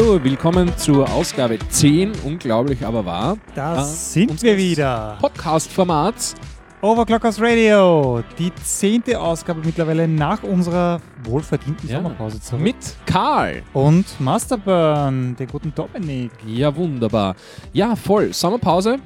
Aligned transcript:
hallo, 0.00 0.18
willkommen 0.24 0.72
zur 0.78 1.10
Ausgabe 1.12 1.58
10, 1.58 2.12
unglaublich 2.24 2.84
aber 2.86 3.04
wahr. 3.04 3.36
Da 3.54 3.80
Äh, 3.82 3.84
sind 3.84 4.42
wir 4.42 4.56
wieder. 4.56 5.18
Podcast-Formats. 5.20 6.34
Overclockers 6.80 7.38
Radio, 7.38 8.22
die 8.38 8.50
zehnte 8.64 9.20
Ausgabe 9.20 9.60
mittlerweile 9.62 10.08
nach 10.08 10.42
unserer 10.42 11.02
wohlverdienten 11.24 11.86
Ja. 11.86 11.96
Sommerpause 11.96 12.40
zurück. 12.40 12.62
Mit 12.62 12.76
Karl. 13.04 13.62
Und 13.74 14.06
Masterburn, 14.18 15.36
den 15.36 15.48
guten 15.48 15.74
Dominik. 15.74 16.30
Ja, 16.46 16.74
wunderbar. 16.74 17.34
Ja, 17.74 17.94
voll. 17.94 18.32
Sommerpause 18.32 18.96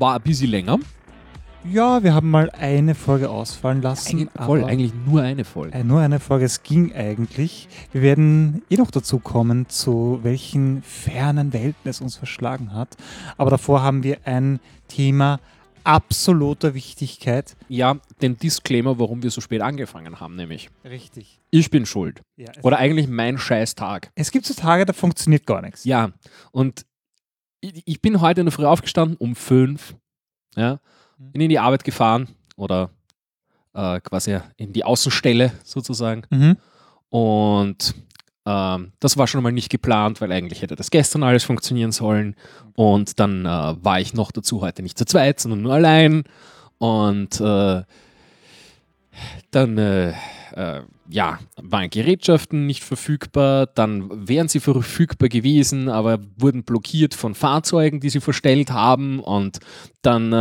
war 0.00 0.16
ein 0.16 0.22
bisschen 0.22 0.50
länger. 0.50 0.78
Ja, 1.64 2.02
wir 2.02 2.14
haben 2.14 2.30
mal 2.30 2.50
eine 2.50 2.94
Folge 2.94 3.28
ausfallen 3.28 3.82
lassen. 3.82 4.16
Eigentlich, 4.16 4.28
voll, 4.32 4.64
eigentlich 4.64 4.92
nur 5.06 5.22
eine 5.22 5.44
Folge. 5.44 5.76
Äh, 5.76 5.84
nur 5.84 6.00
eine 6.00 6.18
Folge, 6.18 6.46
es 6.46 6.62
ging 6.62 6.94
eigentlich. 6.94 7.68
Wir 7.92 8.00
werden 8.00 8.62
eh 8.70 8.76
noch 8.76 8.90
dazu 8.90 9.18
kommen, 9.18 9.68
zu 9.68 10.20
welchen 10.22 10.82
fernen 10.82 11.52
Welten 11.52 11.90
es 11.90 12.00
uns 12.00 12.16
verschlagen 12.16 12.72
hat. 12.72 12.96
Aber 13.36 13.50
davor 13.50 13.82
haben 13.82 14.02
wir 14.02 14.26
ein 14.26 14.58
Thema 14.88 15.38
absoluter 15.84 16.74
Wichtigkeit. 16.74 17.56
Ja, 17.68 17.98
den 18.22 18.38
Disclaimer, 18.38 18.98
warum 18.98 19.22
wir 19.22 19.30
so 19.30 19.42
spät 19.42 19.60
angefangen 19.60 20.18
haben, 20.18 20.36
nämlich. 20.36 20.70
Richtig. 20.84 21.40
Ich 21.50 21.70
bin 21.70 21.84
schuld. 21.84 22.22
Ja, 22.36 22.52
Oder 22.62 22.78
eigentlich 22.78 23.08
mein 23.08 23.36
Scheißtag. 23.36 24.10
es 24.14 24.30
gibt 24.30 24.46
so 24.46 24.54
Tage, 24.54 24.86
da 24.86 24.94
funktioniert 24.94 25.46
gar 25.46 25.60
nichts. 25.60 25.84
Ja, 25.84 26.12
und 26.52 26.86
ich, 27.60 27.82
ich 27.84 28.00
bin 28.00 28.22
heute 28.22 28.40
in 28.40 28.46
der 28.46 28.52
Früh 28.52 28.64
aufgestanden 28.64 29.16
um 29.18 29.36
fünf. 29.36 29.94
Ja. 30.56 30.80
Bin 31.20 31.42
in 31.42 31.50
die 31.50 31.58
Arbeit 31.58 31.84
gefahren 31.84 32.28
oder 32.56 32.90
äh, 33.74 34.00
quasi 34.00 34.38
in 34.56 34.72
die 34.72 34.84
Außenstelle 34.84 35.52
sozusagen. 35.64 36.22
Mhm. 36.30 36.56
Und 37.10 37.94
ähm, 38.46 38.92
das 39.00 39.16
war 39.16 39.26
schon 39.26 39.42
mal 39.42 39.52
nicht 39.52 39.70
geplant, 39.70 40.20
weil 40.20 40.32
eigentlich 40.32 40.62
hätte 40.62 40.76
das 40.76 40.90
gestern 40.90 41.22
alles 41.22 41.44
funktionieren 41.44 41.92
sollen. 41.92 42.36
Und 42.74 43.20
dann 43.20 43.44
äh, 43.44 43.76
war 43.84 44.00
ich 44.00 44.14
noch 44.14 44.32
dazu 44.32 44.60
heute 44.60 44.82
nicht 44.82 44.98
zu 44.98 45.04
zweit, 45.04 45.40
sondern 45.40 45.62
nur 45.62 45.74
allein. 45.74 46.24
Und 46.78 47.40
äh, 47.40 47.82
dann 49.50 49.78
äh, 49.78 50.10
äh, 50.52 50.82
ja, 51.10 51.38
waren 51.60 51.90
Gerätschaften 51.90 52.66
nicht 52.66 52.84
verfügbar, 52.84 53.66
dann 53.66 54.28
wären 54.28 54.48
sie 54.48 54.60
verfügbar 54.60 55.28
gewesen, 55.28 55.88
aber 55.88 56.20
wurden 56.36 56.62
blockiert 56.62 57.14
von 57.14 57.34
Fahrzeugen, 57.34 58.00
die 58.00 58.10
sie 58.10 58.20
verstellt 58.20 58.70
haben 58.70 59.20
und 59.20 59.58
dann 60.02 60.32
äh, 60.32 60.36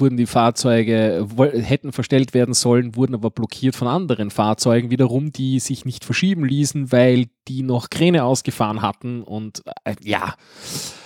wurden 0.00 0.16
die 0.16 0.26
Fahrzeuge, 0.26 1.26
hätten 1.36 1.92
verstellt 1.92 2.32
werden 2.32 2.54
sollen, 2.54 2.96
wurden 2.96 3.14
aber 3.14 3.30
blockiert 3.30 3.76
von 3.76 3.88
anderen 3.88 4.30
Fahrzeugen 4.30 4.90
wiederum, 4.90 5.32
die 5.32 5.58
sich 5.58 5.84
nicht 5.84 6.04
verschieben 6.04 6.44
ließen, 6.44 6.92
weil 6.92 7.26
die 7.48 7.62
noch 7.62 7.90
Kräne 7.90 8.24
ausgefahren 8.24 8.82
hatten 8.82 9.22
und 9.22 9.62
äh, 9.84 9.94
ja, 10.02 10.34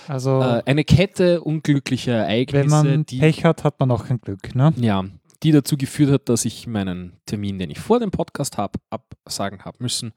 Also, 0.06 0.40
äh, 0.40 0.62
eine 0.66 0.84
Kette 0.84 1.40
unglücklicher 1.40 2.12
Ereignisse, 2.12 2.62
wenn 2.62 2.70
man 2.70 3.06
die 3.06 3.18
Pech 3.18 3.44
hat, 3.44 3.64
hat 3.64 3.80
man 3.80 3.90
auch 3.90 4.06
kein 4.06 4.20
Glück. 4.20 4.54
Ne? 4.54 4.72
ja, 4.76 5.04
die 5.42 5.52
dazu 5.52 5.76
geführt 5.76 6.10
hat, 6.10 6.28
dass 6.28 6.44
ich 6.44 6.66
meinen 6.66 7.12
Termin, 7.26 7.58
den 7.58 7.70
ich 7.70 7.78
vor 7.78 8.00
dem 8.00 8.10
Podcast 8.10 8.58
habe, 8.58 8.78
absagen 8.90 9.64
habe 9.64 9.78
müssen. 9.80 10.12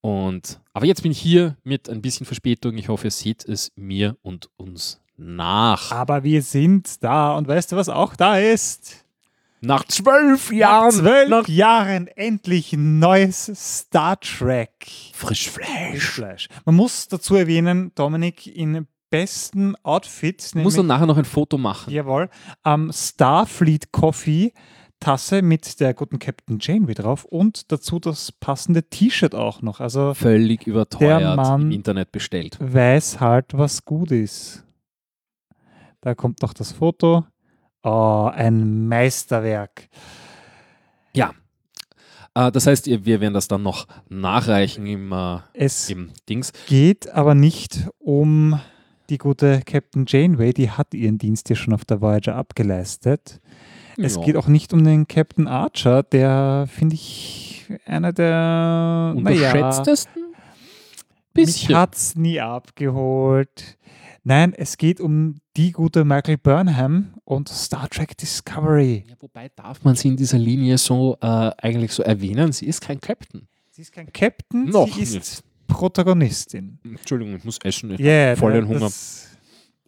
Und 0.00 0.60
aber 0.72 0.86
jetzt 0.86 1.02
bin 1.02 1.12
ich 1.12 1.20
hier 1.20 1.56
mit 1.62 1.88
ein 1.88 2.02
bisschen 2.02 2.26
Verspätung. 2.26 2.76
Ich 2.76 2.88
hoffe, 2.88 3.06
ihr 3.06 3.12
seht 3.12 3.44
es 3.44 3.72
mir 3.76 4.16
und 4.22 4.50
uns 4.56 5.00
nach. 5.16 5.92
Aber 5.92 6.24
wir 6.24 6.42
sind 6.42 7.02
da 7.04 7.36
und 7.36 7.46
weißt 7.46 7.72
du, 7.72 7.76
was 7.76 7.88
auch 7.88 8.16
da 8.16 8.38
ist? 8.38 9.04
Nach 9.64 9.84
zwölf 9.84 10.50
Nach 10.50 10.56
Jahren 10.58 10.90
zwölf 10.90 11.28
nach 11.28 11.46
Jahren 11.46 12.08
endlich 12.08 12.72
neues 12.72 13.52
Star 13.54 14.18
Trek. 14.18 14.72
Frischfleisch. 15.12 16.04
Fleisch. 16.04 16.48
Man 16.64 16.74
muss 16.74 17.06
dazu 17.06 17.36
erwähnen, 17.36 17.92
Dominik 17.94 18.48
in 18.48 18.88
besten 19.12 19.76
Outfit, 19.84 20.42
Ich 20.44 20.54
muss 20.56 20.74
dann 20.74 20.86
nachher 20.88 21.06
noch 21.06 21.16
ein 21.18 21.24
Foto 21.24 21.56
machen. 21.58 21.92
jawohl, 21.92 22.28
am 22.64 22.90
Starfleet 22.92 23.92
Coffee 23.92 24.52
Tasse 24.98 25.42
mit 25.42 25.78
der 25.80 25.94
guten 25.94 26.18
Captain 26.20 26.58
Janeway 26.60 26.94
drauf 26.94 27.24
und 27.24 27.70
dazu 27.72 27.98
das 27.98 28.30
passende 28.32 28.84
T-Shirt 28.88 29.34
auch 29.34 29.60
noch. 29.60 29.80
Also 29.80 30.14
Völlig 30.14 30.66
überteuert 30.66 31.36
Mann- 31.36 31.62
im 31.62 31.70
Internet 31.72 32.12
bestellt. 32.12 32.56
weiß 32.60 33.20
halt, 33.20 33.46
was 33.52 33.84
gut 33.84 34.10
ist. 34.12 34.64
Da 36.00 36.14
kommt 36.14 36.40
noch 36.42 36.52
das 36.54 36.70
Foto. 36.72 37.24
Oh, 37.84 38.30
ein 38.32 38.86
Meisterwerk. 38.88 39.88
Äh, 42.34 42.50
das 42.50 42.66
heißt, 42.66 42.86
wir 42.86 43.20
werden 43.20 43.34
das 43.34 43.46
dann 43.46 43.62
noch 43.62 43.86
nachreichen 44.08 44.86
im, 44.86 45.12
äh, 45.12 45.38
Es 45.52 45.90
im 45.90 46.10
Dings. 46.30 46.52
geht 46.66 47.10
aber 47.10 47.34
nicht 47.34 47.88
um 47.98 48.58
die 49.12 49.18
gute 49.18 49.60
Captain 49.64 50.04
Janeway, 50.08 50.52
die 50.52 50.70
hat 50.70 50.94
ihren 50.94 51.18
Dienst 51.18 51.48
ja 51.50 51.56
schon 51.56 51.74
auf 51.74 51.84
der 51.84 52.00
Voyager 52.00 52.34
abgeleistet. 52.34 53.40
Es 53.98 54.16
Ja. 54.16 54.22
geht 54.22 54.36
auch 54.36 54.48
nicht 54.48 54.72
um 54.72 54.82
den 54.84 55.06
Captain 55.06 55.46
Archer, 55.46 56.02
der 56.02 56.66
finde 56.68 56.94
ich 56.94 57.66
einer 57.84 58.12
der 58.12 59.14
naja, 59.16 59.52
Unterschätztesten? 59.52 60.22
mich 61.34 61.46
Bisschen. 61.46 61.76
hat's 61.76 62.16
nie 62.16 62.40
abgeholt. 62.40 63.76
Nein, 64.24 64.54
es 64.56 64.78
geht 64.78 65.00
um 65.00 65.36
die 65.56 65.72
gute 65.72 66.04
Michael 66.04 66.38
Burnham 66.38 67.14
und 67.24 67.48
Star 67.48 67.88
Trek 67.90 68.16
Discovery. 68.16 69.04
Ja, 69.08 69.14
wobei 69.20 69.50
darf 69.54 69.84
man 69.84 69.94
sie 69.96 70.08
in 70.08 70.16
dieser 70.16 70.38
Linie 70.38 70.78
so 70.78 71.16
äh, 71.20 71.26
eigentlich 71.58 71.92
so 71.92 72.02
erwähnen? 72.02 72.52
Sie 72.52 72.66
ist 72.66 72.80
kein 72.80 73.00
Captain. 73.00 73.48
Sie 73.70 73.82
ist 73.82 73.92
kein 73.92 74.12
Captain, 74.12 74.66
Noch 74.66 74.88
sie 74.94 75.02
ist 75.02 75.14
nicht. 75.14 75.44
Protagonistin. 75.72 76.78
Entschuldigung, 76.84 77.36
ich 77.36 77.44
muss 77.44 77.58
essen. 77.64 77.90
Ich 77.92 78.00
Ja, 78.00 78.30
hab 78.30 78.38
vollen 78.38 78.62
da- 78.62 78.68
Hunger. 78.68 78.80
das- 78.80 79.28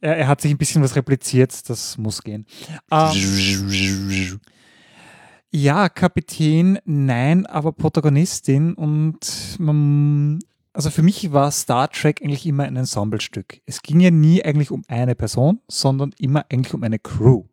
Er, 0.00 0.16
er 0.18 0.28
hat 0.28 0.40
sich 0.40 0.50
ein 0.50 0.58
bisschen 0.58 0.82
was 0.82 0.96
repliziert, 0.96 1.68
das 1.70 1.96
muss 1.96 2.22
gehen. 2.22 2.44
Ähm, 2.90 4.40
ja, 5.50 5.88
Kapitän, 5.88 6.78
nein, 6.84 7.46
aber 7.46 7.72
Protagonistin 7.72 8.74
und 8.74 9.56
man, 9.58 10.40
also 10.72 10.90
für 10.90 11.02
mich 11.02 11.32
war 11.32 11.50
Star 11.52 11.88
Trek 11.90 12.20
eigentlich 12.22 12.44
immer 12.44 12.64
ein 12.64 12.76
Ensemblestück. 12.76 13.60
Es 13.64 13.80
ging 13.82 14.00
ja 14.00 14.10
nie 14.10 14.44
eigentlich 14.44 14.70
um 14.72 14.82
eine 14.88 15.14
Person, 15.14 15.60
sondern 15.68 16.10
immer 16.18 16.44
eigentlich 16.50 16.74
um 16.74 16.82
eine 16.82 16.98
Crew. 16.98 17.44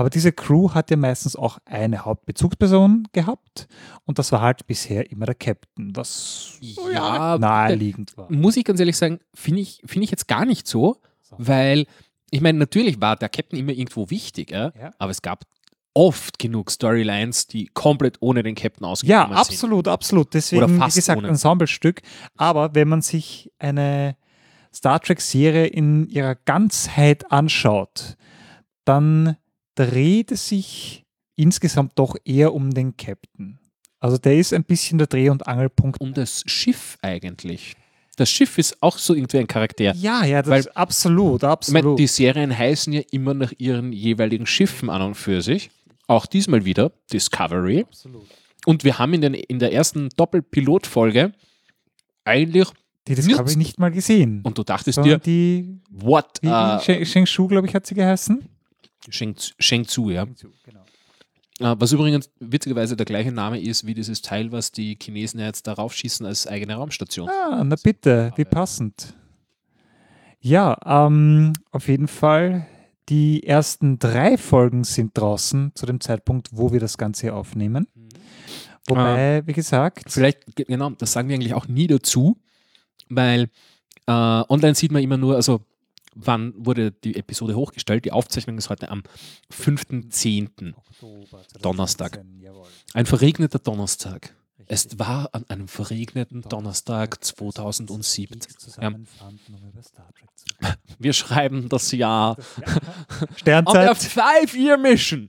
Aber 0.00 0.08
diese 0.10 0.32
Crew 0.32 0.70
hat 0.72 0.90
ja 0.90 0.96
meistens 0.96 1.36
auch 1.36 1.58
eine 1.66 2.06
Hauptbezugsperson 2.06 3.06
gehabt 3.12 3.68
und 4.06 4.18
das 4.18 4.32
war 4.32 4.40
halt 4.40 4.66
bisher 4.66 5.10
immer 5.12 5.26
der 5.26 5.34
Captain, 5.34 5.94
was 5.94 6.58
Ja, 6.60 7.36
naheliegend 7.38 8.16
war. 8.16 8.32
muss 8.32 8.56
ich 8.56 8.64
ganz 8.64 8.80
ehrlich 8.80 8.96
sagen, 8.96 9.20
finde 9.34 9.60
ich, 9.60 9.82
find 9.84 10.02
ich 10.02 10.10
jetzt 10.10 10.26
gar 10.26 10.46
nicht 10.46 10.66
so, 10.66 10.96
So. 11.20 11.36
weil 11.38 11.84
ich 12.30 12.40
meine, 12.40 12.58
natürlich 12.58 12.98
war 13.00 13.16
der 13.16 13.28
Captain 13.28 13.58
immer 13.58 13.72
irgendwo 13.72 14.08
wichtig, 14.08 14.52
ja? 14.52 14.72
Ja. 14.80 14.90
aber 14.98 15.10
es 15.10 15.20
gab 15.20 15.44
oft 15.92 16.38
genug 16.38 16.70
Storylines, 16.70 17.46
die 17.48 17.66
komplett 17.66 18.16
ohne 18.20 18.42
den 18.42 18.54
Captain 18.54 18.84
Ja, 18.86 18.90
ausgekommen 18.92 19.28
sind. 19.28 19.36
absolut, 19.36 19.86
absolut. 19.88 20.32
Deswegen, 20.32 20.62
Oder 20.62 20.72
wie 20.74 20.78
fast 20.78 20.96
gesagt, 20.96 21.18
ohne. 21.18 21.28
Ensemblestück. 21.28 22.00
Aber 22.36 22.74
wenn 22.74 22.88
man 22.88 23.02
sich 23.02 23.50
eine 23.58 24.16
Star 24.72 25.00
Trek-Serie 25.00 25.66
in 25.66 26.08
ihrer 26.08 26.36
Ganzheit 26.36 27.30
anschaut, 27.32 28.16
dann 28.84 29.36
dreht 29.86 30.32
es 30.32 30.48
sich 30.48 31.04
insgesamt 31.36 31.92
doch 31.98 32.16
eher 32.24 32.52
um 32.54 32.70
den 32.72 32.96
Captain. 32.96 33.58
Also 33.98 34.18
der 34.18 34.36
ist 34.36 34.52
ein 34.52 34.64
bisschen 34.64 34.98
der 34.98 35.06
Dreh- 35.06 35.28
und 35.30 35.46
Angelpunkt. 35.46 36.00
Um 36.00 36.12
das 36.14 36.42
Schiff 36.46 36.96
eigentlich. 37.02 37.74
Das 38.16 38.28
Schiff 38.30 38.58
ist 38.58 38.82
auch 38.82 38.98
so 38.98 39.14
irgendwie 39.14 39.38
ein 39.38 39.46
Charakter. 39.46 39.94
Ja, 39.94 40.24
ja, 40.24 40.42
das 40.42 40.50
Weil- 40.50 40.60
ist 40.60 40.76
absolut, 40.76 41.42
Ich 41.42 41.48
absolut. 41.48 41.98
die 41.98 42.06
Serien 42.06 42.56
heißen 42.56 42.92
ja 42.92 43.02
immer 43.12 43.34
nach 43.34 43.52
ihren 43.58 43.92
jeweiligen 43.92 44.46
Schiffen 44.46 44.90
an 44.90 45.00
und 45.02 45.14
für 45.14 45.40
sich. 45.42 45.70
Auch 46.06 46.26
diesmal 46.26 46.64
wieder 46.64 46.92
Discovery. 47.12 47.82
absolut. 47.88 48.26
Und 48.66 48.84
wir 48.84 48.98
haben 48.98 49.14
in, 49.14 49.22
den, 49.22 49.34
in 49.34 49.58
der 49.58 49.72
ersten 49.72 50.08
Doppelpilotfolge 50.16 51.32
eigentlich, 52.24 52.68
Die 53.08 53.14
Discovery 53.14 53.56
nicht 53.56 53.78
mal 53.78 53.90
gesehen. 53.90 54.42
und 54.44 54.58
du 54.58 54.62
dachtest 54.64 55.02
dir, 55.04 55.18
die, 55.18 55.80
what? 55.90 56.38
wie, 56.42 56.84
Sheng, 56.84 57.04
Sheng 57.06 57.26
Shu, 57.26 57.46
glaube 57.48 57.66
ich, 57.68 57.74
hat 57.74 57.86
sie 57.86 57.94
geheißen. 57.94 58.44
Sheng, 59.08 59.34
Sheng 59.58 59.86
Tzu, 59.86 60.10
ja. 60.10 60.24
Genau. 60.64 60.84
Äh, 61.60 61.76
was 61.78 61.92
übrigens 61.92 62.30
witzigerweise 62.40 62.96
der 62.96 63.06
gleiche 63.06 63.32
Name 63.32 63.60
ist 63.60 63.86
wie 63.86 63.94
dieses 63.94 64.22
Teil, 64.22 64.52
was 64.52 64.72
die 64.72 64.96
Chinesen 65.00 65.40
ja 65.40 65.46
jetzt 65.46 65.66
darauf 65.66 65.94
schießen 65.94 66.24
als 66.26 66.46
eigene 66.46 66.74
Raumstation. 66.74 67.28
Ah, 67.28 67.62
na 67.64 67.76
bitte, 67.82 68.32
wie 68.36 68.44
passend. 68.44 69.14
Ja, 70.40 70.76
ähm, 70.86 71.52
auf 71.70 71.88
jeden 71.88 72.08
Fall. 72.08 72.66
Die 73.08 73.42
ersten 73.44 73.98
drei 73.98 74.38
Folgen 74.38 74.84
sind 74.84 75.18
draußen 75.18 75.72
zu 75.74 75.84
dem 75.84 76.00
Zeitpunkt, 76.00 76.48
wo 76.52 76.72
wir 76.72 76.78
das 76.80 76.96
Ganze 76.96 77.22
hier 77.22 77.34
aufnehmen. 77.34 77.88
Wobei, 78.86 79.42
wie 79.46 79.52
gesagt, 79.52 80.04
Vielleicht, 80.08 80.54
ge- 80.56 80.64
genau, 80.66 80.90
das 80.90 81.12
sagen 81.12 81.28
wir 81.28 81.34
eigentlich 81.34 81.54
auch 81.54 81.66
nie 81.68 81.86
dazu, 81.88 82.38
weil 83.08 83.50
äh, 84.06 84.12
online 84.12 84.74
sieht 84.76 84.92
man 84.92 85.02
immer 85.02 85.16
nur, 85.16 85.34
also 85.36 85.60
wann 86.14 86.52
wurde 86.56 86.92
die 86.92 87.16
Episode 87.16 87.56
hochgestellt? 87.56 88.04
Die 88.04 88.12
Aufzeichnung 88.12 88.58
ist 88.58 88.70
heute 88.70 88.90
am 88.90 89.02
5.10. 89.52 90.74
Oktober 90.74 91.42
Donnerstag. 91.60 92.14
2017, 92.14 92.40
jawohl. 92.40 92.66
Ein 92.94 93.06
verregneter 93.06 93.58
Donnerstag. 93.58 94.34
Es 94.72 95.00
war 95.00 95.30
an 95.32 95.44
einem 95.48 95.66
verregneten 95.66 96.42
Donnerstag 96.42 97.24
2017. 97.24 98.28
Ja. 98.80 98.92
Wir 101.00 101.12
schreiben 101.12 101.68
das 101.68 101.90
Jahr. 101.90 102.36
Sternzeit. 103.36 103.74
On 103.76 103.82
der 103.86 103.96
Five-Year-Mission. 103.96 105.28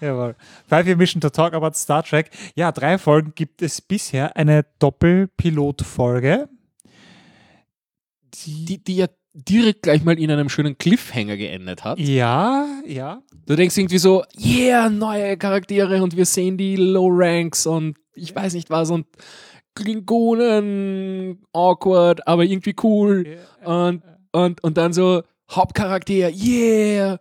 Jawohl. 0.00 0.36
Five-Year 0.68 0.96
Mission 0.96 1.20
to 1.20 1.30
talk 1.30 1.52
about 1.52 1.72
Star 1.74 2.04
Trek. 2.04 2.30
Ja, 2.54 2.70
drei 2.70 2.96
Folgen 2.96 3.32
gibt 3.34 3.60
es 3.60 3.80
bisher. 3.80 4.36
Eine 4.36 4.64
Doppelpilot-Folge. 4.78 6.48
Die, 8.34 8.84
die 8.84 8.96
ja 8.96 9.08
direkt 9.36 9.82
gleich 9.82 10.02
mal 10.02 10.18
in 10.18 10.30
einem 10.30 10.48
schönen 10.48 10.78
Cliffhanger 10.78 11.36
geendet 11.36 11.84
hat. 11.84 11.98
Ja, 11.98 12.66
ja. 12.86 13.22
Du 13.46 13.54
denkst 13.54 13.76
irgendwie 13.76 13.98
so, 13.98 14.24
yeah, 14.38 14.88
neue 14.88 15.36
Charaktere 15.36 16.02
und 16.02 16.16
wir 16.16 16.24
sehen 16.24 16.56
die 16.56 16.76
Low 16.76 17.08
Ranks 17.10 17.66
und 17.66 17.96
ich 18.14 18.34
weiß 18.34 18.54
nicht 18.54 18.70
was 18.70 18.90
und 18.90 19.06
Klingonen 19.74 21.44
awkward, 21.52 22.26
aber 22.26 22.44
irgendwie 22.44 22.74
cool. 22.82 23.38
Und, 23.62 24.02
und, 24.32 24.64
und 24.64 24.76
dann 24.78 24.94
so 24.94 25.22
Hauptcharakter, 25.50 26.30
yeah, 26.30 27.18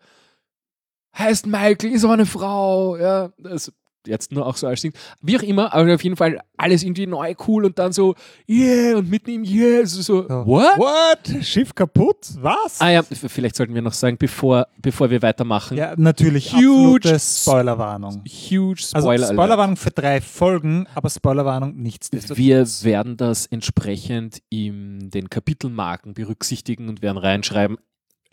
heißt 1.17 1.47
Michael, 1.47 1.91
ist 1.91 2.05
aber 2.05 2.13
eine 2.13 2.25
Frau. 2.25 2.97
Ja, 2.97 3.33
das 3.37 3.73
jetzt 4.07 4.31
nur 4.31 4.45
auch 4.45 4.57
so 4.57 4.67
als 4.67 4.81
Ding. 4.81 4.93
Wie 5.21 5.37
auch 5.37 5.43
immer, 5.43 5.73
aber 5.73 5.93
auf 5.95 6.03
jeden 6.03 6.15
Fall 6.15 6.39
alles 6.57 6.83
irgendwie 6.83 7.05
neu, 7.07 7.33
cool 7.47 7.65
und 7.65 7.77
dann 7.79 7.91
so, 7.91 8.15
yeah, 8.47 8.97
und 8.97 9.09
mitten 9.09 9.29
im 9.31 9.43
yeah, 9.43 9.85
so, 9.85 10.01
so 10.01 10.27
Ja. 10.27 10.45
what? 10.45 10.77
What? 10.77 11.43
Schiff 11.45 11.73
kaputt? 11.75 12.29
Was? 12.39 12.79
Ah 12.79 12.89
ja, 12.91 13.03
vielleicht 13.03 13.55
sollten 13.55 13.73
wir 13.73 13.81
noch 13.81 13.93
sagen, 13.93 14.17
bevor, 14.17 14.67
bevor 14.81 15.09
wir 15.09 15.21
weitermachen, 15.21 15.77
Ja, 15.77 15.93
natürlich. 15.97 16.53
Huge 16.53 17.17
Spoilerwarnung. 17.19 18.23
huge 18.25 18.81
Also 18.93 19.07
Spoiler. 19.07 19.25
Alert. 19.25 19.33
Spoilerwarnung 19.33 19.75
für 19.77 19.91
drei 19.91 20.21
Folgen, 20.21 20.87
aber 20.95 21.09
Spoilerwarnung 21.09 21.75
nichtsdestotrotz. 21.75 22.37
Wir 22.37 22.65
werden 22.83 23.17
das 23.17 23.45
entsprechend 23.47 24.41
in 24.49 25.09
den 25.09 25.29
Kapitelmarken 25.29 26.13
berücksichtigen 26.13 26.87
und 26.89 27.01
werden 27.01 27.17
reinschreiben, 27.17 27.77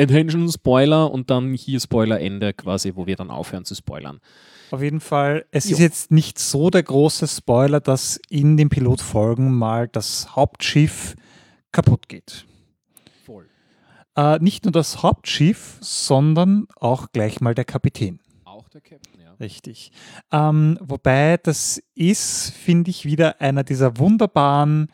Attention 0.02 0.50
Spoiler 0.50 1.10
und 1.10 1.30
dann 1.30 1.54
hier 1.54 1.80
Spoiler 1.80 2.20
Ende 2.20 2.52
quasi, 2.52 2.92
wo 2.94 3.06
wir 3.06 3.16
dann 3.16 3.30
aufhören 3.30 3.64
zu 3.64 3.74
spoilern. 3.74 4.20
Auf 4.70 4.82
jeden 4.82 5.00
Fall, 5.00 5.44
es 5.50 5.66
Jo. 5.68 5.72
ist 5.72 5.80
jetzt 5.80 6.10
nicht 6.10 6.38
so 6.38 6.70
der 6.70 6.82
große 6.82 7.28
Spoiler, 7.28 7.80
dass 7.80 8.18
in 8.30 8.56
den 8.56 8.70
Pilotfolgen 8.70 9.52
mal 9.52 9.86
das 9.86 10.34
Hauptschiff 10.34 11.14
kaputt 11.72 12.08
geht. 12.08 12.46
Voll. 13.26 13.46
Äh, 14.16 14.38
nicht 14.38 14.64
nur 14.64 14.72
das 14.72 15.02
Hauptschiff, 15.02 15.76
sondern 15.80 16.66
auch 16.76 17.12
gleich 17.12 17.40
mal 17.40 17.54
der 17.54 17.66
Kapitän. 17.66 18.20
Auch 18.44 18.68
der 18.70 18.80
Captain, 18.80 19.20
ja. 19.20 19.32
Richtig. 19.40 19.92
Ähm, 20.30 20.78
wobei 20.80 21.36
das 21.42 21.82
ist, 21.94 22.52
finde 22.54 22.90
ich, 22.90 23.04
wieder 23.04 23.40
einer 23.42 23.64
dieser 23.64 23.98
wunderbaren 23.98 24.88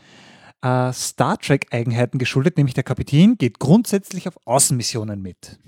äh, 0.62 0.92
Star 0.92 1.38
Trek-Eigenheiten 1.38 2.18
geschuldet, 2.18 2.56
nämlich 2.56 2.74
der 2.74 2.84
Kapitän 2.84 3.36
geht 3.38 3.58
grundsätzlich 3.58 4.26
auf 4.28 4.36
Außenmissionen 4.44 5.20
mit. 5.22 5.58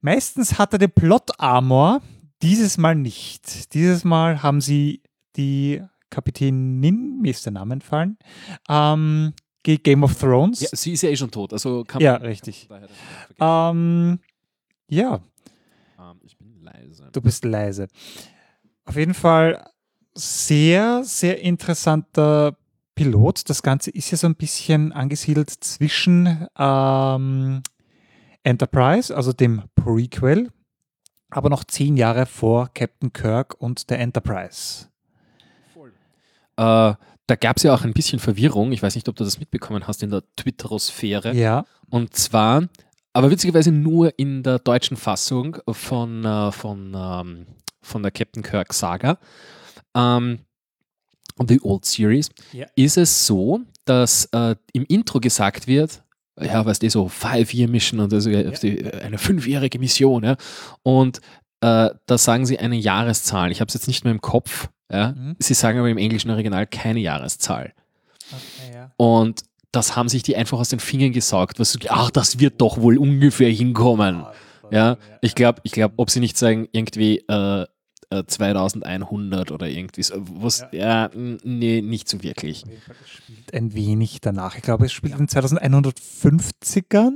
Meistens 0.00 0.58
hat 0.58 0.72
er 0.72 0.78
den 0.78 0.90
Plot-Armor, 0.90 2.00
dieses 2.42 2.78
Mal 2.78 2.94
nicht. 2.94 3.74
Dieses 3.74 4.02
Mal 4.04 4.42
haben 4.42 4.60
sie 4.60 5.02
die 5.36 5.82
Kapitänin, 6.08 7.20
mir 7.20 7.30
ist 7.30 7.44
der 7.44 7.52
Name 7.52 7.74
entfallen, 7.74 8.18
ähm, 8.68 9.32
Game 9.62 10.02
of 10.02 10.18
Thrones. 10.18 10.60
ja. 10.60 10.68
Sie 10.72 10.92
ist 10.92 11.02
ja 11.02 11.10
eh 11.10 11.16
schon 11.16 11.30
tot, 11.30 11.52
also 11.52 11.84
kann 11.84 12.00
Ja, 12.00 12.14
man 12.14 12.22
richtig. 12.22 12.66
Kann 12.68 12.80
man 13.38 13.76
Ähm, 13.76 14.20
ja, 14.88 15.20
ähm, 15.98 16.20
ich 16.24 16.36
bin 16.38 16.60
leise. 16.62 17.10
Du 17.12 17.20
bist 17.20 17.44
leise. 17.44 17.86
Auf 18.86 18.96
jeden 18.96 19.14
Fall 19.14 19.64
sehr, 20.14 21.04
sehr 21.04 21.40
interessanter 21.42 22.56
Pilot. 23.00 23.48
Das 23.48 23.62
Ganze 23.62 23.90
ist 23.90 24.10
ja 24.10 24.18
so 24.18 24.26
ein 24.26 24.34
bisschen 24.34 24.92
angesiedelt 24.92 25.48
zwischen 25.48 26.46
ähm, 26.58 27.62
Enterprise, 28.42 29.16
also 29.16 29.32
dem 29.32 29.62
Prequel, 29.74 30.50
aber 31.30 31.48
noch 31.48 31.64
zehn 31.64 31.96
Jahre 31.96 32.26
vor 32.26 32.68
Captain 32.74 33.10
Kirk 33.10 33.54
und 33.58 33.88
der 33.88 34.00
Enterprise. 34.00 34.88
Äh, 36.56 36.92
da 37.26 37.36
gab 37.40 37.56
es 37.56 37.62
ja 37.62 37.72
auch 37.72 37.84
ein 37.84 37.94
bisschen 37.94 38.18
Verwirrung. 38.18 38.70
Ich 38.72 38.82
weiß 38.82 38.94
nicht, 38.96 39.08
ob 39.08 39.16
du 39.16 39.24
das 39.24 39.40
mitbekommen 39.40 39.86
hast 39.86 40.02
in 40.02 40.10
der 40.10 40.22
Twitterosphäre. 40.36 41.34
Ja, 41.34 41.64
Und 41.88 42.14
zwar, 42.14 42.68
aber 43.14 43.30
witzigerweise 43.30 43.72
nur 43.72 44.12
in 44.18 44.42
der 44.42 44.58
deutschen 44.58 44.98
Fassung 44.98 45.56
von, 45.66 46.26
äh, 46.26 46.52
von, 46.52 46.92
ähm, 46.94 47.46
von 47.80 48.02
der 48.02 48.12
Captain 48.12 48.42
Kirk 48.42 48.74
Saga. 48.74 49.16
Ähm, 49.94 50.40
The 51.48 51.60
Old 51.62 51.84
Series. 51.84 52.30
Ja. 52.52 52.66
Ist 52.76 52.96
es 52.96 53.26
so, 53.26 53.60
dass 53.84 54.26
äh, 54.32 54.54
im 54.72 54.84
Intro 54.86 55.20
gesagt 55.20 55.66
wird, 55.66 56.02
ja, 56.40 56.64
weißt 56.64 56.82
du, 56.82 56.88
so 56.90 57.08
Five-Year-Mission 57.08 58.00
und 58.00 58.12
also 58.14 58.30
äh, 58.30 58.50
die- 58.62 58.84
eine 58.84 59.18
fünfjährige 59.18 59.78
Mission, 59.78 60.24
ja. 60.24 60.36
Und 60.82 61.18
äh, 61.60 61.90
da 62.06 62.18
sagen 62.18 62.46
sie 62.46 62.58
eine 62.58 62.76
Jahreszahl. 62.76 63.50
Ich 63.52 63.60
habe 63.60 63.68
es 63.68 63.74
jetzt 63.74 63.86
nicht 63.88 64.04
mehr 64.04 64.12
im 64.12 64.20
Kopf. 64.22 64.68
Ja. 64.90 65.12
Mhm. 65.12 65.36
Sie 65.38 65.54
sagen 65.54 65.78
aber 65.78 65.90
im 65.90 65.98
englischen 65.98 66.30
Original 66.30 66.66
keine 66.66 67.00
Jahreszahl. 67.00 67.72
okay, 68.32 68.74
ja. 68.74 68.90
Und 68.96 69.42
das 69.72 69.94
haben 69.96 70.08
sich 70.08 70.22
die 70.22 70.34
einfach 70.36 70.58
aus 70.58 70.70
den 70.70 70.80
Fingern 70.80 71.12
gesaugt. 71.12 71.60
Was, 71.60 71.78
ach, 71.88 72.10
das 72.10 72.38
wird 72.40 72.60
doch 72.60 72.80
wohl 72.80 72.96
ungefähr 72.98 73.50
hinkommen. 73.50 74.24
Ja, 74.72 74.96
ich 75.20 75.34
glaube, 75.34 75.60
ich 75.64 75.72
glaub, 75.72 75.92
ob 75.96 76.10
sie 76.10 76.20
nicht 76.20 76.36
sagen, 76.38 76.68
irgendwie 76.72 77.18
äh, 77.28 77.66
äh, 78.10 78.24
2100 78.26 79.50
oder 79.52 79.68
irgendwie 79.68 80.02
so. 80.02 80.14
Was, 80.18 80.66
ja, 80.72 81.06
n- 81.06 81.38
nee, 81.44 81.80
nicht 81.80 82.08
so 82.08 82.22
wirklich. 82.22 82.64
Es 83.02 83.08
spielt 83.10 83.54
ein 83.54 83.74
wenig 83.74 84.20
danach. 84.20 84.56
Ich 84.56 84.62
glaube, 84.62 84.86
es 84.86 84.92
spielt 84.92 85.18
in 85.18 85.26
2150ern. 85.28 87.12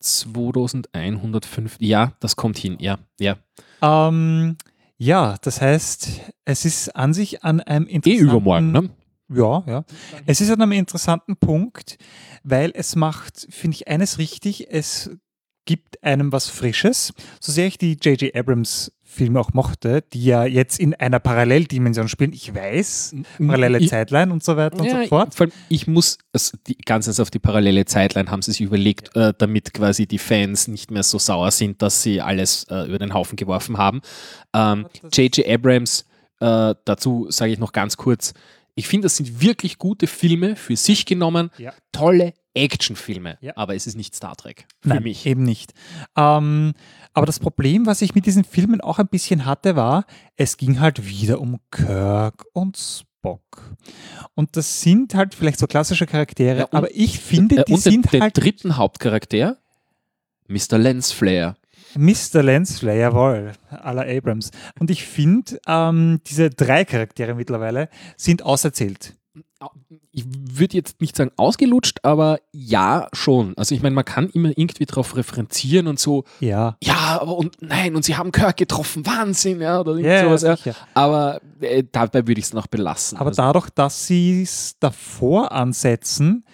2105, 0.00 1.76
ja, 1.80 2.12
das 2.20 2.36
kommt 2.36 2.56
hin, 2.58 2.76
ja, 2.78 2.98
ja. 3.18 3.36
Ähm, 3.82 4.56
ja, 4.96 5.36
das 5.42 5.60
heißt, 5.60 6.20
es 6.44 6.64
ist 6.64 6.94
an 6.94 7.12
sich 7.14 7.42
an 7.44 7.60
einem 7.60 7.86
Eh 7.86 7.90
interessanten... 7.92 8.28
übermorgen, 8.28 8.72
ne? 8.72 8.90
Ja, 9.30 9.62
ja. 9.66 9.84
Es 10.26 10.40
ist 10.40 10.50
an 10.50 10.62
einem 10.62 10.72
interessanten 10.72 11.36
Punkt, 11.36 11.98
weil 12.44 12.70
es 12.74 12.96
macht, 12.96 13.46
finde 13.50 13.74
ich, 13.74 13.88
eines 13.88 14.18
richtig, 14.18 14.68
es 14.70 15.10
gibt 15.68 16.02
einem 16.02 16.32
was 16.32 16.48
Frisches. 16.48 17.12
So 17.40 17.52
sehr 17.52 17.66
ich 17.66 17.76
die 17.76 17.92
J.J. 18.00 18.34
Abrams 18.34 18.90
Filme 19.04 19.38
auch 19.40 19.52
mochte, 19.52 20.02
die 20.12 20.24
ja 20.24 20.44
jetzt 20.44 20.78
in 20.80 20.94
einer 20.94 21.18
Paralleldimension 21.18 22.08
spielen. 22.08 22.32
Ich 22.32 22.54
weiß, 22.54 23.16
parallele 23.38 23.78
Ich- 23.80 23.90
Zeitline 23.90 24.32
und 24.32 24.42
so 24.44 24.56
weiter 24.56 24.78
und 24.80 24.86
Ja, 24.86 25.02
so 25.02 25.08
fort. 25.08 25.34
Vor 25.34 25.44
allem, 25.46 25.52
ich 25.68 25.86
muss, 25.86 26.16
also 26.32 26.56
die, 26.66 26.76
ganz 26.76 27.20
auf 27.20 27.30
die 27.30 27.38
parallele 27.38 27.84
Zeitline 27.84 28.30
haben 28.30 28.40
sie 28.42 28.52
sich 28.52 28.60
überlegt, 28.62 29.14
äh, 29.16 29.32
damit 29.36 29.74
quasi 29.74 30.06
die 30.06 30.18
Fans 30.18 30.68
nicht 30.68 30.90
mehr 30.90 31.02
so 31.02 31.18
sauer 31.18 31.50
sind, 31.50 31.82
dass 31.82 32.02
sie 32.02 32.20
alles 32.22 32.64
äh, 32.70 32.86
über 32.86 32.98
den 32.98 33.12
Haufen 33.12 33.36
geworfen 33.36 33.76
haben. 33.78 34.00
Ähm, 34.54 34.86
J.J. 35.12 35.46
Abrams, 35.46 36.04
äh, 36.40 36.74
dazu 36.84 37.26
sage 37.30 37.52
ich 37.52 37.58
noch 37.58 37.72
ganz 37.72 37.96
kurz, 37.96 38.32
ich 38.74 38.86
finde, 38.88 39.06
das 39.06 39.16
sind 39.16 39.42
wirklich 39.42 39.78
gute 39.78 40.06
Filme 40.06 40.54
für 40.54 40.76
sich 40.76 41.04
genommen, 41.06 41.50
Ja. 41.58 41.72
tolle 41.92 42.32
Actionfilme, 42.58 43.38
Ja. 43.40 43.52
aber 43.56 43.74
es 43.74 43.86
ist 43.86 43.96
nicht 43.96 44.14
Star 44.14 44.36
Trek 44.36 44.66
für 44.80 44.88
Nein, 44.90 45.02
mich. 45.04 45.24
eben 45.26 45.42
nicht. 45.42 45.72
Ähm, 46.16 46.74
aber 47.14 47.26
das 47.26 47.38
Problem, 47.40 47.86
was 47.86 48.02
ich 48.02 48.14
mit 48.14 48.26
diesen 48.26 48.44
Filmen 48.44 48.80
auch 48.80 48.98
ein 48.98 49.08
bisschen 49.08 49.44
hatte, 49.44 49.76
war, 49.76 50.04
es 50.36 50.56
ging 50.56 50.80
halt 50.80 51.06
wieder 51.06 51.40
um 51.40 51.58
Kirk 51.70 52.44
und 52.52 52.76
Spock. 52.76 53.74
Und 54.34 54.56
das 54.56 54.80
sind 54.82 55.14
halt 55.14 55.34
vielleicht 55.34 55.58
so 55.58 55.66
klassische 55.66 56.06
Charaktere, 56.06 56.58
Ja, 56.58 56.64
und- 56.66 56.74
aber 56.74 56.94
ich 56.94 57.18
finde, 57.18 57.56
Äh, 57.56 57.64
die 57.66 57.72
und 57.72 57.84
den, 57.84 57.92
sind 57.92 58.12
den 58.12 58.22
halt 58.22 58.36
dritten 58.36 58.76
Hauptcharakter, 58.76 59.56
Mr. 60.46 60.78
Lens 60.78 61.12
Flair. 61.12 61.56
Mr. 61.96 62.42
Lensflair, 62.42 62.96
jawohl, 62.96 63.52
à 63.70 63.92
la 63.94 64.02
Abrams. 64.02 64.50
Und 64.78 64.90
ich 64.90 65.04
finde, 65.04 65.58
ähm, 65.66 66.20
diese 66.26 66.50
drei 66.50 66.84
Charaktere 66.84 67.34
mittlerweile 67.34 67.88
sind 68.18 68.42
auserzählt. 68.42 69.14
Ich 70.12 70.24
würde 70.28 70.76
jetzt 70.76 71.00
nicht 71.00 71.16
sagen 71.16 71.30
ausgelutscht, 71.36 71.98
aber 72.04 72.38
ja, 72.52 73.08
schon. 73.12 73.54
Also 73.56 73.74
ich 73.74 73.82
meine, 73.82 73.94
man 73.94 74.04
kann 74.04 74.28
immer 74.30 74.50
irgendwie 74.56 74.86
darauf 74.86 75.16
referenzieren 75.16 75.86
und 75.88 75.98
so, 75.98 76.24
Ja. 76.40 76.76
ja, 76.82 77.18
aber 77.20 77.36
und 77.36 77.56
nein, 77.60 77.96
und 77.96 78.04
sie 78.04 78.16
haben 78.16 78.30
Kirk 78.32 78.56
getroffen, 78.56 79.04
Wahnsinn, 79.06 79.60
ja, 79.60 79.80
oder 79.80 79.98
Ja, 79.98 80.24
sowas, 80.24 80.42
ja. 80.42 80.56
sicher. 80.56 80.74
Aber 80.94 81.40
äh, 81.60 81.82
dabei 81.90 82.26
würde 82.26 82.38
ich 82.38 82.46
es 82.46 82.52
noch 82.52 82.66
belassen. 82.68 83.18
Aber 83.18 83.28
also, 83.30 83.42
dadurch, 83.42 83.70
dass 83.70 84.06
sie 84.06 84.42
es 84.42 84.76
davor 84.78 85.50
ansetzen, 85.52 86.44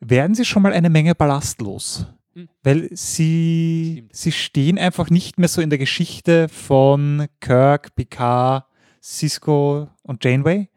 werden 0.00 0.34
sie 0.34 0.44
schon 0.44 0.62
mal 0.62 0.72
eine 0.72 0.90
Menge 0.90 1.14
Ballast 1.14 1.60
los. 1.60 2.06
Hm. 2.34 2.48
Weil 2.62 2.88
sie, 2.92 3.94
Stimmt. 3.98 4.16
sie 4.16 4.32
stehen 4.32 4.78
einfach 4.78 5.10
nicht 5.10 5.38
mehr 5.38 5.48
so 5.48 5.60
in 5.60 5.70
der 5.70 5.78
Geschichte 5.78 6.48
von 6.48 7.26
Kirk, 7.40 7.94
Picard, 7.94 8.64
Cisco 9.02 9.88
und 10.02 10.24
Janeway, 10.24 10.68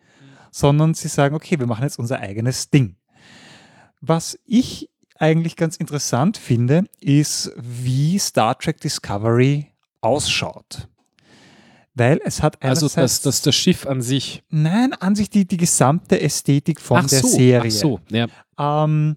sondern 0.58 0.96
sie 0.96 1.08
sagen, 1.08 1.36
okay, 1.36 1.60
wir 1.60 1.68
machen 1.68 1.84
jetzt 1.84 2.00
unser 2.00 2.20
eigenes 2.20 2.72
Ding. 2.72 2.96
Was 4.02 4.40
ich 4.44 4.90
eigentlich 5.20 5.56
ganz 5.56 5.76
interessant 5.76 6.38
finde, 6.38 6.86
ist, 7.00 7.52
wie 7.58 8.18
Star 8.18 8.58
Trek 8.58 8.82
Discovery 8.82 9.68
ausschaut. 10.02 10.88
Weil 11.98 12.20
es 12.24 12.42
hat 12.44 12.62
Also 12.64 12.86
einerseits... 12.88 12.96
das, 12.96 13.22
das, 13.22 13.42
das 13.42 13.56
Schiff 13.56 13.86
an 13.88 14.02
sich. 14.02 14.44
Nein, 14.50 14.94
an 14.94 15.16
sich 15.16 15.30
die, 15.30 15.48
die 15.48 15.58
gesamte 15.58 16.20
Ästhetik 16.22 16.80
von 16.80 16.98
ach 17.00 17.08
der 17.08 17.20
so, 17.20 17.28
Serie. 17.28 17.72
Ach 17.74 17.80
so, 17.80 18.00
ja. 18.10 18.28
Ähm, 18.60 19.16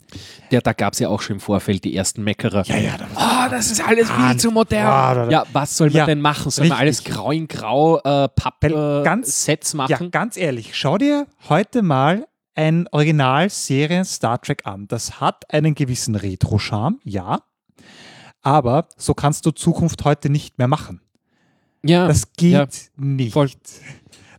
ja 0.51 0.61
da 0.61 0.73
gab 0.75 0.93
es 0.93 0.99
ja 0.99 1.09
auch 1.09 1.21
schon 1.23 1.37
im 1.37 1.41
Vorfeld 1.41 1.85
die 1.85 1.97
ersten 1.97 2.23
Meckerer. 2.23 2.63
ja, 2.67 2.77
ja, 2.77 2.97
da 2.99 3.07
Ah, 3.15 3.49
das 3.49 3.71
ist 3.71 3.81
alles 3.87 4.11
viel 4.11 4.37
zu 4.37 4.51
modern. 4.51 4.87
Ah, 4.87 5.15
da- 5.15 5.25
da- 5.27 5.31
Ja, 5.31 5.45
was 5.53 5.77
soll 5.77 5.89
man 5.89 5.97
Ja, 5.97 6.07
denn 6.07 6.21
machen? 6.21 6.51
Soll 6.51 6.69
man 6.69 6.79
richtig. 6.79 7.07
alles 7.07 7.17
grau 7.19 7.31
in 7.31 7.49
grau 7.49 7.99
äh, 8.01 8.03
Weil 8.05 9.03
ganz- 9.05 9.27
Papp-Sets 9.47 9.73
Ja, 9.73 9.77
machen? 9.79 10.11
ganz 10.11 10.37
ehrlich, 10.37 10.71
schau 10.77 10.99
dir 10.99 11.27
heute 11.49 11.83
mal 11.83 12.27
ein 12.55 12.87
Original-Serien 12.93 14.05
Star 14.05 14.41
Trek 14.43 14.67
an. 14.67 14.87
Das 14.89 15.21
hat 15.21 15.51
einen 15.53 15.75
gewissen 15.75 16.15
Retro-Charme, 16.17 16.99
ja. 17.05 17.39
Aber 18.43 18.89
so 18.97 19.15
kannst 19.15 19.47
du 19.47 19.51
Zukunft 19.51 20.05
heute 20.05 20.31
nicht 20.31 20.59
mehr 20.59 20.69
machen. 20.69 21.01
Ja, 21.83 22.07
Das 22.09 22.33
geht 22.33 22.53
ja, 22.53 22.67
nicht. 22.97 23.33
voll. 23.33 23.51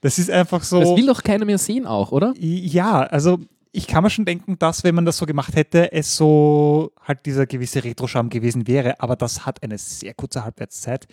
Das 0.01 0.17
ist 0.19 0.29
einfach 0.29 0.63
so. 0.63 0.79
das 0.79 0.89
will 0.95 1.05
doch 1.07 1.21
keiner 1.24 1.45
mehr 1.45 1.57
sehen 1.57 1.86
auch, 1.86 2.12
oder? 2.12 2.33
Ja, 2.38 3.01
also 3.01 3.39
ich 3.71 3.88
kann 3.88 4.03
mir 4.03 4.10
schon 4.10 4.25
denken, 4.25 4.57
dass 4.60 4.83
wenn 4.83 4.95
man 4.95 5.05
das 5.05 5.17
so 5.17 5.25
gemacht 5.25 5.55
hätte, 5.55 5.91
es 5.93 6.17
so 6.17 6.91
halt 7.03 7.25
dieser 7.25 7.45
gewisse 7.45 7.83
Retro-Charme 7.83 8.29
gewesen 8.29 8.67
wäre, 8.67 9.00
aber 9.00 9.15
das 9.15 9.45
hat 9.45 9.63
eine 9.63 9.77
sehr 9.77 10.13
kurze 10.13 10.43
Halbwertszeit. 10.43 11.07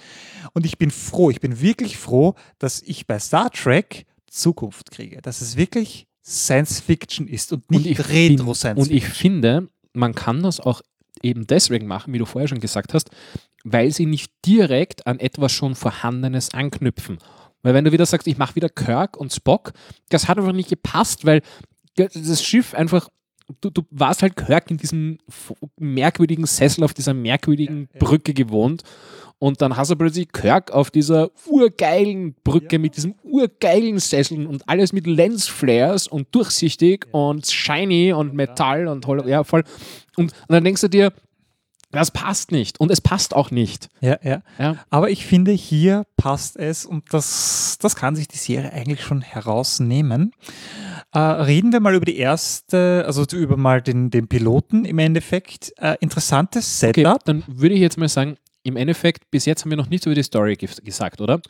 Und 0.55 0.67
ich 0.67 0.77
bin 0.79 0.91
froh, 0.91 1.31
ich 1.31 1.41
bin 1.41 1.61
wirklich 1.61 1.97
froh, 1.99 2.35
dass 2.59 2.83
ich 2.83 3.07
bei 3.07 3.19
Star 3.19 3.51
Trek 3.51 4.07
Zukunft 4.31 4.91
kriege, 4.91 5.23
dass 5.23 5.41
es 5.41 5.57
wirklich 5.57 6.07
Science 6.25 6.81
Fiction 6.81 7.29
ist 7.29 7.53
und 7.53 7.71
nicht 7.71 7.87
ich 7.87 7.99
Retro 8.09 8.47
fin- 8.47 8.55
Science 8.55 8.81
Und 8.81 8.91
ich 8.91 9.05
Fiction. 9.05 9.21
finde, 9.33 9.69
man 9.93 10.15
kann 10.15 10.43
das 10.43 10.61
auch 10.61 10.83
eben 11.23 11.47
deswegen 11.47 11.87
machen, 11.87 12.13
wie 12.13 12.19
du 12.19 12.25
vorher 12.25 12.49
schon 12.49 12.61
gesagt 12.61 12.95
hast, 12.95 13.11
weil 13.65 13.93
sie 13.93 14.07
nicht 14.07 14.33
direkt 14.47 15.07
an 15.07 15.19
etwas 15.21 15.53
schon 15.53 15.75
Vorhandenes 15.75 16.55
anknüpfen. 16.55 17.19
Weil 17.63 17.75
wenn 17.75 17.85
du 17.85 17.93
wieder 17.93 18.07
sagst, 18.07 18.27
ich 18.29 18.39
mache 18.39 18.57
wieder 18.57 18.69
Kirk 18.69 19.17
und 19.17 19.33
Spock, 19.33 19.73
das 20.11 20.29
hat 20.29 20.39
einfach 20.39 20.53
nicht 20.53 20.69
gepasst, 20.69 21.25
weil 21.25 21.43
das 21.97 22.43
Schiff 22.43 22.75
einfach, 22.75 23.09
du, 23.61 23.71
du 23.71 23.83
warst 23.91 24.23
halt 24.23 24.37
Kirk 24.37 24.71
in 24.71 24.77
diesem 24.77 25.19
merkwürdigen 25.77 26.47
Sessel 26.47 26.85
auf 26.85 26.95
dieser 26.95 27.15
merkwürdigen 27.15 27.89
Brücke 27.99 28.33
gewohnt 28.33 28.85
und 29.39 29.63
dann 29.63 29.77
hast 29.77 29.91
du 29.91 29.97
plötzlich 29.97 30.33
Kirk 30.33 30.71
auf 30.73 30.91
dieser 30.91 31.31
urgeilen 31.47 32.35
Brücke 32.43 32.79
mit 32.79 32.97
diesem 32.97 33.15
urgeilen 33.23 33.99
Sessel 33.99 34.47
und 34.47 34.69
alles 34.69 34.93
mit 34.93 35.07
Lensflares 35.07 36.09
und 36.09 36.27
durchsichtig 36.35 37.07
und 37.13 37.47
shiny 37.47 38.13
und 38.13 38.35
Metall 38.35 38.89
und 38.89 39.07
hol 39.07 39.29
ja 39.29 39.45
voll. 39.45 39.63
Und, 40.17 40.33
und 40.33 40.51
dann 40.53 40.65
denkst 40.65 40.81
du 40.81 40.89
dir, 40.89 41.13
das 41.91 42.11
passt 42.11 42.53
nicht 42.53 42.81
und 42.81 42.91
es 42.91 43.01
passt 43.01 43.35
auch 43.35 43.51
nicht. 43.51 43.89
Ja, 44.01 44.19
ja. 44.23 44.43
Ja. 44.59 44.77
Aber 44.91 45.09
ich 45.09 45.25
finde, 45.25 45.53
hier 45.53 46.05
passt 46.17 46.57
es 46.57 46.85
und 46.85 47.15
das, 47.15 47.79
das 47.81 47.97
kann 47.97 48.15
sich 48.15 48.29
die 48.29 48.37
Serie 48.37 48.73
eigentlich 48.73 49.03
schon 49.03 49.23
herausnehmen. 49.23 50.33
Äh, 51.15 51.19
reden 51.19 51.73
wir 51.73 51.81
mal 51.81 51.95
über 51.95 52.05
die 52.05 52.19
erste, 52.19 53.05
also 53.07 53.25
über 53.35 53.57
mal 53.57 53.81
den, 53.81 54.11
den 54.11 54.29
Piloten 54.29 54.85
im 54.85 54.99
Endeffekt. 54.99 55.73
Äh, 55.79 55.97
interessantes 56.01 56.83
Okay, 56.83 57.01
Setup. 57.03 57.25
dann 57.25 57.43
würde 57.47 57.75
ich 57.75 57.81
jetzt 57.81 57.97
mal 57.97 58.09
sagen, 58.09 58.37
im 58.69 58.77
Endeffekt, 58.77 59.31
bis 59.31 59.45
jetzt 59.47 59.63
haben 59.63 59.71
wir 59.71 59.77
noch 59.77 59.89
nichts 59.91 60.07
über 60.07 60.15
die 60.15 60.23
Story 60.23 60.57
ges 60.57 60.77
gesagt, 60.83 61.21
oder? 61.21 61.41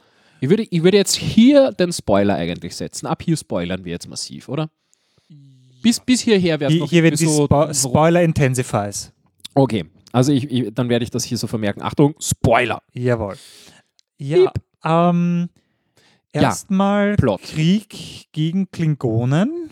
Ich 0.41 0.49
würde, 0.49 0.67
ich 0.71 0.83
würde 0.83 0.97
jetzt 0.97 1.17
hier 1.17 1.73
den 1.73 1.93
Spoiler 1.93 2.37
eigentlich 2.37 2.77
setzen. 2.77 3.07
Ab 3.07 3.23
hier 3.23 3.37
spoilern 3.37 3.85
wir 3.85 3.93
jetzt 3.93 4.09
massiv, 4.09 4.49
oder? 4.49 4.71
Bis, 5.83 6.01
bis 6.01 6.21
hierher 6.21 6.59
wäre 6.61 6.73
es 6.73 6.79
noch 6.79 6.91
hier 6.91 7.03
werden 7.03 7.17
die 7.17 7.25
so. 7.25 7.45
Spo 7.45 7.73
Spoiler 7.73 8.23
Intensifies. 8.23 9.13
Okay, 9.55 9.85
also 10.13 10.33
ich, 10.33 10.51
ich, 10.51 10.73
dann 10.75 10.89
werde 10.89 11.05
ich 11.05 11.11
das 11.11 11.25
hier 11.25 11.39
so 11.39 11.47
vermerken. 11.47 11.83
Achtung, 11.83 12.15
Spoiler. 12.21 12.83
Jawohl. 12.93 13.37
Ja, 14.19 14.53
ähm, 14.85 15.49
Ja, 16.35 16.43
erstmal 16.43 17.17
Plot. 17.17 17.43
Krieg 17.43 18.27
gegen 18.33 18.71
Klingonen. 18.71 19.71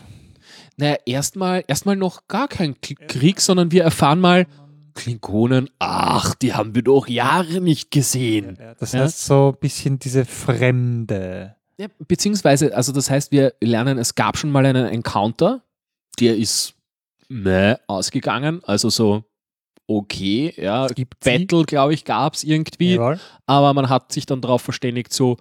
Naja, 0.77 0.97
erstmal 1.05 1.63
erstmal 1.67 1.95
noch 1.95 2.27
gar 2.27 2.47
kein 2.47 2.75
Krieg, 2.81 3.41
sondern 3.41 3.71
wir 3.71 3.83
erfahren 3.83 4.19
mal, 4.19 4.47
Klingonen, 4.97 5.69
ach, 5.79 6.35
die 6.35 6.53
haben 6.53 6.75
wir 6.75 6.81
doch 6.81 7.07
Jahre 7.07 7.61
nicht 7.61 7.91
gesehen. 7.91 8.57
Das 8.79 8.91
Ja. 8.93 9.01
heißt 9.01 9.25
so 9.25 9.53
ein 9.55 9.59
bisschen 9.59 9.99
diese 9.99 10.25
Fremde. 10.25 11.55
Ja, 11.77 11.87
beziehungsweise, 12.07 12.75
also 12.75 12.91
das 12.91 13.09
heißt, 13.09 13.31
wir 13.31 13.53
lernen, 13.61 13.97
es 13.99 14.15
gab 14.15 14.37
schon 14.37 14.51
mal 14.51 14.65
einen 14.65 14.87
Encounter, 14.87 15.61
der 16.19 16.35
ist 16.35 16.73
meh 17.29 17.75
ausgegangen, 17.87 18.61
also 18.65 18.89
so 18.89 19.23
okay, 19.85 20.53
ja, 20.57 20.87
gibt. 20.87 21.19
Battle, 21.21 21.63
glaube 21.65 21.93
ich, 21.93 22.03
gab 22.03 22.33
es 22.33 22.43
irgendwie, 22.43 22.95
Jawohl. 22.95 23.19
aber 23.45 23.73
man 23.73 23.87
hat 23.89 24.11
sich 24.11 24.25
dann 24.25 24.41
darauf 24.41 24.61
verständigt, 24.61 25.13
so, 25.13 25.37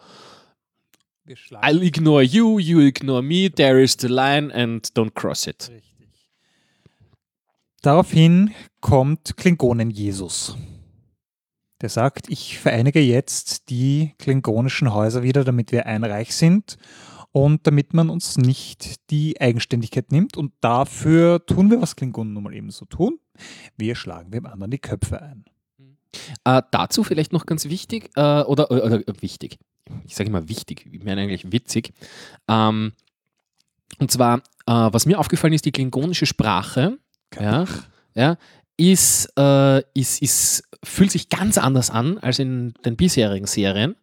I'll 1.63 1.83
ignore 1.83 2.23
you, 2.23 2.59
you 2.61 2.81
ignore 2.81 3.23
me, 3.23 3.51
there 3.51 3.83
is 3.83 3.97
the 3.99 4.07
line 4.07 4.53
and 4.55 4.87
don't 4.97 5.15
cross 5.15 5.47
it. 5.49 5.71
Daraufhin 7.83 8.53
kommt 8.87 9.37
Klingonen-Jesus. 9.37 10.57
Der 11.83 11.89
sagt, 11.89 12.31
ich 12.31 12.61
vereinige 12.61 13.01
jetzt 13.01 13.69
die 13.69 14.15
klingonischen 14.21 14.95
Häuser 14.95 15.25
wieder, 15.25 15.43
damit 15.43 15.73
wir 15.73 15.87
ein 15.87 16.05
Reich 16.05 16.37
sind 16.37 16.79
und 17.33 17.67
damit 17.67 17.95
man 17.95 18.11
uns 18.11 18.37
nicht 18.37 19.11
die 19.11 19.41
Eigenständigkeit 19.41 20.13
nimmt. 20.13 20.37
Und 20.37 20.53
dafür 20.61 21.45
tun 21.45 21.69
wir, 21.69 21.83
was 21.83 21.97
Klingonen 21.97 22.33
nun 22.33 22.45
mal 22.45 22.55
eben 22.55 22.71
so 22.71 22.85
tun. 22.85 23.19
Wir 23.77 23.97
schlagen 23.97 24.31
dem 24.31 24.47
anderen 24.47 24.71
die 24.71 24.79
Köpfe 24.79 25.21
ein. 25.21 25.45
Äh, 26.45 26.63
dazu 26.71 27.03
vielleicht 27.03 27.33
noch 27.33 27.45
ganz 27.45 27.65
wichtig, 27.65 28.11
äh, 28.15 28.43
oder, 28.43 28.71
oder, 28.71 28.85
oder 28.85 29.03
wichtig, 29.21 29.59
ich 30.05 30.15
sage 30.15 30.31
immer 30.31 30.49
wichtig, 30.49 30.89
ich 30.93 31.03
meine 31.03 31.23
eigentlich 31.23 31.51
witzig. 31.51 31.93
Ähm, 32.47 32.93
und 33.99 34.13
zwar, 34.13 34.39
äh, 34.39 34.43
was 34.93 35.07
mir 35.07 35.19
aufgefallen 35.19 35.55
ist, 35.55 35.65
die 35.65 35.73
klingonische 35.73 36.27
Sprache, 36.27 36.99
ja, 37.35 37.65
ja, 38.15 38.39
ist, 38.77 39.33
äh, 39.39 39.83
ist, 39.95 40.21
ist, 40.23 40.63
fühlt 40.85 41.11
sich 41.11 41.29
ganz 41.29 41.59
anders 41.59 41.91
an 41.91 42.19
als 42.19 42.39
in 42.39 42.75
den 42.85 42.97
bisherigen 42.97 43.47
Serien, 43.47 43.97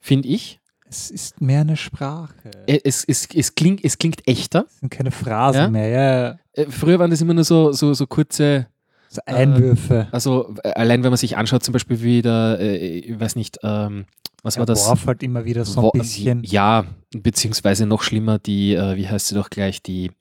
finde 0.00 0.28
ich. 0.28 0.60
Es 0.88 1.10
ist 1.10 1.40
mehr 1.40 1.62
eine 1.62 1.76
Sprache. 1.76 2.34
Äh, 2.66 2.78
Es, 2.84 3.04
es, 3.04 3.26
es, 3.34 3.54
klingt, 3.54 3.84
es 3.84 3.98
klingt 3.98 4.26
echter. 4.28 4.66
Es 4.68 4.80
sind 4.80 4.90
keine 4.90 5.10
Phrasen 5.10 5.60
Ja? 5.62 5.68
mehr, 5.70 5.88
ja. 5.88 6.38
Äh, 6.52 6.70
früher 6.70 6.98
waren 6.98 7.10
das 7.10 7.20
immer 7.20 7.34
nur 7.34 7.44
so, 7.44 7.72
so, 7.72 7.94
so 7.94 8.06
kurze, 8.06 8.66
So 9.08 9.20
Einwürfe. 9.26 10.08
also 10.12 10.54
äh, 10.62 10.70
allein 10.74 11.02
wenn 11.02 11.10
man 11.10 11.16
sich 11.16 11.36
anschaut, 11.36 11.64
zum 11.64 11.72
Beispiel 11.72 12.00
wie 12.02 12.22
der, 12.22 12.58
äh, 12.60 12.76
ich 12.98 13.18
weiß 13.18 13.34
nicht, 13.36 13.58
ähm, 13.62 14.04
was 14.42 14.56
war 14.56 14.64
er 14.64 14.66
das? 14.66 14.86
warf 14.86 15.06
halt 15.06 15.22
immer 15.22 15.44
wieder 15.46 15.64
so 15.64 15.80
ein 15.80 15.84
Wo- 15.84 15.90
bisschen. 15.92 16.44
Ja, 16.44 16.84
beziehungsweise 17.16 17.86
noch 17.86 18.02
schlimmer, 18.02 18.38
die, 18.38 18.74
äh, 18.74 18.96
wie 18.96 19.08
heißt 19.08 19.28
sie 19.28 19.34
doch 19.34 19.48
gleich, 19.50 19.82
die. 19.82 20.12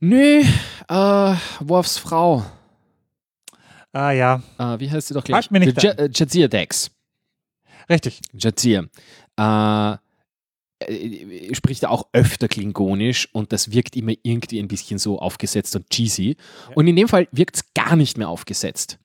Nö, 0.00 0.42
äh, 0.88 1.34
Worfs 1.60 1.98
Frau. 1.98 2.44
Ah 3.92 4.12
ja, 4.12 4.42
Äh, 4.58 4.78
wie 4.80 4.90
heißt 4.90 5.08
sie 5.08 5.14
doch 5.14 5.24
gleich? 5.24 5.44
Frag 5.46 5.50
mich 5.52 5.66
nicht 5.66 5.82
Ja- 5.82 5.92
äh, 5.92 6.08
Jadzia 6.12 6.48
Dex. 6.48 6.90
richtig. 7.88 8.20
Jadzia. 8.32 8.84
Äh, 9.38 9.96
äh, 10.86 11.54
spricht 11.54 11.84
auch 11.84 12.06
öfter 12.12 12.48
klingonisch 12.48 13.28
und 13.32 13.52
das 13.52 13.72
wirkt 13.72 13.96
immer 13.96 14.12
irgendwie 14.22 14.58
ein 14.60 14.68
bisschen 14.68 14.98
so 14.98 15.18
aufgesetzt 15.18 15.74
und 15.76 15.90
cheesy. 15.90 16.36
Und 16.74 16.86
in 16.86 16.96
dem 16.96 17.08
Fall 17.08 17.28
wirkt 17.32 17.56
es 17.56 17.64
gar 17.74 17.96
nicht 17.96 18.16
mehr 18.16 18.28
aufgesetzt. 18.28 18.98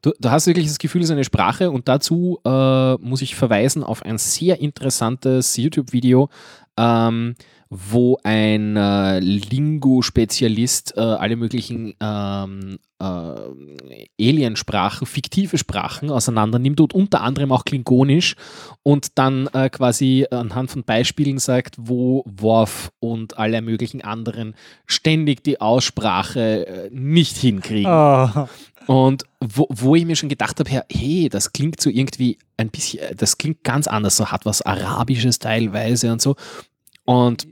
Du, 0.00 0.12
du 0.18 0.30
hast 0.30 0.48
wirklich 0.48 0.66
das 0.66 0.78
Gefühl, 0.78 1.02
es 1.02 1.08
ist 1.08 1.12
eine 1.12 1.22
Sprache 1.24 1.70
und 1.70 1.86
dazu 1.86 2.40
äh, 2.44 2.94
muss 2.94 3.22
ich 3.22 3.36
verweisen 3.36 3.84
auf 3.84 4.02
ein 4.02 4.18
sehr 4.18 4.60
interessantes 4.60 5.56
YouTube-Video, 5.56 6.28
ähm, 6.76 7.36
wo 7.74 8.18
ein 8.22 8.76
äh, 8.76 9.18
Lingo-Spezialist 9.20 10.92
äh, 10.94 11.00
alle 11.00 11.36
möglichen 11.36 11.94
ähm, 12.02 12.78
äh, 13.00 13.04
Aliensprachen, 14.20 15.06
fiktive 15.06 15.56
Sprachen 15.56 16.10
auseinander 16.10 16.58
nimmt 16.58 16.80
und 16.80 16.92
unter 16.92 17.22
anderem 17.22 17.50
auch 17.50 17.64
Klingonisch 17.64 18.36
und 18.82 19.18
dann 19.18 19.46
äh, 19.54 19.70
quasi 19.70 20.26
anhand 20.30 20.70
von 20.70 20.84
Beispielen 20.84 21.38
sagt, 21.38 21.76
wo 21.78 22.24
Worf 22.26 22.92
und 23.00 23.38
alle 23.38 23.62
möglichen 23.62 24.02
anderen 24.02 24.54
ständig 24.84 25.42
die 25.42 25.62
Aussprache 25.62 26.66
äh, 26.66 26.90
nicht 26.92 27.38
hinkriegen. 27.38 27.90
Oh, 27.90 28.28
Und 28.86 29.24
wo, 29.40 29.66
wo 29.70 29.94
ich 29.96 30.04
mir 30.04 30.16
schon 30.16 30.28
gedacht 30.28 30.60
habe, 30.60 30.84
hey, 30.90 31.30
das 31.30 31.54
klingt 31.54 31.80
so 31.80 31.88
irgendwie 31.88 32.36
ein 32.58 32.68
bisschen, 32.68 33.16
das 33.16 33.38
klingt 33.38 33.64
ganz 33.64 33.86
anders, 33.86 34.18
so 34.18 34.26
hat 34.26 34.44
was 34.44 34.60
Arabisches 34.60 35.38
teilweise 35.38 36.12
und 36.12 36.20
so. 36.20 36.36
Und 37.06 37.46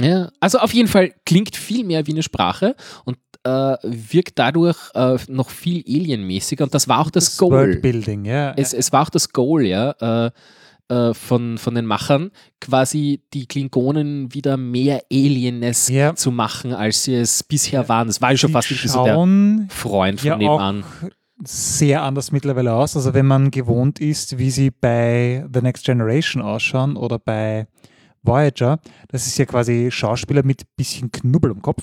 ja, 0.00 0.30
also 0.40 0.58
auf 0.58 0.72
jeden 0.72 0.88
Fall 0.88 1.12
klingt 1.26 1.56
viel 1.56 1.84
mehr 1.84 2.06
wie 2.06 2.12
eine 2.12 2.22
Sprache 2.22 2.74
und 3.04 3.16
äh, 3.44 3.76
wirkt 3.82 4.38
dadurch 4.38 4.76
äh, 4.94 5.16
noch 5.28 5.50
viel 5.50 5.82
alienmäßiger. 5.86 6.64
Und 6.64 6.74
das 6.74 6.88
war 6.88 7.00
auch 7.00 7.10
das, 7.10 7.36
Goal. 7.36 7.52
Worldbuilding, 7.52 8.24
ja. 8.24 8.52
Es, 8.56 8.72
es 8.72 8.92
war 8.92 9.02
auch 9.02 9.10
das 9.10 9.32
Goal, 9.32 9.64
ja, 9.64 10.26
äh, 10.26 10.30
äh, 10.90 11.14
von, 11.14 11.58
von 11.58 11.74
den 11.74 11.86
Machern, 11.86 12.30
quasi 12.60 13.22
die 13.34 13.46
Klingonen 13.46 14.32
wieder 14.34 14.56
mehr 14.56 15.02
Alienness 15.12 15.88
Ja. 15.88 16.14
zu 16.14 16.30
machen, 16.30 16.72
als 16.72 17.04
sie 17.04 17.14
es 17.14 17.42
bisher 17.44 17.88
waren. 17.88 18.08
Das 18.08 18.20
war 18.20 18.30
ja 18.32 18.36
schon 18.38 18.48
Sie 18.48 18.52
fast 18.54 18.68
so 18.68 19.04
der 19.04 19.66
Freund 19.68 20.20
von 20.20 20.26
ja 20.28 20.36
nebenan. 20.36 20.82
auch 20.84 21.08
sehr 21.44 22.02
anders 22.02 22.32
mittlerweile 22.32 22.72
aus. 22.74 22.96
Also 22.96 23.14
wenn 23.14 23.26
man 23.26 23.50
gewohnt 23.50 24.00
ist, 24.00 24.38
wie 24.38 24.50
sie 24.50 24.70
bei 24.70 25.46
The 25.52 25.60
Next 25.60 25.84
Generation 25.84 26.42
ausschauen 26.42 26.96
oder 26.96 27.18
bei 27.18 27.66
Voyager, 28.22 28.80
das 29.08 29.26
ist 29.26 29.38
ja 29.38 29.44
quasi 29.44 29.90
Schauspieler 29.90 30.42
mit 30.42 30.64
bisschen 30.76 31.10
Knubbel 31.10 31.50
im 31.50 31.62
Kopf. 31.62 31.82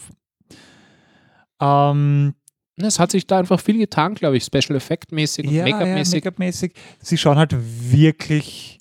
Ähm, 1.60 2.34
es 2.77 3.00
hat 3.00 3.12
sich 3.12 3.25
da 3.25 3.39
einfach 3.39 3.60
viel 3.60 3.77
getan, 3.77 4.15
glaube 4.15 4.38
ich, 4.38 4.44
Special 4.44 4.75
Effect-mäßig 4.75 5.48
und 5.48 5.54
ja, 5.54 5.63
Make-up-mäßig. 5.63 6.25
Ja, 6.25 6.32
Make 6.38 6.74
sie 7.00 7.18
schauen 7.18 7.38
halt 7.38 7.56
wirklich 7.58 8.80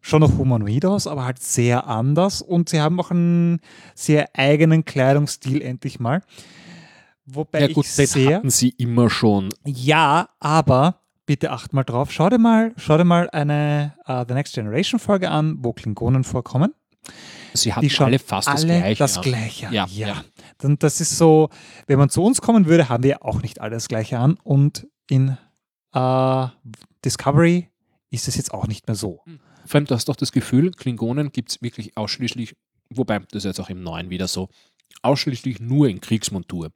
schon 0.00 0.20
noch 0.20 0.36
humanoid 0.36 0.84
aus, 0.84 1.06
aber 1.06 1.24
halt 1.24 1.40
sehr 1.40 1.86
anders 1.86 2.42
und 2.42 2.68
sie 2.68 2.80
haben 2.80 2.98
auch 3.00 3.10
einen 3.10 3.60
sehr 3.94 4.28
eigenen 4.34 4.84
Kleidungsstil 4.84 5.62
endlich 5.62 6.00
mal. 6.00 6.22
Wobei 7.24 7.62
ja 7.62 7.66
gut, 7.68 7.86
ich 7.86 7.96
das 7.96 8.12
sehr, 8.12 8.36
hatten 8.36 8.50
sie 8.50 8.70
immer 8.70 9.10
schon. 9.10 9.48
Ja, 9.64 10.28
aber 10.38 11.00
bitte 11.26 11.50
acht 11.50 11.72
mal 11.72 11.82
drauf. 11.82 12.12
Schau 12.12 12.30
dir 12.30 12.38
mal, 12.38 12.72
schau 12.76 12.96
dir 12.96 13.04
mal 13.04 13.28
eine 13.30 13.94
uh, 14.08 14.24
The 14.26 14.34
Next 14.34 14.54
Generation 14.54 15.00
Folge 15.00 15.28
an, 15.28 15.56
wo 15.58 15.72
Klingonen 15.72 16.22
vorkommen. 16.22 16.72
Sie 17.54 17.72
hatten 17.72 17.88
die 17.88 17.98
alle 17.98 18.18
fast 18.18 18.48
alle 18.48 18.56
das 18.56 18.66
Gleiche. 18.66 18.98
Das 18.98 19.20
Gleiche. 19.20 19.66
Ja, 19.66 19.86
ja. 19.86 20.08
ja. 20.08 20.24
Dann 20.58 20.78
das 20.78 21.00
ist 21.00 21.16
so, 21.16 21.50
wenn 21.86 21.98
man 21.98 22.10
zu 22.10 22.22
uns 22.22 22.40
kommen 22.40 22.66
würde, 22.66 22.88
haben 22.88 23.02
wir 23.02 23.24
auch 23.24 23.42
nicht 23.42 23.60
alle 23.60 23.72
das 23.72 23.88
Gleiche 23.88 24.18
an. 24.18 24.38
Und 24.42 24.86
in 25.08 25.36
uh, 25.94 26.48
Discovery 27.04 27.68
ist 28.10 28.28
es 28.28 28.36
jetzt 28.36 28.52
auch 28.52 28.66
nicht 28.66 28.86
mehr 28.86 28.96
so. 28.96 29.20
Hm. 29.24 29.40
Vor 29.64 29.78
allem, 29.78 29.86
du 29.86 29.94
hast 29.94 30.08
doch 30.08 30.16
das 30.16 30.32
Gefühl, 30.32 30.70
Klingonen 30.70 31.32
gibt 31.32 31.50
es 31.50 31.62
wirklich 31.62 31.96
ausschließlich, 31.96 32.54
wobei 32.90 33.18
das 33.18 33.44
ist 33.44 33.44
jetzt 33.44 33.60
auch 33.60 33.70
im 33.70 33.82
Neuen 33.82 34.10
wieder 34.10 34.28
so, 34.28 34.48
ausschließlich 35.02 35.60
nur 35.60 35.88
in 35.88 36.00
Kriegsmontur. 36.00 36.70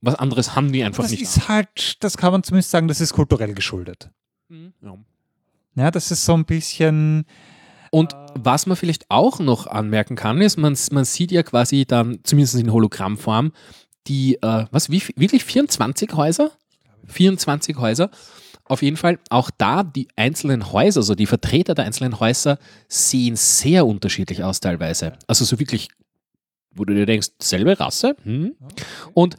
Was 0.00 0.14
anderes 0.14 0.54
haben 0.54 0.72
die 0.72 0.84
einfach 0.84 1.04
das 1.04 1.12
nicht. 1.12 1.22
Das 1.22 1.36
ist 1.36 1.42
an. 1.42 1.48
halt, 1.48 2.04
das 2.04 2.16
kann 2.16 2.32
man 2.32 2.42
zumindest 2.42 2.70
sagen, 2.70 2.88
das 2.88 3.00
ist 3.00 3.12
kulturell 3.12 3.54
geschuldet. 3.54 4.10
Mhm. 4.48 4.72
Ja. 4.80 4.96
ja, 5.76 5.90
das 5.90 6.10
ist 6.10 6.24
so 6.24 6.34
ein 6.34 6.44
bisschen. 6.44 7.24
Und 7.90 8.14
was 8.34 8.66
man 8.66 8.76
vielleicht 8.76 9.06
auch 9.08 9.38
noch 9.38 9.66
anmerken 9.66 10.16
kann, 10.16 10.40
ist, 10.40 10.56
man, 10.58 10.76
man 10.90 11.04
sieht 11.04 11.32
ja 11.32 11.42
quasi 11.42 11.84
dann, 11.86 12.20
zumindest 12.22 12.56
in 12.56 12.72
Hologrammform, 12.72 13.52
die, 14.06 14.36
äh, 14.42 14.66
was, 14.70 14.90
wie, 14.90 15.02
wirklich 15.16 15.44
24 15.44 16.14
Häuser? 16.14 16.50
24 17.06 17.76
Häuser. 17.76 18.10
Auf 18.64 18.82
jeden 18.82 18.96
Fall 18.96 19.18
auch 19.30 19.50
da 19.56 19.82
die 19.82 20.08
einzelnen 20.16 20.72
Häuser, 20.72 21.00
also 21.00 21.14
die 21.14 21.26
Vertreter 21.26 21.74
der 21.74 21.86
einzelnen 21.86 22.20
Häuser 22.20 22.58
sehen 22.86 23.34
sehr 23.34 23.86
unterschiedlich 23.86 24.44
aus 24.44 24.60
teilweise. 24.60 25.14
Also 25.26 25.44
so 25.46 25.58
wirklich, 25.58 25.88
wo 26.74 26.84
du 26.84 26.94
dir 26.94 27.06
denkst, 27.06 27.28
selbe 27.40 27.80
Rasse. 27.80 28.14
Hm? 28.24 28.54
Und 29.14 29.36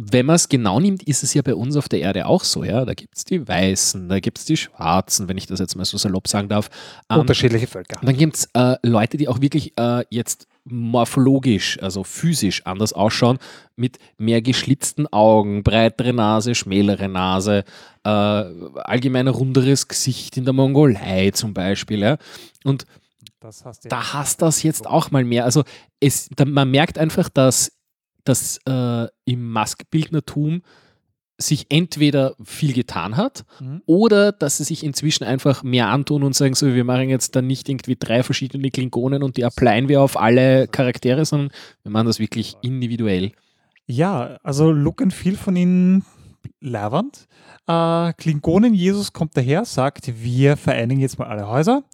wenn 0.00 0.26
man 0.26 0.36
es 0.36 0.48
genau 0.48 0.78
nimmt, 0.78 1.02
ist 1.02 1.24
es 1.24 1.34
ja 1.34 1.42
bei 1.42 1.54
uns 1.54 1.76
auf 1.76 1.88
der 1.88 2.00
Erde 2.00 2.26
auch 2.26 2.44
so, 2.44 2.62
ja. 2.62 2.84
Da 2.84 2.94
gibt 2.94 3.16
es 3.16 3.24
die 3.24 3.46
Weißen, 3.46 4.08
da 4.08 4.20
gibt 4.20 4.38
es 4.38 4.44
die 4.44 4.56
Schwarzen, 4.56 5.28
wenn 5.28 5.36
ich 5.36 5.46
das 5.46 5.58
jetzt 5.58 5.74
mal 5.74 5.84
so 5.84 5.98
salopp 5.98 6.28
sagen 6.28 6.48
darf. 6.48 6.70
Ähm, 7.10 7.20
Unterschiedliche 7.20 7.66
Völker. 7.66 8.00
Dann 8.00 8.16
gibt 8.16 8.36
es 8.36 8.48
äh, 8.54 8.76
Leute, 8.82 9.16
die 9.16 9.26
auch 9.26 9.40
wirklich 9.40 9.72
äh, 9.76 10.04
jetzt 10.10 10.46
morphologisch, 10.64 11.82
also 11.82 12.04
physisch 12.04 12.64
anders 12.64 12.92
ausschauen, 12.92 13.38
mit 13.74 13.98
mehr 14.18 14.40
geschlitzten 14.40 15.06
Augen, 15.12 15.62
breitere 15.64 16.12
Nase, 16.12 16.54
schmälere 16.54 17.08
Nase, 17.08 17.64
äh, 18.04 18.08
allgemein 18.08 19.26
runderes 19.26 19.88
Gesicht 19.88 20.36
in 20.36 20.44
der 20.44 20.54
Mongolei 20.54 21.30
zum 21.32 21.54
Beispiel. 21.54 22.00
Ja. 22.00 22.18
Und 22.64 22.84
da 23.84 24.12
hast 24.12 24.42
das 24.42 24.62
jetzt 24.62 24.86
auch 24.86 25.10
mal 25.10 25.24
mehr. 25.24 25.44
Also 25.44 25.64
es, 26.00 26.28
man 26.44 26.70
merkt 26.70 26.98
einfach, 26.98 27.28
dass 27.28 27.72
dass 28.28 28.58
äh, 28.66 29.06
im 29.24 29.50
Maskbildnertum 29.50 30.62
sich 31.40 31.66
entweder 31.68 32.34
viel 32.42 32.72
getan 32.72 33.16
hat 33.16 33.44
mhm. 33.60 33.80
oder 33.86 34.32
dass 34.32 34.56
sie 34.58 34.64
sich 34.64 34.82
inzwischen 34.82 35.24
einfach 35.24 35.62
mehr 35.62 35.86
antun 35.88 36.24
und 36.24 36.34
sagen, 36.34 36.54
so, 36.54 36.74
wir 36.74 36.84
machen 36.84 37.08
jetzt 37.08 37.36
dann 37.36 37.46
nicht 37.46 37.68
irgendwie 37.68 37.96
drei 37.96 38.24
verschiedene 38.24 38.70
Klingonen 38.70 39.22
und 39.22 39.36
die 39.36 39.44
applyen 39.44 39.88
wir 39.88 40.02
auf 40.02 40.20
alle 40.20 40.66
Charaktere, 40.66 41.24
sondern 41.24 41.50
wir 41.84 41.92
machen 41.92 42.06
das 42.06 42.18
wirklich 42.18 42.56
individuell. 42.60 43.32
Ja, 43.86 44.38
also 44.42 44.72
Look 44.72 45.00
and 45.00 45.14
Feel 45.14 45.36
von 45.36 45.54
ihnen 45.54 46.04
leibend. 46.60 47.28
Äh, 47.68 48.12
Klingonen 48.14 48.74
Jesus 48.74 49.12
kommt 49.12 49.36
daher, 49.36 49.64
sagt, 49.64 50.12
wir 50.22 50.56
vereinigen 50.56 51.00
jetzt 51.00 51.18
mal 51.18 51.28
alle 51.28 51.48
Häuser. 51.48 51.84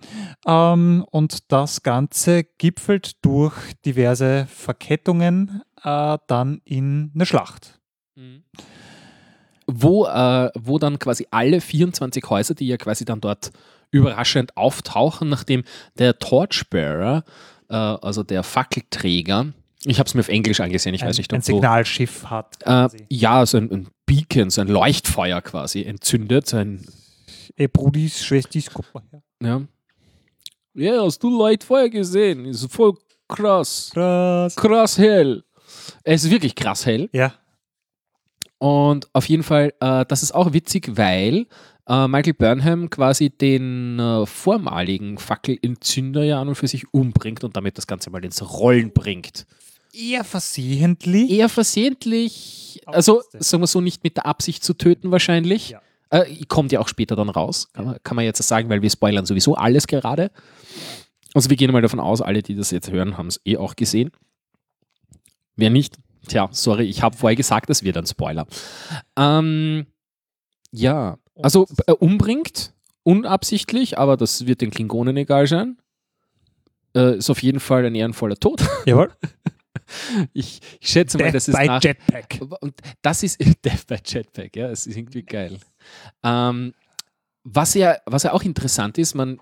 Ähm, 0.46 1.04
und 1.10 1.52
das 1.52 1.82
Ganze 1.82 2.44
gipfelt 2.58 3.24
durch 3.24 3.54
diverse 3.84 4.46
Verkettungen 4.48 5.62
äh, 5.84 6.18
dann 6.26 6.60
in 6.64 7.12
eine 7.14 7.26
Schlacht. 7.26 7.80
Mhm. 8.16 8.42
Wo, 9.66 10.06
äh, 10.06 10.50
wo 10.54 10.78
dann 10.78 10.98
quasi 10.98 11.26
alle 11.30 11.60
24 11.60 12.28
Häuser, 12.28 12.54
die 12.54 12.66
ja 12.66 12.76
quasi 12.76 13.04
dann 13.04 13.20
dort 13.20 13.50
überraschend 13.90 14.56
auftauchen, 14.56 15.28
nachdem 15.28 15.62
der 15.98 16.18
Torchbearer, 16.18 17.24
äh, 17.68 17.74
also 17.74 18.22
der 18.22 18.42
Fackelträger, 18.42 19.52
ich 19.86 19.98
habe 19.98 20.06
es 20.06 20.14
mir 20.14 20.20
auf 20.20 20.28
Englisch 20.28 20.60
angesehen, 20.60 20.94
ich 20.94 21.02
ein, 21.02 21.08
weiß 21.08 21.18
nicht, 21.18 21.32
ob 21.32 21.38
ein 21.38 21.42
Signalschiff 21.42 22.26
hat. 22.30 22.56
Äh, 22.64 22.88
ja, 23.10 23.44
so 23.46 23.58
ein, 23.58 23.70
ein, 23.70 23.88
Beacon, 24.06 24.50
so 24.50 24.60
ein 24.60 24.68
Leuchtfeuer 24.68 25.40
quasi 25.40 25.82
entzündet. 25.82 26.46
So 26.46 26.58
ein 26.58 26.86
Ey, 27.56 27.68
Brudis, 27.68 28.24
Schwestis, 28.24 28.70
guck 28.72 28.92
mal 28.94 29.02
her. 29.10 29.22
Ja. 29.42 29.62
Ja, 30.74 31.04
hast 31.04 31.22
du 31.22 31.30
Leuchtfeuer 31.30 31.88
gesehen? 31.88 32.46
Ist 32.46 32.70
voll 32.72 32.94
krass. 33.28 33.90
Krass. 33.92 34.56
Krass 34.56 34.98
hell. 34.98 35.44
Es 36.02 36.24
ist 36.24 36.30
wirklich 36.30 36.54
krass 36.54 36.86
hell. 36.86 37.08
Ja. 37.12 37.34
Und 38.58 39.08
auf 39.12 39.28
jeden 39.28 39.42
Fall, 39.42 39.74
äh, 39.80 40.04
das 40.06 40.22
ist 40.22 40.34
auch 40.34 40.52
witzig, 40.52 40.96
weil 40.96 41.46
äh, 41.86 42.08
Michael 42.08 42.34
Burnham 42.34 42.88
quasi 42.88 43.30
den 43.30 43.98
äh, 43.98 44.26
vormaligen 44.26 45.18
Fackelentzünder 45.18 46.24
ja 46.24 46.40
an 46.40 46.48
und 46.48 46.54
für 46.54 46.68
sich 46.68 46.92
umbringt 46.92 47.44
und 47.44 47.56
damit 47.56 47.76
das 47.76 47.86
Ganze 47.86 48.10
mal 48.10 48.24
ins 48.24 48.42
Rollen 48.42 48.92
bringt. 48.92 49.46
Eher 49.92 50.24
versehentlich. 50.24 51.30
Eher 51.30 51.48
versehentlich, 51.48 52.80
also 52.86 53.22
sagen 53.38 53.62
wir 53.62 53.66
so, 53.66 53.80
nicht 53.80 54.02
mit 54.02 54.16
der 54.16 54.26
Absicht 54.26 54.64
zu 54.64 54.74
töten 54.74 55.10
wahrscheinlich. 55.10 55.70
Ja. 55.70 55.82
Äh, 56.10 56.44
kommt 56.46 56.72
ja 56.72 56.80
auch 56.80 56.88
später 56.88 57.16
dann 57.16 57.28
raus, 57.28 57.68
kann 57.72 57.84
man, 57.84 57.96
kann 58.02 58.16
man 58.16 58.24
jetzt 58.24 58.42
sagen, 58.42 58.68
weil 58.68 58.82
wir 58.82 58.90
spoilern 58.90 59.26
sowieso 59.26 59.56
alles 59.56 59.86
gerade. 59.86 60.30
Also 61.34 61.50
wir 61.50 61.56
gehen 61.56 61.70
mal 61.72 61.82
davon 61.82 62.00
aus, 62.00 62.22
alle, 62.22 62.42
die 62.42 62.54
das 62.54 62.70
jetzt 62.70 62.90
hören, 62.90 63.18
haben 63.18 63.26
es 63.26 63.40
eh 63.44 63.56
auch 63.56 63.76
gesehen. 63.76 64.10
Wer 65.56 65.70
nicht, 65.70 65.98
tja, 66.28 66.48
sorry, 66.52 66.84
ich 66.84 67.02
habe 67.02 67.16
vorher 67.16 67.36
gesagt, 67.36 67.70
das 67.70 67.82
wird 67.82 67.96
ein 67.96 68.06
Spoiler. 68.06 68.46
Ähm, 69.16 69.86
ja, 70.70 71.18
also 71.36 71.66
äh, 71.86 71.92
umbringt, 71.92 72.74
unabsichtlich, 73.02 73.98
aber 73.98 74.16
das 74.16 74.46
wird 74.46 74.60
den 74.60 74.70
Klingonen 74.70 75.16
egal 75.16 75.46
sein. 75.46 75.78
Äh, 76.96 77.18
ist 77.18 77.30
auf 77.30 77.42
jeden 77.42 77.60
Fall 77.60 77.84
ein 77.84 77.94
ehrenvoller 77.94 78.36
Tod. 78.36 78.64
Jawohl. 78.86 79.12
Ich, 80.32 80.60
ich, 80.80 80.88
schätze 80.88 81.18
mal, 81.18 81.24
Death 81.24 81.34
das 81.34 81.48
ist 81.48 81.58
by 81.58 81.66
nach, 81.66 81.82
Jetpack. 81.82 82.40
Und 82.60 82.74
das 83.02 83.22
ist 83.22 83.38
Death 83.64 83.86
by 83.86 83.98
Jetpack, 84.04 84.56
ja, 84.56 84.70
es 84.70 84.86
ist 84.86 84.96
irgendwie 84.96 85.22
geil. 85.22 85.58
Ähm, 86.22 86.74
was 87.42 87.74
ja, 87.74 87.98
was 88.06 88.22
ja 88.22 88.32
auch 88.32 88.42
interessant 88.42 88.96
ist, 88.98 89.14
man 89.14 89.40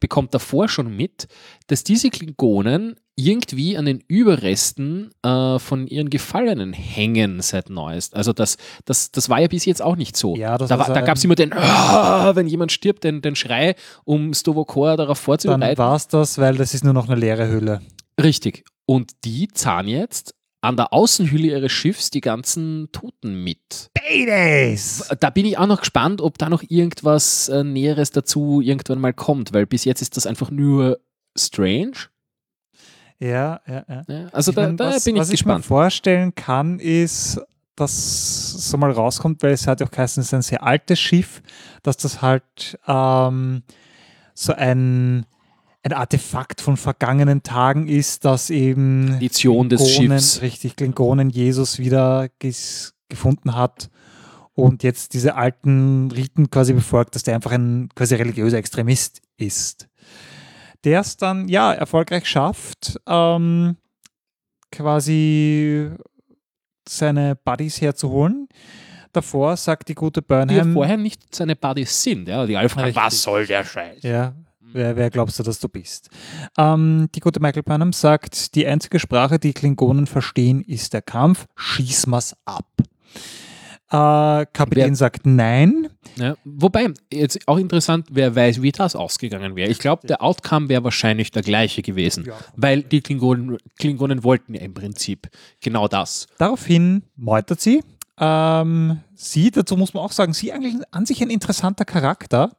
bekommt 0.00 0.34
davor 0.34 0.68
schon 0.68 0.94
mit, 0.94 1.28
dass 1.68 1.84
diese 1.84 2.10
Klingonen 2.10 2.96
irgendwie 3.16 3.76
an 3.76 3.84
den 3.84 4.00
Überresten 4.08 5.12
äh, 5.22 5.58
von 5.58 5.86
ihren 5.86 6.10
Gefallenen 6.10 6.72
hängen 6.72 7.40
seit 7.40 7.70
neuest. 7.70 8.16
Also 8.16 8.32
das, 8.32 8.56
das, 8.84 9.12
das 9.12 9.28
war 9.28 9.40
ja 9.40 9.46
bis 9.46 9.64
jetzt 9.64 9.82
auch 9.82 9.96
nicht 9.96 10.16
so. 10.16 10.36
Ja, 10.36 10.58
da 10.58 10.66
da 10.66 11.00
gab 11.00 11.16
es 11.16 11.24
immer 11.24 11.36
den, 11.36 11.52
oh, 11.52 11.56
wenn 11.56 12.46
jemand 12.46 12.72
stirbt, 12.72 13.04
den, 13.04 13.22
den 13.22 13.36
Schrei, 13.36 13.76
um 14.04 14.34
Stovokor 14.34 14.96
darauf 14.96 15.18
vorzubereiten. 15.18 15.76
Dann 15.76 15.78
war 15.78 15.96
es 15.96 16.08
das, 16.08 16.38
weil 16.38 16.56
das 16.56 16.74
ist 16.74 16.84
nur 16.84 16.92
noch 16.92 17.08
eine 17.08 17.18
leere 17.18 17.48
Hülle. 17.48 17.80
Richtig. 18.20 18.64
Und 18.86 19.12
die 19.24 19.48
zahlen 19.48 19.88
jetzt 19.88 20.34
an 20.60 20.76
der 20.76 20.92
Außenhülle 20.92 21.48
ihres 21.48 21.72
Schiffs 21.72 22.10
die 22.10 22.22
ganzen 22.22 22.88
Toten 22.90 23.44
mit. 23.44 23.90
Badass! 23.92 25.14
Da 25.20 25.30
bin 25.30 25.44
ich 25.44 25.58
auch 25.58 25.66
noch 25.66 25.80
gespannt, 25.80 26.20
ob 26.20 26.38
da 26.38 26.48
noch 26.48 26.64
irgendwas 26.68 27.48
äh, 27.48 27.62
Näheres 27.62 28.10
dazu 28.10 28.60
irgendwann 28.62 29.00
mal 29.00 29.12
kommt, 29.12 29.52
weil 29.52 29.66
bis 29.66 29.84
jetzt 29.84 30.00
ist 30.00 30.16
das 30.16 30.26
einfach 30.26 30.50
nur 30.50 31.00
strange. 31.36 32.08
Ja, 33.18 33.60
ja, 33.66 33.84
ja. 33.88 34.02
ja 34.08 34.28
also 34.32 34.52
da, 34.52 34.62
meine, 34.62 34.76
da 34.76 34.90
was, 34.90 35.04
bin 35.04 35.16
ich 35.16 35.20
was 35.20 35.30
gespannt. 35.30 35.60
Was 35.60 35.64
ich 35.64 35.70
mir 35.70 35.76
vorstellen 35.76 36.34
kann, 36.34 36.78
ist, 36.78 37.40
dass 37.76 38.52
so 38.52 38.76
mal 38.76 38.90
rauskommt, 38.90 39.42
weil 39.42 39.52
es 39.52 39.66
hat 39.66 39.82
auch 39.82 39.90
geheißen, 39.90 40.20
es 40.20 40.28
ist 40.28 40.34
ein 40.34 40.42
sehr 40.42 40.62
altes 40.62 41.00
Schiff, 41.00 41.42
dass 41.82 41.96
das 41.96 42.22
halt 42.22 42.78
ähm, 42.86 43.62
so 44.34 44.52
ein, 44.52 45.26
ein 45.82 45.92
Artefakt 45.92 46.60
von 46.60 46.76
vergangenen 46.76 47.42
Tagen 47.42 47.88
ist, 47.88 48.24
dass 48.24 48.50
eben 48.50 49.14
Edition 49.14 49.68
des 49.68 49.90
Schiffs. 49.90 50.40
richtig 50.42 50.76
Klingonen 50.76 51.30
Jesus 51.30 51.78
wieder 51.78 52.28
gefunden 53.08 53.54
hat 53.54 53.90
und 54.54 54.82
jetzt 54.82 55.14
diese 55.14 55.34
alten 55.34 56.10
Riten 56.12 56.50
quasi 56.50 56.72
befolgt, 56.72 57.14
dass 57.14 57.24
der 57.24 57.34
einfach 57.34 57.52
ein 57.52 57.88
quasi 57.94 58.14
religiöser 58.14 58.58
Extremist 58.58 59.20
ist 59.36 59.88
der 60.84 61.00
es 61.00 61.16
dann 61.16 61.48
ja 61.48 61.72
erfolgreich 61.72 62.26
schafft, 62.26 63.00
ähm, 63.06 63.76
quasi 64.70 65.90
seine 66.88 67.36
Buddies 67.36 67.80
herzuholen. 67.80 68.48
davor 69.12 69.56
sagt 69.56 69.88
die 69.88 69.94
gute 69.94 70.20
Die 70.22 70.32
ja 70.34 70.44
Burnham. 70.44 70.72
vorher 70.74 70.96
nicht 70.96 71.34
seine 71.34 71.54
Buddies 71.56 72.02
sind. 72.02 72.28
Ja? 72.28 72.44
Die 72.46 72.56
Richtig. 72.56 72.96
was 72.96 73.22
soll 73.22 73.46
der 73.46 73.64
Scheiß? 73.64 74.02
Ja, 74.02 74.34
wer, 74.60 74.96
wer 74.96 75.08
glaubst 75.10 75.38
du, 75.38 75.42
dass 75.44 75.60
du 75.60 75.68
bist? 75.68 76.10
Ähm, 76.58 77.08
die 77.14 77.20
gute 77.20 77.38
Michael 77.40 77.62
Burnham 77.62 77.92
sagt, 77.92 78.54
die 78.56 78.66
einzige 78.66 78.98
Sprache, 78.98 79.38
die 79.38 79.52
Klingonen 79.52 80.06
verstehen, 80.08 80.62
ist 80.62 80.92
der 80.92 81.02
Kampf. 81.02 81.46
Schieß 81.56 82.08
mal's 82.08 82.36
ab. 82.44 82.66
Äh, 83.94 84.46
Kapitän 84.52 84.90
Wer- 84.90 84.94
sagt 84.96 85.24
nein. 85.24 85.88
Ja, 86.16 86.36
wobei, 86.44 86.88
jetzt 87.12 87.46
auch 87.46 87.58
interessant, 87.58 88.08
wer 88.10 88.34
weiß, 88.34 88.60
wie 88.60 88.72
das 88.72 88.96
ausgegangen 88.96 89.54
wäre. 89.54 89.70
Ich 89.70 89.78
glaube, 89.78 90.06
der 90.06 90.20
Outcome 90.22 90.68
wäre 90.68 90.82
wahrscheinlich 90.82 91.30
der 91.30 91.42
gleiche 91.42 91.80
gewesen, 91.82 92.24
Ja. 92.26 92.34
weil 92.56 92.82
die 92.82 93.00
Klingonen, 93.02 93.58
Klingonen 93.78 94.24
wollten 94.24 94.54
ja 94.54 94.62
im 94.62 94.74
Prinzip 94.74 95.28
genau 95.62 95.86
das. 95.86 96.26
Daraufhin 96.38 97.04
meutert 97.16 97.60
sie. 97.60 97.82
Ähm, 98.18 99.00
sie, 99.14 99.50
dazu 99.50 99.76
muss 99.76 99.94
man 99.94 100.02
auch 100.04 100.12
sagen, 100.12 100.32
sie 100.32 100.52
eigentlich 100.52 100.74
an 100.90 101.06
sich 101.06 101.22
ein 101.22 101.30
interessanter 101.30 101.84
Charakter, 101.84 102.50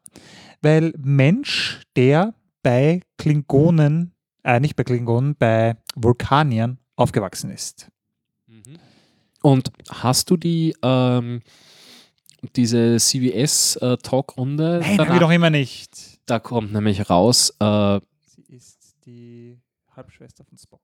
weil 0.62 0.94
Mensch, 0.98 1.82
der 1.98 2.34
bei 2.64 3.02
Klingonen, 3.18 4.14
äh, 4.44 4.60
nicht 4.60 4.76
bei 4.76 4.84
Klingonen, 4.84 5.36
bei 5.38 5.76
Vulkaniern 5.96 6.78
aufgewachsen 6.96 7.52
ist. 7.52 7.88
Und 9.46 9.72
hast 9.92 10.32
du 10.32 10.38
die, 10.38 10.76
ähm, 10.82 11.44
diese 12.56 12.98
CBS-Talkrunde? 12.98 14.80
Nein, 14.82 14.98
habe 14.98 15.14
ich 15.14 15.20
doch 15.20 15.30
immer 15.30 15.52
nicht. 15.52 15.92
da 16.26 16.40
kommt 16.40 16.74
nämlich 16.74 17.12
raus, 17.12 17.52
äh, 17.60 18.00
Sie 18.26 18.42
ist 18.50 18.96
die 19.06 19.60
Halbschwester 19.96 20.44
von 20.46 20.58
Spock. 20.58 20.82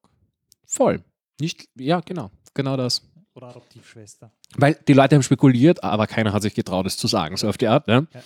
voll. 0.64 1.04
Nicht, 1.40 1.70
ja, 1.76 2.02
genau, 2.02 2.30
genau 2.54 2.78
das. 2.78 3.02
Oder 3.34 3.48
Adoptivschwester. 3.48 4.32
Weil 4.58 4.78
die 4.88 4.94
Leute 4.94 5.16
haben 5.16 5.24
spekuliert, 5.24 5.84
aber 5.84 6.06
keiner 6.06 6.32
hat 6.32 6.44
sich 6.44 6.54
getraut, 6.54 6.86
es 6.86 6.98
zu 6.98 7.08
sagen, 7.08 7.38
so 7.38 7.50
auf 7.50 7.58
die 7.58 7.68
Art. 7.68 7.88
Ne? 7.88 8.06
Ja. 8.14 8.22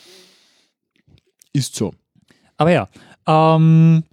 Ist 1.54 1.76
so. 1.78 1.93
Aber 2.58 2.71
ja, 2.71 2.89
ähm, 3.26 4.04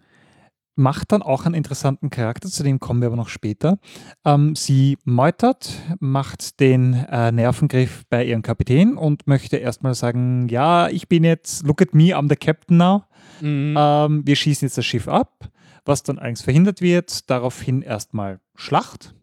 macht 0.75 1.13
dann 1.13 1.23
auch 1.23 1.45
einen 1.45 1.55
interessanten 1.55 2.11
Charakter, 2.11 2.49
zu 2.49 2.63
dem 2.63 2.81
kommen 2.81 3.01
wir 3.03 3.07
aber 3.07 3.17
noch 3.17 3.29
später. 3.29 3.79
Ähm, 4.25 4.57
sie 4.57 4.99
meutert, 5.05 5.71
macht 6.01 6.61
den 6.61 6.95
äh, 6.95 7.31
Nervengriff 7.33 8.05
bei 8.09 8.25
ihrem 8.25 8.43
Kapitän 8.43 8.97
und 8.97 9.27
möchte 9.27 9.57
erstmal 9.59 9.95
sagen, 9.95 10.49
ja, 10.49 10.89
ich 10.89 11.09
bin 11.09 11.25
jetzt, 11.25 11.67
look 11.67 11.83
at 11.83 11.95
me, 11.95 12.17
I'm 12.17 12.29
the 12.29 12.37
captain 12.37 12.79
now. 12.79 13.05
Mhm. 13.41 13.75
Ähm, 13.79 14.23
wir 14.25 14.37
schießen 14.37 14.67
jetzt 14.67 14.79
das 14.79 14.87
Schiff 14.87 15.09
ab, 15.09 15.49
was 15.85 16.03
dann 16.03 16.19
allerdings 16.19 16.43
verhindert 16.43 16.81
wird. 16.81 17.29
Daraufhin 17.29 17.83
erstmal 17.83 18.41
Schlacht. 18.55 19.15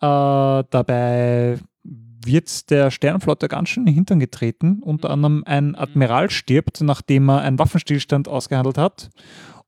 Äh, 0.00 0.64
dabei 0.70 1.58
wird 2.24 2.70
der 2.70 2.90
Sternenflotte 2.90 3.48
ganz 3.48 3.70
schön 3.70 3.82
in 3.82 3.86
den 3.86 3.94
Hintern 3.94 4.20
getreten. 4.20 4.82
Unter 4.82 5.10
anderem 5.10 5.42
ein 5.46 5.74
Admiral 5.74 6.30
stirbt, 6.30 6.80
nachdem 6.82 7.28
er 7.30 7.40
einen 7.40 7.58
Waffenstillstand 7.58 8.28
ausgehandelt 8.28 8.78
hat 8.78 9.10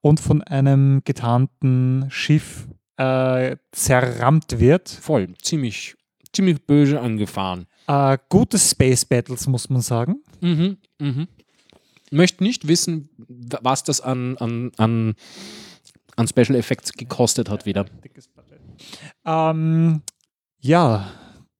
und 0.00 0.20
von 0.20 0.42
einem 0.42 1.02
getarnten 1.04 2.06
Schiff 2.10 2.68
äh, 2.96 3.56
zerrammt 3.72 4.58
wird. 4.60 4.88
Voll. 4.88 5.34
Ziemlich, 5.42 5.96
ziemlich 6.32 6.64
böse 6.66 7.00
angefahren. 7.00 7.66
Äh, 7.86 8.18
gute 8.28 8.58
Space 8.58 9.04
Battles, 9.04 9.46
muss 9.46 9.68
man 9.68 9.80
sagen. 9.80 10.22
Mhm, 10.40 10.76
mhm. 10.98 11.28
Möchte 12.10 12.42
nicht 12.42 12.66
wissen, 12.66 13.08
was 13.28 13.84
das 13.84 14.00
an, 14.00 14.36
an, 14.38 14.72
an, 14.76 15.14
an 16.16 16.28
Special 16.28 16.56
Effects 16.56 16.92
gekostet 16.92 17.48
hat 17.48 17.66
wieder. 17.66 17.86
Ähm, 19.24 20.02
ja, 20.58 21.10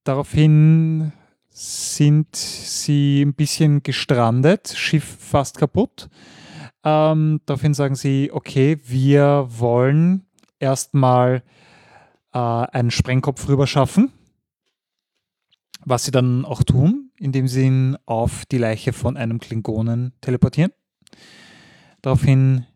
daraufhin 0.05 1.13
sind 1.51 2.35
sie 2.35 3.23
ein 3.23 3.35
bisschen 3.35 3.83
gestrandet, 3.83 4.73
Schiff 4.75 5.05
fast 5.05 5.59
kaputt. 5.59 6.09
Ähm, 6.85 7.41
daraufhin 7.47 7.75
sagen 7.75 7.95
sie, 7.95 8.31
okay, 8.33 8.79
wir 8.85 9.47
wollen 9.49 10.27
erstmal 10.59 11.43
äh, 12.33 12.39
einen 12.39 12.91
Sprengkopf 12.91 13.49
rüber 13.49 13.67
schaffen. 13.67 14.13
Was 15.85 16.05
sie 16.05 16.11
dann 16.11 16.45
auch 16.45 16.63
tun, 16.63 17.11
indem 17.19 17.49
sie 17.49 17.67
ihn 17.67 17.97
auf 18.05 18.45
die 18.45 18.59
Leiche 18.59 18.93
von 18.93 19.17
einem 19.17 19.41
Klingonen 19.41 20.13
teleportieren. 20.21 20.73
Daraufhin 22.03 22.67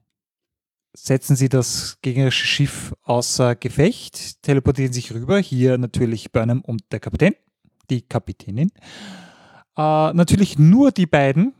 setzen 0.94 1.36
sie 1.36 1.48
das 1.48 1.98
gegnerische 2.00 2.46
Schiff 2.46 2.94
außer 3.02 3.56
Gefecht, 3.56 4.42
teleportieren 4.42 4.92
sich 4.92 5.12
rüber. 5.12 5.38
Hier 5.38 5.76
natürlich 5.76 6.32
Burnham 6.32 6.62
und 6.62 6.82
der 6.92 7.00
Kapitän, 7.00 7.34
die 7.90 8.02
Kapitänin. 8.02 8.70
Äh, 9.76 10.12
natürlich 10.12 10.58
nur 10.58 10.92
die 10.92 11.06
beiden. 11.06 11.52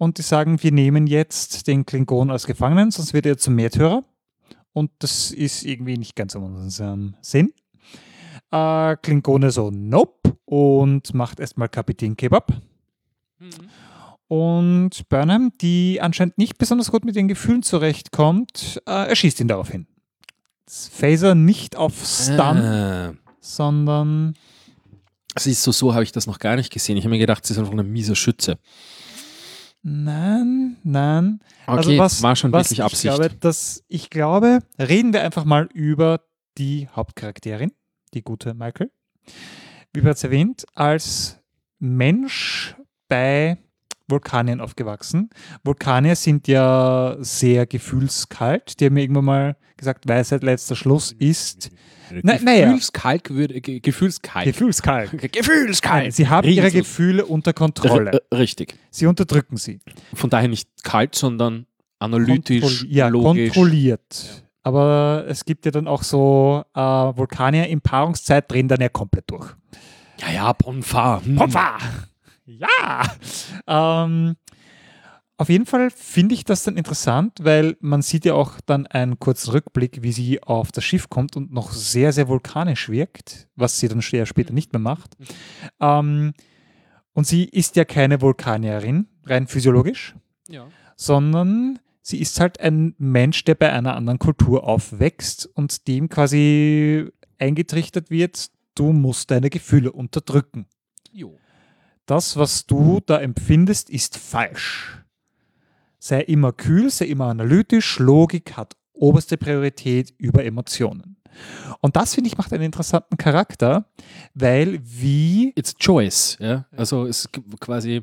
Und 0.00 0.16
die 0.16 0.22
sagen, 0.22 0.62
wir 0.62 0.72
nehmen 0.72 1.06
jetzt 1.06 1.66
den 1.66 1.84
Klingon 1.84 2.30
als 2.30 2.46
Gefangenen, 2.46 2.90
sonst 2.90 3.12
wird 3.12 3.26
er 3.26 3.36
zum 3.36 3.54
Märtyrer. 3.54 4.02
Und 4.72 4.90
das 5.00 5.30
ist 5.30 5.62
irgendwie 5.62 5.98
nicht 5.98 6.16
ganz 6.16 6.34
in 6.34 6.42
unserem 6.42 7.16
Sinn. 7.20 7.52
Äh, 8.50 8.96
Klingone 8.96 9.50
so, 9.50 9.70
nope. 9.70 10.38
Und 10.46 11.12
macht 11.12 11.38
erstmal 11.38 11.68
Kapitän 11.68 12.16
Kebab. 12.16 12.50
Und 14.26 15.06
Burnham, 15.10 15.52
die 15.60 16.00
anscheinend 16.00 16.38
nicht 16.38 16.56
besonders 16.56 16.90
gut 16.90 17.04
mit 17.04 17.14
den 17.14 17.28
Gefühlen 17.28 17.62
zurechtkommt, 17.62 18.80
äh, 18.86 19.06
erschießt 19.06 19.38
ihn 19.40 19.48
daraufhin. 19.48 19.86
Das 20.64 20.88
Phaser 20.88 21.34
nicht 21.34 21.76
auf 21.76 21.92
Stun, 22.06 22.56
Äh, 22.56 23.12
sondern 23.42 24.34
siehst 25.36 25.66
du, 25.66 25.72
so 25.72 25.92
habe 25.92 26.04
ich 26.04 26.12
das 26.12 26.26
noch 26.26 26.38
gar 26.38 26.56
nicht 26.56 26.72
gesehen. 26.72 26.96
Ich 26.96 27.04
habe 27.04 27.10
mir 27.10 27.18
gedacht, 27.18 27.44
sie 27.44 27.52
ist 27.52 27.58
einfach 27.58 27.74
ein 27.74 27.92
mieser 27.92 28.16
Schütze. 28.16 28.58
Nein, 29.82 30.76
nein. 30.82 31.40
Okay, 31.66 31.76
also 31.76 31.98
was, 31.98 32.22
war 32.22 32.36
schon 32.36 32.52
was 32.52 32.70
wirklich 32.70 32.78
ich 32.78 32.84
Absicht. 32.84 33.14
Glaube, 33.14 33.36
dass, 33.40 33.84
ich 33.88 34.10
glaube, 34.10 34.60
reden 34.78 35.12
wir 35.12 35.22
einfach 35.22 35.44
mal 35.44 35.68
über 35.72 36.20
die 36.58 36.88
Hauptcharakterin, 36.88 37.72
die 38.14 38.22
gute 38.22 38.54
Michael. 38.54 38.90
Wie 39.92 40.00
bereits 40.00 40.24
erwähnt, 40.24 40.66
als 40.74 41.40
Mensch 41.78 42.76
bei 43.08 43.58
Vulkanien 44.10 44.60
aufgewachsen. 44.60 45.30
Vulkanier 45.64 46.16
sind 46.16 46.48
ja 46.48 47.16
sehr 47.20 47.66
gefühlskalt. 47.66 48.80
Die 48.80 48.86
haben 48.86 48.94
mir 48.94 49.02
irgendwann 49.02 49.24
mal 49.24 49.56
gesagt, 49.76 50.06
Weisheit 50.08 50.42
letzter 50.42 50.76
Schluss 50.76 51.12
ist 51.12 51.70
Na- 52.22 52.38
naja. 52.42 52.66
Gefühlskalk 52.66 53.30
würde, 53.30 53.60
ge 53.60 53.80
Gefühlskalk. 53.80 54.44
gefühlskalt. 54.44 55.32
Gefühlskalk. 55.32 56.12
Sie 56.12 56.28
haben 56.28 56.48
ihre. 56.48 56.70
Gefühle 56.70 57.24
unter 57.24 57.52
Kontrolle. 57.52 58.10
R- 58.12 58.22
äh, 58.30 58.34
Richtig. 58.36 58.76
Sie 58.90 59.06
unterdrücken 59.06 59.56
sie. 59.56 59.78
Von 60.14 60.28
daher 60.28 60.48
nicht 60.48 60.68
kalt, 60.82 61.14
sondern 61.14 61.66
analytisch, 61.98 62.62
Kontrolli- 62.82 62.92
ja, 62.94 63.08
logisch. 63.08 63.52
kontrolliert. 63.52 64.44
Aber 64.62 65.24
es 65.28 65.44
gibt 65.46 65.64
ja 65.64 65.70
dann 65.70 65.86
auch 65.86 66.02
so 66.02 66.62
äh, 66.74 66.80
Vulkanier 66.80 67.66
in 67.68 67.80
Paarungszeit 67.80 68.50
drehen 68.50 68.68
dann 68.68 68.80
ja 68.80 68.88
komplett 68.90 69.30
durch. 69.30 69.46
Ja, 70.20 70.30
ja, 70.32 70.52
Bonfar. 70.52 71.24
Hm. 71.24 71.36
Poppa! 71.36 71.78
Ja! 72.44 73.02
Ähm, 73.66 74.36
auf 75.36 75.48
jeden 75.48 75.64
Fall 75.66 75.90
finde 75.90 76.34
ich 76.34 76.44
das 76.44 76.64
dann 76.64 76.76
interessant, 76.76 77.38
weil 77.42 77.76
man 77.80 78.02
sieht 78.02 78.24
ja 78.26 78.34
auch 78.34 78.60
dann 78.66 78.86
einen 78.86 79.18
kurzen 79.18 79.52
Rückblick, 79.52 80.02
wie 80.02 80.12
sie 80.12 80.42
auf 80.42 80.70
das 80.72 80.84
Schiff 80.84 81.08
kommt 81.08 81.36
und 81.36 81.52
noch 81.52 81.72
sehr, 81.72 82.12
sehr 82.12 82.28
vulkanisch 82.28 82.88
wirkt, 82.90 83.48
was 83.56 83.78
sie 83.80 83.88
dann 83.88 84.02
später 84.02 84.52
nicht 84.52 84.72
mehr 84.72 84.80
macht. 84.80 85.16
Ähm, 85.80 86.32
und 87.14 87.26
sie 87.26 87.44
ist 87.44 87.76
ja 87.76 87.84
keine 87.84 88.20
Vulkanierin, 88.20 89.06
rein 89.24 89.46
physiologisch, 89.46 90.14
Ja. 90.48 90.66
sondern 90.96 91.78
sie 92.02 92.20
ist 92.20 92.38
halt 92.38 92.60
ein 92.60 92.94
Mensch, 92.98 93.44
der 93.44 93.54
bei 93.54 93.72
einer 93.72 93.96
anderen 93.96 94.18
Kultur 94.18 94.64
aufwächst 94.64 95.46
und 95.54 95.88
dem 95.88 96.08
quasi 96.08 97.08
eingetrichtert 97.38 98.10
wird, 98.10 98.50
du 98.74 98.92
musst 98.92 99.30
deine 99.30 99.48
Gefühle 99.48 99.92
unterdrücken. 99.92 100.66
Jo. 101.12 101.38
Das, 102.10 102.36
was 102.36 102.66
du 102.66 102.98
da 103.06 103.18
empfindest, 103.18 103.88
ist 103.88 104.16
falsch. 104.16 104.98
Sei 106.00 106.22
immer 106.22 106.52
kühl, 106.52 106.90
sei 106.90 107.04
immer 107.04 107.26
analytisch, 107.26 108.00
Logik 108.00 108.56
hat 108.56 108.76
oberste 108.92 109.36
Priorität 109.36 110.12
über 110.18 110.44
Emotionen. 110.44 111.18
Und 111.80 111.94
das, 111.94 112.16
finde 112.16 112.26
ich, 112.26 112.36
macht 112.36 112.52
einen 112.52 112.64
interessanten 112.64 113.16
Charakter, 113.16 113.84
weil 114.34 114.80
wie, 114.82 115.52
It's 115.54 115.76
choice. 115.76 116.36
Ja? 116.40 116.66
Also 116.76 117.06
es 117.06 117.26
ist 117.26 117.60
quasi 117.60 118.02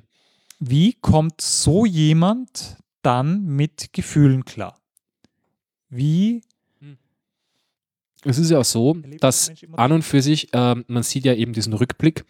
wie 0.60 0.94
kommt 0.94 1.42
so 1.42 1.86
jemand 1.86 2.78
dann 3.02 3.46
mit 3.46 3.92
Gefühlen 3.92 4.46
klar? 4.46 4.80
Wie 5.90 6.44
Es 8.24 8.38
ist 8.38 8.52
ja 8.52 8.60
auch 8.60 8.66
so, 8.66 8.96
dass 9.20 9.52
an 9.74 9.92
und 9.92 10.04
für 10.04 10.22
sich, 10.22 10.48
ähm, 10.54 10.86
man 10.88 11.04
sieht 11.04 11.26
ja 11.26 11.34
eben 11.34 11.52
diesen 11.52 11.74
Rückblick, 11.74 12.24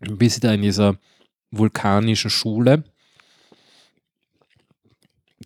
wie 0.00 0.28
sie 0.28 0.40
da 0.40 0.52
in 0.52 0.62
dieser 0.62 0.96
vulkanischen 1.50 2.30
Schule 2.30 2.84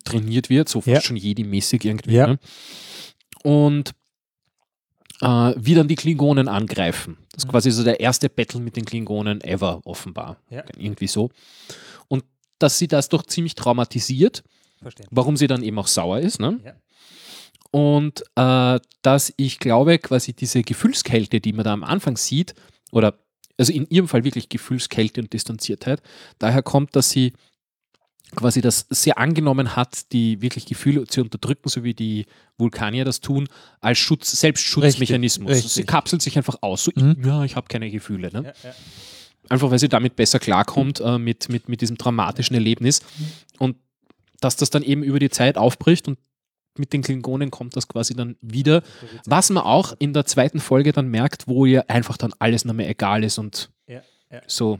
trainiert 0.04 0.50
wird, 0.50 0.68
so 0.68 0.80
fast 0.80 0.88
Ja. 0.88 1.00
schon 1.00 1.16
Jedi-mäßig 1.16 1.84
irgendwie. 1.84 2.12
Ja. 2.12 2.26
Ne? 2.26 2.38
Und 3.42 3.94
äh, 5.20 5.54
wie 5.56 5.74
dann 5.74 5.88
die 5.88 5.94
Klingonen 5.94 6.48
angreifen. 6.48 7.16
Das 7.32 7.44
ist 7.44 7.46
mhm. 7.46 7.50
quasi 7.50 7.70
so 7.70 7.84
der 7.84 8.00
erste 8.00 8.28
Battle 8.28 8.60
mit 8.60 8.76
den 8.76 8.84
Klingonen 8.84 9.40
ever, 9.42 9.80
offenbar. 9.84 10.38
Ja. 10.50 10.64
Irgendwie 10.76 11.06
so. 11.06 11.30
Und 12.08 12.24
dass 12.58 12.78
sie 12.78 12.88
das 12.88 13.08
doch 13.08 13.22
ziemlich 13.24 13.54
traumatisiert, 13.54 14.42
warum 15.10 15.36
sie 15.36 15.46
dann 15.46 15.62
eben 15.62 15.78
auch 15.78 15.86
sauer 15.86 16.20
ist. 16.20 16.40
Ne? 16.40 16.60
Ja. 16.64 16.74
Und 17.70 18.22
äh, 18.36 18.78
dass 19.02 19.32
ich 19.36 19.58
glaube, 19.58 19.98
quasi 19.98 20.32
diese 20.32 20.62
Gefühlskälte, 20.62 21.40
die 21.40 21.52
man 21.52 21.64
da 21.64 21.72
am 21.72 21.82
Anfang 21.82 22.16
sieht, 22.16 22.54
oder 22.92 23.18
also 23.58 23.72
in 23.72 23.86
ihrem 23.88 24.08
Fall 24.08 24.24
wirklich 24.24 24.48
Gefühlskälte 24.48 25.20
und 25.20 25.32
Distanziertheit, 25.32 26.02
daher 26.38 26.62
kommt, 26.62 26.96
dass 26.96 27.10
sie 27.10 27.32
quasi 28.34 28.60
das 28.60 28.86
sehr 28.90 29.18
angenommen 29.18 29.76
hat, 29.76 30.12
die 30.12 30.40
wirklich 30.42 30.66
Gefühle 30.66 31.06
zu 31.06 31.20
unterdrücken, 31.20 31.68
so 31.68 31.84
wie 31.84 31.94
die 31.94 32.26
Vulkanier 32.58 33.04
das 33.04 33.20
tun, 33.20 33.48
als 33.80 33.98
Schutz, 33.98 34.32
Selbstschutzmechanismus. 34.32 35.50
Richtig, 35.50 35.64
richtig. 35.64 35.72
Sie 35.72 35.84
kapselt 35.84 36.22
sich 36.22 36.36
einfach 36.36 36.56
aus. 36.60 36.84
So, 36.84 36.92
mhm. 36.94 37.16
ich, 37.18 37.26
ja, 37.26 37.44
ich 37.44 37.56
habe 37.56 37.68
keine 37.68 37.90
Gefühle. 37.90 38.30
Ne? 38.32 38.42
Ja, 38.44 38.70
ja. 38.70 38.74
Einfach 39.50 39.70
weil 39.70 39.78
sie 39.78 39.88
damit 39.88 40.16
besser 40.16 40.38
klarkommt 40.38 41.00
äh, 41.00 41.18
mit, 41.18 41.48
mit, 41.48 41.68
mit 41.68 41.80
diesem 41.80 41.96
dramatischen 41.96 42.54
Erlebnis. 42.54 43.02
Und 43.58 43.76
dass 44.40 44.56
das 44.56 44.70
dann 44.70 44.82
eben 44.82 45.02
über 45.02 45.18
die 45.18 45.30
Zeit 45.30 45.58
aufbricht 45.58 46.08
und 46.08 46.18
mit 46.78 46.92
den 46.92 47.02
Klingonen 47.02 47.50
kommt 47.50 47.76
das 47.76 47.88
quasi 47.88 48.14
dann 48.14 48.36
wieder. 48.40 48.82
Was 49.26 49.50
man 49.50 49.62
auch 49.62 49.94
in 49.98 50.12
der 50.12 50.24
zweiten 50.26 50.60
Folge 50.60 50.92
dann 50.92 51.08
merkt, 51.08 51.48
wo 51.48 51.66
ihr 51.66 51.88
einfach 51.90 52.16
dann 52.16 52.32
alles 52.38 52.64
nicht 52.64 52.74
mehr 52.74 52.88
egal 52.88 53.24
ist 53.24 53.38
und 53.38 53.70
ja, 53.86 54.00
so 54.46 54.78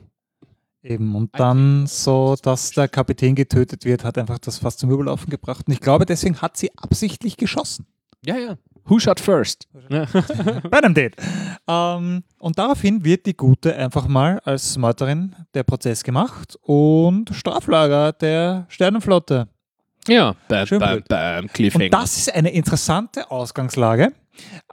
Eben, 0.85 1.17
und 1.17 1.31
dann 1.41 1.87
so, 1.87 2.37
dass 2.43 2.73
der 2.73 2.89
Kapitän 2.89 3.35
getötet 3.35 3.87
wird, 3.87 4.05
hat 4.05 4.19
einfach 4.19 4.39
das 4.39 4.59
fast 4.59 4.81
zum 4.81 4.91
Überlaufen 4.91 5.31
gebracht. 5.31 5.67
Und 5.67 5.73
ich 5.73 5.81
glaube, 5.81 6.05
deswegen 6.05 6.43
hat 6.43 6.59
sie 6.59 6.71
absichtlich 6.77 7.39
geschossen. 7.39 7.87
Ja, 8.23 8.37
ja. 8.37 8.59
Who 8.85 8.99
shot 8.99 9.19
first? 9.19 9.67
Bei 9.89 10.79
einem 10.79 10.93
Date. 10.93 11.17
Ähm, 11.67 12.23
und 12.39 12.59
daraufhin 12.59 13.03
wird 13.03 13.25
die 13.25 13.35
Gute 13.35 13.75
einfach 13.75 14.09
mal 14.09 14.41
als 14.41 14.77
Mörderin 14.77 15.35
der 15.55 15.63
Prozess 15.63 16.05
gemacht 16.05 16.59
und 16.61 17.31
Straflager 17.35 18.13
der 18.13 18.67
Sternenflotte. 18.69 19.49
Ja, 20.09 20.37
bam, 20.49 20.67
bam, 20.79 21.03
bam, 21.09 21.49
Cliffhanger. 21.49 21.85
Und 21.87 21.95
das 21.95 22.17
ist 22.19 22.35
eine 22.35 22.51
interessante 22.51 23.31
Ausgangslage. 23.31 24.13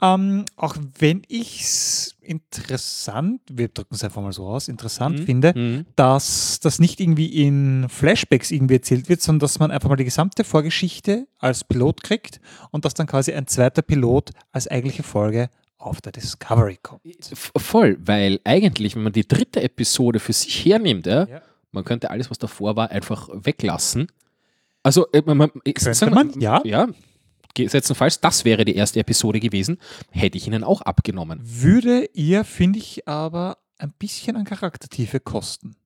Ähm, 0.00 0.44
auch 0.56 0.76
wenn 0.98 1.22
ich 1.28 1.60
es 1.60 2.16
interessant, 2.20 3.40
wir 3.50 3.68
drücken 3.68 3.94
es 3.94 4.02
einfach 4.02 4.22
mal 4.22 4.32
so 4.32 4.46
aus, 4.46 4.68
interessant 4.68 5.20
mhm. 5.20 5.24
finde, 5.24 5.52
mhm. 5.56 5.86
dass 5.96 6.58
das 6.60 6.78
nicht 6.78 7.00
irgendwie 7.00 7.44
in 7.44 7.86
Flashbacks 7.88 8.50
irgendwie 8.50 8.74
erzählt 8.74 9.08
wird, 9.08 9.22
sondern 9.22 9.40
dass 9.40 9.58
man 9.58 9.70
einfach 9.70 9.88
mal 9.88 9.96
die 9.96 10.04
gesamte 10.04 10.44
Vorgeschichte 10.44 11.26
als 11.38 11.64
Pilot 11.64 12.02
kriegt 12.02 12.40
und 12.70 12.84
dass 12.84 12.94
dann 12.94 13.06
quasi 13.06 13.32
ein 13.32 13.46
zweiter 13.46 13.82
Pilot 13.82 14.30
als 14.50 14.66
eigentliche 14.68 15.02
Folge 15.02 15.48
auf 15.78 16.00
der 16.00 16.12
Discovery 16.12 16.78
kommt. 16.82 17.02
Voll, 17.34 17.98
weil 18.04 18.40
eigentlich, 18.44 18.94
wenn 18.94 19.02
man 19.02 19.12
die 19.12 19.26
dritte 19.26 19.62
Episode 19.62 20.20
für 20.20 20.32
sich 20.32 20.64
hernimmt, 20.64 21.06
ja, 21.06 21.26
ja. 21.26 21.42
man 21.72 21.84
könnte 21.84 22.10
alles, 22.10 22.30
was 22.30 22.38
davor 22.38 22.76
war, 22.76 22.90
einfach 22.90 23.28
weglassen. 23.32 24.08
Also, 24.82 25.06
äh, 25.12 25.22
man, 25.24 25.50
könnte 25.64 26.10
man, 26.10 26.40
ja. 26.40 26.60
ja 26.64 26.88
gesetzenfalls, 27.54 28.20
das 28.20 28.44
wäre 28.44 28.64
die 28.64 28.74
erste 28.74 29.00
Episode 29.00 29.40
gewesen, 29.40 29.78
hätte 30.10 30.38
ich 30.38 30.46
ihnen 30.46 30.64
auch 30.64 30.80
abgenommen. 30.82 31.40
Würde 31.42 32.08
ihr, 32.14 32.44
finde 32.44 32.78
ich, 32.78 33.06
aber 33.06 33.58
ein 33.78 33.92
bisschen 33.98 34.36
an 34.36 34.44
Charaktertiefe 34.44 35.20
kosten. 35.20 35.76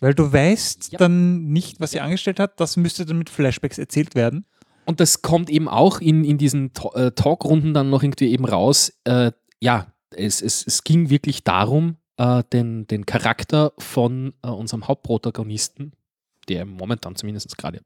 Weil 0.00 0.14
du 0.14 0.32
weißt 0.32 0.92
ja. 0.92 0.98
dann 0.98 1.48
nicht, 1.48 1.80
was 1.80 1.92
sie 1.92 2.00
angestellt 2.00 2.38
hat, 2.38 2.60
das 2.60 2.76
müsste 2.76 3.06
dann 3.06 3.18
mit 3.18 3.30
Flashbacks 3.30 3.78
erzählt 3.78 4.14
werden. 4.14 4.44
Und 4.84 5.00
das 5.00 5.22
kommt 5.22 5.50
eben 5.50 5.68
auch 5.68 6.00
in, 6.00 6.24
in 6.24 6.38
diesen 6.38 6.70
äh, 6.94 7.10
Talkrunden 7.10 7.74
dann 7.74 7.90
noch 7.90 8.02
irgendwie 8.02 8.30
eben 8.30 8.44
raus. 8.44 8.92
Äh, 9.04 9.32
ja, 9.60 9.92
es, 10.10 10.42
es, 10.42 10.64
es 10.64 10.84
ging 10.84 11.10
wirklich 11.10 11.42
darum, 11.42 11.96
äh, 12.18 12.44
den, 12.52 12.86
den 12.86 13.04
Charakter 13.04 13.72
von 13.78 14.34
äh, 14.42 14.48
unserem 14.48 14.86
Hauptprotagonisten, 14.86 15.92
der 16.48 16.66
momentan 16.66 17.16
zumindest 17.16 17.56
gerade 17.58 17.80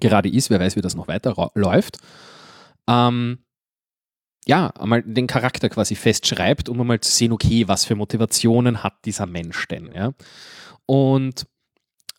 gerade 0.00 0.28
ist, 0.28 0.50
wer 0.50 0.60
weiß, 0.60 0.76
wie 0.76 0.80
das 0.80 0.94
noch 0.94 1.08
weiter 1.08 1.50
läuft, 1.54 1.98
ähm, 2.88 3.38
ja, 4.46 4.68
einmal 4.70 5.02
den 5.02 5.26
Charakter 5.26 5.68
quasi 5.70 5.94
festschreibt, 5.94 6.68
um 6.68 6.80
einmal 6.80 7.00
zu 7.00 7.10
sehen, 7.10 7.32
okay, 7.32 7.66
was 7.66 7.84
für 7.84 7.94
Motivationen 7.94 8.82
hat 8.82 9.04
dieser 9.04 9.26
Mensch 9.26 9.66
denn, 9.68 9.90
ja. 9.94 10.12
Und 10.86 11.46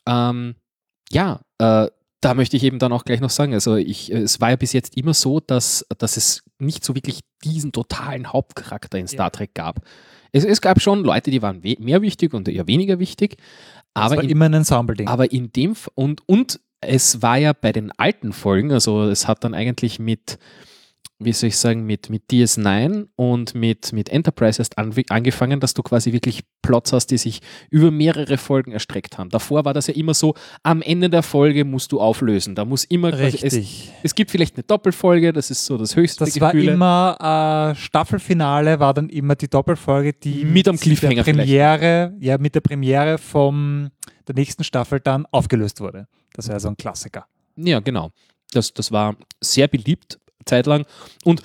ähm, 0.07 0.55
ja, 1.11 1.41
äh, 1.59 1.87
da 2.21 2.33
möchte 2.33 2.57
ich 2.57 2.63
eben 2.63 2.79
dann 2.79 2.91
auch 2.91 3.05
gleich 3.05 3.19
noch 3.19 3.29
sagen, 3.29 3.53
also 3.53 3.75
ich, 3.75 4.11
es 4.11 4.41
war 4.41 4.49
ja 4.49 4.55
bis 4.55 4.73
jetzt 4.73 4.97
immer 4.97 5.13
so, 5.13 5.39
dass, 5.39 5.85
dass 5.99 6.17
es 6.17 6.43
nicht 6.57 6.83
so 6.83 6.95
wirklich 6.95 7.19
diesen 7.43 7.71
totalen 7.71 8.33
Hauptcharakter 8.33 8.97
in 8.97 9.07
Star 9.07 9.31
Trek 9.31 9.53
gab. 9.53 9.81
Es, 10.31 10.43
es 10.43 10.59
gab 10.59 10.81
schon 10.81 11.03
Leute, 11.03 11.29
die 11.29 11.43
waren 11.43 11.61
mehr 11.61 12.01
wichtig 12.01 12.33
und 12.33 12.47
eher 12.47 12.67
weniger 12.67 12.97
wichtig. 12.97 13.37
Aber 13.93 14.23
in, 14.23 14.29
immer 14.29 14.45
ein 14.45 14.55
Ensemble-Ding. 14.55 15.07
Aber 15.07 15.31
in 15.31 15.51
dem 15.53 15.75
und, 15.93 16.27
und 16.27 16.59
es 16.81 17.21
war 17.21 17.37
ja 17.37 17.53
bei 17.53 17.71
den 17.71 17.91
alten 17.97 18.33
Folgen, 18.33 18.71
also 18.71 19.03
es 19.03 19.27
hat 19.27 19.43
dann 19.43 19.53
eigentlich 19.53 19.99
mit, 19.99 20.37
wie 21.19 21.31
soll 21.31 21.49
ich 21.49 21.57
sagen, 21.57 21.85
mit, 21.85 22.09
mit 22.09 22.23
DS9 22.29 23.07
und 23.15 23.55
mit, 23.55 23.93
mit 23.93 24.09
Enterprise 24.09 24.59
erst 24.59 24.77
an, 24.77 24.93
angefangen, 25.09 25.59
dass 25.59 25.73
du 25.73 25.81
quasi 25.81 26.11
wirklich 26.11 26.43
Plots 26.61 26.93
hast, 26.93 27.07
die 27.07 27.17
sich 27.17 27.41
über 27.69 27.91
mehrere 27.91 28.37
Folgen 28.37 28.71
erstreckt 28.71 29.17
haben. 29.17 29.29
Davor 29.29 29.65
war 29.65 29.73
das 29.73 29.87
ja 29.87 29.93
immer 29.93 30.13
so, 30.13 30.35
am 30.63 30.81
Ende 30.81 31.09
der 31.09 31.23
Folge 31.23 31.63
musst 31.63 31.91
du 31.91 32.01
auflösen. 32.01 32.55
Da 32.55 32.65
muss 32.65 32.83
immer 32.83 33.11
quasi, 33.11 33.39
es, 33.41 33.53
es, 34.03 34.15
gibt 34.15 34.31
vielleicht 34.31 34.55
eine 34.55 34.63
Doppelfolge, 34.63 35.31
das 35.31 35.51
ist 35.51 35.65
so 35.65 35.77
das 35.77 35.95
höchste 35.95 36.25
Das 36.25 36.33
Gefühle. 36.33 36.79
war 36.79 37.17
immer, 37.19 37.71
äh, 37.71 37.75
Staffelfinale 37.75 38.79
war 38.79 38.93
dann 38.93 39.09
immer 39.09 39.35
die 39.35 39.47
Doppelfolge, 39.47 40.13
die 40.13 40.43
mit 40.43 40.67
am 40.67 40.77
Cliffhanger 40.77 41.23
der 41.23 41.33
Premiere, 41.33 42.13
ja, 42.19 42.37
mit 42.37 42.55
der 42.55 42.61
Premiere 42.61 43.17
vom 43.17 43.89
der 44.27 44.35
nächsten 44.35 44.63
Staffel 44.63 44.99
dann 44.99 45.25
aufgelöst 45.31 45.79
wurde. 45.79 46.07
Das 46.35 46.47
wäre 46.47 46.59
so 46.59 46.67
ein 46.67 46.77
Klassiker. 46.77 47.25
Ja, 47.55 47.79
genau. 47.79 48.11
Das, 48.51 48.73
das 48.73 48.91
war 48.91 49.15
sehr 49.41 49.67
beliebt 49.67 50.19
zeitlang 50.45 50.85
und 51.23 51.41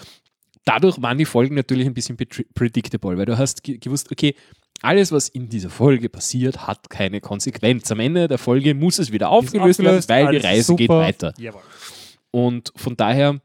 dadurch 0.64 1.00
waren 1.00 1.18
die 1.18 1.24
Folgen 1.24 1.54
natürlich 1.54 1.86
ein 1.86 1.94
bisschen 1.94 2.16
predictable, 2.54 3.16
weil 3.16 3.26
du 3.26 3.38
hast 3.38 3.62
gewusst, 3.64 4.12
okay, 4.12 4.34
alles, 4.82 5.12
was 5.12 5.28
in 5.28 5.48
dieser 5.48 5.70
Folge 5.70 6.08
passiert, 6.08 6.66
hat 6.66 6.88
keine 6.88 7.20
Konsequenz. 7.20 7.90
Am 7.90 8.00
Ende 8.00 8.28
der 8.28 8.38
Folge 8.38 8.74
muss 8.74 8.98
es 8.98 9.12
wieder 9.12 9.28
aufgelöst 9.28 9.80
werden, 9.80 10.02
weil 10.08 10.38
die 10.38 10.46
Reise 10.46 10.64
super. 10.64 10.76
geht 10.78 10.88
weiter. 10.88 11.34
Jawohl. 11.38 11.62
Und 12.30 12.72
von 12.76 12.96
daher 12.96 13.40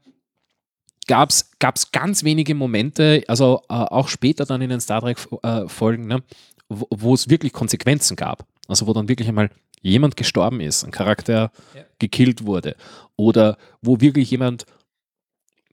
gab 1.06 1.30
es 1.30 1.90
ganz 1.92 2.24
wenige 2.24 2.54
Momente, 2.54 3.22
also 3.28 3.60
äh, 3.68 3.74
auch 3.74 4.08
später 4.08 4.44
dann 4.44 4.62
in 4.62 4.70
den 4.70 4.80
Star 4.80 5.00
Trek-Folgen, 5.00 6.10
äh, 6.10 6.14
ne, 6.14 6.22
wo 6.68 7.14
es 7.14 7.28
wirklich 7.28 7.52
Konsequenzen 7.52 8.16
gab. 8.16 8.46
Also 8.68 8.86
wo 8.86 8.92
dann 8.92 9.08
wirklich 9.08 9.28
einmal 9.28 9.50
jemand 9.86 10.16
gestorben 10.16 10.60
ist, 10.60 10.84
ein 10.84 10.90
Charakter 10.90 11.50
ja. 11.74 11.82
gekillt 11.98 12.44
wurde 12.44 12.76
oder 13.16 13.56
wo 13.82 14.00
wirklich 14.00 14.30
jemand, 14.30 14.66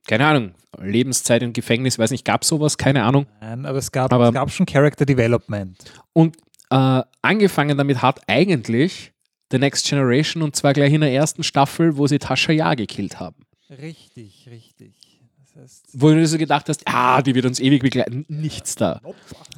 keine 0.07 0.25
Ahnung, 0.25 0.53
Lebenszeit 0.81 1.43
im 1.43 1.53
Gefängnis, 1.53 1.99
weiß 1.99 2.11
nicht, 2.11 2.25
gab 2.25 2.43
sowas, 2.43 2.77
keine 2.77 3.03
Ahnung. 3.03 3.27
Nein, 3.41 3.65
aber 3.65 3.77
es 3.77 3.91
gab, 3.91 4.11
aber, 4.11 4.29
es 4.29 4.33
gab 4.33 4.51
schon 4.51 4.65
Character 4.65 5.05
Development. 5.05 5.77
Und 6.13 6.37
äh, 6.69 7.01
angefangen 7.21 7.77
damit 7.77 8.01
hat 8.01 8.21
eigentlich 8.27 9.11
The 9.51 9.59
Next 9.59 9.87
Generation 9.87 10.41
und 10.41 10.55
zwar 10.55 10.73
gleich 10.73 10.93
in 10.93 11.01
der 11.01 11.13
ersten 11.13 11.43
Staffel, 11.43 11.97
wo 11.97 12.07
sie 12.07 12.19
Tascha 12.19 12.51
Ja 12.51 12.73
gekillt 12.73 13.19
haben. 13.19 13.45
Richtig, 13.69 14.47
richtig. 14.49 15.21
Das 15.37 15.63
heißt, 15.63 15.89
wo 15.93 16.09
du 16.09 16.25
so 16.25 16.37
gedacht 16.37 16.69
hast, 16.69 16.81
ah, 16.85 17.21
die 17.21 17.35
wird 17.35 17.45
uns 17.45 17.59
ewig 17.59 17.83
begleiten. 17.83 18.25
Nichts 18.27 18.75
da. 18.75 19.01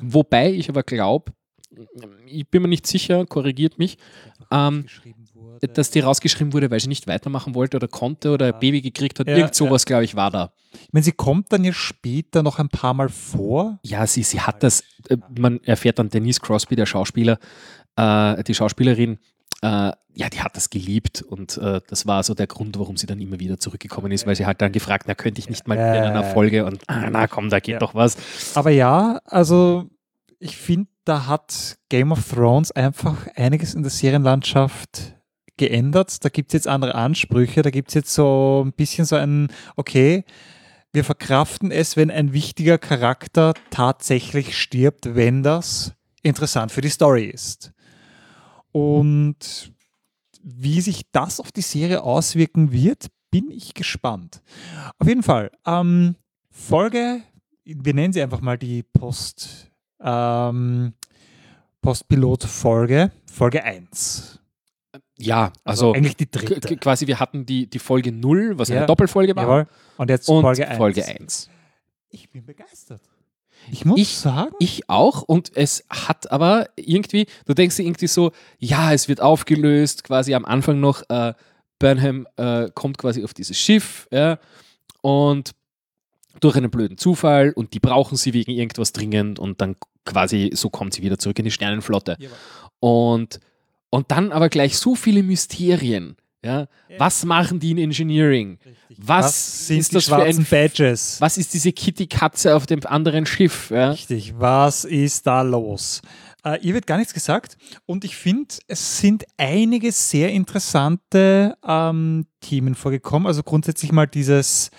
Wobei 0.01 0.51
ich 0.51 0.67
aber 0.67 0.83
glaube, 0.83 1.31
ich 2.25 2.47
bin 2.49 2.61
mir 2.61 2.67
nicht 2.67 2.87
sicher, 2.87 3.25
korrigiert 3.25 3.77
mich, 3.77 3.97
ähm, 4.51 4.85
dass 5.73 5.91
die 5.91 5.99
rausgeschrieben 5.99 6.53
wurde, 6.53 6.71
weil 6.71 6.79
sie 6.79 6.87
nicht 6.87 7.07
weitermachen 7.07 7.55
wollte 7.55 7.77
oder 7.77 7.87
konnte 7.87 8.31
oder 8.31 8.47
ein 8.47 8.59
Baby 8.59 8.81
gekriegt 8.81 9.19
hat. 9.19 9.27
Ja, 9.27 9.37
Irgend 9.37 9.55
sowas, 9.55 9.83
ja. 9.83 9.87
glaube 9.87 10.05
ich, 10.05 10.15
war 10.15 10.31
da. 10.31 10.51
Ich 10.73 10.91
meine, 10.91 11.03
sie 11.03 11.11
kommt 11.11 11.51
dann 11.51 11.63
ja 11.63 11.73
später 11.73 12.43
noch 12.43 12.59
ein 12.59 12.69
paar 12.69 12.93
Mal 12.93 13.09
vor. 13.09 13.79
Ja, 13.83 14.05
sie, 14.07 14.23
sie 14.23 14.41
hat 14.41 14.63
das, 14.63 14.83
äh, 15.09 15.17
man 15.37 15.61
erfährt 15.63 15.99
dann 15.99 16.09
Denise 16.09 16.39
Crosby, 16.39 16.75
der 16.75 16.85
Schauspieler, 16.85 17.39
äh, 17.95 18.43
die 18.43 18.53
Schauspielerin, 18.53 19.19
äh, 19.61 19.91
ja, 20.17 20.29
die 20.29 20.41
hat 20.41 20.55
das 20.55 20.69
geliebt 20.69 21.21
und 21.21 21.57
äh, 21.57 21.81
das 21.87 22.07
war 22.07 22.23
so 22.23 22.33
der 22.33 22.47
Grund, 22.47 22.79
warum 22.79 22.95
sie 22.95 23.05
dann 23.05 23.19
immer 23.19 23.39
wieder 23.39 23.59
zurückgekommen 23.59 24.11
ist, 24.11 24.25
weil 24.25 24.35
sie 24.35 24.45
halt 24.45 24.61
dann 24.61 24.71
gefragt, 24.71 25.05
na, 25.07 25.15
könnte 25.15 25.39
ich 25.39 25.49
nicht 25.49 25.67
mal 25.67 25.75
in 25.75 25.81
einer 25.81 26.23
Folge 26.23 26.65
und 26.65 26.81
ah, 26.87 27.09
na 27.09 27.27
komm, 27.27 27.49
da 27.49 27.59
geht 27.59 27.73
ja. 27.73 27.79
doch 27.79 27.95
was. 27.95 28.17
Aber 28.55 28.69
ja, 28.69 29.19
also 29.25 29.89
ich 30.39 30.55
finde, 30.55 30.87
da 31.05 31.27
hat 31.27 31.77
Game 31.89 32.11
of 32.11 32.27
Thrones 32.27 32.71
einfach 32.71 33.27
einiges 33.35 33.73
in 33.73 33.83
der 33.83 33.91
Serienlandschaft 33.91 35.15
geändert. 35.57 36.23
Da 36.23 36.29
gibt 36.29 36.49
es 36.49 36.53
jetzt 36.53 36.67
andere 36.67 36.95
Ansprüche, 36.95 37.61
da 37.61 37.69
gibt 37.69 37.89
es 37.89 37.93
jetzt 37.93 38.13
so 38.13 38.63
ein 38.65 38.73
bisschen 38.73 39.05
so 39.05 39.15
ein, 39.15 39.47
okay, 39.75 40.25
wir 40.91 41.03
verkraften 41.03 41.71
es, 41.71 41.97
wenn 41.97 42.11
ein 42.11 42.33
wichtiger 42.33 42.77
Charakter 42.77 43.53
tatsächlich 43.69 44.57
stirbt, 44.57 45.15
wenn 45.15 45.43
das 45.43 45.93
interessant 46.23 46.71
für 46.71 46.81
die 46.81 46.89
Story 46.89 47.25
ist. 47.25 47.71
Und 48.71 49.73
wie 50.41 50.81
sich 50.81 51.03
das 51.11 51.39
auf 51.39 51.51
die 51.51 51.61
Serie 51.61 52.03
auswirken 52.03 52.71
wird, 52.71 53.07
bin 53.31 53.51
ich 53.51 53.73
gespannt. 53.73 54.41
Auf 54.97 55.07
jeden 55.07 55.23
Fall, 55.23 55.51
ähm, 55.65 56.15
Folge 56.49 57.21
wir 57.65 57.93
nennen 57.93 58.13
sie 58.13 58.21
einfach 58.21 58.41
mal 58.41 58.57
die 58.57 58.83
Post, 58.83 59.71
ähm, 60.05 60.93
Postpilot-Folge, 61.81 63.11
Folge 63.31 63.63
1. 63.63 64.39
Ja, 65.17 65.53
also, 65.63 65.93
eigentlich 65.93 66.17
die 66.17 66.29
dritte. 66.29 66.75
quasi 66.77 67.07
wir 67.07 67.19
hatten 67.19 67.45
die, 67.45 67.67
die 67.69 67.79
Folge 67.79 68.11
0, 68.11 68.57
was 68.57 68.69
Ja. 68.69 68.77
eine 68.77 68.85
Doppelfolge 68.85 69.35
war, 69.35 69.43
Jawohl. 69.43 69.67
Und 69.97 70.09
jetzt 70.09 70.27
und 70.29 70.41
Folge 70.41 70.67
1. 70.67 70.77
Folge 70.77 71.05
1. 71.07 71.49
Ich 72.09 72.29
bin 72.29 72.45
begeistert. 72.45 73.01
Ich 73.71 73.85
muss 73.85 73.99
Ich- 73.99 74.17
sagen, 74.17 74.51
Ich 74.59 74.89
auch 74.89 75.21
und 75.21 75.51
es 75.55 75.85
hat 75.89 76.31
aber 76.31 76.67
irgendwie, 76.75 77.27
du 77.45 77.53
denkst 77.53 77.77
dir 77.77 77.83
irgendwie 77.83 78.07
so, 78.07 78.31
ja, 78.59 78.91
es 78.93 79.07
wird 79.07 79.21
aufgelöst, 79.21 80.03
quasi 80.03 80.33
am 80.35 80.43
Anfang 80.45 80.79
noch, 80.79 81.01
äh, 81.09 81.33
Burnham 81.79 82.27
äh, 82.37 82.69
kommt 82.73 82.97
quasi 82.97 83.23
auf 83.23 83.33
dieses 83.33 83.57
Schiff 83.57 84.07
ja, 84.11 84.37
und 85.01 85.51
durch 86.41 86.55
einen 86.57 86.69
blöden 86.69 86.97
Zufall 86.97 87.51
und 87.55 87.73
die 87.73 87.79
brauchen 87.79 88.17
sie 88.17 88.33
wegen 88.33 88.51
irgendwas 88.51 88.91
dringend 88.91 89.39
und 89.39 89.61
dann 89.61 89.75
quasi 90.05 90.51
so 90.53 90.69
kommt 90.69 90.93
sie 90.93 91.01
wieder 91.01 91.17
zurück 91.17 91.39
in 91.39 91.45
die 91.45 91.51
Sternenflotte. 91.51 92.17
Und, 92.79 93.39
und 93.89 94.11
dann 94.11 94.31
aber 94.31 94.49
gleich 94.49 94.77
so 94.77 94.95
viele 94.95 95.23
Mysterien. 95.23 96.15
Ja? 96.43 96.67
Was 96.99 97.25
machen 97.25 97.59
die 97.59 97.71
in 97.71 97.79
Engineering? 97.79 98.59
Was, 98.97 99.67
sind 99.67 99.79
ist 99.79 99.91
die 99.91 99.95
das 99.95 100.05
für 100.05 100.15
ein 100.17 100.21
schwarzen 100.21 100.45
Badges? 100.45 101.19
was 101.19 101.37
ist 101.37 101.53
diese 101.55 101.71
Kitty-Katze 101.71 102.55
auf 102.55 102.67
dem 102.67 102.85
anderen 102.85 103.25
Schiff? 103.25 103.71
Ja? 103.71 103.91
Richtig, 103.91 104.35
was 104.37 104.85
ist 104.85 105.25
da 105.25 105.41
los? 105.41 106.01
Äh, 106.45 106.59
ihr 106.61 106.75
wird 106.75 106.85
gar 106.85 106.97
nichts 106.97 107.13
gesagt 107.13 107.57
und 107.87 108.05
ich 108.05 108.15
finde, 108.15 108.55
es 108.67 108.99
sind 108.99 109.25
einige 109.37 109.91
sehr 109.91 110.31
interessante 110.31 111.57
ähm, 111.67 112.27
Themen 112.41 112.75
vorgekommen. 112.75 113.25
Also 113.25 113.41
grundsätzlich 113.41 113.91
mal 113.91 114.05
dieses 114.05 114.69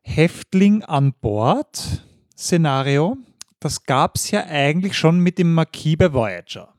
Häftling 0.00 0.82
an 0.82 1.12
Bord 1.20 2.02
Szenario, 2.36 3.18
das 3.64 3.84
gab 3.84 4.16
es 4.16 4.30
ja 4.30 4.44
eigentlich 4.44 4.94
schon 4.94 5.20
mit 5.20 5.38
dem 5.38 5.54
Marquis 5.54 5.96
bei 5.96 6.12
Voyager. 6.12 6.74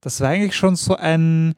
Das 0.00 0.20
war 0.20 0.28
eigentlich 0.28 0.54
schon 0.54 0.76
so 0.76 0.94
ein 0.94 1.54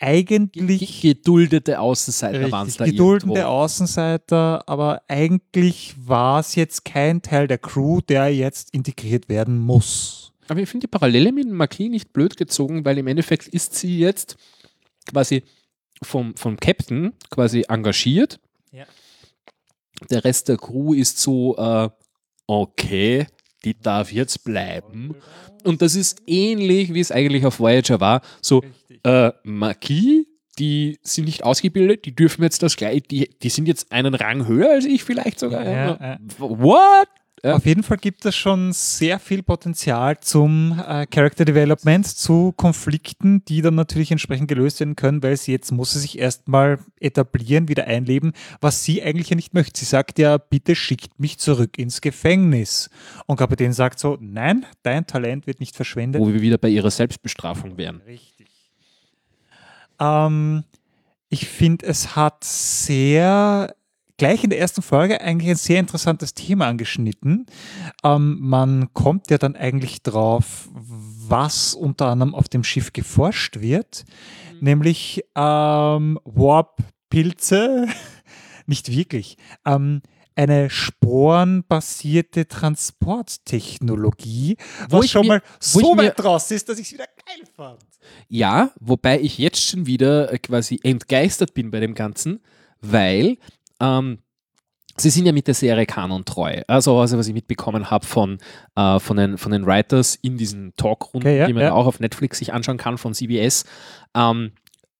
eigentlich 0.00 1.02
Geduldete 1.02 1.78
Außenseiter 1.78 2.50
waren 2.50 2.66
es 2.66 2.76
da 2.76 2.86
geduldende 2.86 3.40
irgendwo. 3.40 3.56
Außenseiter, 3.56 4.66
aber 4.66 5.02
eigentlich 5.06 5.94
war 5.98 6.40
es 6.40 6.54
jetzt 6.54 6.84
kein 6.84 7.22
Teil 7.22 7.46
der 7.46 7.58
Crew, 7.58 8.00
der 8.00 8.34
jetzt 8.34 8.74
integriert 8.74 9.28
werden 9.28 9.58
muss. 9.58 10.32
Aber 10.48 10.60
ich 10.60 10.68
finde 10.68 10.86
die 10.86 10.90
Parallele 10.90 11.30
mit 11.32 11.44
dem 11.44 11.56
Marquis 11.56 11.90
nicht 11.90 12.12
blöd 12.12 12.36
gezogen, 12.36 12.84
weil 12.84 12.98
im 12.98 13.06
Endeffekt 13.06 13.48
ist 13.48 13.74
sie 13.74 13.98
jetzt 13.98 14.36
quasi 15.06 15.44
vom, 16.02 16.34
vom 16.36 16.56
Captain 16.56 17.12
quasi 17.30 17.64
engagiert. 17.68 18.40
Ja. 18.72 18.84
Der 20.10 20.24
Rest 20.24 20.48
der 20.48 20.56
Crew 20.56 20.92
ist 20.94 21.18
so, 21.18 21.56
äh, 21.56 21.88
okay, 22.46 23.26
die 23.64 23.78
darf 23.80 24.12
jetzt 24.12 24.44
bleiben. 24.44 25.14
Und 25.64 25.82
das 25.82 25.94
ist 25.94 26.22
ähnlich, 26.26 26.92
wie 26.92 27.00
es 27.00 27.10
eigentlich 27.10 27.46
auf 27.46 27.58
Voyager 27.58 28.00
war. 28.00 28.20
So, 28.42 28.62
äh, 29.02 29.32
Marquis, 29.42 30.26
die 30.58 30.98
sind 31.02 31.24
nicht 31.24 31.44
ausgebildet, 31.44 32.04
die 32.04 32.14
dürfen 32.14 32.42
jetzt 32.42 32.62
das 32.62 32.76
gleich, 32.76 33.02
die, 33.02 33.30
die 33.42 33.48
sind 33.48 33.66
jetzt 33.66 33.90
einen 33.90 34.14
Rang 34.14 34.46
höher 34.46 34.70
als 34.70 34.84
ich 34.84 35.02
vielleicht 35.02 35.40
sogar. 35.40 35.64
Ja, 35.64 35.98
Ja. 36.00 36.18
What? 36.38 37.08
Ja. 37.44 37.56
Auf 37.56 37.66
jeden 37.66 37.82
Fall 37.82 37.98
gibt 37.98 38.24
es 38.24 38.34
schon 38.34 38.72
sehr 38.72 39.18
viel 39.18 39.42
Potenzial 39.42 40.18
zum 40.18 40.82
äh, 40.88 41.04
Character 41.04 41.44
Development, 41.44 42.06
zu 42.06 42.52
Konflikten, 42.56 43.44
die 43.44 43.60
dann 43.60 43.74
natürlich 43.74 44.10
entsprechend 44.10 44.48
gelöst 44.48 44.80
werden 44.80 44.96
können, 44.96 45.22
weil 45.22 45.36
sie 45.36 45.52
jetzt 45.52 45.70
muss 45.70 45.92
sie 45.92 46.00
sich 46.00 46.18
erstmal 46.18 46.78
etablieren, 47.00 47.68
wieder 47.68 47.86
einleben, 47.86 48.32
was 48.62 48.82
sie 48.82 49.02
eigentlich 49.02 49.28
ja 49.28 49.36
nicht 49.36 49.52
möchte. 49.52 49.78
Sie 49.78 49.84
sagt 49.84 50.18
ja, 50.18 50.38
bitte 50.38 50.74
schickt 50.74 51.20
mich 51.20 51.38
zurück 51.38 51.76
ins 51.76 52.00
Gefängnis. 52.00 52.88
Und 53.26 53.36
Kapitän 53.36 53.74
sagt 53.74 53.98
so, 53.98 54.16
nein, 54.22 54.64
dein 54.82 55.06
Talent 55.06 55.46
wird 55.46 55.60
nicht 55.60 55.76
verschwendet. 55.76 56.22
Wo 56.22 56.32
wir 56.32 56.40
wieder 56.40 56.56
bei 56.56 56.70
ihrer 56.70 56.90
Selbstbestrafung 56.90 57.76
wären. 57.76 58.00
Richtig. 58.06 58.48
Ähm, 60.00 60.64
ich 61.28 61.46
finde, 61.46 61.84
es 61.84 62.16
hat 62.16 62.42
sehr, 62.42 63.74
gleich 64.16 64.44
in 64.44 64.50
der 64.50 64.60
ersten 64.60 64.82
Folge, 64.82 65.20
eigentlich 65.20 65.50
ein 65.50 65.56
sehr 65.56 65.80
interessantes 65.80 66.34
Thema 66.34 66.66
angeschnitten. 66.68 67.46
Ähm, 68.04 68.38
man 68.40 68.92
kommt 68.92 69.30
ja 69.30 69.38
dann 69.38 69.56
eigentlich 69.56 70.02
drauf, 70.02 70.68
was 70.72 71.74
unter 71.74 72.06
anderem 72.06 72.34
auf 72.34 72.48
dem 72.48 72.62
Schiff 72.64 72.92
geforscht 72.92 73.60
wird, 73.60 74.04
nämlich 74.60 75.24
ähm, 75.34 76.18
Warp-Pilze. 76.24 77.86
Nicht 78.66 78.90
wirklich. 78.90 79.36
Ähm, 79.66 80.00
eine 80.36 80.68
sporenbasierte 80.68 82.48
Transporttechnologie, 82.48 84.56
Wo 84.88 84.98
was 84.98 85.04
ich 85.04 85.10
schon 85.12 85.22
mir- 85.22 85.28
mal 85.34 85.42
so 85.60 85.96
weit 85.96 86.22
raus 86.24 86.50
ist, 86.50 86.68
dass 86.68 86.78
ich 86.78 86.86
es 86.86 86.92
wieder 86.92 87.06
geil 87.06 87.46
fand. 87.54 87.80
Ja, 88.28 88.70
wobei 88.80 89.20
ich 89.20 89.38
jetzt 89.38 89.62
schon 89.62 89.86
wieder 89.86 90.32
äh, 90.32 90.38
quasi 90.38 90.80
entgeistert 90.82 91.54
bin 91.54 91.70
bei 91.70 91.80
dem 91.80 91.94
Ganzen, 91.94 92.40
weil 92.80 93.36
ähm, 93.84 94.18
sie 94.96 95.10
sind 95.10 95.26
ja 95.26 95.32
mit 95.32 95.46
der 95.46 95.54
Serie 95.54 95.86
Kanon 95.86 96.24
treu. 96.24 96.62
Also, 96.66 96.98
also 96.98 97.18
was 97.18 97.28
ich 97.28 97.34
mitbekommen 97.34 97.90
habe 97.90 98.06
von, 98.06 98.38
äh, 98.76 98.98
von, 99.00 99.16
den, 99.16 99.38
von 99.38 99.52
den 99.52 99.66
Writers 99.66 100.14
in 100.16 100.36
diesen 100.36 100.74
Talkrunden, 100.76 101.28
Okay, 101.28 101.38
ja, 101.38 101.46
die 101.46 101.52
man 101.52 101.62
ja. 101.64 101.72
auch 101.72 101.86
auf 101.86 102.00
Netflix 102.00 102.38
sich 102.38 102.52
anschauen 102.52 102.78
kann 102.78 102.98
von 102.98 103.14
CBS, 103.14 103.64
ähm, 104.16 104.52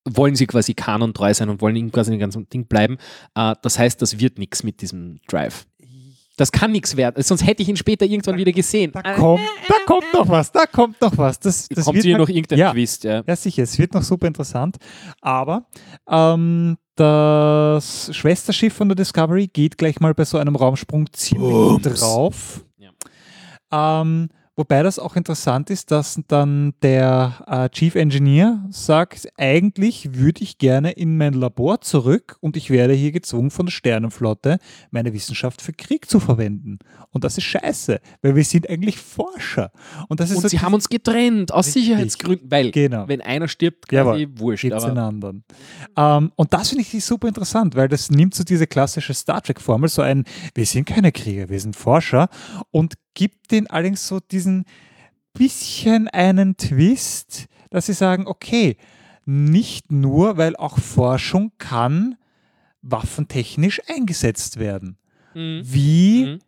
wollen 0.07 0.37
sie 0.37 0.47
quasi 0.47 0.75
Kanon 0.75 1.15
treu 1.15 1.33
sein 1.33 1.49
und 1.49 1.61
wollen 1.61 1.77
in 1.77 1.91
quasi 1.91 2.11
dem 2.11 2.21
ganzen 2.21 2.49
Ding 2.49 2.67
bleiben. 2.67 2.99
Äh, 3.35 3.55
das 3.63 3.79
heißt, 3.79 4.01
das 4.03 4.19
wird 4.19 4.39
nichts 4.39 4.63
mit 4.63 4.81
diesem 4.81 5.21
Drive. 5.29 5.67
Das 6.37 6.51
kann 6.51 6.73
nichts 6.73 6.97
werden, 6.97 7.23
sonst 7.23 7.47
hätte 7.47 7.63
ich 7.63 7.69
ihn 7.69 7.77
später 7.77 8.05
irgendwann 8.05 8.37
wieder 8.37 8.51
gesehen. 8.51 8.91
Da 8.91 9.15
kommt, 9.15 9.41
da 9.69 9.75
kommt 9.87 10.13
noch 10.13 10.29
was, 10.29 10.51
da 10.51 10.67
kommt 10.67 11.01
noch 11.01 11.17
was. 11.17 11.39
Das, 11.39 11.69
das 11.69 11.85
Kommt 11.85 11.95
wird 11.95 12.07
hier 12.07 12.19
noch 12.19 12.29
irgendein 12.29 12.59
ja, 12.59 12.73
Twist, 12.73 13.05
ja. 13.05 13.23
Ja, 13.25 13.37
sicher, 13.37 13.63
es 13.63 13.79
wird 13.79 13.95
noch 13.95 14.03
super 14.03 14.27
interessant. 14.27 14.79
Aber 15.21 15.69
ähm, 16.11 16.77
das 16.97 18.15
Schwesterschiff 18.15 18.75
von 18.75 18.89
der 18.89 18.97
Discovery 18.97 19.49
geht 19.49 19.79
gleich 19.79 20.01
mal 20.01 20.15
bei 20.15 20.25
so 20.25 20.39
einem 20.39 20.57
Raumsprung 20.57 21.13
ziemlich 21.13 21.51
Bums. 21.51 22.01
drauf. 22.01 22.65
Ja. 22.79 22.91
Ähm, 24.01 24.29
wobei 24.57 24.83
das 24.83 24.99
auch 24.99 25.17
interessant 25.17 25.71
ist, 25.71 25.91
dass 25.91 26.21
dann 26.29 26.75
der 26.83 27.45
äh, 27.47 27.69
Chief 27.71 27.95
Engineer 27.95 28.65
sagt, 28.71 29.29
eigentlich 29.37 30.15
würde 30.15 30.43
ich 30.43 30.59
gerne 30.59 30.93
in 30.93 31.17
mein 31.17 31.33
Labor 31.35 31.81
zurück 31.81 32.37
und 32.41 32.57
ich 32.57 32.71
werde 32.71 32.95
hier 32.95 33.13
gezwungen 33.13 33.51
von 33.51 33.67
der 33.67 33.73
Sternenflotte, 33.73 34.59
meine 34.91 35.13
Wissenschaft 35.13 35.63
für 35.63 35.73
Krieg 35.73 36.09
zu 36.09 36.21
verwenden. 36.21 36.79
Und 37.11 37.25
das 37.25 37.39
ist 37.39 37.45
scheiße, 37.45 38.01
weil 38.23 38.37
wir 38.37 38.45
sind 38.45 38.69
eigentlich 38.69 38.99
Forscher. 38.99 39.71
Und 40.09 40.21
das 40.21 40.31
ist 40.31 40.37
Und 40.37 40.43
so 40.43 40.49
sie 40.49 40.61
haben 40.61 40.75
uns 40.75 40.89
getrennt, 40.89 41.53
aus 41.53 41.67
Richtig. 41.67 41.85
Sicherheitsgründen, 41.85 42.51
weil 42.51 42.71
Genau. 42.71 43.09
wenn 43.09 43.21
einer 43.21 43.49
stirbt, 43.49 43.91
Jawohl. 43.93 44.13
quasi 44.13 44.29
wurscht. 44.37 44.63
gibt 44.63 44.77
es 44.77 44.85
den 44.85 44.99
Aber 44.99 45.09
anderen. 45.09 45.45
Ähm, 45.97 46.33
und 46.37 46.53
das 46.53 46.71
finde 46.71 46.83
ich 46.83 47.05
super 47.05 47.29
interessant, 47.29 47.75
weil 47.77 47.89
das 47.89 48.11
nimmt 48.11 48.35
so 48.35 48.45
diese 48.45 48.67
klassische 48.67 49.15
Star 49.15 49.43
Trek-Formel, 49.43 49.89
so 49.89 50.03
ein, 50.03 50.25
wir 50.55 50.67
sind 50.67 50.87
keine 50.87 51.13
Krieger, 51.13 51.49
wir 51.49 51.61
sind 51.61 51.77
Forscher 51.77 52.29
und 52.71 52.95
gibt 53.15 53.51
den 53.51 53.69
allerdings 53.69 54.07
so 54.07 54.21
diesen 54.21 54.65
bisschen 55.33 56.09
einen 56.09 56.57
Twist, 56.57 57.47
dass 57.71 57.87
sie 57.87 57.93
sagen, 57.93 58.27
okay, 58.27 58.77
nicht 59.25 59.91
nur, 59.91 60.37
weil 60.37 60.55
auch 60.57 60.79
Forschung 60.79 61.53
kann 61.59 62.17
waffentechnisch 62.83 63.81
eingesetzt 63.89 64.59
werden. 64.59 64.99
Mhm. 65.35 65.63
Wie 65.65 66.25
Mhm. 66.27 66.39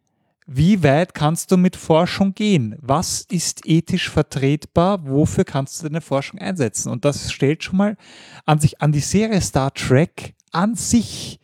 wie 0.49 0.83
weit 0.85 1.13
kannst 1.13 1.51
du 1.51 1.57
mit 1.57 1.75
Forschung 1.75 2.33
gehen? 2.33 2.77
Was 2.81 3.23
ist 3.23 3.67
ethisch 3.67 4.09
vertretbar? 4.09 5.09
Wofür 5.09 5.43
kannst 5.45 5.81
du 5.83 5.89
deine 5.89 6.01
Forschung 6.01 6.39
einsetzen? 6.39 6.93
Und 6.93 7.05
das 7.05 7.33
stellt 7.33 7.65
schon 7.65 7.79
mal 7.79 7.97
an 8.45 8.61
sich, 8.61 8.81
an 8.81 8.93
die 8.93 9.01
Serie 9.01 9.41
Star 9.41 9.75
Trek 9.75 10.35
an 10.53 10.77
sich 10.77 11.41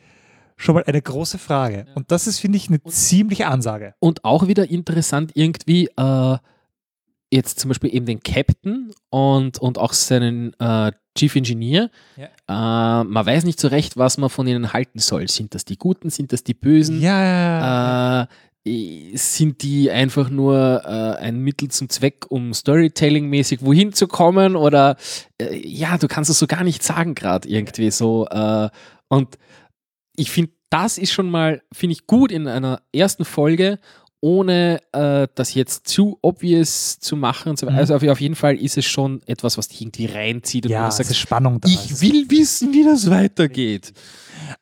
schon 0.63 0.75
mal 0.75 0.85
eine 0.85 1.03
große 1.03 1.39
Frage. 1.39 1.87
Und 1.95 2.11
das 2.11 2.27
ist, 2.27 2.39
finde 2.39 2.57
ich, 2.57 2.69
eine 2.69 2.83
ziemliche 2.85 3.47
Ansage. 3.49 3.95
Und 3.99 4.25
auch 4.25 4.47
wieder 4.47 4.71
interessant 4.71 5.33
irgendwie, 5.35 5.89
äh, 5.97 6.37
jetzt 7.31 7.61
zum 7.61 7.69
Beispiel 7.69 7.95
eben 7.95 8.07
den 8.07 8.23
Captain 8.23 8.93
und, 9.11 9.59
und 9.59 9.79
auch 9.79 9.93
seinen 9.93 10.53
äh, 10.61 10.93
Chief 11.17 11.35
Engineer. 11.35 11.91
Äh, 12.17 12.29
man 12.47 13.27
weiß 13.27 13.45
nicht 13.45 13.59
so 13.59 13.69
recht, 13.69 13.97
was 13.97 14.19
man 14.19 14.31
von 14.31 14.47
ihnen 14.47 14.73
halten 14.73 14.99
soll. 14.99 15.29
Sind 15.29 15.55
das 15.55 15.65
die 15.65 15.77
Guten, 15.77 16.11
sind 16.11 16.33
das 16.33 16.45
die 16.45 16.55
Bösen? 16.55 17.01
Ja, 17.01 18.23
Äh, 18.23 18.27
sind 19.17 19.63
die 19.63 19.91
einfach 19.91 20.31
nur 20.31 20.83
äh, 20.85 21.21
ein 21.21 21.41
Mittel 21.41 21.69
zum 21.69 21.89
Zweck, 21.89 22.27
um 22.29 22.55
Storytelling-mäßig 22.55 23.63
wohin 23.63 23.93
zu 23.93 24.07
kommen? 24.07 24.55
Oder 24.55 24.97
äh, 25.41 25.57
ja, 25.67 25.99
du 25.99 26.07
kannst 26.07 26.31
es 26.31 26.39
so 26.39 26.47
gar 26.47 26.63
nicht 26.63 26.83
sagen, 26.83 27.17
gerade 27.17 27.49
irgendwie 27.49 27.91
so. 27.91 28.27
Äh, 28.29 28.69
und 29.09 29.37
ich 30.17 30.31
finde, 30.31 30.53
das 30.71 30.99
ist 30.99 31.13
schon 31.13 31.31
mal, 31.31 31.63
finde 31.73 31.93
ich, 31.93 32.07
gut 32.07 32.33
in 32.33 32.49
einer 32.49 32.81
ersten 32.93 33.25
Folge, 33.25 33.79
ohne 34.21 34.81
äh, 34.93 35.27
das 35.35 35.53
jetzt 35.55 35.89
zu 35.89 36.19
obvious 36.23 36.99
zu 37.01 37.17
machen 37.17 37.51
und 37.51 37.59
so 37.59 37.67
weiter. 37.67 37.75
Mhm. 37.75 37.81
Also 37.81 37.97
auf, 37.97 38.03
auf 38.05 38.21
jeden 38.21 38.37
Fall 38.37 38.57
ist 38.57 38.79
es 38.79 38.87
schon 38.87 39.21
etwas, 39.27 39.59
was 39.59 39.69
dich 39.69 39.83
irgendwie 39.83 40.07
reinzieht 40.07 40.65
und 40.65 40.73
ja 40.73 40.87
du 40.87 40.93
sagst, 40.93 41.11
ist 41.11 41.19
Spannung 41.19 41.61
da. 41.61 41.69
ich 41.69 42.01
will 42.01 42.31
wissen, 42.31 42.73
wie 42.73 42.85
das 42.85 43.11
weitergeht. 43.11 43.93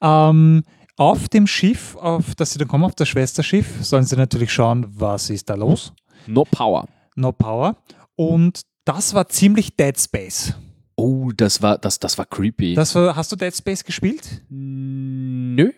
Ähm, 0.01 0.63
auf 0.97 1.29
dem 1.29 1.47
Schiff, 1.47 1.95
auf 1.97 2.35
das 2.35 2.53
sie 2.53 2.59
dann 2.59 2.69
kommen, 2.69 2.85
auf 2.85 2.95
das 2.95 3.09
Schwesterschiff, 3.09 3.67
sollen 3.85 4.05
sie 4.05 4.17
natürlich 4.17 4.53
schauen, 4.53 4.87
was 4.91 5.31
ist 5.31 5.49
da 5.49 5.55
los. 5.55 5.93
No 6.27 6.45
Power. 6.45 6.87
No 7.15 7.33
Power. 7.33 7.77
Und 8.17 8.63
das 8.85 9.15
war 9.15 9.29
ziemlich 9.29 9.77
Dead 9.77 9.99
Space. 9.99 10.55
Oh, 11.01 11.33
das 11.35 11.63
war, 11.63 11.79
das, 11.79 11.99
das 11.99 12.19
war 12.19 12.27
creepy. 12.27 12.75
Das 12.75 12.95
war, 12.95 13.17
hast 13.17 13.33
du 13.33 13.37
Dead 13.37 13.55
Space 13.57 13.85
gespielt? 13.85 14.43
Nö. 14.51 15.73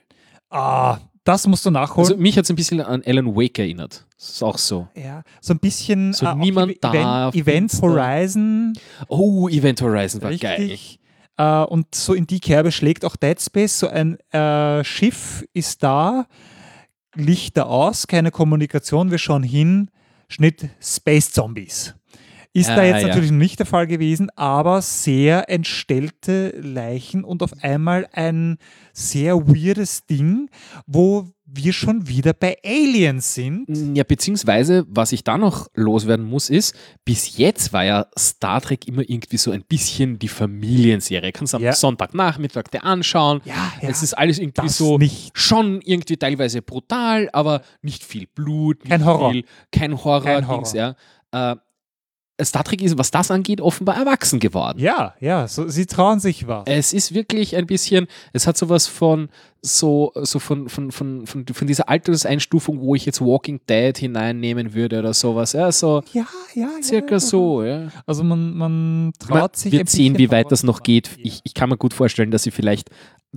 Ah, 0.51 0.99
das 1.25 1.47
musst 1.47 1.65
du 1.65 1.71
nachholen. 1.71 2.09
Also 2.09 2.17
mich 2.21 2.37
hat 2.37 2.45
es 2.45 2.51
ein 2.51 2.57
bisschen 2.57 2.81
an 2.81 3.03
Alan 3.07 3.35
Wake 3.37 3.59
erinnert. 3.61 4.05
Das 4.19 4.31
ist 4.31 4.43
auch 4.43 4.59
so. 4.59 4.89
ja, 4.97 5.23
so 5.41 5.55
ein 5.55 5.61
bisschen 5.61 6.13
So 6.13 6.27
auch 6.27 6.35
niemand 6.35 6.73
Event, 6.73 6.85
da, 6.85 7.29
Event 7.31 7.71
finster. 7.71 7.87
Horizon. 7.87 8.73
Oh, 9.09 9.49
Event 9.49 9.81
Horizon 9.81 10.21
war 10.23 10.35
geil. 10.35 10.61
Richtig. 10.61 10.99
Äh, 11.37 11.63
und 11.63 11.95
so 11.95 12.15
in 12.15 12.27
die 12.27 12.41
Kerbe 12.41 12.73
schlägt 12.73 13.05
auch 13.05 13.17
Dead 13.17 13.41
Space. 13.41 13.79
So 13.79 13.89
ein 13.89 14.19
äh, 14.33 14.83
Schiff 14.85 15.45
ist 15.53 15.83
da, 15.83 16.27
Lichter 17.15 17.67
aus, 17.69 18.07
keine 18.07 18.31
Kommunikation, 18.31 19.11
wir 19.11 19.19
schauen 19.19 19.43
hin, 19.43 19.91
Schnitt 20.29 20.69
Space 20.81 21.31
Zombies. 21.31 21.95
Ist 22.55 22.69
da 22.69 22.77
Ah, 22.79 22.85
jetzt 22.85 23.03
ja. 23.03 23.09
natürlich 23.09 23.31
nicht 23.31 23.59
der 23.61 23.67
Fall 23.67 23.87
gewesen, 23.87 24.29
aber 24.37 24.83
sehr 24.83 25.49
entstellte 25.49 26.51
Leichen 26.61 27.25
und 27.25 27.43
auf 27.43 27.53
einmal 27.63 28.07
ein 28.13 28.59
sehr 28.93 29.37
weirdes 29.49 30.05
Ding, 30.07 30.51
wo 30.87 31.29
wir 31.55 31.73
schon 31.75 32.09
wieder 32.09 32.33
bei 32.33 32.57
Aliens 32.65 33.35
sind. 33.35 33.67
Ja, 33.95 34.05
beziehungsweise, 34.05 34.85
was 34.89 35.13
ich 35.13 35.23
da 35.25 35.37
noch 35.37 35.69
loswerden 35.75 36.25
muss, 36.27 36.49
ist, 36.51 36.75
bis 37.05 37.37
jetzt 37.37 37.73
war 37.75 37.85
ja 37.85 38.07
Star 38.19 38.61
Trek 38.63 38.87
immer 38.89 39.03
irgendwie 39.03 39.37
so 39.37 39.51
ein 39.51 39.63
bisschen 39.69 40.19
die 40.19 40.29
Familienserie. 40.29 41.31
Kannst 41.33 41.55
am 41.55 41.63
Ja. 41.63 41.73
Sonntagnachmittag 41.75 42.65
dir 42.71 42.85
anschauen. 42.85 43.41
Ja, 43.45 43.73
ja. 43.83 43.89
Es 43.91 44.03
ist 44.03 44.15
alles 44.15 44.39
irgendwie 44.39 44.63
das 44.63 44.79
so 44.79 44.97
nicht. 44.99 45.31
schon 45.35 45.81
irgendwie 45.83 46.17
teilweise 46.17 46.63
brutal, 46.63 47.29
aber 47.33 47.63
nicht 47.83 48.03
viel 48.05 48.27
Blut, 48.27 48.79
nicht 48.85 48.91
Kein 48.91 49.05
Horror. 49.05 49.33
Viel, 49.33 49.45
kein 49.71 49.93
Horror, 50.05 50.23
Kein 50.23 50.49
Horror. 50.49 50.57
Dings, 50.59 50.73
ja. 50.73 50.95
Äh, 51.33 51.57
Star 52.43 52.65
Trek 52.65 52.83
ist, 52.83 52.99
was 52.99 53.11
das 53.11 53.31
angeht, 53.31 53.61
offenbar 53.61 53.97
erwachsen 53.97 54.41
geworden. 54.41 54.79
Ja, 54.79 55.15
ja, 55.21 55.47
so, 55.47 55.69
sie 55.69 55.87
trauen 55.87 56.19
sich 56.19 56.47
was. 56.47 56.65
Es 56.67 56.93
ist 56.93 57.15
wirklich 57.15 57.57
ein 57.57 57.67
bisschen, 57.67 58.07
es 58.33 58.47
hat 58.47 58.57
sowas 58.57 58.87
von 58.87 59.29
so, 59.61 60.13
so 60.17 60.39
von, 60.39 60.69
von, 60.69 60.91
von, 60.91 61.27
von, 61.27 61.47
von 61.47 61.67
dieser 61.67 61.89
Alterseinstufung, 61.89 62.81
wo 62.81 62.95
ich 62.95 63.07
jetzt 63.07 63.21
Walking 63.21 63.61
Dead 63.69 63.97
hineinnehmen 63.97 64.75
würde 64.75 64.99
oder 64.99 65.15
sowas. 65.15 65.53
Ja, 65.53 65.71
so 65.71 66.03
ja, 66.13 66.27
ja, 66.55 66.69
circa 66.83 67.13
ja. 67.13 67.21
so, 67.21 67.63
ja. 67.63 67.89
Also 68.07 68.25
man, 68.25 68.57
man 68.57 69.13
traut 69.19 69.39
Man 69.39 69.49
sich. 69.55 69.79
ein 69.79 69.87
sehen, 69.87 70.19
wie 70.19 70.31
weit 70.31 70.51
das 70.51 70.65
noch 70.65 70.83
geht. 70.83 71.11
Ich, 71.19 71.41
ich 71.45 71.55
kann 71.55 71.69
mir 71.69 71.77
gut 71.77 71.95
vorstellen, 71.95 72.31
dass 72.31 72.43
sie 72.43 72.51
vielleicht 72.51 72.91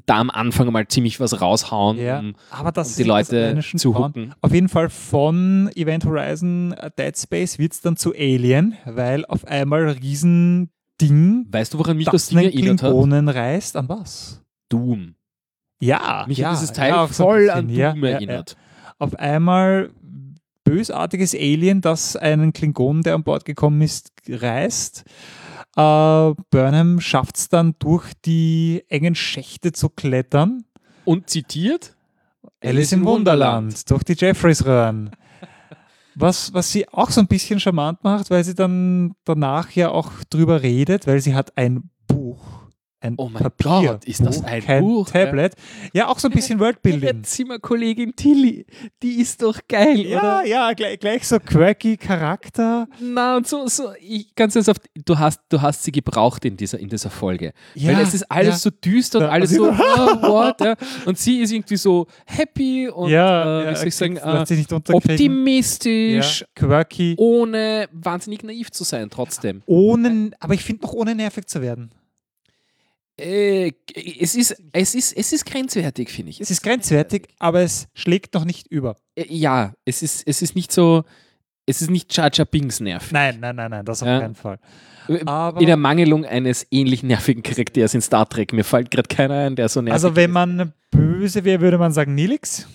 da 0.06 0.20
am 0.20 0.30
Anfang 0.30 0.72
mal 0.72 0.88
ziemlich 0.88 1.20
was 1.20 1.40
raushauen, 1.42 1.98
Ja, 1.98 2.20
um, 2.20 2.36
aber 2.50 2.72
das 2.72 2.92
um 2.92 2.96
die 2.98 3.04
Leute 3.04 3.60
zu 3.78 3.98
hucken. 3.98 4.34
Auf 4.42 4.54
jeden 4.54 4.68
Fall 4.68 4.90
von 4.90 5.70
Event 5.76 6.06
Horizon 6.06 6.74
äh, 6.74 6.92
Dead 6.98 7.18
Space 7.18 7.58
wird 7.60 7.74
es 7.74 7.82
dann 7.82 7.96
zu 7.96 8.14
Alien, 8.14 8.76
weil 8.86 9.26
auf 9.26 9.46
einmal 9.46 9.88
ein 9.88 9.98
Riesending, 9.98 11.48
Weißt 11.50 11.74
du, 11.74 11.80
woran 11.80 11.98
mich 11.98 12.06
das 12.06 12.14
das 12.14 12.30
Ding 12.30 12.40
erinnert 12.40 12.82
hat? 12.82 12.90
Klingonen 12.90 13.30
reißt. 13.30 13.78
An 13.78 13.88
was? 13.88 14.42
Doom. 14.70 15.16
Ja, 15.80 16.26
Mich 16.28 16.40
ja, 16.40 16.50
hat 16.50 16.58
dieses 16.58 16.74
Teil 16.74 16.92
ja, 16.92 17.08
so 17.08 17.24
voll 17.24 17.40
bisschen, 17.46 17.58
an 17.58 17.68
Doom 17.68 18.04
ja, 18.04 18.10
erinnert. 18.12 18.58
Auf 18.98 19.16
einmal 19.16 19.92
bösartiges 20.64 21.34
Alien, 21.36 21.82
das 21.82 22.16
einen 22.16 22.52
Klingonen, 22.52 23.04
der 23.04 23.16
an 23.16 23.24
Bord 23.24 23.46
gekommen 23.46 23.82
ist, 23.82 24.12
reißt. 24.28 25.06
Äh, 25.76 26.34
Burnham 26.50 27.02
schafft 27.02 27.38
es 27.38 27.50
dann 27.50 27.76
durch 27.80 28.14
die 28.26 28.84
engen 28.90 29.16
Schächte 29.16 29.72
zu 29.72 29.90
klettern. 29.90 30.64
Und 31.04 31.30
zitiert? 31.30 31.96
Alice 32.64 32.94
im 32.94 33.06
Wunderland, 33.06 33.90
durch 33.90 34.04
die 34.04 34.14
Jeffreys-Röhren. 34.14 35.12
Was, 36.16 36.54
was 36.54 36.72
sie 36.72 36.88
auch 36.88 37.10
so 37.10 37.20
ein 37.20 37.28
bisschen 37.28 37.60
charmant 37.60 38.04
macht, 38.04 38.30
weil 38.32 38.44
sie 38.44 38.56
dann 38.56 39.16
danach 39.26 39.72
ja 39.72 39.90
auch 39.90 40.12
drüber 40.30 40.62
redet, 40.62 41.08
weil 41.08 41.20
sie 41.20 41.36
hat 41.36 41.58
ein 41.58 41.90
Buch. 42.08 42.55
Ein 43.02 43.16
Oh 43.18 43.30
mein 43.30 43.44
Papier 43.44 43.92
Gott, 43.92 44.06
ist 44.06 44.26
das 44.26 44.44
ein 44.44 44.64
kein 44.64 44.82
Buch, 44.84 45.08
ja? 45.14 45.26
Tablet. 45.26 45.54
Ja, 45.94 46.08
auch 46.08 46.18
so 46.18 46.28
ein 46.28 46.34
bisschen 46.34 46.60
Worldbuilding. 46.60 47.24
Zimmerkollegin 47.24 48.16
Tilly, 48.16 48.66
die 49.04 49.22
ist 49.22 49.42
doch 49.44 49.60
geil, 49.68 50.00
Ja, 50.00 50.44
ja, 50.44 50.74
gleich, 50.74 51.00
gleich 51.00 51.28
so 51.28 51.38
quirky 51.40 51.98
Charakter. 51.98 52.88
Na, 53.00 53.38
und 53.38 53.48
so, 53.48 53.68
so 53.68 53.90
ich, 54.00 54.34
ganz 54.34 54.56
ernsthaft, 54.56 54.82
du 55.06 55.20
hast, 55.20 55.42
du 55.50 55.62
hast 55.62 55.84
sie 55.84 55.92
gebraucht 55.92 56.46
in 56.46 56.58
dieser, 56.58 56.80
in 56.80 56.90
dieser 56.90 57.10
Folge. 57.12 57.52
Ja, 57.76 57.94
Weil 57.96 58.02
es 58.04 58.14
ist 58.16 58.32
alles 58.32 58.56
ja. 58.56 58.58
so 58.58 58.70
düster 58.72 59.20
und 59.20 59.26
Ja, 59.26 59.30
alles 59.32 59.52
und 59.52 59.58
so, 59.78 59.84
oh, 59.84 60.22
what? 60.28 60.62
Ja. 60.62 60.76
Und 61.06 61.18
sie 61.20 61.42
ist 61.42 61.52
irgendwie 61.52 61.78
so 61.78 62.08
happy 62.26 62.88
und, 62.90 63.10
ja, 63.10 63.62
äh, 63.62 63.66
ja, 63.66 63.72
wie 63.72 63.76
soll 63.76 63.88
ich 63.90 63.96
sagen, 63.96 64.18
äh, 64.18 64.46
sich 64.46 64.58
nicht 64.58 64.74
unterkriegen. 64.74 65.12
optimistisch, 65.12 66.42
Ja, 66.42 66.48
quirky. 66.56 67.16
ohne 67.18 67.88
wahnsinnig 67.92 68.42
naiv 68.44 68.72
zu 68.72 68.84
sein, 68.84 69.10
trotzdem. 69.10 69.62
Ohne, 69.66 70.32
aber 70.40 70.54
ich 70.54 70.64
finde 70.64 70.84
noch 70.84 70.94
ohne 70.94 71.14
nervig 71.14 71.46
zu 71.48 71.62
werden. 71.62 71.92
Äh, 73.18 73.72
es, 74.20 74.36
ist, 74.36 74.56
es, 74.74 74.94
ist, 74.96 75.14
es 75.16 75.32
ist 75.32 75.46
grenzwertig, 75.46 76.10
finde 76.12 76.32
ich. 76.32 76.42
Es 76.42 76.52
ist 76.52 76.62
grenzwertig, 76.62 77.28
aber 77.40 77.62
es 77.62 77.88
schlägt 77.94 78.34
noch 78.34 78.44
nicht 78.46 78.68
über. 78.68 78.98
Äh, 79.16 79.26
Ja, 79.30 79.74
es 79.86 80.02
ist, 80.04 80.24
es 80.28 80.42
ist 80.42 80.56
nicht 80.56 80.72
so, 80.72 81.04
es 81.66 81.82
ist 81.82 81.90
nicht 81.90 82.16
Jar 82.16 82.30
Jar 82.34 82.46
Binks 82.46 82.80
nervig. 82.82 83.12
Nein, 83.14 83.40
nein, 83.40 83.56
nein, 83.56 83.72
nein, 83.72 83.86
das 83.86 84.02
auf 84.02 84.08
Ja. 84.10 84.20
keinen 84.20 84.36
Fall. 84.36 84.60
Äh, 85.08 85.22
Aber- 85.26 85.62
in 85.62 85.68
der 85.68 85.78
Mangelung 85.78 86.26
eines 86.26 86.68
ähnlich 86.72 87.04
nervigen 87.04 87.42
Charakters 87.42 87.94
in 87.94 88.02
Star 88.02 88.28
Trek. 88.28 88.52
Mir 88.52 88.64
fällt 88.66 88.92
gerade 88.92 89.08
keiner 89.08 89.36
ein, 89.46 89.56
der 89.56 89.70
so 89.70 89.80
nervig 89.82 89.94
Also 89.94 90.16
wenn 90.16 90.32
ist. 90.32 90.34
man 90.34 90.74
böse 90.92 91.44
wäre, 91.46 91.62
würde 91.62 91.78
man 91.78 91.94
sagen 91.94 92.16
Nilix. 92.16 92.68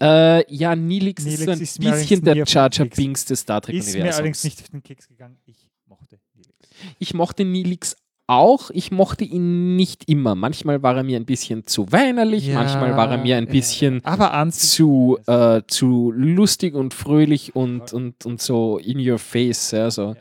Äh, 0.00 0.52
ja, 0.52 0.74
Nilix, 0.74 1.22
ist 1.24 1.26
Nilix 1.26 1.44
so 1.44 1.50
ein 1.52 1.60
ist 1.60 1.78
bisschen 1.78 2.24
der 2.24 2.36
Jar 2.44 2.68
Jar. 2.72 2.86
Binks 2.86 3.24
des 3.24 3.40
Star 3.40 3.62
Ist 3.68 3.94
mir 3.94 4.02
allerdings 4.12 4.42
Trek-Universums. 4.42 4.44
nicht 4.44 4.60
auf 4.62 4.68
den 4.70 4.82
Keks 4.82 5.08
gegangen. 5.08 5.38
Ich 5.46 5.70
mochte 5.86 6.18
Nilix. 6.34 6.54
Ich 6.98 7.14
mochte 7.14 7.44
Nilix 7.44 7.96
auch. 8.26 8.70
Ich 8.70 8.90
mochte 8.90 9.24
ihn 9.24 9.76
nicht 9.76 10.08
immer. 10.08 10.34
Manchmal 10.34 10.82
war 10.82 10.96
er 10.96 11.02
mir 11.02 11.16
ein 11.18 11.26
bisschen 11.26 11.66
zu 11.66 11.90
weinerlich, 11.92 12.52
manchmal 12.52 12.96
war 12.96 13.10
er 13.10 13.18
mir 13.18 13.36
ein 13.36 13.46
ja, 13.46 13.50
bisschen 13.50 14.04
Aber 14.04 14.34
ans 14.34 14.70
zu, 14.70 15.18
äh, 15.26 15.62
zu 15.66 16.12
lustig 16.14 16.74
und 16.74 16.94
fröhlich 16.94 17.54
und, 17.54 17.92
und, 17.92 18.24
und 18.24 18.40
so 18.40 18.78
in 18.78 18.98
your 18.98 19.18
face. 19.18 19.72
Ja, 19.72 19.90
so. 19.90 20.16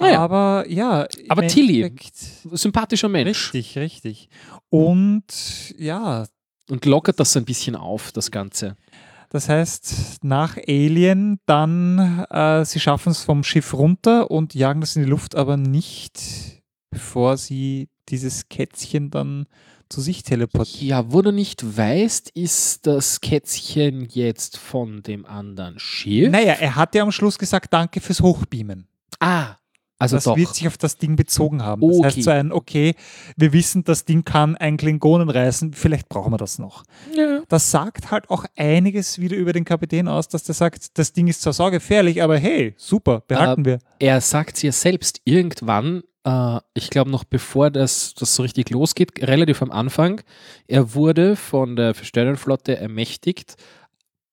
Naja. 0.00 0.20
Aber 0.20 0.64
ja. 0.68 1.06
Aber 1.28 1.46
Tilly. 1.46 1.92
Sympathischer 2.52 3.08
Mensch. 3.08 3.52
Richtig, 3.52 3.78
richtig. 3.78 4.28
Und 4.70 5.24
ja, 5.78 6.26
Und 6.70 6.84
lockert 6.84 7.18
das 7.18 7.32
so 7.32 7.38
ein 7.38 7.44
bisschen 7.44 7.74
auf, 7.74 8.12
das 8.12 8.30
Ganze. 8.30 8.76
das 9.30 9.48
heißt, 9.48 10.18
nach 10.22 10.56
Alien 10.66 11.40
dann, 11.46 12.24
äh, 12.30 12.64
sie 12.64 12.80
schaffen 12.80 13.10
es 13.10 13.24
vom 13.24 13.42
Schiff 13.44 13.74
runter 13.74 14.30
und 14.30 14.54
jagen 14.54 14.80
das 14.80 14.96
in 14.96 15.02
die 15.04 15.08
Luft, 15.08 15.34
aber 15.34 15.56
nicht, 15.56 16.57
bevor 16.90 17.36
sie 17.36 17.88
dieses 18.08 18.48
Kätzchen 18.48 19.10
dann 19.10 19.46
zu 19.88 20.00
sich 20.02 20.22
teleportieren. 20.22 20.86
Ja, 20.88 21.12
wo 21.12 21.22
du 21.22 21.32
nicht 21.32 21.76
weißt, 21.76 22.30
ist 22.30 22.86
das 22.86 23.20
Kätzchen 23.20 24.06
jetzt 24.10 24.58
von 24.58 25.02
dem 25.02 25.24
anderen 25.24 25.78
Schiff? 25.78 26.30
Naja, 26.30 26.54
er 26.54 26.76
hat 26.76 26.94
ja 26.94 27.02
am 27.02 27.12
Schluss 27.12 27.38
gesagt, 27.38 27.72
danke 27.72 28.00
fürs 28.00 28.20
Hochbeamen. 28.20 28.86
Ah, 29.18 29.56
also 30.00 30.16
das 30.16 30.24
doch. 30.24 30.36
wird 30.36 30.54
sich 30.54 30.68
auf 30.68 30.78
das 30.78 30.96
Ding 30.98 31.16
bezogen 31.16 31.62
haben. 31.62 31.80
Das 31.80 31.90
Okay. 31.98 32.04
heißt 32.06 32.22
so 32.22 32.30
ein, 32.30 32.52
okay, 32.52 32.94
wir 33.36 33.52
wissen, 33.52 33.82
das 33.82 34.04
Ding 34.04 34.24
kann 34.24 34.56
einen 34.56 34.76
Klingonen 34.76 35.28
reißen, 35.28 35.72
vielleicht 35.72 36.08
brauchen 36.08 36.32
wir 36.32 36.36
das 36.36 36.58
noch. 36.60 36.84
Ja. 37.16 37.40
Das 37.48 37.70
sagt 37.72 38.10
halt 38.12 38.30
auch 38.30 38.44
einiges 38.56 39.18
wieder 39.18 39.36
über 39.36 39.52
den 39.52 39.64
Kapitän 39.64 40.06
aus, 40.06 40.28
dass 40.28 40.44
der 40.44 40.54
sagt, 40.54 40.98
das 40.98 41.12
Ding 41.14 41.26
ist 41.26 41.40
zwar 41.42 41.52
saugefährlich, 41.52 42.22
aber 42.22 42.38
hey, 42.38 42.74
super, 42.76 43.22
behalten 43.26 43.64
wir. 43.64 43.78
Er 43.98 44.20
sagt 44.20 44.56
es 44.58 44.62
ja 44.62 44.70
selbst 44.70 45.20
irgendwann, 45.24 46.02
äh, 46.28 46.60
ich 46.74 46.90
glaube 46.90 47.10
noch 47.10 47.24
bevor 47.24 47.70
das, 47.70 48.14
das 48.14 48.34
so 48.34 48.42
richtig 48.42 48.70
losgeht, 48.70 49.26
relativ 49.26 49.62
am 49.62 49.70
Anfang, 49.70 50.20
er 50.66 50.94
wurde 50.94 51.36
von 51.36 51.76
der 51.76 51.94
Sternenflotte 51.94 52.76
ermächtigt, 52.76 53.56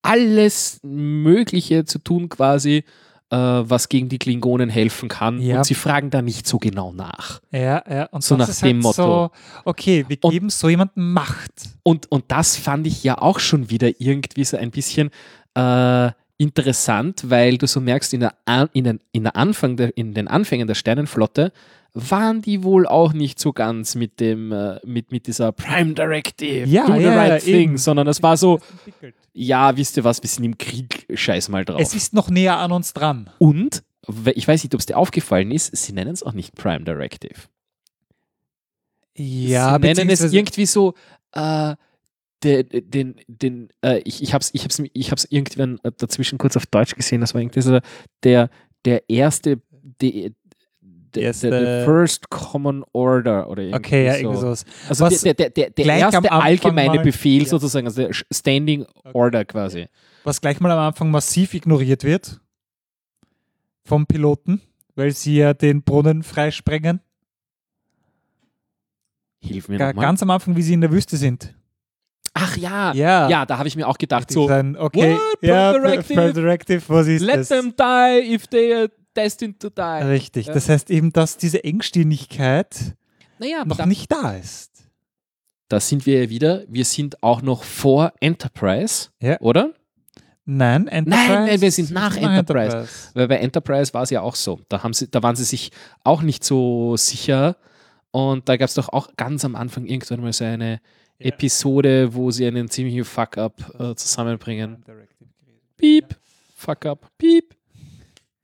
alles 0.01 0.79
Mögliche 0.83 1.85
zu 1.85 1.99
tun 1.99 2.29
quasi, 2.29 2.83
äh, 3.31 3.35
was 3.37 3.89
gegen 3.89 4.07
die 4.09 4.19
Klingonen 4.19 4.69
helfen 4.69 5.09
kann. 5.09 5.41
Ja. 5.41 5.57
Und 5.57 5.63
sie 5.65 5.73
fragen 5.73 6.11
da 6.11 6.21
nicht 6.21 6.45
so 6.47 6.59
genau 6.59 6.91
nach. 6.93 7.41
Ja, 7.51 7.83
ja. 7.89 8.05
Und 8.11 8.23
So 8.23 8.35
nach 8.37 8.47
ist 8.47 8.61
dem 8.61 8.77
halt 8.77 8.83
Motto. 8.83 9.03
So, 9.03 9.31
okay, 9.65 10.05
wir 10.07 10.17
Und- 10.21 10.31
geben 10.31 10.49
so 10.49 10.69
jemandem 10.69 11.11
Macht. 11.13 11.51
Und, 11.83 12.11
und 12.11 12.25
das 12.27 12.55
fand 12.55 12.85
ich 12.85 13.03
ja 13.03 13.17
auch 13.17 13.39
schon 13.39 13.69
wieder 13.71 13.89
irgendwie 13.99 14.43
so 14.43 14.57
ein 14.57 14.69
bisschen 14.69 15.09
äh, 15.55 16.11
interessant, 16.37 17.29
weil 17.29 17.57
du 17.57 17.65
so 17.65 17.79
merkst, 17.79 18.13
in 18.13 18.19
der, 18.19 18.35
in 18.73 18.83
den, 18.83 18.99
in, 19.11 19.23
der 19.23 19.35
Anfang 19.35 19.75
der, 19.77 19.97
in 19.97 20.13
den 20.13 20.27
Anfängen 20.27 20.67
der 20.67 20.75
Sternenflotte 20.75 21.51
waren 21.95 22.41
die 22.41 22.61
wohl 22.61 22.85
auch 22.85 23.13
nicht 23.13 23.39
so 23.39 23.53
ganz 23.53 23.95
mit 23.95 24.19
dem, 24.19 24.51
äh, 24.51 24.79
mit, 24.85 25.11
mit 25.11 25.27
dieser 25.27 25.53
Prime 25.53 25.93
Directive, 25.93 26.67
Ja, 26.67 26.85
do 26.85 26.97
the 26.97 27.03
ja, 27.03 27.15
right 27.15 27.41
thing, 27.41 27.69
eben. 27.69 27.77
sondern 27.77 28.07
es 28.07 28.21
war 28.21 28.35
so, 28.35 28.59
ja, 29.33 29.75
wisst 29.77 29.95
ihr 29.95 30.03
was, 30.03 30.21
wir 30.21 30.29
sind 30.29 30.43
im 30.43 30.57
Krieg, 30.57 31.07
scheiß 31.13 31.47
mal 31.49 31.63
drauf. 31.63 31.79
Es 31.79 31.95
ist 31.95 32.13
noch 32.13 32.29
näher 32.29 32.57
an 32.57 32.73
uns 32.73 32.93
dran. 32.93 33.29
und, 33.39 33.83
ich 34.35 34.47
weiß 34.47 34.63
nicht, 34.63 34.75
ob 34.75 34.79
es 34.81 34.85
dir 34.85 34.97
aufgefallen 34.97 35.51
ist, 35.51 35.75
sie 35.75 35.93
nennen 35.93 36.11
es 36.11 36.21
auch 36.21 36.33
nicht 36.33 36.53
Prime 36.53 36.83
Directive. 36.83 37.39
Ja, 39.17 39.75
sie 39.75 39.79
nennen 39.79 40.09
es 40.09 40.21
irgendwie 40.21 40.65
so, 40.65 40.93
äh, 41.31 41.75
den, 42.43 42.67
den, 42.91 43.15
den 43.27 43.69
äh, 43.81 44.01
ich, 44.03 44.21
ich 44.21 44.33
habe 44.33 44.41
es 44.43 44.51
ich 44.53 44.63
hab's, 44.63 44.81
ich 44.93 45.11
hab's 45.11 45.25
irgendwann 45.29 45.79
dazwischen 45.97 46.37
kurz 46.37 46.57
auf 46.57 46.65
Deutsch 46.67 46.93
gesehen, 46.93 47.21
das 47.21 47.33
war 47.33 47.41
irgendwie 47.41 47.61
so 47.61 47.79
der, 48.23 48.49
der 48.83 49.09
erste, 49.09 49.61
die, 50.01 50.33
der, 51.15 51.23
Erste- 51.23 51.49
der, 51.49 51.61
der 51.61 51.85
First 51.85 52.29
Common 52.29 52.83
Order 52.93 53.49
oder 53.49 53.63
irgendwie 53.63 53.77
Okay, 53.79 54.05
ja, 54.05 54.13
so. 54.13 54.19
irgendwie 54.19 54.39
sowas. 54.41 54.65
Also 54.89 55.05
Was 55.05 55.21
der, 55.21 55.33
der, 55.33 55.49
der, 55.49 55.69
der 55.71 55.85
erste 55.85 56.31
allgemeine 56.31 56.95
mal- 56.95 57.03
Befehl 57.03 57.43
Ja. 57.43 57.49
sozusagen, 57.49 57.87
also 57.87 58.01
der 58.03 58.13
Standing 58.31 58.85
Order 59.13 59.45
quasi. 59.45 59.87
Was 60.23 60.41
gleich 60.41 60.59
mal 60.59 60.71
am 60.71 60.79
Anfang 60.79 61.11
massiv 61.11 61.53
ignoriert 61.53 62.03
wird 62.03 62.39
vom 63.85 64.05
Piloten, 64.07 64.61
weil 64.95 65.11
sie 65.11 65.37
ja 65.37 65.53
den 65.53 65.83
Brunnen 65.83 66.23
freisprengen. 66.23 66.99
Hilf 69.39 69.67
mir 69.69 69.77
Ga- 69.77 69.87
nochmal. 69.89 70.05
ganz 70.05 70.23
am 70.23 70.29
Anfang, 70.31 70.55
wie 70.55 70.61
sie 70.63 70.73
in 70.73 70.81
der 70.81 70.91
Wüste 70.91 71.17
sind. 71.17 71.53
Ach 72.33 72.57
ja, 72.57 72.91
Ja. 72.93 73.29
ja, 73.29 73.45
da 73.45 73.57
habe 73.59 73.67
ich 73.67 73.75
mir 73.75 73.87
auch 73.87 73.97
gedacht, 73.97 74.29
so, 74.31 74.47
sagen, 74.47 74.75
okay, 74.75 75.13
What? 75.13 75.37
ja, 75.41 75.71
Directive? 75.71 76.33
Directive, 76.33 76.81
was 76.87 77.07
ist 77.07 77.21
let 77.21 77.37
das? 77.37 77.47
them 77.49 77.73
die 77.77 78.33
if 78.33 78.47
they 78.47 78.73
are 78.73 78.89
destined 79.15 79.59
to 79.59 79.69
die. 79.69 79.81
Richtig. 79.81 80.47
Ja. 80.47 80.53
Das 80.53 80.69
heißt 80.69 80.89
eben, 80.91 81.11
dass 81.13 81.37
diese 81.37 81.63
Engstimmigkeit 81.63 82.95
Naja, 83.39 83.65
noch 83.65 83.77
da, 83.77 83.85
nicht 83.85 84.11
da 84.11 84.33
ist. 84.35 84.71
da 85.69 85.79
sind 85.79 86.05
wir 86.05 86.23
ja 86.23 86.29
wieder, 86.29 86.63
wir 86.67 86.85
sind 86.85 87.21
auch 87.23 87.41
noch 87.41 87.63
vor 87.63 88.13
Enterprise, 88.19 89.09
Ja. 89.21 89.39
oder? 89.39 89.73
Nein, 90.47 90.87
Enterprise. 90.87 91.29
nein, 91.33 91.61
wir 91.61 91.71
sind 91.71 91.89
nach 91.91 92.15
ist 92.15 92.21
Enterprise. 92.23 92.87
Weil 93.15 93.27
bei 93.27 93.37
Enterprise 93.37 93.91
war 93.95 94.03
es 94.03 94.11
ja 94.11 94.21
auch 94.21 94.35
so. 94.35 94.59
Da, 94.69 94.83
haben 94.83 94.93
sie, 94.93 95.09
da 95.09 95.23
waren 95.23 95.35
sie 95.35 95.43
sich 95.43 95.71
auch 96.03 96.21
nicht 96.21 96.43
so 96.43 96.95
sicher. 96.97 97.57
Und 98.11 98.47
da 98.47 98.55
gab 98.55 98.69
es 98.69 98.75
doch 98.75 98.89
auch 98.89 99.09
ganz 99.17 99.43
am 99.43 99.55
Anfang 99.55 99.85
irgendwann 99.87 100.21
mal 100.21 100.31
so 100.33 100.43
eine 100.45 100.81
Ja. 101.17 101.27
Episode, 101.31 102.13
wo 102.13 102.29
sie 102.29 102.45
einen 102.45 102.69
ziemlichen 102.69 103.05
Fuck-up 103.05 103.73
äh, 103.79 103.95
zusammenbringen. 103.95 104.83
Piep, 105.77 106.15
Fuck-up, 106.55 107.09
piep. 107.17 107.54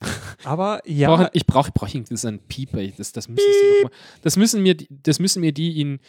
Aber 0.43 0.82
ja, 0.88 1.08
brauche 1.10 1.30
ich 1.34 1.45
brauch, 1.45 1.68
ich 1.68 1.74
brauch 1.74 1.88
irgendwie 1.93 2.18
so 2.18 2.28
einen 2.28 2.39
Pieper. 2.39 2.82
Das, 2.97 3.12
das, 3.12 3.28
müssen 3.28 3.45
mal, 3.84 3.91
das, 4.22 4.38
müssen 4.38 4.64
mir, 4.64 4.76
die- 4.76 4.88
das 4.89 5.20
müssen 5.20 5.41
mir 5.41 5.52
die 5.52 5.80
in, 5.82 5.99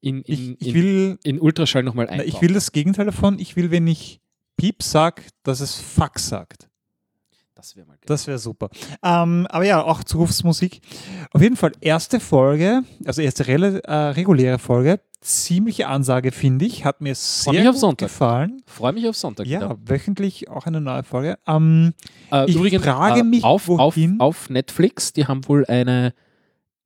in, 0.00 0.22
in, 0.22 0.24
ich, 0.26 0.60
ich, 0.60 0.68
in, 0.68 0.74
will, 0.74 1.18
in 1.24 1.40
Ultraschall 1.40 1.82
nochmal 1.82 2.06
na, 2.06 2.12
einbauen. 2.12 2.28
ich 2.28 2.40
will 2.40 2.52
das 2.54 2.72
Gegenteil 2.72 3.06
davon. 3.06 3.38
Ich 3.38 3.56
will, 3.56 3.70
wenn 3.70 3.86
ich 3.86 4.20
Piep 4.56 4.82
sag, 4.82 5.22
dass 5.42 5.60
es 5.60 5.74
Fuck 5.76 6.18
sagt. 6.18 6.68
das 7.54 7.76
wäre 7.76 7.86
mal 7.86 7.94
geil. 7.94 8.02
Das 8.06 8.26
wäre 8.26 8.38
super. 8.38 8.70
Ähm, 9.02 9.46
aber 9.50 9.64
ja, 9.64 9.82
auch 9.82 10.02
Zurufsmusik. 10.04 10.80
Auf 11.32 11.42
jeden 11.42 11.56
Fall 11.56 11.72
erste 11.80 12.20
Folge, 12.20 12.82
also 13.04 13.22
erste 13.22 13.46
äh, 13.84 13.92
reguläre 13.92 14.58
Folge. 14.58 15.00
Ziemliche 15.22 15.86
Ansage, 15.88 16.32
finde 16.32 16.64
ich. 16.66 16.84
Hat 16.84 17.00
mir 17.00 17.14
sehr 17.14 17.70
auf 17.70 17.80
gut 17.80 17.98
gefallen. 17.98 18.62
Freue 18.66 18.92
mich 18.92 19.08
auf 19.08 19.16
Sonntag. 19.16 19.46
Ja, 19.46 19.60
wieder. 19.60 19.78
wöchentlich 19.86 20.50
auch 20.50 20.66
eine 20.66 20.80
neue 20.80 21.02
Folge. 21.04 21.38
Ähm, 21.46 21.94
Äh, 22.30 22.50
Ich 22.50 22.56
übrigens, 22.56 22.82
frage 22.84 23.20
äh, 23.20 23.24
mich, 23.24 23.44
auf, 23.44 23.68
auf, 23.68 23.96
wohin- 23.96 24.20
auf 24.20 24.50
Netflix, 24.50 25.12
die 25.12 25.26
haben 25.26 25.46
wohl 25.48 25.64
eine, 25.66 26.12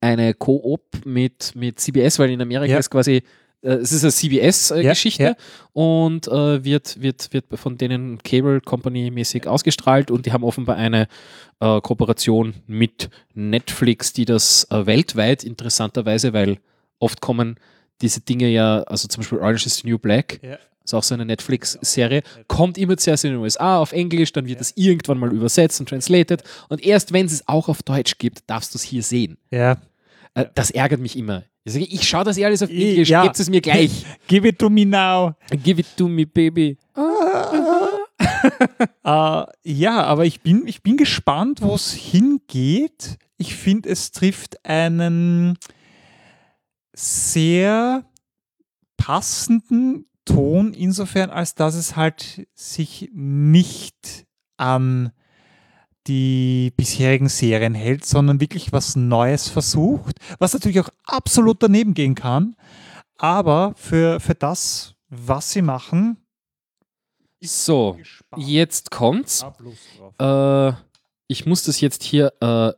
eine 0.00 0.34
Co-op 0.34 0.82
mit, 1.04 1.52
mit 1.56 1.80
CBS, 1.80 2.18
weil 2.18 2.30
in 2.30 2.40
Amerika 2.42 2.72
Ja. 2.74 2.78
ist 2.78 2.90
quasi, 2.90 3.22
äh, 3.62 3.68
es 3.70 3.92
ist 3.92 4.02
eine 4.04 4.12
CBS-Geschichte 4.12 5.22
Ja, 5.22 5.28
ja. 5.30 5.36
und 5.72 6.28
äh, 6.28 6.62
wird, 6.62 7.00
wird, 7.00 7.32
wird 7.32 7.46
von 7.54 7.78
denen 7.78 8.18
Cable 8.22 8.60
Company 8.60 9.10
mäßig 9.10 9.46
ausgestrahlt 9.46 10.10
und 10.10 10.26
die 10.26 10.32
haben 10.32 10.44
offenbar 10.44 10.76
eine 10.76 11.08
äh, 11.60 11.80
Kooperation 11.80 12.54
mit 12.66 13.08
Netflix, 13.34 14.12
die 14.12 14.24
das 14.26 14.66
äh, 14.70 14.84
weltweit 14.86 15.42
interessanterweise, 15.44 16.32
weil 16.34 16.58
oft 16.98 17.20
kommen 17.20 17.56
diese 18.00 18.20
Dinge 18.20 18.48
ja, 18.48 18.82
also 18.82 19.08
zum 19.08 19.22
Beispiel 19.22 19.38
Orange 19.38 19.66
is 19.66 19.76
the 19.78 19.88
New 19.88 19.98
Black, 19.98 20.40
ja. 20.42 20.58
ist 20.84 20.94
auch 20.94 21.02
so 21.02 21.14
eine 21.14 21.24
Netflix-Serie, 21.24 22.22
kommt 22.46 22.78
immer 22.78 22.96
zuerst 22.96 23.24
in 23.24 23.32
den 23.32 23.40
USA 23.40 23.78
auf 23.78 23.92
Englisch, 23.92 24.32
dann 24.32 24.46
wird 24.46 24.60
es 24.60 24.72
irgendwann 24.76 25.18
mal 25.18 25.32
übersetzt 25.32 25.80
und 25.80 25.88
translated 25.88 26.42
und 26.68 26.84
erst 26.84 27.12
wenn 27.12 27.26
es 27.26 27.32
es 27.32 27.48
auch 27.48 27.68
auf 27.68 27.82
Deutsch 27.82 28.18
gibt, 28.18 28.48
darfst 28.48 28.74
du 28.74 28.78
es 28.78 28.82
hier 28.82 29.02
sehen. 29.02 29.38
ja. 29.50 29.76
Äh, 30.34 30.46
Das 30.54 30.70
ärgert 30.70 31.00
mich 31.00 31.16
immer. 31.16 31.44
Ich 31.64 31.72
sage, 31.72 31.84
ich 31.86 32.06
schaue 32.06 32.22
das 32.24 32.36
eh 32.38 32.44
alles 32.44 32.62
auf 32.62 32.68
Englisch, 32.70 33.08
ja. 33.08 33.22
gebt 33.24 33.40
es 33.40 33.48
mir 33.50 33.60
gleich. 33.60 34.04
Give 34.28 34.46
it 34.46 34.58
to 34.58 34.68
me 34.70 34.84
now. 34.84 35.34
Give 35.64 35.80
it 35.80 35.86
to 35.96 36.06
me, 36.08 36.26
baby. 36.26 36.76
Äh, 39.04 39.44
ja, 39.64 40.02
aber 40.04 40.24
ich 40.24 40.40
bin, 40.40 40.66
ich 40.66 40.82
bin 40.82 40.96
gespannt, 40.96 41.60
wo 41.62 41.74
es 41.74 41.92
hingeht. 41.92 43.18
Ich 43.38 43.54
finde, 43.54 43.88
es 43.88 44.10
trifft 44.12 44.64
einen 44.64 45.58
sehr 46.96 48.04
passenden 48.96 50.06
Ton, 50.24 50.72
insofern, 50.72 51.30
als 51.30 51.54
dass 51.54 51.74
es 51.74 51.94
halt 51.94 52.48
sich 52.54 53.10
nicht 53.12 54.26
an 54.56 55.12
die 56.06 56.72
bisherigen 56.76 57.28
Serien 57.28 57.74
hält, 57.74 58.04
sondern 58.04 58.40
wirklich 58.40 58.72
was 58.72 58.96
Neues 58.96 59.48
versucht, 59.48 60.18
was 60.38 60.54
natürlich 60.54 60.80
auch 60.80 60.90
absolut 61.04 61.62
daneben 61.62 61.94
gehen 61.94 62.14
kann. 62.14 62.56
Aber 63.18 63.74
für, 63.76 64.20
für 64.20 64.34
das, 64.34 64.94
was 65.08 65.52
sie 65.52 65.62
machen, 65.62 66.18
So, 67.40 67.98
jetzt 68.36 68.90
kommt's. 68.90 69.44
Äh, 70.18 70.72
ich 71.28 71.46
muss 71.46 71.64
das 71.64 71.80
jetzt 71.80 72.02
hier 72.02 72.32
äh, 72.40 72.72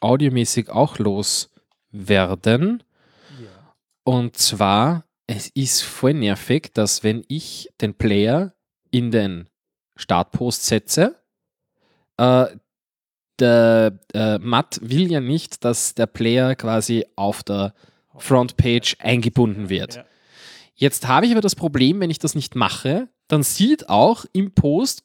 audiomäßig 0.00 0.70
auch 0.70 0.98
loswerden. 0.98 2.82
Und 4.10 4.36
zwar, 4.36 5.04
es 5.28 5.50
ist 5.54 5.82
voll 5.82 6.14
nervig, 6.14 6.74
dass 6.74 7.04
wenn 7.04 7.22
ich 7.28 7.70
den 7.80 7.94
Player 7.94 8.56
in 8.90 9.12
den 9.12 9.48
Startpost 9.94 10.66
setze, 10.66 11.14
äh, 12.16 12.46
der 13.38 14.00
äh, 14.12 14.38
Matt 14.38 14.80
will 14.82 15.08
ja 15.12 15.20
nicht, 15.20 15.64
dass 15.64 15.94
der 15.94 16.08
Player 16.08 16.56
quasi 16.56 17.06
auf 17.14 17.44
der 17.44 17.72
Frontpage 18.16 18.96
eingebunden 18.98 19.68
wird. 19.68 19.94
Ja. 19.94 20.04
Jetzt 20.74 21.06
habe 21.06 21.26
ich 21.26 21.30
aber 21.30 21.40
das 21.40 21.54
Problem, 21.54 22.00
wenn 22.00 22.10
ich 22.10 22.18
das 22.18 22.34
nicht 22.34 22.56
mache, 22.56 23.08
dann 23.28 23.44
sieht 23.44 23.88
auch 23.88 24.24
im 24.32 24.54
Post 24.54 25.04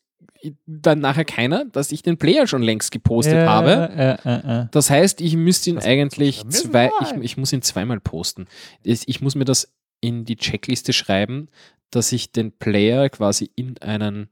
dann 0.66 1.00
nachher 1.00 1.26
keiner, 1.26 1.66
dass 1.66 1.92
ich 1.92 2.02
den 2.04 2.18
Player 2.18 2.48
schon 2.48 2.62
längst 2.62 2.92
gepostet 2.92 3.36
Ja, 3.36 3.48
habe. 3.48 3.90
äh, 3.96 4.30
äh, 4.30 4.62
äh. 4.62 4.68
Das 4.72 4.90
heißt, 4.90 5.22
ich 5.22 5.36
müsste 5.36 5.70
ihn 5.70 5.76
Das 5.78 5.86
eigentlich 5.86 6.44
zwei, 6.50 6.92
ich, 7.02 7.12
ich 7.22 7.38
muss 7.38 7.54
ihn 7.54 7.62
zweimal 7.62 8.00
posten. 8.00 8.46
Ich 8.84 9.22
muss 9.22 9.36
mir 9.36 9.46
das 9.46 9.74
in 10.02 10.26
die 10.26 10.36
Checkliste 10.36 10.94
schreiben, 10.94 11.48
dass 11.92 12.12
ich 12.12 12.32
den 12.32 12.52
Player 12.52 13.10
quasi 13.10 13.50
in 13.56 13.78
einen 13.80 14.30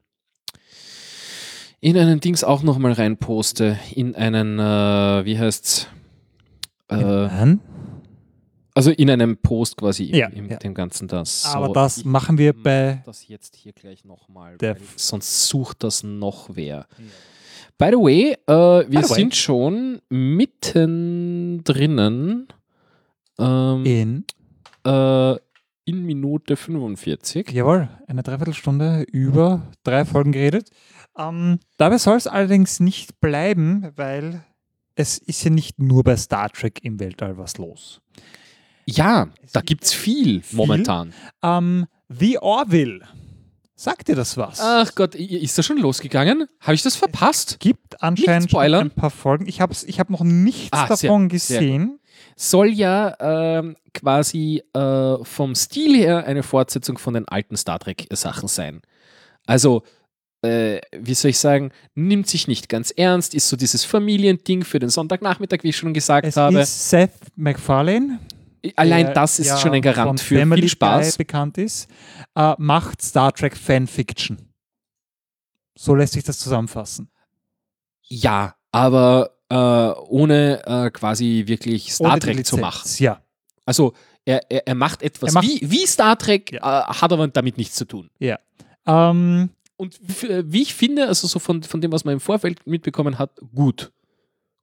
in 1.80 1.98
einen 1.98 2.18
Dings 2.20 2.44
auch 2.44 2.62
nochmal 2.62 2.92
reinposte. 2.92 3.78
In 3.94 4.14
einen, 4.14 4.58
äh, 4.58 5.24
wie 5.26 5.38
heißt's? 5.38 5.86
Äh, 6.88 6.96
Nein, 6.96 7.60
also 8.74 8.90
in 8.90 9.08
einem 9.10 9.36
Post 9.36 9.76
quasi 9.76 10.04
im, 10.04 10.14
Ja, 10.16 10.26
im 10.28 10.50
ja. 10.50 10.56
dem 10.56 10.74
Ganzen 10.74 11.08
das. 11.08 11.44
aber 11.46 11.68
So, 11.68 11.72
das 11.72 12.04
machen 12.04 12.38
wir 12.38 12.52
mach 12.54 12.62
bei 12.62 13.02
das 13.06 13.26
jetzt 13.28 13.56
hier 13.56 13.72
gleich 13.72 14.04
nochmal, 14.04 14.56
sonst 14.96 15.46
sucht 15.48 15.84
das 15.84 16.02
noch 16.02 16.50
wer. 16.52 16.86
By 17.78 17.90
the 17.90 17.96
way, 17.96 18.32
äh, 18.46 18.90
wir 18.90 19.02
the 19.02 19.10
way. 19.10 19.14
sind 19.16 19.34
schon 19.34 20.00
mitten 20.08 21.62
drinnen 21.64 22.48
ähm, 23.38 23.84
in, 23.84 24.24
äh, 24.86 25.36
in 25.84 26.04
Minute 26.04 26.56
45. 26.56 27.50
jawohl, 27.50 27.88
eine 28.06 28.22
Dreiviertelstunde 28.22 29.02
über 29.10 29.72
drei 29.82 30.04
Folgen 30.04 30.32
geredet. 30.32 30.70
Ähm, 31.18 31.58
dabei 31.76 31.98
soll 31.98 32.16
es 32.16 32.26
allerdings 32.26 32.80
nicht 32.80 33.20
bleiben, 33.20 33.90
weil 33.96 34.44
es 34.96 35.18
ist 35.18 35.44
ja 35.44 35.50
nicht 35.50 35.78
nur 35.80 36.04
bei 36.04 36.16
Star 36.16 36.50
Trek 36.50 36.80
im 36.84 37.00
Weltall 37.00 37.36
was 37.38 37.58
los. 37.58 38.00
Ja, 38.86 39.28
Es 39.42 39.52
da 39.52 39.60
gibt 39.60 39.68
gibt's 39.82 39.92
viel, 39.92 40.42
viel. 40.42 40.56
momentan. 40.56 41.12
Ähm, 41.42 41.86
The 42.08 42.38
Orville. 42.38 43.00
Sagt 43.76 44.08
dir 44.08 44.14
das 44.14 44.36
was? 44.36 44.60
Ach 44.60 44.94
Gott, 44.94 45.14
ist 45.16 45.58
das 45.58 45.66
schon 45.66 45.78
losgegangen? 45.78 46.46
Habe 46.60 46.74
ich 46.74 46.82
das 46.82 46.94
verpasst? 46.96 47.58
gibt 47.60 48.00
anscheinend 48.02 48.50
schon 48.50 48.60
ein 48.74 48.90
paar 48.90 49.10
Folgen. 49.10 49.46
Ich 49.48 49.60
habe 49.60 49.74
ich 49.86 49.98
hab 49.98 50.10
noch 50.10 50.22
nichts 50.22 50.68
Ah, 50.72 50.94
sehr- 50.94 51.08
davon 51.08 51.28
sehr 51.30 51.60
gesehen. 51.60 51.98
Soll 52.36 52.68
ja 52.68 53.16
ähm, 53.58 53.76
quasi 53.92 54.62
äh, 54.74 55.16
vom 55.24 55.54
Stil 55.54 55.96
her 55.96 56.24
eine 56.24 56.42
Fortsetzung 56.44 56.98
von 56.98 57.14
den 57.14 57.26
alten 57.26 57.56
Star 57.56 57.78
Trek-Sachen 57.80 58.48
sein. 58.48 58.80
Also, 59.46 59.82
äh, 60.42 60.80
wie 60.96 61.14
soll 61.14 61.30
ich 61.30 61.38
sagen, 61.38 61.70
nimmt 61.94 62.28
sich 62.28 62.46
nicht 62.48 62.68
ganz 62.68 62.90
ernst, 62.92 63.34
ist 63.34 63.48
so 63.48 63.56
dieses 63.56 63.84
Familiending 63.84 64.62
für 64.64 64.78
den 64.78 64.88
Sonntagnachmittag, 64.90 65.58
wie 65.62 65.70
ich 65.70 65.76
schon 65.76 65.92
gesagt 65.94 66.26
Es 66.28 66.36
habe. 66.36 66.60
ist 66.60 66.90
Seth 66.90 67.10
MacFarlane. 67.36 68.20
Allein 68.76 69.06
der 69.06 69.14
das 69.14 69.38
ist 69.38 69.48
ja 69.48 69.58
schon 69.58 69.72
ein 69.72 69.82
Garant 69.82 70.20
für 70.20 70.38
Family 70.38 70.62
viel 70.62 70.68
Spaß. 70.70 71.16
Guy 71.16 71.24
bekannt 71.24 71.58
ist, 71.58 71.88
äh, 72.34 72.54
macht 72.58 73.02
Star 73.02 73.32
Trek 73.32 73.56
Fanfiction. 73.56 74.48
So 75.76 75.94
lässt 75.94 76.12
sich 76.14 76.24
das 76.24 76.38
zusammenfassen. 76.38 77.10
Ja, 78.02 78.54
aber 78.72 79.30
äh, 79.48 79.54
ohne 79.56 80.62
äh, 80.66 80.90
quasi 80.90 81.44
wirklich 81.46 81.92
Star 81.92 82.12
Ohne 82.12 82.20
Trek 82.20 82.34
zu 82.34 82.56
Lizenz, 82.56 82.60
machen. 82.60 82.90
Ja. 82.98 83.22
Also 83.66 83.92
er, 84.24 84.50
er, 84.50 84.66
er 84.66 84.74
macht 84.74 85.02
etwas 85.02 85.30
Er 85.30 85.34
macht- 85.34 85.46
wie, 85.46 85.60
wie 85.70 85.86
Star 85.86 86.16
Trek, 86.18 86.52
äh, 86.52 86.58
hat 86.60 87.12
aber 87.12 87.26
damit 87.28 87.56
nichts 87.58 87.74
zu 87.76 87.84
tun. 87.86 88.10
Ja. 88.18 88.38
Ähm, 88.86 89.50
Und 89.76 89.98
äh, 90.24 90.44
wie 90.46 90.62
ich 90.62 90.74
finde, 90.74 91.08
also 91.08 91.26
so 91.26 91.38
von, 91.38 91.62
von 91.62 91.80
dem, 91.80 91.90
was 91.92 92.04
man 92.04 92.14
im 92.14 92.20
Vorfeld 92.20 92.66
mitbekommen 92.66 93.18
hat, 93.18 93.30
gut. 93.54 93.92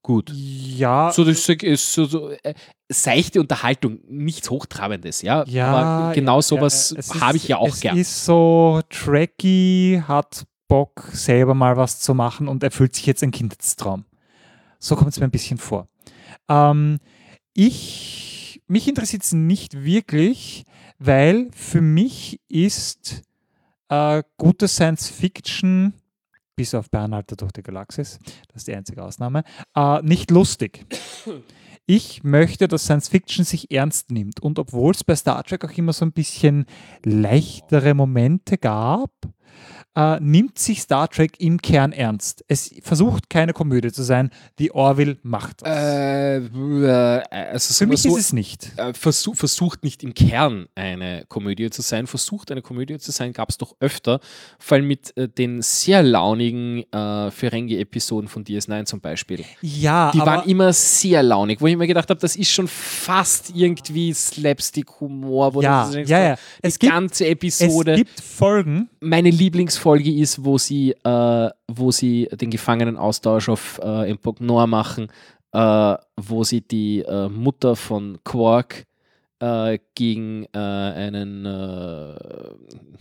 Gut. 0.04 0.32
ja, 0.34 1.12
So, 1.14 1.24
das 1.24 1.48
ist 1.48 1.94
so, 1.94 2.06
so 2.06 2.32
äh, 2.32 2.56
seichte 2.90 3.40
Unterhaltung, 3.40 4.00
nichts 4.08 4.50
Hochtrabendes, 4.50 5.22
ja. 5.22 5.44
ja. 5.46 5.68
aber 5.68 6.16
genau 6.16 6.42
sowas 6.42 6.92
ja, 6.92 7.00
es 7.00 7.22
habe 7.22 7.38
ich 7.38 7.48
ja 7.48 7.58
auch 7.58 7.70
es 7.70 7.82
gern. 7.82 7.98
ist 7.98 8.26
so 8.26 8.82
tracky, 8.90 10.02
hat 10.08 10.46
Bock, 10.68 11.10
selber 11.14 11.54
mal 11.54 11.78
was 11.78 12.00
zu 12.00 12.16
machen 12.16 12.48
und 12.48 12.64
erfüllt 12.64 12.96
sich 12.96 13.06
jetzt 13.06 13.22
ein 13.24 13.32
Kindheitstraum. 13.32 14.06
So 14.80 14.96
kommt 14.96 15.12
es 15.12 15.20
mir 15.20 15.26
ein 15.26 15.32
bisschen 15.32 15.60
vor. 15.60 15.88
Ähm, 16.50 16.98
ich, 17.54 18.62
mich 18.68 18.88
interessiert 18.88 19.24
es 19.24 19.34
nicht 19.34 19.84
wirklich, 19.84 20.64
weil 20.98 21.50
für 21.54 21.82
mich 21.82 22.40
ist 22.48 23.22
äh, 23.90 24.24
gute 24.38 24.68
Science 24.68 25.10
Fiction, 25.10 25.94
bis 26.56 26.74
auf 26.74 26.90
Bernhalter 26.90 27.36
durch 27.36 27.52
die 27.52 27.64
Galaxis, 27.64 28.20
das 28.48 28.58
ist 28.58 28.68
die 28.68 28.76
einzige 28.76 29.04
Ausnahme, 29.04 29.44
äh, 29.76 30.02
nicht 30.02 30.32
lustig. 30.32 30.86
Ich 31.88 32.24
möchte, 32.24 32.68
dass 32.68 32.84
Science 32.84 33.10
Fiction 33.10 33.44
sich 33.44 33.72
ernst 33.72 34.12
nimmt. 34.12 34.40
Und 34.40 34.60
obwohl 34.60 34.94
es 34.94 35.04
bei 35.04 35.16
Star 35.16 35.44
Trek 35.44 35.66
auch 35.66 35.78
immer 35.78 35.92
so 35.92 36.06
ein 36.06 36.14
bisschen 36.14 36.66
leichtere 37.04 37.96
Momente 37.96 38.58
gab, 38.58 39.12
äh, 39.96 40.20
nimmt 40.20 40.58
sich 40.58 40.82
Star 40.82 41.10
Trek 41.10 41.40
im 41.40 41.62
Kern 41.62 41.92
ernst. 41.92 42.46
Es 42.48 42.74
versucht 42.82 43.30
keine 43.30 43.54
Komödie 43.54 43.92
zu 43.92 44.04
sein. 44.04 44.30
Die 44.60 44.72
Orville 44.74 45.18
macht 45.24 45.62
das. 45.62 45.70
Äh, 45.78 46.38
äh, 46.38 47.22
also 47.52 47.74
Für 47.74 47.88
mich 47.88 48.02
so, 48.04 48.16
ist 48.16 48.26
es 48.28 48.34
nicht. 48.34 48.72
äh, 48.78 48.94
versuch, 48.94 49.36
versucht 49.36 49.84
nicht 49.84 50.04
im 50.04 50.14
Kern 50.14 50.68
eine 50.76 51.26
Komödie 51.28 51.70
zu 51.70 51.82
sein, 51.82 52.08
versucht 52.08 52.52
eine 52.52 52.62
Komödie 52.62 53.00
zu 53.00 53.12
sein, 53.12 53.34
gab 53.34 53.50
es 53.50 53.58
doch 53.58 53.76
öfter, 53.80 54.20
vor 54.60 54.78
allem 54.78 54.88
mit 54.88 55.16
äh, 55.18 55.28
den 55.28 55.62
sehr 55.62 56.04
launigen 56.04 56.84
äh, 56.94 57.30
Ferengi-Episoden 57.32 58.30
von 58.30 58.44
DS9 58.46 58.86
zum 58.86 59.02
Beispiel. 59.02 59.44
Ja, 59.62 60.12
Die 60.12 60.20
waren 60.20 60.48
immer 60.50 60.72
sehr 60.74 61.22
launig, 61.24 61.60
wo 61.62 61.68
ich 61.68 61.76
mir 61.76 61.88
gedacht 61.88 62.10
habe, 62.10 62.20
das 62.20 62.36
ist 62.36 62.50
schon 62.52 62.68
fast 62.68 63.52
irgendwie 63.56 64.14
Slapstick-Humor, 64.14 65.62
ja, 65.62 65.90
ja, 65.92 66.20
ja. 66.20 66.36
die 66.36 66.40
Es 66.62 66.80
gibt, 66.80 66.94
ganze 66.94 67.26
es 67.26 67.32
Episode. 67.32 67.96
gibt 67.96 68.20
Folgen, 68.20 68.90
Meine 69.00 69.30
Lieblingsfolge 69.82 70.12
ist, 70.12 70.44
wo 70.44 70.58
sie, 70.58 70.92
äh, 71.04 71.50
wo 71.68 71.92
sie 71.92 72.28
den 72.34 72.50
Gefangenenaustausch 72.50 73.50
auf 73.50 73.80
äh, 73.84 74.16
Noir 74.40 74.68
machen, 74.68 75.08
äh, 75.54 75.96
wo 76.18 76.44
sie 76.44 76.62
die 76.62 77.00
äh, 77.00 77.30
Mutter 77.30 77.76
von 77.76 78.20
Quark 78.24 78.86
äh, 79.40 79.80
gegen 79.96 80.46
äh, 80.54 80.58
einen 80.58 81.46
äh, 81.46 82.16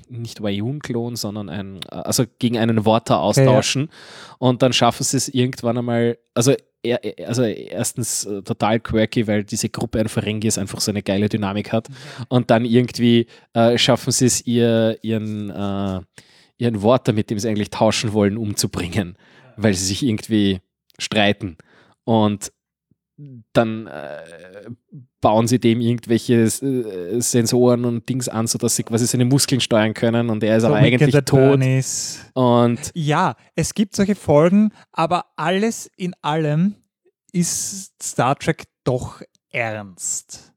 nicht 0.08 0.42
Wayun-Klon, 0.42 1.16
sondern 1.16 1.48
ein, 1.48 1.80
äh, 1.90 1.96
also 1.96 2.24
gegen 2.38 2.58
einen 2.58 2.84
Worter 2.84 3.20
austauschen. 3.20 3.90
Und 4.38 4.62
dann 4.62 4.72
schaffen 4.72 5.04
sie 5.04 5.16
es 5.16 5.28
irgendwann 5.28 5.78
einmal, 5.78 6.18
also 6.34 6.54
also 7.26 7.42
erstens 7.42 8.26
total 8.42 8.80
quirky, 8.80 9.26
weil 9.26 9.44
diese 9.44 9.68
Gruppe 9.68 10.00
an 10.00 10.08
Ferengis 10.08 10.56
einfach 10.56 10.80
so 10.80 10.90
eine 10.90 11.02
geile 11.02 11.28
Dynamik 11.28 11.72
hat. 11.72 11.88
Und 12.30 12.50
dann 12.50 12.64
irgendwie 12.64 13.26
äh, 13.52 13.76
schaffen 13.76 14.10
sie 14.12 14.24
es 14.24 14.46
ihr, 14.46 14.96
ihren, 15.02 15.50
äh, 15.50 16.00
ihren 16.60 16.82
Worter, 16.82 17.12
mit 17.12 17.30
dem 17.30 17.38
sie 17.38 17.48
eigentlich 17.48 17.70
tauschen 17.70 18.12
wollen, 18.12 18.36
umzubringen, 18.36 19.16
weil 19.56 19.74
sie 19.74 19.86
sich 19.86 20.02
irgendwie 20.02 20.60
streiten 20.98 21.56
und 22.04 22.52
dann 23.52 23.86
äh, 23.86 24.70
bauen 25.20 25.46
sie 25.46 25.58
dem 25.58 25.80
irgendwelche 25.80 26.34
äh, 26.34 27.20
Sensoren 27.20 27.84
und 27.84 28.08
Dings 28.08 28.28
an, 28.28 28.46
sodass 28.46 28.76
sie 28.76 28.82
quasi 28.82 29.06
seine 29.06 29.24
Muskeln 29.24 29.60
steuern 29.60 29.94
können 29.94 30.30
und 30.30 30.42
er 30.42 30.56
ist 30.56 30.62
so 30.62 30.68
aber 30.68 30.76
eigentlich 30.76 31.14
tot. 31.24 31.60
Und 32.34 32.90
Ja, 32.94 33.36
es 33.54 33.74
gibt 33.74 33.94
solche 33.94 34.14
Folgen, 34.14 34.72
aber 34.92 35.26
alles 35.36 35.90
in 35.96 36.14
allem 36.22 36.76
ist 37.32 38.02
Star 38.02 38.36
Trek 38.36 38.64
doch 38.84 39.20
ernst. 39.50 40.49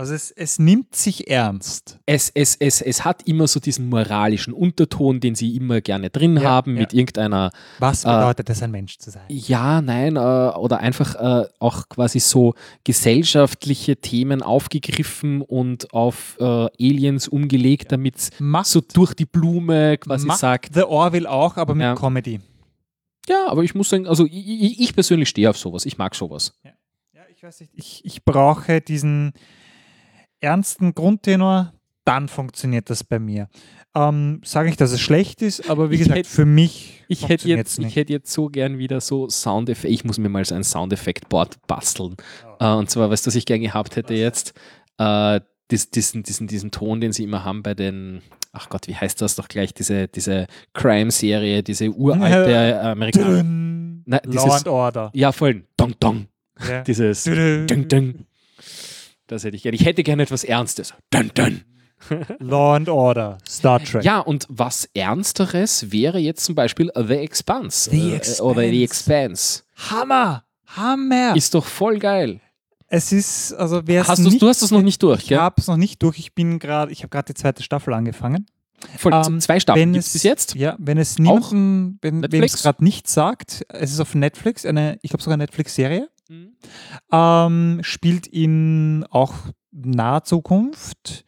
Also 0.00 0.14
es, 0.14 0.30
es 0.30 0.58
nimmt 0.58 0.94
sich 0.96 1.28
ernst. 1.30 1.98
es, 2.06 2.30
es, 2.34 2.56
es, 2.56 2.80
es 2.80 3.04
hat 3.04 3.26
immer 3.28 3.46
so 3.46 3.60
diesen 3.60 3.88
moralischen 3.90 4.54
Unterton, 4.54 5.20
den 5.20 5.34
sie 5.34 5.54
immer 5.56 5.80
gerne 5.82 6.08
drin 6.08 6.36
Ja, 6.38 6.42
haben, 6.44 6.74
ja. 6.74 6.80
mit 6.80 6.94
irgendeiner, 6.94 7.50
Was 7.78 8.04
bedeutet 8.04 8.48
es, 8.48 8.62
ein 8.62 8.70
Mensch 8.70 8.96
zu 8.98 9.10
sein? 9.10 9.24
ja, 9.28 9.82
nein, 9.82 10.16
äh, 10.16 10.18
oder 10.18 10.78
einfach 10.78 11.14
äh, 11.16 11.46
auch 11.58 11.88
quasi 11.90 12.18
so 12.18 12.54
gesellschaftliche 12.84 13.96
Themen 13.96 14.42
aufgegriffen 14.42 15.42
und 15.42 15.92
auf 15.92 16.36
äh, 16.40 16.44
Aliens 16.44 17.28
umgelegt, 17.28 17.92
damit 17.92 18.16
es 18.16 18.30
so 18.64 18.80
durch 18.80 19.14
die 19.14 19.26
Blume 19.26 19.98
quasi 19.98 20.26
macht 20.26 20.38
sagt. 20.40 20.74
The 20.74 20.82
Orville 20.84 21.28
auch, 21.30 21.56
aber 21.56 21.74
mit 21.74 21.82
Ja. 21.84 21.94
Comedy. 21.94 22.40
Ja, 23.28 23.48
aber 23.48 23.62
ich 23.64 23.74
muss 23.74 23.90
sagen, 23.90 24.06
also 24.06 24.24
ich, 24.24 24.32
ich 24.48 24.80
ich 24.80 24.94
persönlich 24.94 25.28
stehe 25.28 25.50
auf 25.50 25.58
sowas, 25.58 25.84
ich 25.86 25.98
mag 25.98 26.14
sowas. 26.14 26.52
Ja, 26.64 26.70
ich 27.34 27.42
weiß 27.42 27.60
nicht. 27.60 27.72
Ich, 27.74 28.04
ich 28.04 28.24
brauche 28.24 28.80
diesen 28.80 29.32
ernsten 30.40 30.94
Grundtenor, 30.94 31.72
dann 32.04 32.28
funktioniert 32.28 32.90
das 32.90 33.04
bei 33.04 33.18
mir. 33.18 33.48
Ähm, 33.94 34.40
Sage 34.44 34.68
nicht, 34.68 34.80
dass 34.80 34.92
es 34.92 35.00
schlecht 35.00 35.42
ist, 35.42 35.68
aber 35.68 35.90
wie 35.90 35.94
Ich 35.96 36.00
gesagt, 36.02 36.18
hätte- 36.18 36.28
für 36.28 36.44
mich 36.46 37.02
Ich 37.08 37.28
hätte, 37.28 37.48
jetzt, 37.48 37.78
nicht. 37.78 37.88
ich 37.88 37.96
hätte 37.96 38.12
jetzt 38.12 38.32
so 38.32 38.46
gern 38.48 38.78
wieder 38.78 39.00
so 39.00 39.28
Soundeffekt. 39.28 39.92
Ich 39.92 40.04
muss 40.04 40.16
mir 40.18 40.28
mal 40.28 40.44
so 40.44 40.54
ein 40.54 40.62
Soundeffekt-Board 40.64 41.58
basteln. 41.66 42.16
Äh, 42.60 42.72
und 42.72 42.88
zwar, 42.88 43.10
weißt 43.10 43.26
du, 43.26 43.28
was 43.28 43.34
ich 43.34 43.46
gern 43.46 43.60
gehabt 43.60 43.96
hätte 43.96 44.14
jetzt? 44.14 44.54
Äh, 44.98 45.40
dies, 45.70 45.90
diesen, 45.90 46.22
diesen, 46.22 46.46
diesen 46.46 46.70
Ton, 46.70 47.00
den 47.00 47.12
sie 47.12 47.24
immer 47.24 47.44
haben 47.44 47.62
bei 47.62 47.74
den, 47.74 48.22
ach 48.52 48.68
Gott, 48.68 48.86
wie 48.88 48.94
heißt 48.94 49.20
das 49.22 49.34
doch 49.36 49.48
gleich, 49.48 49.74
diese, 49.74 50.08
diese 50.08 50.46
Crime-Serie, 50.72 51.62
diese 51.62 51.90
uralte 51.90 52.94
äh. 52.96 53.10
Dün, 53.10 54.04
Law 54.06 54.54
and 54.54 54.68
Order. 54.68 55.10
Ja, 55.14 55.32
voll. 55.32 55.64
Dong, 55.76 55.94
dong. 56.00 56.26
Ja. 56.68 56.82
Dieses 56.82 57.24
Dün, 57.24 57.66
ding. 57.88 58.26
Das 59.30 59.44
hätte 59.44 59.56
ich 59.56 59.62
gerne. 59.62 59.76
Ich 59.76 59.84
hätte 59.84 60.02
gerne 60.02 60.24
etwas 60.24 60.42
Ernstes. 60.44 60.92
Dun, 61.10 61.30
dun. 61.34 61.60
Law 62.38 62.74
and 62.76 62.88
Order, 62.88 63.38
Star 63.48 63.82
Trek. 63.82 64.02
Ja, 64.04 64.20
und 64.20 64.46
was 64.48 64.88
Ernsteres 64.94 65.92
wäre 65.92 66.18
jetzt 66.18 66.44
zum 66.44 66.54
Beispiel 66.54 66.90
The 66.96 67.14
Expanse. 67.16 67.90
The 67.90 68.14
äh, 68.14 68.40
Oder 68.40 68.62
The 68.62 68.82
Expanse. 68.84 69.62
Hammer! 69.90 70.44
Hammer! 70.66 71.36
Ist 71.36 71.54
doch 71.54 71.64
voll 71.66 71.98
geil. 71.98 72.40
es 72.88 73.12
ist, 73.12 73.52
also 73.52 73.82
wer 73.84 74.02
es 74.02 74.08
Hast 74.08 74.18
nicht, 74.20 74.40
du 74.40 74.48
hast 74.48 74.62
es 74.62 74.70
noch 74.70 74.82
nicht 74.82 75.02
durch, 75.02 75.22
ich 75.22 75.28
gell? 75.28 75.38
habe 75.38 75.56
es 75.58 75.66
noch 75.66 75.76
nicht 75.76 76.02
durch. 76.02 76.18
Ich 76.18 76.34
bin 76.34 76.58
gerade, 76.58 76.90
ich 76.90 77.00
habe 77.02 77.10
gerade 77.10 77.32
die 77.32 77.34
zweite 77.34 77.62
Staffel 77.62 77.92
angefangen. 77.94 78.46
Voll, 78.96 79.12
Ähm, 79.12 79.38
zwei 79.40 79.60
Staffeln 79.60 79.88
wenn 79.88 79.92
gibt 79.92 80.06
es 80.06 80.12
bis 80.14 80.22
jetzt. 80.22 80.54
Ja, 80.54 80.76
wenn 80.78 80.96
es 80.96 81.18
niemanden, 81.18 81.98
wenn 82.00 82.24
es 82.42 82.62
gerade 82.62 82.82
nicht 82.82 83.08
sagt, 83.08 83.64
es 83.68 83.92
ist 83.92 84.00
auf 84.00 84.14
Netflix, 84.14 84.64
eine, 84.64 84.98
ich 85.02 85.10
glaube 85.10 85.22
sogar 85.22 85.34
eine 85.34 85.42
Netflix-Serie. 85.44 86.08
Ähm, 87.12 87.80
spielt 87.82 88.26
in 88.26 89.04
auch 89.10 89.34
naher 89.72 90.24
Zukunft, 90.24 91.24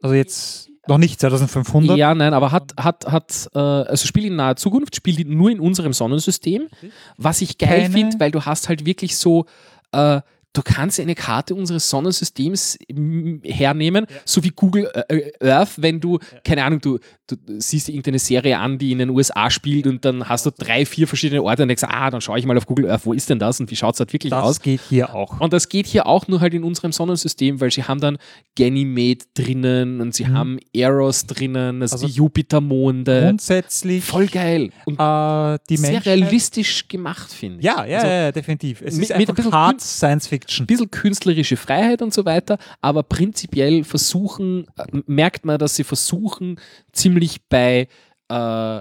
also 0.00 0.14
jetzt 0.14 0.70
noch 0.86 0.98
nicht 0.98 1.18
2500. 1.20 1.96
Ja, 1.96 2.14
nein, 2.14 2.34
aber 2.34 2.52
hat, 2.52 2.74
hat, 2.78 3.06
hat, 3.06 3.48
äh, 3.54 3.58
also 3.58 4.06
spielt 4.06 4.26
in 4.26 4.36
naher 4.36 4.56
Zukunft, 4.56 4.96
spielt 4.96 5.26
nur 5.26 5.50
in 5.50 5.60
unserem 5.60 5.92
Sonnensystem, 5.92 6.68
was 7.16 7.40
ich 7.40 7.58
geil 7.58 7.90
finde, 7.90 8.20
weil 8.20 8.30
du 8.30 8.42
hast 8.42 8.68
halt 8.68 8.84
wirklich 8.84 9.16
so, 9.16 9.46
äh, 9.92 10.20
du 10.54 10.62
kannst 10.64 10.98
eine 11.00 11.14
Karte 11.14 11.54
unseres 11.54 11.90
Sonnensystems 11.90 12.78
mm, 12.90 13.42
hernehmen, 13.44 14.06
so 14.24 14.42
wie 14.42 14.50
Google 14.50 14.90
äh, 15.08 15.32
Earth, 15.46 15.72
wenn 15.76 16.00
du, 16.00 16.18
keine 16.44 16.64
Ahnung, 16.64 16.80
du, 16.80 16.98
du 17.26 17.36
siehst 17.58 17.88
irgendeine 17.88 18.18
Serie 18.18 18.58
an, 18.58 18.78
die 18.78 18.92
in 18.92 18.98
den 18.98 19.10
USA 19.10 19.50
spielt 19.50 19.86
und 19.86 20.04
dann 20.04 20.28
hast 20.28 20.46
du 20.46 20.50
drei, 20.50 20.86
vier 20.86 21.06
verschiedene 21.08 21.42
Orte 21.42 21.62
und 21.62 21.68
denkst, 21.68 21.84
ah, 21.84 22.10
dann 22.10 22.20
schaue 22.20 22.38
ich 22.38 22.46
mal 22.46 22.56
auf 22.56 22.66
Google 22.66 22.88
Earth, 22.90 23.04
wo 23.04 23.12
ist 23.12 23.28
denn 23.28 23.38
das 23.38 23.60
und 23.60 23.70
wie 23.70 23.76
schaut 23.76 23.94
es 23.94 24.00
halt 24.00 24.12
wirklich 24.12 24.30
das 24.30 24.42
aus? 24.44 24.60
geht 24.62 24.80
hier 24.88 25.14
auch. 25.14 25.40
Und 25.40 25.52
das 25.52 25.68
geht 25.68 25.86
hier 25.86 26.06
auch 26.06 26.28
nur 26.28 26.40
halt 26.40 26.54
in 26.54 26.64
unserem 26.64 26.92
Sonnensystem, 26.92 27.60
weil 27.60 27.70
sie 27.70 27.82
haben 27.84 28.00
dann 28.00 28.16
Ganymede 28.56 29.24
drinnen 29.34 30.00
und 30.00 30.14
sie 30.14 30.24
Mhm. 30.24 30.34
haben 30.34 30.58
Eros 30.72 31.26
drinnen, 31.26 31.82
also, 31.82 31.94
Also 31.96 32.06
die 32.06 32.12
Jupitermonde. 32.12 33.22
Grundsätzlich 33.26 34.04
Voll 34.04 34.26
geil. 34.28 34.70
Und 34.86 34.94
äh, 35.00 35.58
die 35.68 35.76
sehr 35.76 35.92
Menschheit. 35.92 36.06
realistisch 36.06 36.86
gemacht, 36.88 37.32
finde 37.32 37.58
ich. 37.58 37.64
Ja, 37.64 37.84
ja, 37.84 37.96
Also, 37.98 38.06
ja, 38.08 38.32
definitiv. 38.32 38.80
Es 38.80 38.94
mit- 38.94 39.02
ist 39.04 39.08
mit 39.08 39.10
ein 39.12 39.20
einfach 39.20 39.34
bisschen 39.34 39.52
hart 39.52 39.76
Kün- 39.80 39.82
Science 39.82 40.26
Fiction. 40.28 40.43
Ein 40.48 40.66
bisschen 40.66 40.90
künstlerische 40.90 41.56
Freiheit 41.56 42.02
und 42.02 42.12
so 42.12 42.24
weiter, 42.24 42.58
aber 42.80 43.02
prinzipiell 43.02 43.84
versuchen, 43.84 44.66
äh, 44.76 44.84
merkt 45.06 45.44
man, 45.44 45.58
dass 45.58 45.76
sie 45.76 45.84
versuchen, 45.84 46.60
ziemlich 46.92 47.46
bei 47.48 47.88
äh, 48.28 48.80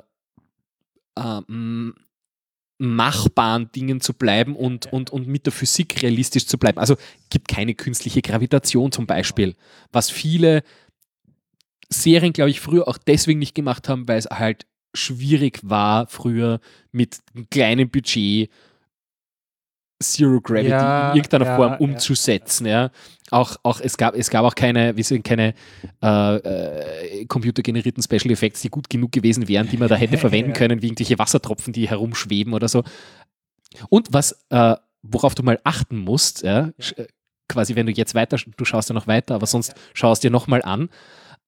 ähm, 1.18 1.94
machbaren 2.78 3.72
Dingen 3.72 4.02
zu 4.02 4.14
bleiben 4.14 4.56
und, 4.56 4.92
und, 4.92 5.10
und 5.10 5.28
mit 5.28 5.46
der 5.46 5.54
Physik 5.54 6.02
realistisch 6.02 6.48
zu 6.48 6.58
bleiben. 6.58 6.80
Also 6.80 6.98
gibt 7.30 7.48
keine 7.48 7.76
künstliche 7.76 8.22
Gravitation 8.22 8.92
zum 8.92 9.06
Beispiel, 9.06 9.56
was 9.92 10.10
viele 10.10 10.64
Serien, 11.90 12.34
glaube 12.34 12.50
ich, 12.50 12.60
früher 12.60 12.88
auch 12.88 12.98
deswegen 12.98 13.40
nicht 13.40 13.56
gemacht 13.56 13.88
haben, 13.88 14.08
weil 14.08 14.18
es 14.18 14.26
halt 14.26 14.66
schwierig 14.96 15.60
war, 15.64 16.08
früher 16.08 16.60
mit 16.92 17.20
einem 17.34 17.50
kleinen 17.50 17.90
Budget 17.90 18.50
Zero 20.04 20.40
Gravity 20.42 20.70
Ja, 20.70 21.12
in 21.12 21.18
irgendeiner 21.18 21.46
ja, 21.46 21.56
Form 21.56 21.76
umzusetzen. 21.80 22.68
Ja. 22.68 22.92
Auch, 23.32 23.56
auch 23.64 23.80
es, 23.80 23.98
gab, 23.98 24.16
es 24.16 24.30
gab 24.30 24.46
auch 24.46 24.54
keine, 24.54 24.94
sind 25.04 25.24
keine 25.24 25.54
äh, 26.04 26.36
äh, 26.36 27.26
computergenerierten 27.26 28.04
Special 28.04 28.32
Effects, 28.32 28.62
die 28.62 28.70
gut 28.70 28.90
genug 28.90 29.12
gewesen 29.12 29.48
wären, 29.48 29.68
die 29.68 29.78
man 29.78 29.88
da 29.88 29.96
hätte 29.96 30.18
verwenden 30.20 30.54
können, 30.54 30.82
wie 30.82 30.88
irgendwelche 30.88 31.18
Wassertropfen, 31.18 31.74
die 31.74 31.90
herumschweben 31.90 32.54
oder 32.54 32.68
so. 32.68 32.84
Und 33.90 34.10
was, 34.12 34.46
äh, 34.50 34.76
worauf 35.02 35.34
du 35.34 35.44
mal 35.44 35.60
achten 35.64 35.98
musst, 35.98 36.44
äh, 36.44 36.72
quasi 37.50 37.76
wenn 37.76 37.88
du 37.88 37.92
jetzt 37.92 38.14
weiter, 38.16 38.38
du 38.38 38.66
schaust 38.66 38.90
ja 38.90 38.94
noch 38.94 39.08
weiter, 39.08 39.36
aber 39.36 39.48
sonst 39.48 39.74
schaust 39.94 40.24
dir 40.24 40.32
nochmal 40.32 40.62
an, 40.62 40.90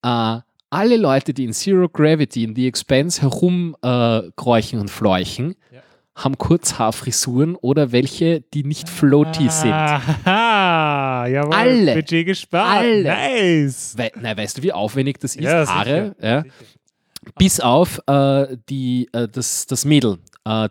äh, 0.01 0.41
alle 0.69 0.97
Leute, 0.97 1.33
die 1.33 1.45
in 1.45 1.53
Zero 1.53 1.87
Gravity, 1.87 2.43
in 2.43 2.55
The 2.55 2.67
Expanse 2.67 3.21
herumkräuchen 3.21 4.79
äh, 4.79 4.81
und 4.81 4.89
fleuchen, 4.89 5.55
Ja. 5.71 5.81
Haben 6.15 6.37
Kurzhaarfrisuren 6.37 7.55
oder 7.55 7.91
welche, 7.91 8.41
die 8.53 8.63
nicht 8.63 8.87
floaty 8.89 9.49
sind. 9.49 9.71
Aha, 9.73 11.27
jawohl. 11.27 11.53
Alle. 11.53 11.93
Budget 11.95 12.25
gespart. 12.25 12.77
Alle. 12.77 13.03
Nice. 13.03 13.95
We 13.97 14.11
nein, 14.21 14.37
weißt 14.37 14.57
du, 14.57 14.63
wie 14.63 14.71
aufwendig 14.71 15.19
das 15.19 15.35
ist? 15.35 15.43
Ja, 15.43 15.67
Haare, 15.67 16.15
sicher. 16.17 16.27
ja, 16.27 16.41
Sicher. 16.43 16.53
bis 17.37 17.59
auf 17.59 17.99
äh, 18.07 18.55
die, 18.69 19.09
äh, 19.11 19.27
das, 19.27 19.65
das 19.67 19.83
Mädel, 19.83 20.17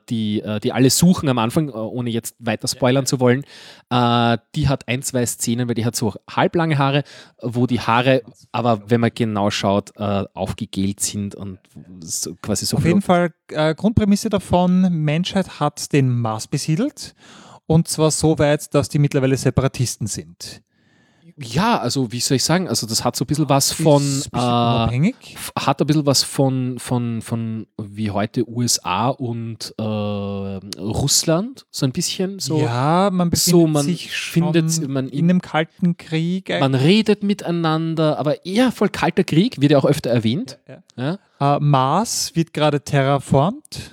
die, 0.09 0.41
äh, 0.41 0.61
die 0.61 0.73
alle 0.73 0.91
suchen 0.91 1.29
am 1.29 1.39
Anfang, 1.39 1.69
äh, 1.69 1.73
ohne 1.73 2.11
jetzt 2.11 2.37
weiter 2.39 2.69
spoilern 2.69 3.07
zu 3.07 3.21
wollen. 3.21 3.45
Äh, 3.91 4.39
die 4.55 4.69
hat 4.69 4.87
ein, 4.89 5.03
zwei 5.03 5.27
Szenen, 5.27 5.69
weil 5.69 5.75
die 5.75 5.85
hat 5.85 5.97
so 5.97 6.15
halblange 6.31 6.79
Haare, 6.79 7.03
wo 7.43 7.67
die 7.67 7.81
Haare, 7.81 8.23
aber 8.53 8.89
wenn 8.91 9.01
man 9.01 9.11
genau 9.15 9.51
schaut, 9.51 9.91
äh, 9.97 10.25
aufgegelt 10.35 11.01
sind 11.01 11.35
und 11.35 11.59
so, 12.01 12.35
quasi 12.41 12.67
so 12.67 12.77
Auf 12.77 12.85
jeden 12.85 13.03
Fall, 13.03 13.35
äh, 13.49 13.75
Grundprämisse 13.75 14.29
davon, 14.29 14.83
Menschheit 14.93 15.61
hat 15.61 15.93
den 15.93 16.21
Mars 16.21 16.47
besiedelt. 16.47 17.15
Und 17.67 17.89
zwar 17.89 18.11
so 18.11 18.39
weit, 18.39 18.75
dass 18.75 18.89
die 18.91 18.99
mittlerweile 18.99 19.37
Separatisten 19.37 20.07
sind. 20.07 20.63
Ja, 21.37 21.79
also 21.79 22.13
wie 22.13 22.21
soll 22.21 22.37
ich 22.37 22.45
sagen, 22.45 22.69
also 22.69 22.87
das 22.87 23.03
hat 23.05 23.17
so 23.17 23.25
ein 23.25 23.27
bisschen 23.27 23.49
was 23.49 23.73
von, 23.73 24.03
äh, 24.33 24.39
hat 25.59 25.81
ein 25.81 25.87
bisschen 25.87 26.07
was 26.07 26.23
von, 26.23 26.79
von, 26.79 27.23
von 27.23 27.67
wie 27.77 28.11
heute 28.13 28.49
USA 28.49 29.09
und 29.09 29.75
äh, 29.79 29.83
Russland, 29.83 31.67
so 31.71 31.87
ein 31.87 31.93
bisschen 31.93 32.39
so. 32.39 32.61
ja, 32.61 33.11
man 33.13 33.31
befindet 33.31 33.61
so, 33.61 33.67
man 33.67 33.85
sich 33.85 34.17
schon 34.17 34.53
findet- 34.53 34.89
man 34.89 35.09
in 35.09 35.25
einem 35.31 35.41
kalten 35.43 35.97
Krieg. 35.97 36.49
Man 36.51 36.75
redet 36.75 37.23
miteinander, 37.23 38.19
aber 38.19 38.45
eher 38.47 38.71
voll 38.73 38.89
kalter 38.89 39.25
Krieg, 39.25 39.61
wird 39.61 39.73
ja 39.73 39.79
auch 39.79 39.85
öfter 39.87 40.11
erwähnt. 40.11 40.59
Ja. 40.97 41.19
Ja? 41.41 41.57
Äh, 41.57 41.61
Mars 41.61 42.33
wird 42.35 42.53
gerade 42.53 42.81
terraformt. 42.83 43.91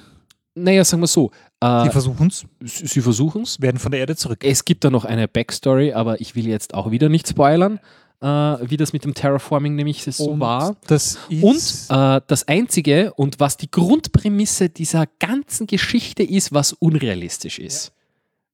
Naja, 0.54 0.84
sagen 0.84 1.02
wir 1.02 1.08
so, 1.08 1.32
Die 1.64 1.68
äh, 1.68 1.91
versuchen 1.91 2.28
es, 2.28 2.45
sie 2.59 2.88
sie 2.88 3.01
versuchen 3.01 3.43
es. 3.43 3.62
werden 3.62 3.78
von 3.78 3.91
der 3.91 3.99
Erde 3.99 4.16
zurück. 4.16 4.43
Es 4.43 4.66
gibt 4.66 4.84
da 4.84 4.89
noch 4.89 5.05
eine 5.05 5.28
Backstory, 5.28 5.93
aber 5.93 6.20
ich 6.20 6.36
will 6.36 6.47
jetzt 6.47 6.74
auch 6.74 6.89
wieder 6.89 7.07
nicht 7.07 7.28
spoilern, 7.28 7.80
äh, 8.20 8.26
wie 8.26 8.78
das 8.78 8.93
mit 8.93 9.03
dem 9.03 9.14
Terraforming 9.14 9.76
nämlich 9.76 10.03
so 10.03 10.32
Und 10.32 10.39
war. 10.39 10.76
Das 10.88 11.20
Und 11.30 11.62
äh, 11.89 12.22
das 12.26 12.47
Einzige 12.47 13.14
und 13.14 13.39
was 13.39 13.57
die 13.57 13.70
Grundprämisse 13.70 14.70
dieser 14.70 15.05
ganzen 15.20 15.68
Geschichte 15.68 16.24
ist, 16.24 16.51
was 16.51 16.74
unrealistisch 16.74 17.59
ist. 17.59 17.93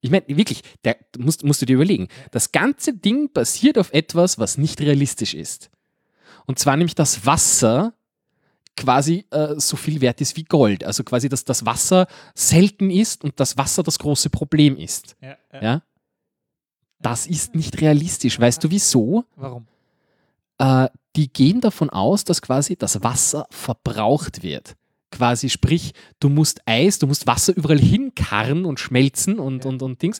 Ich 0.01 0.11
meine, 0.11 0.25
wirklich, 0.27 0.61
der, 0.83 0.97
musst, 1.17 1.43
musst 1.43 1.61
du 1.61 1.65
dir 1.65 1.75
überlegen, 1.75 2.09
das 2.31 2.51
ganze 2.51 2.93
Ding 2.93 3.31
basiert 3.33 3.77
auf 3.77 3.93
etwas, 3.93 4.37
was 4.37 4.57
nicht 4.57 4.81
realistisch 4.81 5.33
ist. 5.33 5.69
Und 6.45 6.59
zwar 6.59 6.77
nämlich 6.77 6.95
das 6.95 7.25
Wasser 7.25 7.93
quasi 8.78 9.25
äh, 9.32 9.55
so 9.57 9.75
viel 9.75 9.99
wert 9.99 10.21
ist 10.21 10.38
wie 10.38 10.43
Gold. 10.43 10.84
Also 10.86 11.03
quasi, 11.03 11.28
dass 11.28 11.43
das 11.43 11.65
Wasser 11.65 12.07
selten 12.36 12.89
ist 12.89 13.23
und 13.23 13.39
das 13.39 13.57
Wasser 13.57 13.84
das 13.84 13.99
große 13.99 14.30
Problem 14.30 14.78
ist. 14.78 15.15
ja, 15.21 15.36
ja. 15.53 15.61
Ja? 15.61 15.82
Das 16.99 17.28
ist 17.28 17.53
nicht 17.55 17.80
realistisch. 17.82 18.39
Weißt 18.39 18.63
du 18.63 18.71
wieso? 18.71 19.25
Warum? 19.36 19.67
äh, 20.59 20.88
die 21.15 21.32
gehen 21.32 21.61
davon 21.61 21.89
aus, 21.89 22.23
dass 22.23 22.41
quasi 22.41 22.75
das 22.75 23.03
Wasser 23.03 23.47
verbraucht 23.51 24.41
wird. 24.43 24.75
Quasi, 25.11 25.49
sprich, 25.49 25.93
du 26.19 26.30
musst 26.30 26.61
Eis, 26.65 26.99
du 26.99 27.07
musst 27.07 27.28
Wasser 27.28 27.55
überall 27.55 27.80
hinkarren 27.80 28.65
und 28.65 28.80
schmelzen 28.80 29.39
und, 29.39 29.63
Ja. 29.63 29.69
und, 29.69 29.82
und 29.82 30.01
Dings. 30.01 30.19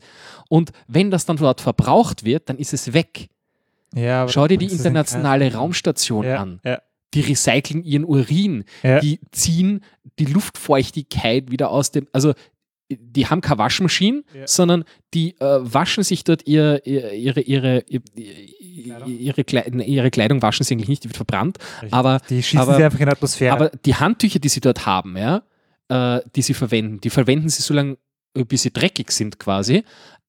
Und 0.50 0.72
wenn 0.88 1.12
das 1.12 1.26
dann 1.26 1.38
dort 1.38 1.62
verbraucht 1.62 2.24
wird, 2.24 2.50
dann 2.50 2.58
ist 2.58 2.74
es 2.74 2.94
weg. 2.94 3.28
Ja, 3.94 4.28
Schau 4.28 4.48
dir 4.48 4.58
die 4.58 4.72
internationale. 4.72 5.54
Raumstation 5.54 6.26
ja, 6.26 6.38
an. 6.38 6.60
Ja, 6.64 6.82
Die 7.14 7.22
recyceln 7.22 7.84
ihren 7.84 8.04
Urin. 8.06 8.64
ja. 8.84 9.00
Die 9.00 9.20
ziehen 9.32 9.82
die 10.20 10.26
Luftfeuchtigkeit 10.26 11.52
wieder 11.52 11.70
aus 11.70 11.92
dem. 11.92 12.08
Also, 12.12 12.34
die 12.90 13.28
haben 13.28 13.42
keine 13.42 13.58
Waschmaschinen, 13.60 14.24
Ja. 14.34 14.48
sondern 14.48 14.84
die 15.14 15.36
äh, 15.40 15.60
waschen 15.62 16.04
sich 16.04 16.24
dort 16.24 16.48
ihr, 16.48 16.86
ihr, 16.86 17.12
ihre, 17.14 17.42
ihre, 17.42 17.84
ihr, 17.88 18.02
ihre, 19.06 19.44
Kleidung, 19.44 19.82
ihre 19.82 20.10
Kleidung 20.12 20.42
waschen 20.42 20.64
sie 20.64 20.74
eigentlich 20.74 20.88
nicht, 20.90 21.04
die 21.04 21.10
wird 21.10 21.18
verbrannt. 21.18 21.58
Richtig. 21.82 21.94
Aber, 21.94 22.22
die 22.30 22.42
schießen 22.44 22.60
aber- 22.60 22.76
sie 22.78 22.84
einfach 22.84 23.00
in 23.00 23.06
die 23.06 23.12
Atmosphäre. 23.12 23.54
aber 23.54 23.70
die 23.70 23.96
Handtücher, 23.96 24.40
die 24.40 24.50
sie 24.50 24.62
dort 24.62 24.86
haben, 24.86 25.18
ja, 25.18 25.44
äh, 25.90 26.22
die 26.36 26.42
sie 26.42 26.54
verwenden, 26.54 27.02
die 27.02 27.10
verwenden 27.10 27.50
sie 27.50 27.62
so 27.62 27.74
lange, 27.74 27.98
äh, 28.36 28.44
bis 28.46 28.62
sie 28.64 28.72
dreckig 28.72 29.12
sind 29.12 29.40
quasi. 29.40 29.84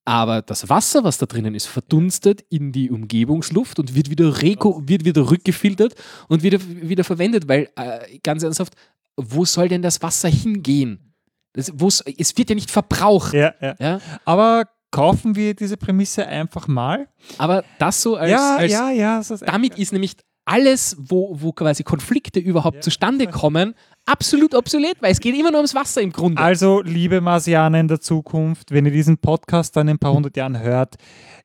Aber 0.08 0.40
das 0.40 0.70
Wasser, 0.70 1.04
was 1.04 1.18
da 1.18 1.26
drinnen 1.26 1.54
ist, 1.54 1.66
verdunstet 1.66 2.40
in 2.48 2.72
die 2.72 2.90
Umgebungsluft 2.90 3.78
und 3.78 3.94
wird 3.94 4.08
wieder, 4.08 4.40
reko 4.40 4.80
wird 4.86 5.04
wieder 5.04 5.30
rückgefiltert 5.30 5.94
und 6.28 6.42
wieder, 6.42 6.58
wieder 6.62 7.04
verwendet, 7.04 7.46
weil 7.46 7.68
äh, 7.76 8.18
ganz 8.22 8.42
ernsthaft, 8.42 8.72
wo 9.18 9.44
soll 9.44 9.68
denn 9.68 9.82
das 9.82 10.00
Wasser 10.00 10.30
hingehen? 10.30 11.12
Das, 11.52 11.70
es 12.16 12.38
wird 12.38 12.48
ja 12.48 12.54
nicht 12.54 12.70
verbraucht. 12.70 13.34
ja, 13.34 13.52
ja. 13.60 13.74
Ja? 13.78 14.00
Aber 14.24 14.64
kaufen 14.90 15.36
wir 15.36 15.52
diese 15.52 15.76
Prämisse 15.76 16.26
einfach 16.26 16.68
mal? 16.68 17.08
Aber 17.36 17.62
das 17.78 18.00
so 18.00 18.16
als, 18.16 18.30
ja, 18.30 18.56
als 18.56 18.72
ja, 18.72 18.90
ja. 18.90 19.18
ist 19.18 19.42
damit 19.42 19.78
ist 19.78 19.92
nämlich 19.92 20.16
alles, 20.48 20.96
wo, 20.98 21.36
wo 21.40 21.52
quasi 21.52 21.82
Konflikte 21.84 22.40
überhaupt 22.40 22.76
Ja. 22.76 22.80
zustande 22.82 23.26
kommen, 23.26 23.74
absolut 24.06 24.54
obsolet, 24.54 24.96
weil 25.00 25.12
es 25.12 25.20
geht 25.20 25.34
immer 25.36 25.50
nur 25.50 25.58
ums 25.60 25.74
Wasser 25.74 26.00
im 26.00 26.10
Grunde. 26.12 26.40
Also, 26.42 26.80
liebe 26.82 27.20
Marsianer 27.20 27.78
in 27.80 27.88
der 27.88 28.00
Zukunft, 28.00 28.70
wenn 28.72 28.86
ihr 28.86 28.92
diesen 28.92 29.18
Podcast 29.18 29.76
dann 29.76 29.88
in 29.88 29.96
ein 29.96 29.98
paar 29.98 30.12
hundert 30.14 30.36
Jahren 30.36 30.58
hört, 30.58 30.96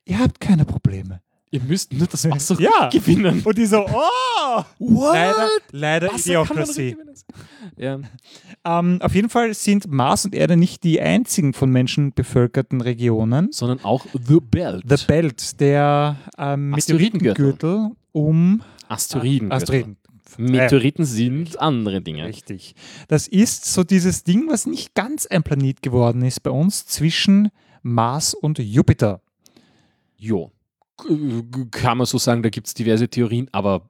ihr 0.06 0.20
habt 0.20 0.39
keine 0.39 0.66
Probleme. 0.66 1.20
Ihr 1.51 1.62
müsst 1.62 1.93
nur 1.93 2.08
das 2.08 2.28
Wasser 2.28 2.56
Ja. 2.60 2.89
gewinnen. 2.91 3.41
Und 3.45 3.58
die 3.60 3.68
so, 3.68 3.86
oh! 3.86 4.64
What? 4.80 5.14
Leider, 5.14 5.47
leider 5.72 6.08
Wasser 6.12 6.39
rückgewinnen. 6.49 7.14
Ja. 7.78 7.99
Ähm, 8.66 8.99
auf 9.04 9.14
jeden 9.14 9.30
Fall 9.30 9.54
sind 9.54 9.86
Mars 9.91 10.26
und 10.26 10.34
Erde 10.34 10.58
nicht 10.58 10.84
die 10.84 10.99
einzigen 10.99 11.54
von 11.54 11.70
Menschen 11.70 12.12
bevölkerten 12.14 12.82
Regionen. 12.82 13.51
Sondern 13.51 13.84
auch 13.84 14.08
The 14.14 14.39
Belt. 14.41 14.84
The 14.88 15.06
Belt, 15.06 15.60
der 15.60 16.16
ähm. 16.39 16.72
Meteoritengürtel 16.72 17.91
um 18.14 18.62
Asteroiden. 18.90 19.52
Asteroiden. 19.52 19.98
Meteoriten 20.38 21.06
sind 21.06 21.60
andere 21.60 22.02
Dinge. 22.02 22.26
Richtig. 22.26 22.74
Das 23.08 23.28
ist 23.28 23.66
so 23.66 23.84
dieses 23.84 24.24
Ding, 24.24 24.48
was 24.50 24.66
nicht 24.66 24.96
ganz 24.96 25.26
ein 25.28 25.44
Planet 25.44 25.82
geworden 25.82 26.24
ist 26.24 26.42
bei 26.42 26.50
uns, 26.50 26.86
zwischen 26.88 27.50
Mars 27.84 28.34
und 28.34 28.58
Jupiter. 28.60 29.22
Jo. 30.18 30.52
Kann 31.72 31.98
man 31.98 32.06
so 32.08 32.18
sagen, 32.18 32.42
da 32.44 32.50
gibt 32.50 32.68
es 32.68 32.74
diverse 32.74 33.08
Theorien, 33.10 33.48
aber 33.52 33.90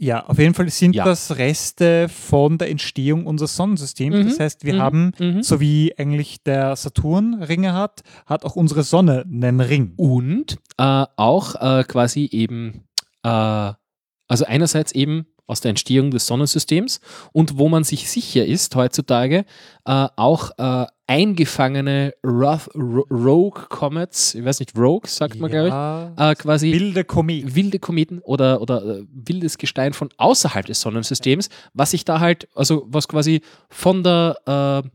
Ja, 0.00 0.24
auf 0.26 0.38
jeden 0.38 0.54
Fall 0.54 0.68
sind 0.70 0.94
Ja. 0.94 1.04
das 1.04 1.38
Reste 1.38 2.08
von 2.08 2.56
der 2.58 2.70
Entstehung 2.70 3.26
unseres 3.26 3.56
Sonnensystems. 3.56 4.16
Mhm, 4.16 4.28
Das 4.28 4.38
heißt, 4.40 4.64
wir 4.64 4.74
mhm, 4.74 4.78
haben, 4.80 5.12
mhm. 5.18 5.42
so 5.42 5.58
wie 5.60 5.92
eigentlich 5.98 6.42
der 6.44 6.76
Saturn 6.76 7.42
Ringe 7.42 7.72
hat, 7.72 8.02
hat 8.26 8.44
auch 8.44 8.54
unsere 8.56 8.82
Sonne 8.84 9.24
einen 9.26 9.60
Ring. 9.60 9.94
und 9.96 10.56
äh, 10.78 11.04
auch 11.16 11.54
äh, 11.56 11.82
quasi 11.84 12.28
eben, 12.30 12.84
äh, 13.24 13.72
also 14.28 14.44
einerseits 14.44 14.92
eben 14.92 15.26
aus 15.48 15.60
der 15.62 15.70
Entstehung 15.70 16.10
des 16.10 16.26
Sonnensystems 16.26 17.00
und 17.32 17.58
wo 17.58 17.68
man 17.68 17.82
sich 17.82 18.08
sicher 18.08 18.44
ist 18.44 18.76
heutzutage, 18.76 19.46
äh, 19.86 20.06
auch 20.14 20.50
äh, 20.58 20.86
eingefangene 21.06 22.12
Rough, 22.22 22.68
Ro 22.74 23.06
Rogue 23.10 23.62
Comets, 23.70 24.34
ich 24.34 24.44
weiß 24.44 24.60
nicht, 24.60 24.76
Rogue 24.76 25.08
sagt 25.08 25.40
man, 25.40 25.50
glaube 25.50 25.68
ja, 25.68 26.12
ich, 26.14 26.22
äh, 26.22 26.34
quasi 26.34 26.72
wilde 26.72 27.02
Komet. 27.02 27.56
wilde 27.56 27.78
Kometen 27.78 28.18
oder, 28.20 28.60
oder 28.60 28.84
äh, 28.84 29.04
wildes 29.10 29.56
Gestein 29.56 29.94
von 29.94 30.10
außerhalb 30.18 30.66
des 30.66 30.82
Sonnensystems, 30.82 31.48
was 31.72 31.92
sich 31.92 32.04
da 32.04 32.20
halt, 32.20 32.46
also 32.54 32.86
was 32.88 33.08
quasi 33.08 33.40
von 33.70 34.02
der, 34.04 34.36
äh, 34.44 34.88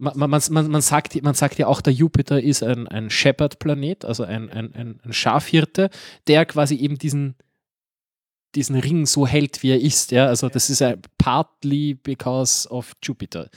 man, 0.00 0.30
man, 0.30 0.30
man, 0.50 0.70
man, 0.70 0.80
sagt, 0.80 1.20
man 1.24 1.34
sagt 1.34 1.58
ja 1.58 1.66
auch, 1.66 1.80
der 1.80 1.92
Jupiter 1.92 2.40
ist 2.40 2.62
ein, 2.62 2.86
ein 2.86 3.10
Shepherd-Planet, 3.10 4.04
also 4.04 4.22
ein, 4.22 4.48
ein, 4.48 5.00
ein 5.02 5.12
Schafhirte, 5.12 5.90
der 6.28 6.46
quasi 6.46 6.76
eben 6.76 6.98
diesen, 6.98 7.34
diesen 8.54 8.76
Ring 8.76 9.06
so 9.06 9.26
hält, 9.26 9.62
wie 9.62 9.70
er 9.70 9.80
ist. 9.80 10.10
Ja? 10.10 10.26
Also 10.26 10.48
das 10.48 10.70
ist 10.70 10.82
partly 11.18 11.94
because 11.94 12.68
of 12.68 12.92
Jupiter. 13.02 13.48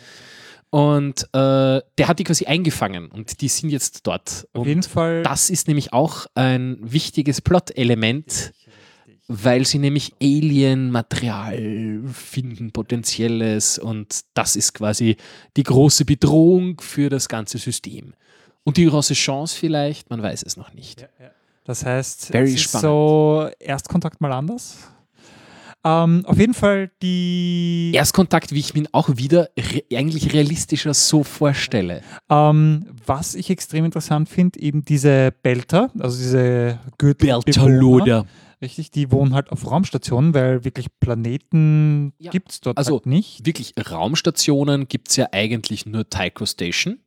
Und 0.71 1.23
äh, 1.33 1.81
der 1.97 2.07
hat 2.07 2.19
die 2.19 2.23
quasi 2.23 2.45
eingefangen 2.45 3.07
und 3.07 3.41
die 3.41 3.49
sind 3.49 3.71
jetzt 3.71 4.07
dort. 4.07 4.47
Auf 4.53 4.61
Und 4.61 4.67
jeden 4.67 4.83
Fall. 4.83 5.21
das 5.21 5.49
ist 5.49 5.67
nämlich 5.67 5.91
auch 5.91 6.27
ein 6.33 6.77
wichtiges 6.81 7.41
Plot-Element, 7.41 8.53
weil 9.27 9.65
sie 9.65 9.79
nämlich 9.79 10.13
Alien-Material 10.21 12.03
finden, 12.13 12.71
potenzielles, 12.71 13.79
und 13.79 14.21
das 14.33 14.55
ist 14.55 14.73
quasi 14.73 15.17
die 15.57 15.63
große 15.63 16.05
Bedrohung 16.05 16.79
für 16.79 17.09
das 17.09 17.27
ganze 17.27 17.57
System. 17.57 18.13
Und 18.63 18.77
die 18.77 18.85
große 18.85 19.13
Chance 19.13 19.57
vielleicht, 19.57 20.09
man 20.09 20.21
weiß 20.21 20.43
es 20.43 20.55
noch 20.55 20.73
nicht. 20.73 21.05
Das 21.71 21.85
heißt, 21.85 22.25
Very 22.27 22.49
es 22.49 22.55
ist 22.55 22.61
spannend. 22.63 22.81
so 22.83 23.49
Erstkontakt 23.59 24.19
mal 24.19 24.33
anders. 24.33 24.75
Ähm, 25.85 26.23
auf 26.25 26.37
jeden 26.37 26.53
Fall 26.53 26.91
die. 27.01 27.93
Erstkontakt, 27.95 28.51
wie 28.51 28.59
ich 28.59 28.73
mir 28.73 28.83
auch 28.91 29.07
wieder 29.15 29.49
re 29.57 29.83
eigentlich 29.95 30.33
realistischer 30.33 30.93
so 30.93 31.23
vorstelle. 31.23 32.01
Ähm, 32.29 32.87
was 33.05 33.35
ich 33.35 33.49
extrem 33.49 33.85
interessant 33.85 34.27
finde, 34.27 34.59
eben 34.59 34.83
diese 34.83 35.33
Belter, 35.43 35.89
also 35.97 36.17
diese 36.17 36.77
Gürtel. 36.97 37.29
Richtig, 38.61 38.91
die 38.91 39.11
wohnen 39.11 39.33
halt 39.33 39.49
auf 39.49 39.71
Raumstationen, 39.71 40.35
weil 40.35 40.63
wirklich 40.65 40.87
Planeten 40.99 42.13
Ja. 42.19 42.29
gibt 42.31 42.51
es 42.51 42.59
dort 42.59 42.77
Also, 42.77 42.95
halt 42.95 43.07
nicht. 43.07 43.43
Wirklich, 43.45 43.73
Raumstationen 43.89 44.87
gibt 44.87 45.09
es 45.09 45.15
ja 45.15 45.29
eigentlich 45.31 45.87
nur 45.87 46.07
Tycho 46.07 46.45
Station. 46.45 46.99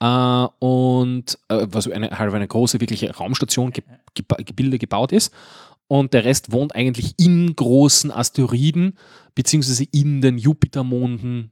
Ja. 0.00 0.46
Äh, 0.46 0.48
und 0.64 1.38
äh, 1.48 1.66
was 1.70 1.88
eine, 1.88 2.10
halt 2.10 2.32
eine 2.32 2.48
große 2.48 2.80
wirkliche 2.80 3.14
Raumstation 3.14 3.72
ge 3.72 3.84
geba 4.14 4.36
Gebilde 4.36 4.78
gebaut 4.78 5.12
ist. 5.12 5.32
Und 5.88 6.14
der 6.14 6.24
Rest 6.24 6.52
wohnt 6.52 6.74
eigentlich 6.74 7.14
in 7.18 7.54
großen 7.56 8.12
Asteroiden, 8.12 8.96
beziehungsweise 9.34 9.84
in 9.90 10.20
den 10.20 10.38
Jupitermonden 10.38 11.50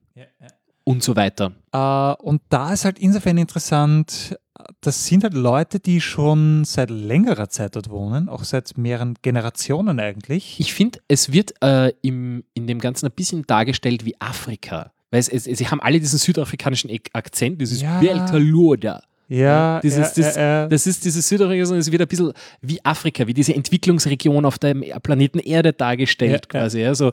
und 0.88 1.02
so 1.02 1.16
weiter. 1.16 1.52
Äh, 1.72 2.22
und 2.22 2.40
da 2.48 2.72
ist 2.72 2.86
halt 2.86 2.98
insofern 2.98 3.36
interessant, 3.36 4.38
das 4.80 5.06
sind 5.06 5.22
halt 5.22 5.34
Leute, 5.34 5.80
die 5.80 6.00
schon 6.00 6.64
seit 6.64 6.88
längerer 6.88 7.50
Zeit 7.50 7.76
dort 7.76 7.90
wohnen, 7.90 8.30
auch 8.30 8.42
seit 8.42 8.78
mehreren 8.78 9.14
Generationen 9.20 10.00
eigentlich. 10.00 10.58
Ich 10.60 10.72
finde, 10.72 11.00
es 11.06 11.30
wird 11.30 11.54
äh, 11.62 11.92
im, 12.00 12.42
in 12.54 12.66
dem 12.66 12.78
Ganzen 12.78 13.06
ein 13.06 13.12
bisschen 13.12 13.46
dargestellt 13.46 14.06
wie 14.06 14.18
Afrika. 14.18 14.92
Weil 15.10 15.20
es, 15.20 15.28
es, 15.28 15.44
sie 15.44 15.66
haben 15.68 15.80
alle 15.80 15.98
diesen 16.00 16.18
südafrikanischen 16.18 16.90
Ak- 16.90 17.08
Akzent, 17.12 17.60
dieses 17.60 17.80
Ja. 17.80 17.98
Beltalurda. 18.00 19.02
ja, 19.28 19.80
dieses- 19.80 20.16
ja, 20.16 20.22
das- 20.24 20.36
ja, 20.36 20.42
ja. 20.42 20.66
Das 20.68 20.86
ist 20.86 21.04
dieses 21.04 21.28
Südafrika, 21.28 21.62
es 21.74 21.92
wird 21.92 22.00
ein 22.02 22.08
bisschen 22.08 22.32
wie 22.62 22.82
Afrika, 22.84 23.26
wie 23.26 23.34
diese 23.34 23.54
Entwicklungsregion 23.54 24.44
auf 24.44 24.58
dem 24.58 24.82
Planeten 25.02 25.38
Erde 25.38 25.72
dargestellt 25.72 26.30
Ja, 26.30 26.36
ja. 26.58 26.60
quasi. 26.62 26.84
Also, 26.84 27.12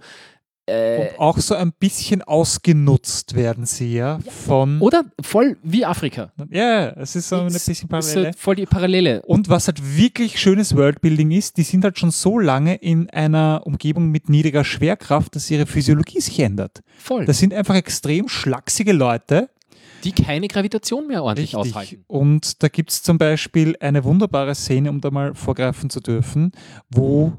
äh, 0.68 1.00
und 1.00 1.20
auch 1.20 1.38
so 1.38 1.56
ein 1.56 1.72
bisschen 1.74 2.22
ausgenutzt 2.24 3.36
werden 3.36 3.66
sie 3.66 3.94
ja 3.94 4.20
von. 4.46 4.82
oder 4.82 5.04
voll 5.22 5.58
wie 5.62 5.86
Afrika. 5.86 6.32
Ja, 6.50 6.90
es 6.90 7.16
ist 7.16 7.30
so 7.30 7.38
ein 7.38 7.54
bisschen 7.54 7.74
ist 7.74 7.88
parallel. 7.90 8.26
halt 8.26 8.40
voll 8.40 8.56
die 8.56 8.66
Parallele. 8.66 9.22
Und 9.24 9.50
was 9.50 9.68
halt 9.68 9.98
wirklich 9.98 10.40
schönes 10.40 10.76
Worldbuilding 10.76 11.32
ist, 11.32 11.58
die 11.58 11.64
sind 11.64 11.84
halt 11.84 12.00
schon 12.00 12.12
so 12.12 12.40
lange 12.40 12.76
in 12.76 13.10
einer 13.12 13.62
Umgebung 13.66 14.10
mit 14.10 14.30
niedriger 14.30 14.64
Schwerkraft, 14.64 15.36
dass 15.36 15.52
ihre 15.52 15.66
Physiologie 15.66 16.20
sich 16.22 16.40
ändert. 16.40 16.82
Voll. 16.98 17.26
Das 17.26 17.38
sind 17.38 17.54
einfach 17.54 17.76
extrem 17.76 18.28
schlachsige 18.28 18.94
Leute. 18.94 19.50
die 20.04 20.12
keine 20.12 20.48
Gravitation 20.48 21.08
mehr 21.08 21.24
ordentlich 21.24 21.56
aushalten. 21.56 22.04
Und 22.08 22.62
da 22.64 22.68
gibt 22.68 22.92
es 22.92 23.04
zum 23.04 23.18
Beispiel 23.18 23.76
eine 23.80 24.04
wunderbare 24.04 24.56
Szene, 24.56 24.90
um 24.90 25.02
da 25.02 25.12
mal 25.12 25.36
vorgreifen 25.36 25.90
zu 25.90 26.00
dürfen, 26.00 26.52
wo. 26.90 27.34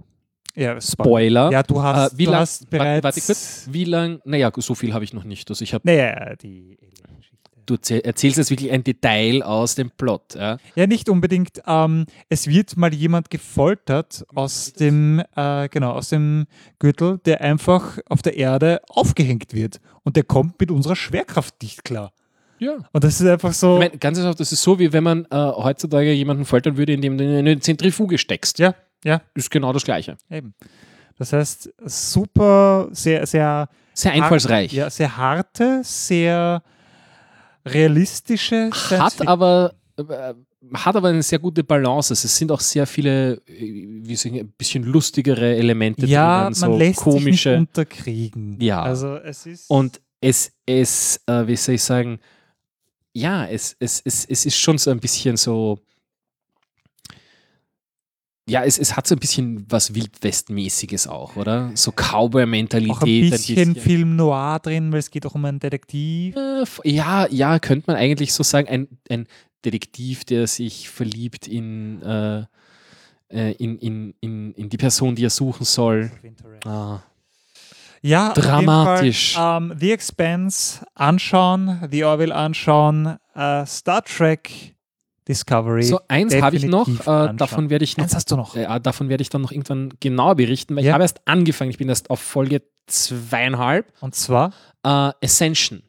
Ja, 0.56 0.80
Spoiler. 0.80 1.50
Ja, 1.52 1.62
du 1.62 1.82
hast, 1.82 2.14
Äh, 2.14 2.18
wie 2.18 2.24
du 2.24 2.30
lang- 2.30 2.40
hast 2.40 2.70
bereits. 2.70 3.04
warte 3.04 3.20
kurz. 3.20 3.66
Wie 3.70 3.84
lang? 3.84 4.20
Naja, 4.24 4.50
so 4.56 4.74
viel 4.74 4.94
habe 4.94 5.04
ich 5.04 5.12
noch 5.12 5.24
nicht. 5.24 5.48
Also 5.50 5.62
ich 5.62 5.74
habe, 5.74 5.86
Naja, 5.86 6.34
die 6.36 6.78
du 7.66 7.74
erzähl- 7.74 8.00
erzählst 8.00 8.38
jetzt 8.38 8.50
wirklich 8.50 8.70
ein 8.70 8.84
Detail 8.84 9.42
aus 9.42 9.74
dem 9.74 9.90
Plot. 9.90 10.34
Ja? 10.36 10.56
Ja, 10.76 10.86
nicht 10.86 11.08
unbedingt. 11.08 11.60
Ähm, 11.66 12.06
es 12.28 12.46
wird 12.46 12.76
mal 12.76 12.94
jemand 12.94 13.28
gefoltert 13.28 14.24
aus 14.34 14.72
dem, 14.72 15.20
äh, 15.34 15.68
genau, 15.68 15.90
aus 15.92 16.08
dem 16.10 16.46
Gürtel, 16.78 17.18
der 17.24 17.40
einfach 17.40 17.98
auf 18.08 18.22
der 18.22 18.36
Erde 18.36 18.80
aufgehängt 18.88 19.52
wird. 19.52 19.80
Und 20.04 20.14
der 20.16 20.22
kommt 20.22 20.60
mit 20.60 20.70
unserer 20.70 20.96
Schwerkraft 20.96 21.60
nicht 21.62 21.84
klar. 21.84 22.12
ja. 22.58 22.76
Und 22.92 23.04
das 23.04 23.20
ist 23.20 23.26
einfach 23.26 23.52
so. 23.52 23.74
Ich 23.74 23.80
meine, 23.80 23.98
ganz 23.98 24.16
einfach, 24.18 24.34
das 24.36 24.52
ist 24.52 24.62
so, 24.62 24.78
wie 24.78 24.92
wenn 24.92 25.02
man 25.04 25.24
äh, 25.26 25.36
heutzutage 25.36 26.12
jemanden 26.12 26.44
foltern 26.46 26.76
würde, 26.78 26.92
indem 26.94 27.18
du 27.18 27.24
in 27.24 27.34
eine 27.36 27.58
Zentrifuge 27.58 28.16
steckst. 28.16 28.58
ja, 28.60 28.74
ja, 29.06 29.22
Ist 29.34 29.50
genau 29.50 29.72
das 29.72 29.84
Gleiche. 29.84 30.16
eben. 30.30 30.54
Das 31.18 31.32
heißt, 31.32 31.72
super, 31.86 32.88
sehr, 32.92 33.26
sehr, 33.26 33.68
Sehr 33.94 34.12
einfallsreich. 34.12 34.72
ja, 34.72 34.90
sehr 34.90 35.16
harte, 35.16 35.80
sehr 35.84 36.62
realistische 37.64 38.70
hat 38.90 39.26
aber 39.26 39.74
äh, 39.96 40.34
hat 40.74 40.96
aber 40.96 41.08
eine 41.10 41.22
sehr 41.22 41.38
gute 41.38 41.62
Balance. 41.62 42.12
Es 42.12 42.22
sind 42.22 42.50
auch 42.50 42.60
sehr 42.60 42.86
viele, 42.86 43.34
äh, 43.46 43.86
wie 44.02 44.16
sagen, 44.16 44.40
ein 44.40 44.52
bisschen 44.58 44.82
lustigere 44.84 45.56
Elemente 45.56 46.06
Ja, 46.06 46.42
drinnen, 46.42 46.54
so 46.54 46.66
man 46.68 46.78
lässt 46.78 46.94
sich 46.96 47.04
komische. 47.04 47.50
nicht 47.50 47.58
unterkriegen. 47.60 48.60
Ja. 48.60 48.82
Also 48.82 49.16
es 49.16 49.46
ist. 49.46 49.70
Und 49.70 50.00
es, 50.20 50.52
es 50.66 51.20
äh, 51.26 51.46
wie 51.46 51.56
soll 51.56 51.76
ich 51.76 51.82
sagen, 51.82 52.18
ja, 53.12 53.46
es, 53.46 53.76
es, 53.78 54.02
es, 54.04 54.24
es 54.26 54.44
ist 54.46 54.56
schon 54.58 54.76
so 54.78 54.90
ein 54.90 54.98
bisschen 55.00 55.36
so, 55.36 55.78
ja, 58.48 58.62
es, 58.62 58.78
es 58.78 58.96
hat 58.96 59.06
so 59.08 59.16
ein 59.16 59.18
bisschen 59.18 59.66
was 59.68 59.94
Wildwestmäßiges 59.94 61.08
auch, 61.08 61.34
oder? 61.36 61.72
So 61.74 61.90
Cowboy-Mentalität. 61.90 62.96
auch 62.96 63.02
ein 63.02 63.30
bisschen 63.30 63.74
Film 63.74 64.14
Noir 64.14 64.60
drin, 64.60 64.92
weil 64.92 65.00
es 65.00 65.10
geht 65.10 65.26
auch 65.26 65.34
um 65.34 65.44
einen 65.44 65.58
Detektiv. 65.58 66.36
Äh, 66.36 66.64
Ja, 66.84 67.26
ja, 67.28 67.58
könnte 67.58 67.90
man 67.90 67.96
eigentlich 67.96 68.32
so 68.32 68.44
sagen, 68.44 68.68
ein, 68.68 68.88
ein 69.10 69.26
Detektiv, 69.64 70.24
der 70.24 70.46
sich 70.46 70.88
verliebt 70.88 71.48
in, 71.48 72.00
äh, 72.02 72.44
äh, 73.30 73.52
in, 73.54 73.78
in, 73.78 74.14
in, 74.20 74.52
in 74.52 74.68
die 74.68 74.76
Person, 74.76 75.16
die 75.16 75.24
er 75.24 75.30
suchen 75.30 75.64
soll. 75.64 76.12
Ah. 76.64 77.00
Ja, 78.00 78.32
Dramatisch. 78.32 79.34
Fall, 79.34 79.62
ähm, 79.62 79.74
The 79.76 79.90
Expanse 79.90 80.86
anschauen, 80.94 81.80
The 81.90 82.04
Orville 82.04 82.32
anschauen, 82.34 83.16
äh, 83.34 83.66
Star 83.66 84.04
Trek 84.04 84.75
Discovery. 85.28 85.82
So, 85.82 86.00
eins 86.08 86.34
habe 86.40 86.56
ich 86.56 86.64
noch, 86.66 86.88
äh, 86.88 87.34
davon 87.34 87.68
werde 87.70 87.84
ich 87.84 87.96
noch 87.96 88.04
Eins 88.04 88.14
hast 88.14 88.30
du 88.30 88.36
noch. 88.36 88.54
Ja, 88.54 88.78
davon 88.78 89.08
werde 89.08 89.22
ich 89.22 89.28
dann 89.28 89.42
noch 89.42 89.50
irgendwann 89.52 89.92
genauer 90.00 90.36
berichten, 90.36 90.74
weil 90.76 90.82
ich 90.82 90.86
Ja. 90.86 90.92
habe 90.94 91.02
erst 91.04 91.20
angefangen, 91.26 91.70
ich 91.70 91.78
bin 91.78 91.88
erst 91.88 92.10
auf 92.10 92.20
Folge 92.20 92.62
zweieinhalb. 92.86 93.92
Und 94.00 94.14
zwar, 94.14 94.52
Äh, 94.84 95.10
Ascension. 95.22 95.82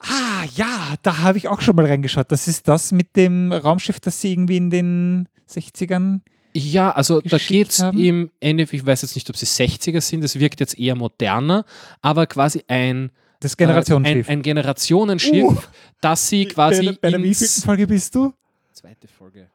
ah 0.00 0.44
ja, 0.56 0.94
da 1.02 1.18
habe 1.18 1.38
ich 1.38 1.48
auch 1.48 1.60
schon 1.60 1.76
mal 1.76 1.86
reingeschaut. 1.86 2.30
Das 2.30 2.46
ist 2.48 2.68
das 2.68 2.92
mit 2.92 3.16
dem 3.16 3.52
Raumschiff, 3.52 4.00
das 4.00 4.20
sie 4.20 4.32
irgendwie 4.32 4.56
in 4.58 4.70
den 4.70 5.28
60ern. 5.48 6.20
Ja, 6.56 6.92
also 6.92 7.20
da 7.20 7.38
geht 7.38 7.70
es 7.70 7.80
im 7.80 8.30
Endeffekt, 8.38 8.82
ich 8.82 8.86
weiß 8.86 9.02
jetzt 9.02 9.16
nicht, 9.16 9.28
ob 9.28 9.36
sie 9.36 9.46
60er 9.46 10.00
sind, 10.00 10.22
es 10.22 10.38
wirkt 10.38 10.60
jetzt 10.60 10.78
eher 10.78 10.94
moderner, 10.94 11.64
aber 12.00 12.26
quasi 12.26 12.62
ein, 12.68 13.10
Das 13.44 13.52
äh, 13.52 13.56
Generationsschiff. 13.58 14.28
ein, 14.28 14.38
ein 14.38 14.42
Generationenschiff, 14.42 15.44
Uh. 15.44 15.56
das 16.00 16.28
sie 16.28 16.46
quasi 16.46 16.86
bei, 16.86 16.98
bei 17.02 17.10
der 17.10 17.22
wievielten 17.22 17.62
Folge 17.62 17.86
bist 17.86 18.14
du? 18.14 18.32
Zweite 18.72 19.06
Folge. 19.06 19.50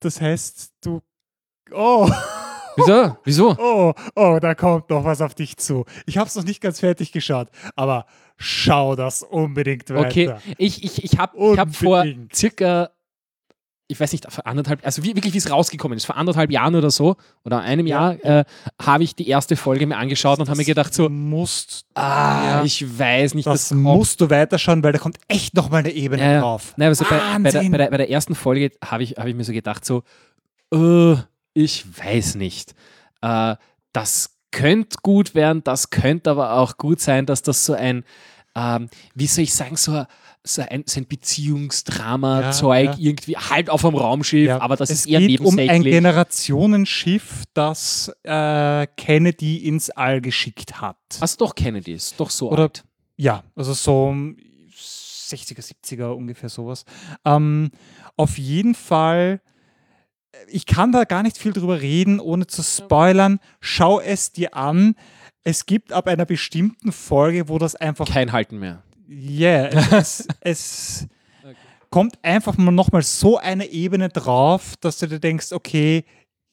Das 0.00 0.20
heißt, 0.20 0.72
du. 0.80 1.00
Oh, 1.70 2.10
Wieso? 2.76 3.16
Wieso? 3.24 3.56
oh, 3.58 3.94
oh, 4.16 4.38
da 4.40 4.54
kommt 4.54 4.90
noch 4.90 5.04
was 5.04 5.20
auf 5.20 5.34
dich 5.34 5.56
zu. 5.56 5.84
Ich 6.04 6.18
habe 6.18 6.28
es 6.28 6.34
noch 6.34 6.44
nicht 6.44 6.60
ganz 6.60 6.80
fertig 6.80 7.12
geschaut, 7.12 7.48
aber 7.76 8.06
schau 8.36 8.96
das 8.96 9.22
unbedingt 9.22 9.88
weiter. 9.90 10.06
Okay, 10.06 10.34
ich, 10.58 10.84
ich, 10.84 11.04
ich 11.04 11.18
habe 11.18 11.56
hab 11.56 11.74
vor 11.74 12.04
circa, 12.34 12.90
ich 13.88 14.00
weiß 14.00 14.10
nicht, 14.12 14.30
vor 14.32 14.44
anderthalb, 14.46 14.84
also 14.84 15.04
wirklich 15.04 15.32
wie 15.32 15.38
es 15.38 15.48
rausgekommen 15.50 15.96
ist, 15.96 16.06
vor 16.06 16.16
anderthalb 16.16 16.50
Jahren 16.50 16.74
oder 16.74 16.90
so, 16.90 17.14
oder 17.44 17.60
einem 17.60 17.86
Ja. 17.86 18.12
Jahr, 18.12 18.40
äh, 18.40 18.44
habe 18.82 19.04
ich 19.04 19.14
die 19.14 19.28
erste 19.28 19.54
Folge 19.56 19.86
mir 19.86 19.96
angeschaut 19.96 20.40
und 20.40 20.48
habe 20.48 20.56
mir 20.58 20.64
gedacht 20.64 20.92
so, 20.92 21.08
musst, 21.08 21.84
ah, 21.94 22.00
ja, 22.58 22.64
ich 22.64 22.98
weiß 22.98 23.34
nicht, 23.34 23.46
das 23.46 23.68
kommt- 23.68 23.82
musst 23.82 24.20
du 24.20 24.28
weiterschauen, 24.28 24.82
weil 24.82 24.92
da 24.92 24.98
kommt 24.98 25.18
echt 25.28 25.54
noch 25.54 25.70
mal 25.70 25.78
eine 25.78 25.92
Ebene 25.92 26.20
Ja, 26.34 26.40
drauf. 26.40 26.74
Nein, 26.76 26.88
also 26.88 27.04
bei, 27.08 27.20
bei, 27.40 27.50
der, 27.52 27.62
bei, 27.70 27.78
der, 27.78 27.90
bei 27.90 27.96
der 27.98 28.10
ersten 28.10 28.34
Folge 28.34 28.72
habe 28.84 29.04
ich, 29.04 29.12
hab 29.12 29.26
ich 29.26 29.34
mir 29.36 29.44
so 29.44 29.52
gedacht, 29.52 29.84
so, 29.84 30.02
äh, 30.72 31.14
ich 31.54 31.84
weiß 32.04 32.34
nicht. 32.34 32.74
Äh, 33.22 33.54
das 33.92 34.30
könnte 34.50 34.96
gut 35.02 35.34
werden, 35.34 35.62
das 35.64 35.90
könnte 35.90 36.30
aber 36.30 36.54
auch 36.54 36.76
gut 36.76 37.00
sein, 37.00 37.24
dass 37.26 37.42
das 37.42 37.64
so 37.64 37.74
ein, 37.74 38.04
ähm, 38.56 38.88
wie 39.14 39.26
soll 39.26 39.44
ich 39.44 39.54
sagen, 39.54 39.76
so, 39.76 39.92
ein- 39.92 40.06
so 40.46 40.62
ein, 40.62 40.84
so 40.86 41.00
ein 41.00 41.06
Beziehungsdrama-Zeug 41.06 42.84
Ja, 42.84 42.90
ja. 42.92 42.96
irgendwie 42.98 43.36
halt 43.36 43.68
auf 43.70 43.82
dem 43.82 43.94
Raumschiff, 43.94 44.46
Ja, 44.48 44.60
aber 44.60 44.76
das 44.76 44.90
es 44.90 45.00
ist 45.00 45.06
eher 45.06 45.20
geht 45.20 45.40
um 45.40 45.58
ein. 45.58 45.82
Generationenschiff, 45.82 47.44
das 47.54 48.12
äh, 48.22 48.86
Kennedy 48.96 49.58
ins 49.66 49.90
All 49.90 50.20
geschickt 50.20 50.80
hat. 50.80 50.96
also 51.20 51.36
doch 51.38 51.54
Kennedy 51.54 51.92
ist 51.92 52.18
doch 52.18 52.30
so 52.30 52.50
Oder- 52.50 52.62
alt. 52.64 52.84
Ja, 53.16 53.44
also 53.54 53.72
so 53.72 54.06
um 54.08 54.36
60er, 54.70 55.60
70er 55.62 56.10
ungefähr 56.14 56.48
sowas. 56.48 56.84
Ähm, 57.24 57.70
auf 58.16 58.38
jeden 58.38 58.74
Fall, 58.74 59.40
äh, 60.32 60.36
ich 60.48 60.66
kann 60.66 60.92
da 60.92 61.04
gar 61.04 61.22
nicht 61.22 61.38
viel 61.38 61.52
drüber 61.52 61.80
reden, 61.80 62.20
ohne 62.20 62.46
zu 62.46 62.62
spoilern. 62.62 63.40
Schau 63.60 64.00
es 64.00 64.32
dir 64.32 64.54
an. 64.54 64.94
Es 65.44 65.64
gibt 65.66 65.92
ab 65.92 66.08
einer 66.08 66.24
bestimmten 66.26 66.92
Folge, 66.92 67.48
wo 67.48 67.58
das 67.58 67.74
einfach 67.74 68.06
Kein 68.08 68.32
Halten 68.32 68.58
mehr. 68.58 68.82
Yeah, 69.08 69.68
es, 69.96 70.26
es 70.40 71.06
kommt 71.90 72.18
einfach 72.22 72.56
mal 72.56 72.72
nochmal 72.72 73.02
so 73.02 73.38
eine 73.38 73.66
Ebene 73.66 74.08
drauf, 74.08 74.74
dass 74.80 74.98
du 74.98 75.06
dir 75.06 75.20
denkst, 75.20 75.52
okay, 75.52 76.04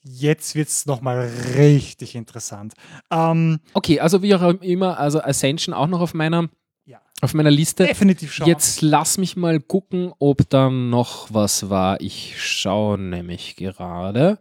jetzt 0.04 0.56
wird 0.56 0.68
es 0.68 0.86
nochmal 0.86 1.30
richtig 1.56 2.16
interessant. 2.16 2.74
Ähm, 3.10 3.60
Okay, 3.74 4.00
also 4.00 4.22
wie 4.22 4.36
auch 4.36 4.42
immer, 4.62 5.00
also 5.00 5.22
Ascension 5.22 5.74
auch 5.74 5.88
noch 5.88 6.02
auf 6.02 6.14
meiner 6.14 6.50
ja. 6.86 7.02
auf 7.22 7.34
meiner 7.34 7.52
Liste. 7.52 7.86
definitiv 7.86 8.34
schauen. 8.34 8.48
Jetzt 8.48 8.82
lass 8.82 9.18
mich 9.18 9.36
mal 9.36 9.60
gucken, 9.60 10.14
ob 10.20 10.50
da 10.50 10.70
noch 10.70 11.34
was 11.34 11.70
war. 11.70 12.00
Ich 12.02 12.36
schaue 12.38 12.98
nämlich 12.98 13.56
gerade. 13.56 14.40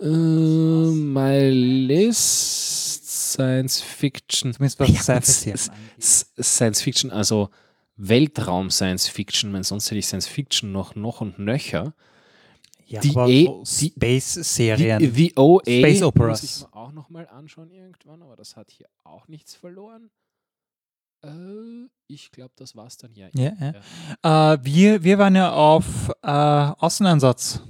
Äh, 0.00 0.06
my 0.06 1.48
List 1.50 3.05
Science 3.32 3.80
Fiction. 3.80 4.52
Zumindest 4.52 4.80
was 4.80 5.06
Ja, 5.06 6.42
Science 6.42 6.82
Fiction, 6.82 7.10
also 7.10 7.50
Weltraum 7.96 8.70
Science 8.70 9.08
Fiction, 9.08 9.52
weil 9.52 9.64
sonst 9.64 9.86
hätte 9.90 9.98
ich 9.98 10.06
Science 10.06 10.26
Fiction 10.26 10.72
noch 10.72 10.94
noch 10.94 11.20
und 11.20 11.38
nöcher. 11.38 11.94
Ja, 12.86 13.00
die 13.00 13.10
aber 13.10 13.28
E- 13.28 13.44
so 13.46 13.64
Space-Serien. 13.64 15.00
Die, 15.00 15.08
die 15.10 15.32
OA 15.36 15.60
Space 15.62 16.00
muss 16.00 16.02
Operas. 16.02 16.42
ich 16.44 16.60
mir 16.60 16.74
auch 16.76 16.92
noch 16.92 17.08
mal 17.10 17.26
anschauen 17.28 17.70
irgendwann, 17.70 18.22
aber 18.22 18.36
das 18.36 18.54
hat 18.56 18.70
hier 18.70 18.86
auch 19.02 19.26
nichts 19.28 19.54
verloren. 19.54 20.10
Äh, 21.24 21.88
ich 22.06 22.30
glaube, 22.30 22.52
das 22.56 22.76
war's 22.76 22.96
dann 22.96 23.12
ja. 23.14 23.28
Ja, 23.34 23.52
ja. 24.22 24.52
Äh, 24.54 24.58
wir, 24.64 25.02
wir 25.02 25.18
waren 25.18 25.34
ja 25.34 25.52
auf 25.52 26.10
äh, 26.22 26.28
Außeneinsatz. 26.28 27.60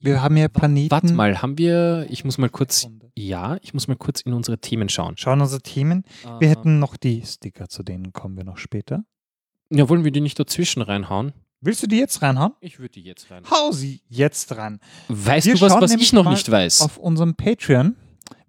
Wir 0.00 0.22
haben 0.22 0.36
ja 0.36 0.48
Planeten. 0.48 0.90
Warte 0.90 1.12
mal, 1.12 1.42
haben 1.42 1.58
wir, 1.58 2.06
ich 2.08 2.24
muss 2.24 2.38
mal 2.38 2.48
kurz, 2.48 2.86
ja, 3.16 3.56
ich 3.62 3.74
muss 3.74 3.88
mal 3.88 3.96
kurz 3.96 4.20
in 4.20 4.32
unsere 4.32 4.58
Themen 4.58 4.88
schauen. 4.88 5.16
Schauen 5.16 5.40
unsere 5.40 5.60
Themen. 5.60 6.04
Wir 6.38 6.48
Äh, 6.48 6.50
hätten 6.50 6.78
noch 6.78 6.96
die 6.96 7.22
Sticker, 7.26 7.68
zu 7.68 7.82
denen 7.82 8.12
kommen 8.12 8.36
wir 8.36 8.44
noch 8.44 8.58
später. 8.58 9.04
Ja, 9.70 9.88
wollen 9.88 10.04
wir 10.04 10.12
die 10.12 10.20
nicht 10.20 10.38
dazwischen 10.38 10.82
reinhauen? 10.82 11.32
Willst 11.60 11.82
du 11.82 11.88
die 11.88 11.98
jetzt 11.98 12.22
reinhauen? 12.22 12.52
Ich 12.60 12.78
würde 12.78 12.92
die 12.92 13.02
jetzt 13.02 13.30
rein. 13.30 13.42
Hau 13.50 13.72
sie 13.72 14.00
jetzt 14.08 14.56
rein. 14.56 14.78
Weißt 15.08 15.46
Wir 15.48 15.54
du 15.54 15.60
was, 15.62 15.72
was 15.74 15.92
ich 15.92 16.12
noch 16.12 16.30
nicht 16.30 16.48
weiß? 16.48 16.82
Auf 16.82 16.98
unserem 16.98 17.34
Patreon. 17.34 17.96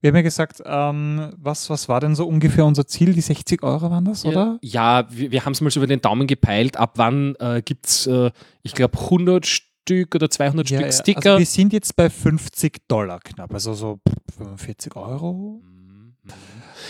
Wir 0.02 0.10
haben 0.10 0.16
ja 0.16 0.22
gesagt, 0.22 0.62
ähm, 0.64 1.34
was, 1.36 1.70
was 1.70 1.90
war 1.90 2.00
denn 2.00 2.16
so 2.16 2.26
ungefähr 2.28 2.66
unser 2.66 2.86
Ziel? 2.88 3.14
Die 3.14 3.20
60 3.22 3.64
Euro 3.64 3.90
waren 3.90 4.06
das, 4.06 4.24
oder? 4.24 4.60
Ja, 4.62 5.08
wir, 5.10 5.32
wir 5.32 5.44
haben 5.44 5.52
es 5.54 5.60
mal 5.62 5.72
so 5.72 5.80
über 5.80 5.88
den 5.88 6.00
Daumen 6.00 6.26
gepeilt. 6.28 6.78
Ab 6.78 6.94
wann 6.96 7.36
äh, 7.40 7.62
gibt 7.66 7.88
es, 7.88 8.08
äh, 8.08 8.32
ich 8.62 8.76
glaube, 8.76 8.98
100 8.98 9.46
Stück 9.46 9.69
oder 10.16 10.30
200 10.30 10.70
Ja, 10.70 10.80
Stück. 10.80 10.94
Sticker? 10.94 11.30
Also 11.32 11.40
wir 11.40 11.46
sind 11.46 11.74
jetzt 11.74 11.96
bei 11.96 12.10
50 12.10 12.88
Dollar 12.88 13.20
knapp, 13.20 13.54
also 13.54 13.74
so 13.74 14.00
45 14.38 14.96
Euro. 14.96 15.62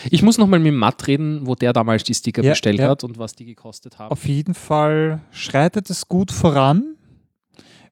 ich 0.09 0.21
muss 0.21 0.37
nochmal 0.37 0.59
mit 0.59 0.73
Matt 0.73 1.07
reden, 1.07 1.45
wo 1.45 1.55
der 1.55 1.73
damals 1.73 2.03
die 2.03 2.13
Sticker 2.13 2.43
Ja, 2.43 2.51
bestellt 2.51 2.79
ja. 2.79 2.89
hat 2.89 3.03
und 3.03 3.17
was 3.17 3.33
die 3.35 3.45
gekostet 3.45 3.99
haben. 3.99 4.11
Auf 4.11 4.25
jeden 4.27 4.53
Fall 4.53 5.21
schreitet 5.31 5.89
es 5.89 6.07
gut 6.07 6.31
voran. 6.31 6.95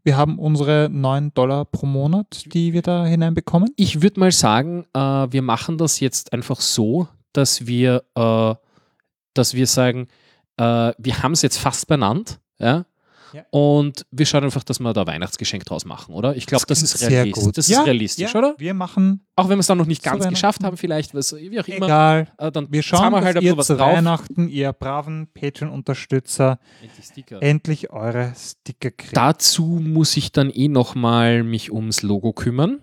Wir 0.03 0.15
haben 0.15 0.39
unsere 0.39 0.89
9 0.89 1.33
Dollar 1.33 1.65
pro 1.65 1.85
Monat, 1.85 2.45
die 2.53 2.71
wir 2.71 2.81
da 2.81 3.05
hineinbekommen. 3.05 3.69
Ich 3.75 4.01
würde 4.01 4.21
mal 4.21 4.31
sagen, 4.31 4.85
äh, 4.93 4.99
wir 4.99 5.41
machen 5.41 5.77
das 5.77 5.99
jetzt 5.99 6.31
einfach 6.31 6.61
so, 6.61 7.09
dass 7.33 7.67
wir, 7.67 8.03
äh, 8.15 8.55
dass 9.33 9.53
wir 9.53 9.67
sagen, 9.67 10.07
äh, 10.55 10.93
wir 10.97 11.21
haben 11.23 11.33
es 11.33 11.41
jetzt 11.41 11.57
fast 11.57 11.87
benannt, 11.87 12.39
ja? 12.57 12.85
Ja. 13.33 13.45
Und 13.51 14.05
wir 14.11 14.25
schauen 14.25 14.43
einfach, 14.43 14.63
dass 14.63 14.79
wir 14.79 14.93
da 14.93 15.05
Weihnachtsgeschenk 15.05 15.65
draus 15.65 15.85
machen, 15.85 16.13
oder? 16.13 16.35
Ich 16.35 16.45
glaube, 16.45 16.65
das, 16.67 16.79
klingt 16.79 16.93
ist 16.93 17.09
realistisch. 17.09 17.43
gut. 17.43 17.57
Das 17.57 17.67
Ja, 17.67 17.79
ist 17.79 17.85
realistisch, 17.87 18.33
ja, 18.33 18.39
oder? 18.39 18.55
Wir 18.57 18.73
machen, 18.73 19.25
Auch 19.35 19.49
wenn 19.49 19.57
wir 19.57 19.61
es 19.61 19.67
dann 19.67 19.77
noch 19.77 19.85
nicht 19.85 20.03
ganz 20.03 20.27
geschafft 20.27 20.63
haben, 20.63 20.77
vielleicht, 20.77 21.13
was, 21.13 21.35
wie 21.35 21.59
auch 21.59 21.67
immer, 21.67 21.85
egal, 21.85 22.27
äh, 22.37 22.51
dann 22.51 22.71
wir 22.71 22.83
schauen, 22.83 23.11
wir 23.11 23.17
dass 23.17 23.25
halt 23.25 23.37
ein 23.37 23.43
ihr 23.43 23.57
was 23.57 23.67
zu 23.67 23.75
drauf. 23.75 23.95
Weihnachten, 23.95 24.47
ihr 24.47 24.73
braven 24.73 25.27
Patreon-Unterstützer, 25.33 26.59
Endlich 26.81 27.41
endlich 27.41 27.89
eure 27.91 28.33
Sticker 28.35 28.91
kriegt. 28.91 29.15
Dazu 29.15 29.65
muss 29.65 30.15
ich 30.17 30.31
dann 30.31 30.49
eh 30.49 30.67
nochmal 30.67 31.43
mich 31.43 31.71
ums 31.71 32.01
Logo 32.01 32.33
kümmern. 32.33 32.79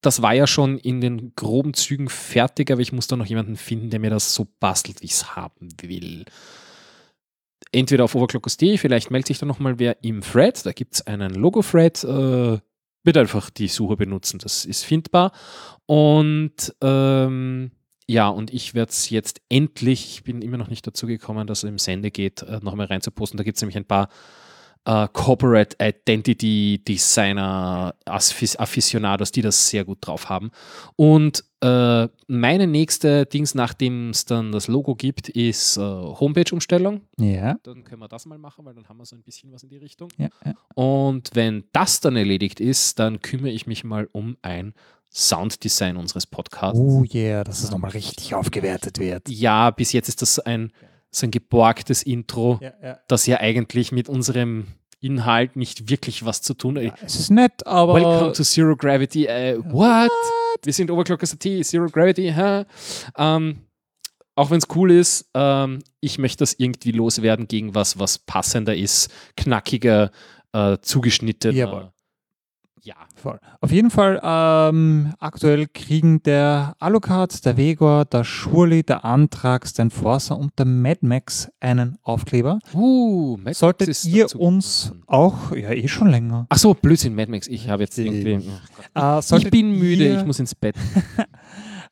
Das 0.00 0.20
war 0.20 0.34
ja 0.34 0.48
schon 0.48 0.78
in 0.78 1.00
den 1.00 1.32
groben 1.36 1.74
Zügen 1.74 2.08
fertig, 2.08 2.72
aber 2.72 2.80
ich 2.80 2.92
muss 2.92 3.06
da 3.06 3.16
noch 3.16 3.26
jemanden 3.26 3.56
finden, 3.56 3.90
der 3.90 4.00
mir 4.00 4.10
das 4.10 4.34
so 4.34 4.48
bastelt, 4.58 5.00
wie 5.00 5.06
ich 5.06 5.12
es 5.12 5.36
haben 5.36 5.68
will. 5.80 6.24
Entweder 7.72 8.04
auf 8.04 8.14
overclockers.de, 8.14 8.76
vielleicht 8.76 9.10
meldet 9.10 9.28
sich 9.28 9.38
da 9.38 9.46
nochmal 9.46 9.78
wer 9.78 10.04
im 10.04 10.20
Thread, 10.20 10.64
da 10.66 10.72
gibt 10.72 10.94
es 10.94 11.06
einen 11.06 11.34
Logo-Thread, 11.34 12.04
äh, 12.04 12.58
bitte 13.02 13.20
einfach 13.20 13.48
die 13.48 13.68
Suche 13.68 13.96
benutzen, 13.96 14.38
das 14.38 14.64
ist 14.66 14.84
findbar. 14.84 15.32
Und 15.86 16.74
ähm, 16.82 17.70
ja, 18.06 18.28
und 18.28 18.52
ich 18.52 18.74
werde 18.74 18.90
es 18.90 19.08
jetzt 19.08 19.40
endlich, 19.48 20.14
ich 20.14 20.24
bin 20.24 20.42
immer 20.42 20.58
noch 20.58 20.68
nicht 20.68 20.86
dazu 20.86 21.06
gekommen, 21.06 21.46
dass 21.46 21.62
es 21.62 21.68
im 21.68 21.78
Sende 21.78 22.10
geht, 22.10 22.42
äh, 22.42 22.60
nochmal 22.62 22.86
reinzuposten. 22.86 23.38
Da 23.38 23.44
gibt 23.44 23.56
es 23.56 23.62
nämlich 23.62 23.76
ein 23.76 23.86
paar 23.86 24.10
äh, 24.84 25.08
Corporate 25.12 25.76
Identity 25.80 26.82
Designer 26.86 27.94
Aficionados, 28.04 29.32
die 29.32 29.42
das 29.42 29.68
sehr 29.68 29.84
gut 29.84 29.98
drauf 30.00 30.28
haben. 30.28 30.50
Und 30.96 31.44
äh, 31.60 32.08
meine 32.26 32.66
nächste 32.66 33.24
Dings, 33.26 33.54
nachdem 33.54 34.10
es 34.10 34.24
dann 34.24 34.50
das 34.50 34.66
Logo 34.66 34.96
gibt, 34.96 35.28
ist 35.28 35.76
äh, 35.76 35.80
Homepage-Umstellung. 35.80 37.02
ja, 37.18 37.56
Dann 37.62 37.84
können 37.84 38.00
wir 38.02 38.08
das 38.08 38.26
mal 38.26 38.38
machen, 38.38 38.64
weil 38.64 38.74
dann 38.74 38.88
haben 38.88 38.98
wir 38.98 39.06
so 39.06 39.14
ein 39.14 39.22
bisschen 39.22 39.52
was 39.52 39.62
in 39.62 39.68
die 39.68 39.76
Richtung. 39.78 40.08
ja, 40.18 40.28
ja. 40.44 40.54
Und 40.74 41.30
wenn 41.34 41.64
das 41.72 42.00
dann 42.00 42.16
erledigt 42.16 42.58
ist, 42.58 42.98
dann 42.98 43.20
kümmere 43.20 43.50
ich 43.50 43.66
mich 43.66 43.84
mal 43.84 44.08
um 44.12 44.36
ein 44.42 44.74
Sounddesign 45.10 45.96
unseres 45.98 46.26
Podcasts. 46.26 46.78
Oh 46.78 47.04
yeah, 47.12 47.44
dass 47.44 47.62
es 47.62 47.70
nochmal 47.70 47.90
richtig 47.90 48.34
aufgewertet 48.34 48.98
wird. 48.98 49.28
Ja, 49.28 49.70
bis 49.70 49.92
jetzt 49.92 50.08
ist 50.08 50.22
das 50.22 50.38
ein, 50.38 50.72
so 51.12 51.26
ein 51.26 51.30
geborgtes 51.30 52.02
Intro, 52.02 52.58
Ja, 52.60 52.72
ja. 52.82 52.98
das 53.06 53.26
ja 53.26 53.38
eigentlich 53.38 53.92
mit 53.92 54.08
unserem 54.08 54.66
Inhalt 55.00 55.56
nicht 55.56 55.90
wirklich 55.90 56.24
was 56.24 56.42
zu 56.42 56.54
tun 56.54 56.78
hat. 56.78 57.02
Es 57.02 57.16
ist 57.16 57.30
nett, 57.30 57.66
aber 57.66 57.94
Welcome 57.94 58.32
to 58.32 58.42
Zero 58.44 58.76
Gravity. 58.76 59.26
Äh, 59.26 59.58
what? 59.58 60.10
Wir 60.64 60.72
sind 60.72 60.90
Overclockers.at, 60.90 61.64
Zero 61.66 61.86
Gravity. 61.88 62.32
Hä? 62.32 62.64
Ähm, 63.18 63.58
auch 64.36 64.50
wenn 64.50 64.58
es 64.58 64.66
cool 64.74 64.92
ist, 64.92 65.28
ähm, 65.34 65.80
ich 66.00 66.18
möchte 66.18 66.38
das 66.38 66.54
irgendwie 66.56 66.92
loswerden 66.92 67.48
gegen 67.48 67.74
was, 67.74 67.98
was 67.98 68.18
passender 68.18 68.74
ist, 68.74 69.10
knackiger, 69.36 70.10
äh, 70.52 70.78
zugeschnittener. 70.80 71.92
Ja. 72.84 72.96
Voll. 73.14 73.38
Auf 73.60 73.70
jeden 73.70 73.90
Fall, 73.90 74.20
ähm, 74.24 75.14
aktuell 75.20 75.68
kriegen 75.72 76.20
der 76.24 76.74
Alucard, 76.80 77.44
der 77.46 77.56
Vegor, 77.56 78.04
der 78.06 78.24
Schurli, 78.24 78.82
der 78.82 79.04
Antrax, 79.04 79.72
der 79.74 79.84
Enforcer 79.84 80.36
und 80.36 80.58
der 80.58 80.66
Mad 80.66 80.98
Max 81.02 81.48
einen 81.60 81.96
Aufkleber. 82.02 82.58
Uh, 82.74 83.36
Mad 83.36 83.42
Max 83.44 83.58
Solltet 83.60 83.86
ist 83.88 84.04
ihr 84.06 84.24
dazu 84.24 84.40
uns 84.40 84.86
gekommen. 84.86 85.04
auch, 85.06 85.52
ja 85.52 85.70
eh 85.70 85.86
schon 85.86 86.08
länger, 86.08 86.46
Ach 86.48 86.58
so, 86.58 86.74
Blödsinn, 86.74 87.14
Mad 87.14 87.30
Max. 87.30 87.46
Ich 87.46 87.68
habe 87.68 87.84
jetzt 87.84 87.96
irgendwie. 87.98 88.40
äh, 88.94 89.20
Ich 89.36 89.50
bin 89.50 89.78
müde, 89.78 90.04
ihr, 90.04 90.18
ich 90.18 90.26
muss 90.26 90.40
ins 90.40 90.54
Bett. 90.54 90.74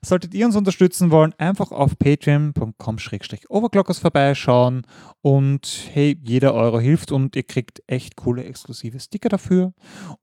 Solltet 0.02 0.32
ihr 0.32 0.46
uns 0.46 0.56
unterstützen 0.56 1.10
wollen, 1.10 1.34
einfach 1.36 1.72
auf 1.72 1.98
patreon.com-overclockers 1.98 3.98
vorbeischauen 3.98 4.86
und 5.20 5.90
hey, 5.92 6.18
jeder 6.22 6.54
Euro 6.54 6.80
hilft 6.80 7.12
und 7.12 7.36
ihr 7.36 7.42
kriegt 7.42 7.82
echt 7.86 8.16
coole 8.16 8.44
exklusive 8.44 8.98
Sticker 8.98 9.28
dafür. 9.28 9.74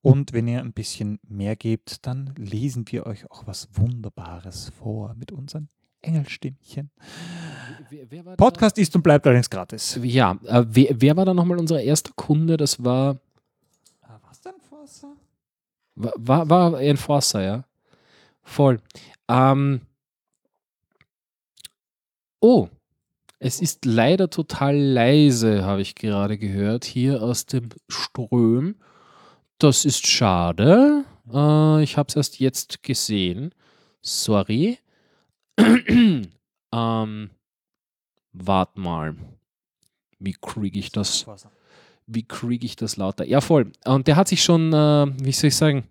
Und 0.01 0.33
wenn 0.33 0.47
ihr 0.47 0.61
ein 0.61 0.73
bisschen 0.73 1.19
mehr 1.27 1.55
gebt, 1.55 2.07
dann 2.07 2.33
lesen 2.37 2.85
wir 2.87 3.05
euch 3.05 3.29
auch 3.29 3.45
was 3.45 3.69
Wunderbares 3.73 4.71
vor 4.79 5.13
mit 5.13 5.31
unseren 5.31 5.69
Engelstimmchen. 6.01 6.89
War 7.89 8.23
da? 8.23 8.35
Podcast 8.35 8.79
ist 8.79 8.95
und 8.95 9.03
bleibt 9.03 9.27
allerdings 9.27 9.49
gratis. 9.49 9.99
Ja, 10.01 10.39
äh, 10.45 10.65
wer, 10.67 10.89
wer 10.95 11.17
war 11.17 11.25
da 11.25 11.35
nochmal 11.35 11.59
unser 11.59 11.81
erster 11.81 12.11
Kunde? 12.15 12.57
Das 12.57 12.83
war, 12.83 13.17
Was 14.27 14.41
denn, 14.41 14.53
Forster? 14.67 15.13
war, 15.95 16.13
war, 16.17 16.49
war 16.49 16.81
Enforcer, 16.81 17.43
ja. 17.43 17.63
Voll. 18.47 18.79
Ähm, 19.27 19.81
oh, 22.39 22.69
es 23.39 23.61
ist 23.61 23.85
leider 23.85 24.29
total 24.29 24.75
leise, 24.75 25.65
habe 25.65 25.81
ich 25.81 25.95
gerade 25.95 26.37
gehört, 26.37 26.85
hier 26.85 27.21
aus 27.21 27.45
dem 27.45 27.69
Ström. 27.89 28.77
Das 29.59 29.85
ist 29.85 30.07
schade. 30.07 31.03
Äh, 31.31 31.83
ich 31.83 31.97
habe 31.97 32.07
es 32.07 32.15
erst 32.15 32.39
jetzt 32.39 32.81
gesehen. 32.83 33.53
Sorry. 34.01 34.79
ähm, 35.59 37.29
wart 38.31 38.77
mal. 38.77 39.15
Wie 40.19 40.35
kriege 40.41 40.79
ich 40.79 40.91
das? 40.91 41.25
Wie 42.07 42.23
kriege 42.23 42.65
ich 42.65 42.77
das 42.77 42.95
lauter? 42.95 43.25
Ja, 43.25 43.41
voll. 43.41 43.71
Und 43.83 44.07
der 44.07 44.15
hat 44.15 44.29
sich 44.29 44.41
schon, 44.41 44.71
äh, 44.71 45.05
wie 45.21 45.33
soll 45.33 45.49
ich 45.49 45.55
sagen, 45.55 45.83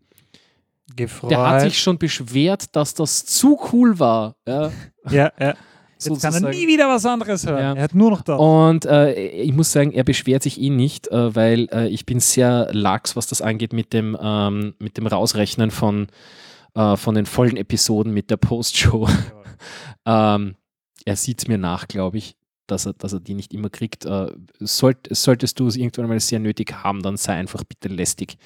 Gefreut. 0.96 1.30
der 1.30 1.46
hat 1.46 1.60
sich 1.62 1.78
schon 1.78 1.98
beschwert, 1.98 2.74
dass 2.74 2.94
das 2.94 3.24
zu 3.26 3.58
cool 3.72 3.98
war. 3.98 4.36
Ja, 4.46 4.72
ja, 5.10 5.32
ja. 5.38 5.54
Jetzt 5.98 6.08
kann 6.08 6.14
er 6.14 6.32
sozusagen. 6.32 6.50
nie 6.50 6.68
wieder 6.68 6.88
was 6.88 7.06
anderes 7.06 7.46
hören. 7.46 7.58
Ja. 7.58 7.74
Er 7.74 7.82
hat 7.82 7.94
nur 7.94 8.10
noch 8.10 8.20
das. 8.20 8.38
Und 8.38 8.84
äh, 8.84 9.14
ich 9.14 9.54
muss 9.54 9.72
sagen, 9.72 9.92
er 9.92 10.04
beschwert 10.04 10.42
sich 10.42 10.60
eh 10.60 10.68
nicht, 10.68 11.08
äh, 11.08 11.34
weil 11.34 11.68
äh, 11.72 11.88
ich 11.88 12.04
bin 12.04 12.20
sehr 12.20 12.68
lax, 12.72 13.16
was 13.16 13.26
das 13.26 13.40
angeht 13.40 13.72
mit 13.72 13.94
dem, 13.94 14.16
ähm, 14.20 14.74
mit 14.78 14.98
dem 14.98 15.06
Rausrechnen 15.06 15.70
von, 15.70 16.08
äh, 16.74 16.96
von 16.96 17.14
den 17.14 17.24
vollen 17.24 17.56
Episoden 17.56 18.12
mit 18.12 18.30
der 18.30 18.36
Postshow. 18.36 19.08
ähm, 20.06 20.56
er 21.06 21.16
sieht 21.16 21.38
es 21.38 21.48
mir 21.48 21.56
nach, 21.56 21.88
glaube 21.88 22.18
ich, 22.18 22.36
dass 22.66 22.84
er, 22.84 22.92
dass 22.92 23.14
er 23.14 23.20
die 23.20 23.34
nicht 23.34 23.54
immer 23.54 23.70
kriegt. 23.70 24.04
Äh, 24.04 24.32
sollt, 24.60 25.08
solltest 25.10 25.58
du 25.58 25.66
es 25.66 25.76
irgendwann 25.76 26.08
mal 26.08 26.20
sehr 26.20 26.40
nötig 26.40 26.74
haben, 26.74 27.02
dann 27.02 27.16
sei 27.16 27.34
einfach 27.34 27.64
bitte 27.64 27.88
lästig. 27.88 28.36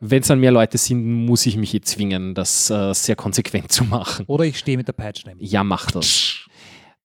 Wenn 0.00 0.20
es 0.20 0.28
dann 0.28 0.40
mehr 0.40 0.52
Leute 0.52 0.78
sind, 0.78 1.26
muss 1.26 1.46
ich 1.46 1.56
mich 1.56 1.74
eh 1.74 1.80
zwingen, 1.80 2.34
das 2.34 2.70
äh, 2.70 2.92
sehr 2.94 3.16
konsequent 3.16 3.72
zu 3.72 3.84
machen. 3.84 4.24
Oder 4.28 4.44
ich 4.44 4.58
stehe 4.58 4.76
mit 4.76 4.86
der 4.86 4.92
Peitsche 4.92 5.26
neben 5.26 5.40
ihm. 5.40 5.46
Ja, 5.46 5.64
mach 5.64 5.90
das. 5.90 6.46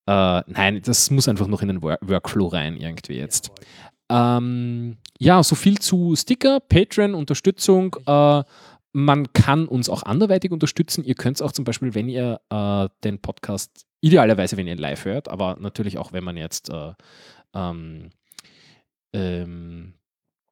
Äh, 0.05 0.41
nein, 0.47 0.81
das 0.83 1.09
muss 1.09 1.27
einfach 1.27 1.47
noch 1.47 1.61
in 1.61 1.69
den 1.69 1.81
Wor 1.81 1.97
Workflow 2.01 2.47
rein 2.47 2.77
irgendwie 2.77 3.15
jetzt. 3.15 3.51
Ähm, 4.09 4.97
ja, 5.17 5.41
so 5.41 5.55
viel 5.55 5.79
zu 5.79 6.15
Sticker, 6.15 6.59
Patreon, 6.59 7.15
Unterstützung. 7.15 7.95
Äh, 8.05 8.43
man 8.91 9.33
kann 9.33 9.67
uns 9.67 9.89
auch 9.89 10.03
anderweitig 10.03 10.51
unterstützen. 10.51 11.03
Ihr 11.03 11.15
könnt 11.15 11.37
es 11.37 11.41
auch 11.41 11.51
zum 11.51 11.65
Beispiel, 11.65 11.95
wenn 11.95 12.09
ihr 12.09 12.39
äh, 12.49 12.89
den 13.03 13.19
Podcast, 13.19 13.85
idealerweise, 14.01 14.57
wenn 14.57 14.67
ihr 14.67 14.73
ihn 14.73 14.79
live 14.79 15.05
hört, 15.05 15.29
aber 15.29 15.57
natürlich 15.59 15.97
auch, 15.97 16.13
wenn 16.13 16.23
man 16.23 16.37
jetzt 16.37 16.69
äh, 16.69 16.93
ähm, 17.55 18.11
ähm, 19.13 19.93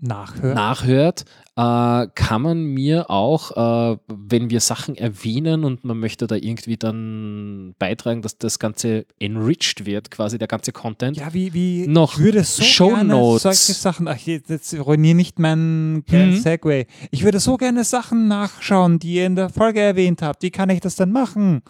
nachhört, 0.01 0.55
nachhört 0.55 1.25
äh, 1.55 2.07
kann 2.15 2.41
man 2.41 2.63
mir 2.63 3.09
auch, 3.09 3.51
äh, 3.93 3.97
wenn 4.07 4.49
wir 4.49 4.59
Sachen 4.59 4.95
erwähnen 4.95 5.63
und 5.63 5.83
man 5.83 5.99
möchte 5.99 6.27
da 6.27 6.35
irgendwie 6.35 6.77
dann 6.77 7.75
beitragen, 7.77 8.21
dass 8.21 8.37
das 8.37 8.57
Ganze 8.59 9.05
enriched 9.19 9.85
wird, 9.85 10.11
quasi 10.11 10.37
der 10.37 10.47
ganze 10.47 10.71
Content. 10.71 11.17
Ja, 11.17 11.33
wie, 11.33 11.53
wie 11.53 11.87
noch 11.87 12.13
ich 12.17 12.23
würde 12.23 12.43
so 12.43 12.63
Show 12.63 12.87
gerne 12.89 13.09
Notes. 13.13 13.43
solche 13.43 13.73
Sachen, 13.79 14.07
ach, 14.07 14.17
jetzt, 14.17 14.49
jetzt 14.49 14.73
ruinier 14.73 15.13
nicht 15.13 15.39
meinen 15.39 16.03
Mhm. 16.09 16.35
Segway. 16.37 16.87
Ich 17.11 17.23
würde 17.23 17.39
so 17.39 17.57
gerne 17.57 17.83
Sachen 17.83 18.27
nachschauen, 18.27 18.99
die 18.99 19.13
ihr 19.15 19.25
in 19.27 19.35
der 19.35 19.49
Folge 19.49 19.81
erwähnt 19.81 20.21
habt. 20.21 20.41
Wie 20.43 20.51
kann 20.51 20.69
ich 20.69 20.79
das 20.79 20.95
dann 20.95 21.11
machen? 21.11 21.61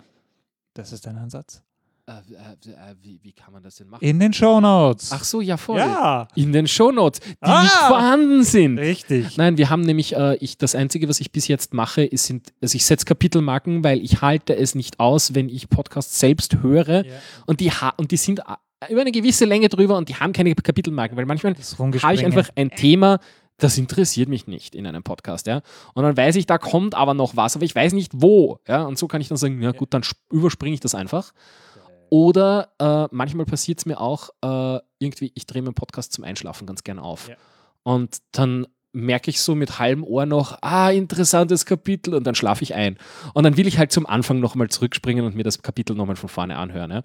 Das 0.74 0.94
ist 0.94 1.06
dein 1.06 1.18
Ansatz. 1.18 1.64
Äh, 2.08 2.12
äh, 2.34 2.72
äh, 2.72 2.96
wie, 3.02 3.20
wie 3.22 3.32
kann 3.32 3.54
man 3.54 3.62
das 3.64 3.76
denn 3.76 3.88
machen? 3.88 4.04
In 4.04 4.20
den 4.20 4.34
Shownotes. 4.34 5.12
Ach 5.12 5.24
so, 5.24 5.40
ja, 5.42 5.58
voll. 5.58 5.78
ja, 5.78 6.28
In 6.36 6.52
den 6.52 6.68
Shownotes, 6.68 7.20
die 7.20 7.36
Ah. 7.42 7.62
nicht 7.64 7.74
vorhanden 7.74 8.44
sind. 8.44 8.80
richtig. 8.80 9.38
Nein, 9.38 9.58
wir 9.58 9.70
haben 9.70 9.82
nämlich, 9.82 10.16
äh, 10.16 10.36
ich, 10.38 10.58
das 10.58 10.74
Einzige, 10.76 11.08
was 11.10 11.20
ich 11.20 11.32
bis 11.32 11.48
jetzt 11.48 11.74
mache, 11.74 12.04
ist, 12.04 12.26
sind, 12.26 12.54
also 12.62 12.76
ich 12.76 12.86
setze 12.86 13.06
Kapitelmarken, 13.06 13.84
weil 13.84 14.02
ich 14.04 14.22
halte 14.22 14.56
es 14.56 14.76
nicht 14.76 15.00
aus, 15.00 15.36
wenn 15.36 15.48
ich 15.50 15.70
Podcasts 15.70 16.20
selbst 16.20 16.58
höre 16.62 17.06
Ja. 17.06 17.14
und, 17.46 17.60
die 17.60 17.72
und 17.98 18.12
die 18.12 18.18
sind 18.18 18.40
äh, 18.40 18.92
über 18.92 19.02
eine 19.02 19.12
gewisse 19.12 19.46
Länge 19.46 19.70
drüber 19.70 19.96
und 19.98 20.10
die 20.10 20.16
haben 20.16 20.34
keine 20.34 20.56
Kapitelmarken, 20.56 21.16
weil 21.18 21.26
manchmal 21.28 21.54
habe 21.56 22.14
ich 22.16 22.26
einfach 22.26 22.50
ein 22.56 22.72
Thema, 22.72 23.20
das 23.58 23.78
interessiert 23.78 24.28
mich 24.28 24.48
nicht 24.48 24.74
in 24.74 24.88
einem 24.88 25.04
Podcast, 25.04 25.46
ja. 25.46 25.62
Und 25.94 26.02
dann 26.02 26.18
weiß 26.18 26.36
ich, 26.36 26.48
da 26.48 26.58
kommt 26.58 26.96
aber 26.96 27.14
noch 27.14 27.36
was, 27.36 27.56
aber 27.56 27.64
ich 27.64 27.76
weiß 27.76 27.94
nicht 27.94 28.12
wo, 28.16 28.58
ja. 28.68 28.82
Und 28.86 28.98
so 28.98 29.08
kann 29.08 29.22
ich 29.22 29.28
dann 29.28 29.38
sagen, 29.38 29.62
ja 29.62 29.72
gut, 29.72 29.94
dann 29.94 30.02
sp- 30.02 30.18
überspringe 30.32 30.74
ich 30.74 30.80
das 30.80 30.96
einfach. 30.96 31.32
Oder 32.12 32.74
äh, 32.78 33.08
manchmal 33.16 33.46
passiert 33.46 33.80
es 33.80 33.86
mir 33.86 34.02
auch, 34.02 34.30
äh, 34.44 34.80
irgendwie, 35.00 35.32
ich 35.34 35.46
drehe 35.46 35.62
meinen 35.62 35.76
Podcast 35.76 36.12
zum 36.12 36.26
Einschlafen 36.26 36.68
ganz 36.68 36.84
gern 36.84 37.00
auf. 37.00 37.30
Ja. 37.30 37.36
Und 37.84 38.18
dann 38.34 38.68
merke 38.92 39.30
ich 39.30 39.40
so 39.40 39.56
mit 39.56 39.80
halbem 39.80 40.04
Ohr 40.04 40.26
noch, 40.26 40.58
ah, 40.62 40.92
interessantes 40.92 41.66
Kapitel 41.66 42.14
und 42.14 42.26
dann 42.26 42.36
schlafe 42.36 42.64
ich 42.64 42.76
ein. 42.76 42.98
Und 43.34 43.46
dann 43.46 43.56
will 43.56 43.66
ich 43.66 43.78
halt 43.78 43.94
zum 43.94 44.06
Anfang 44.06 44.42
nochmal 44.42 44.68
zurückspringen 44.68 45.24
und 45.26 45.36
mir 45.36 45.44
das 45.44 45.62
Kapitel 45.62 45.96
nochmal 45.96 46.18
von 46.18 46.28
vorne 46.28 46.58
anhören. 46.58 46.92
Ja. 46.92 47.02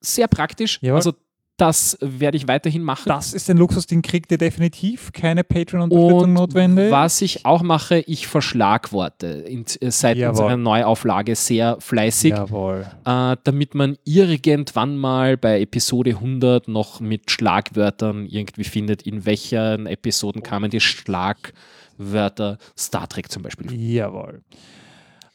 Sehr 0.00 0.28
praktisch. 0.28 0.78
Jawohl. 0.82 0.96
Also 0.96 1.14
das 1.56 1.96
werde 2.00 2.36
ich 2.36 2.48
weiterhin 2.48 2.82
machen. 2.82 3.04
Das 3.08 3.32
ist 3.32 3.48
ein 3.48 3.56
Luxus, 3.56 3.86
den 3.86 4.02
kriegt 4.02 4.32
ihr 4.32 4.38
definitiv. 4.38 5.12
Keine 5.12 5.44
Patreon-Unterstützung 5.44 6.32
notwendig. 6.32 6.90
was 6.90 7.22
ich 7.22 7.46
auch 7.46 7.62
mache, 7.62 8.00
ich 8.06 8.26
verschlagworte 8.26 9.26
in, 9.26 9.64
äh, 9.80 9.90
seit 9.92 10.16
Jawohl. 10.16 10.30
unserer 10.30 10.56
Neuauflage 10.56 11.36
sehr 11.36 11.76
fleißig, 11.80 12.30
Jawohl. 12.32 12.86
äh, 13.04 13.36
damit 13.44 13.74
man 13.76 13.96
irgendwann 14.04 14.96
mal 14.96 15.36
bei 15.36 15.60
Episode 15.60 16.10
100 16.10 16.66
noch 16.66 16.98
mit 17.00 17.30
Schlagwörtern 17.30 18.26
irgendwie 18.26 18.64
findet, 18.64 19.02
in 19.02 19.24
welchen 19.24 19.86
Episoden 19.86 20.42
kamen 20.42 20.70
die 20.70 20.80
Schlagwörter 20.80 22.58
Star 22.76 23.08
Trek 23.08 23.30
zum 23.30 23.42
Beispiel. 23.44 23.72
Jawohl. 23.72 24.42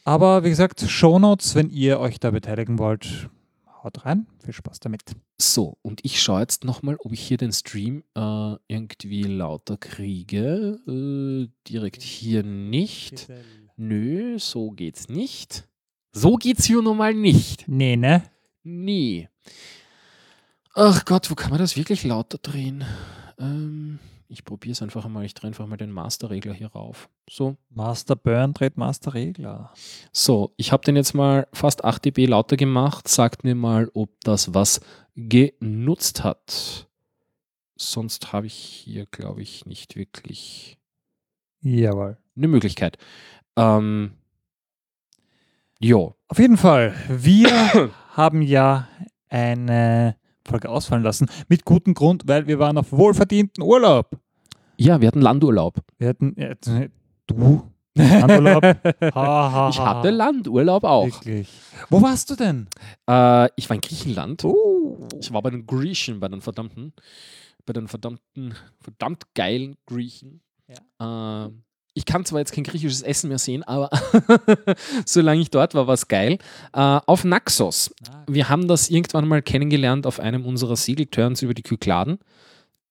Aber 0.04 0.44
wie 0.44 0.50
gesagt, 0.50 0.80
Shownotes, 0.86 1.54
wenn 1.54 1.70
ihr 1.70 2.00
euch 2.00 2.20
da 2.20 2.30
beteiligen 2.30 2.78
wollt, 2.78 3.28
haut 3.82 4.04
rein. 4.04 4.26
Viel 4.44 4.54
Spaß 4.54 4.80
damit. 4.80 5.02
So, 5.38 5.78
und 5.82 6.04
ich 6.04 6.22
schaue 6.22 6.40
jetzt 6.40 6.64
nochmal, 6.64 6.96
ob 6.98 7.12
ich 7.12 7.20
hier 7.20 7.36
den 7.36 7.52
Stream 7.52 8.04
äh, 8.14 8.56
irgendwie 8.68 9.22
lauter 9.22 9.76
kriege. 9.76 10.78
Äh, 10.86 11.48
direkt 11.68 12.02
hier 12.02 12.42
nicht. 12.42 13.28
Nö, 13.76 14.38
so 14.38 14.70
geht's 14.70 15.08
nicht. 15.08 15.68
So 16.12 16.36
geht's 16.36 16.64
hier 16.64 16.82
nun 16.82 16.96
mal 16.96 17.14
nicht. 17.14 17.68
Nee, 17.68 17.96
ne? 17.96 18.22
Nee. 18.62 19.28
Ach 20.74 21.04
Gott, 21.04 21.30
wo 21.30 21.34
kann 21.34 21.50
man 21.50 21.58
das 21.58 21.76
wirklich 21.76 22.04
lauter 22.04 22.38
drehen? 22.38 22.84
Ähm, 23.38 23.98
ich 24.30 24.44
probiere 24.44 24.72
es 24.72 24.82
einfach 24.82 25.06
mal. 25.08 25.24
Ich 25.24 25.34
drehe 25.34 25.48
einfach 25.48 25.66
mal 25.66 25.76
den 25.76 25.90
Masterregler 25.90 26.54
hier 26.54 26.68
rauf. 26.68 27.10
So. 27.28 27.56
Master 27.68 28.14
Burn 28.14 28.54
dreht 28.54 28.76
Master 28.76 29.12
Regler. 29.14 29.72
So, 30.12 30.52
ich 30.56 30.70
habe 30.70 30.84
den 30.84 30.94
jetzt 30.94 31.14
mal 31.14 31.48
fast 31.52 31.84
8 31.84 32.04
dB 32.04 32.26
lauter 32.26 32.56
gemacht. 32.56 33.08
Sagt 33.08 33.42
mir 33.42 33.56
mal, 33.56 33.90
ob 33.92 34.10
das 34.22 34.54
was 34.54 34.80
genutzt 35.16 36.22
hat. 36.22 36.88
Sonst 37.76 38.32
habe 38.32 38.46
ich 38.46 38.54
hier, 38.54 39.06
glaube 39.06 39.42
ich, 39.42 39.66
nicht 39.66 39.96
wirklich 39.96 40.78
Jawohl. 41.60 42.16
eine 42.36 42.48
Möglichkeit. 42.48 42.98
Ähm, 43.56 44.12
jo. 45.80 46.14
Auf 46.28 46.38
jeden 46.38 46.56
Fall, 46.56 46.94
wir 47.08 47.90
haben 48.12 48.42
ja 48.42 48.88
eine 49.28 50.19
Folge 50.50 50.68
ausfallen 50.68 51.02
lassen. 51.02 51.28
Mit 51.48 51.64
gutem 51.64 51.94
Grund, 51.94 52.24
weil 52.26 52.46
wir 52.46 52.58
waren 52.58 52.76
auf 52.76 52.92
wohlverdienten 52.92 53.62
Urlaub. 53.62 54.18
Ja, 54.76 55.00
wir 55.00 55.08
hatten 55.08 55.20
Landurlaub. 55.20 55.76
Wir 55.98 56.08
hatten, 56.08 56.34
ja, 56.36 56.54
du, 57.26 57.62
Landurlaub. 57.94 58.62
Ha, 59.14 59.52
ha, 59.52 59.68
Ich 59.70 59.78
ha, 59.78 59.86
hatte 59.86 60.08
ha. 60.08 60.14
Landurlaub 60.14 60.84
auch. 60.84 61.06
Wirklich. 61.06 61.48
Wo 61.88 62.00
warst 62.02 62.30
du 62.30 62.36
denn? 62.36 62.68
Äh, 63.08 63.48
ich 63.56 63.68
war 63.68 63.74
in 63.74 63.80
Griechenland. 63.80 64.44
Oh. 64.44 65.08
Ich 65.20 65.32
war 65.32 65.42
bei 65.42 65.50
den 65.50 65.66
Griechen, 65.66 66.20
bei 66.20 66.28
den 66.28 66.40
verdammten, 66.40 66.92
bei 67.66 67.72
den 67.72 67.88
verdammten, 67.88 68.54
verdammt 68.80 69.24
geilen 69.34 69.76
Griechen. 69.86 70.40
Ja. 70.68 71.50
Ich 72.00 72.06
kann 72.06 72.24
zwar 72.24 72.38
jetzt 72.40 72.52
kein 72.52 72.64
griechisches 72.64 73.02
Essen 73.02 73.28
mehr 73.28 73.38
sehen, 73.38 73.62
aber 73.62 73.90
solange 75.04 75.42
ich 75.42 75.50
dort 75.50 75.74
war, 75.74 75.86
war 75.86 75.92
es 75.92 76.08
geil. 76.08 76.38
Äh, 76.72 77.00
auf 77.06 77.24
Naxos. 77.24 77.94
Wir 78.26 78.48
haben 78.48 78.68
das 78.68 78.88
irgendwann 78.88 79.28
mal 79.28 79.42
kennengelernt 79.42 80.06
auf 80.06 80.18
einem 80.18 80.46
unserer 80.46 80.76
Segelturns 80.76 81.42
über 81.42 81.52
die 81.52 81.62
Kykladen. 81.62 82.18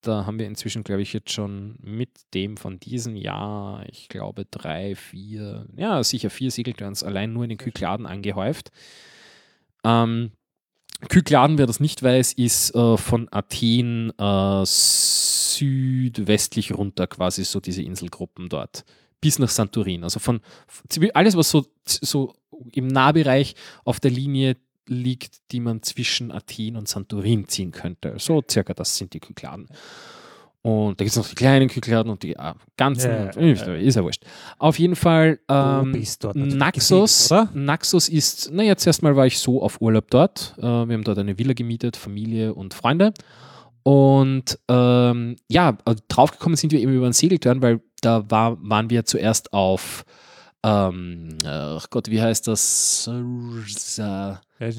Da 0.02 0.28
haben 0.28 0.38
wir 0.38 0.46
inzwischen, 0.46 0.84
glaube 0.84 1.02
ich, 1.02 1.12
jetzt 1.12 1.32
schon 1.32 1.76
mit 1.82 2.12
dem 2.36 2.56
von 2.56 2.80
diesem 2.80 3.16
Jahr, 3.16 3.84
ich 3.90 4.10
glaube, 4.10 4.46
drei, 4.46 4.96
vier, 4.96 5.66
ja, 5.76 6.04
sicher 6.04 6.30
vier 6.30 6.52
Segelturns 6.52 7.04
allein 7.04 7.34
nur 7.34 7.44
in 7.44 7.50
den 7.50 7.58
Kykladen 7.58 8.06
angehäuft. 8.06 8.72
Ähm, 9.84 10.34
Kykladen, 11.08 11.58
wer 11.58 11.66
das 11.66 11.80
nicht 11.80 12.04
weiß, 12.04 12.34
ist 12.34 12.76
äh, 12.76 12.98
von 12.98 13.30
Athen 13.32 14.12
äh, 14.18 14.66
südwestlich 14.66 16.74
runter, 16.74 17.08
quasi 17.08 17.46
so 17.46 17.62
diese 17.62 17.82
Inselgruppen 17.82 18.50
dort, 18.50 18.84
bis 19.22 19.40
nach 19.40 19.48
Santorin. 19.50 20.04
Also 20.04 20.20
von 20.20 20.42
alles, 21.14 21.38
was 21.38 21.50
so, 21.50 21.66
so 21.86 22.36
im 22.74 22.88
Nahbereich 22.88 23.56
auf 23.86 24.02
der 24.02 24.12
Linie 24.12 24.58
liegt, 24.88 25.52
die 25.52 25.62
man 25.62 25.84
zwischen 25.84 26.32
Athen 26.32 26.76
und 26.76 26.90
Santorin 26.90 27.48
ziehen 27.48 27.72
könnte. 27.72 28.16
So 28.18 28.44
circa 28.50 28.74
das 28.74 28.98
sind 28.98 29.14
die 29.14 29.20
Kykladen. 29.20 29.68
Und 30.62 31.00
da 31.00 31.06
gibt 31.06 31.12
es 31.12 31.18
noch 31.18 31.28
die 31.28 31.36
kleinen 31.36 31.70
Kykladen 31.70 32.12
und 32.12 32.22
die 32.22 32.34
äh, 32.34 32.54
ganzen. 32.76 33.10
Ja, 33.10 33.30
äh, 33.30 33.54
ja. 33.54 33.76
Ist 33.76 33.96
ja 33.96 34.04
wurscht. 34.04 34.24
Auf 34.58 34.78
jeden 34.78 34.98
Fall. 34.98 35.40
Ähm, 35.48 35.94
du 35.94 36.00
bist 36.00 36.24
dort 36.24 36.36
Naxos, 36.36 37.32
oder? 37.32 37.50
Naxos 37.54 38.10
ist, 38.10 38.52
naja, 38.52 38.76
zuerst 38.76 39.02
mal 39.02 39.16
war 39.16 39.26
ich 39.26 39.40
so 39.40 39.62
auf 39.64 39.80
Urlaub 39.82 40.10
dort. 40.10 40.56
Äh, 40.58 40.64
wir 40.64 40.94
haben 40.94 41.04
dort 41.04 41.18
eine 41.18 41.38
Villa 41.40 41.54
gemietet, 41.54 41.96
Familie 41.96 42.54
und 42.54 42.74
Freunde. 42.74 43.14
Und 43.84 44.60
ähm, 44.68 45.38
ja, 45.48 45.78
äh, 45.86 45.96
draufgekommen 46.10 46.58
sind 46.58 46.74
wir 46.74 46.82
eben 46.82 46.94
über 46.94 47.06
einen 47.06 47.14
Segelturn, 47.14 47.62
weil 47.62 47.82
da 48.02 48.30
war, 48.30 48.58
waren 48.62 48.90
wir 48.90 49.06
zuerst 49.06 49.54
auf, 49.54 50.04
ähm, 50.64 51.38
ach 51.46 51.90
Gott, 51.90 52.10
wie 52.10 52.22
heißt 52.22 52.48
das? 52.48 53.10
Äh, 53.10 54.72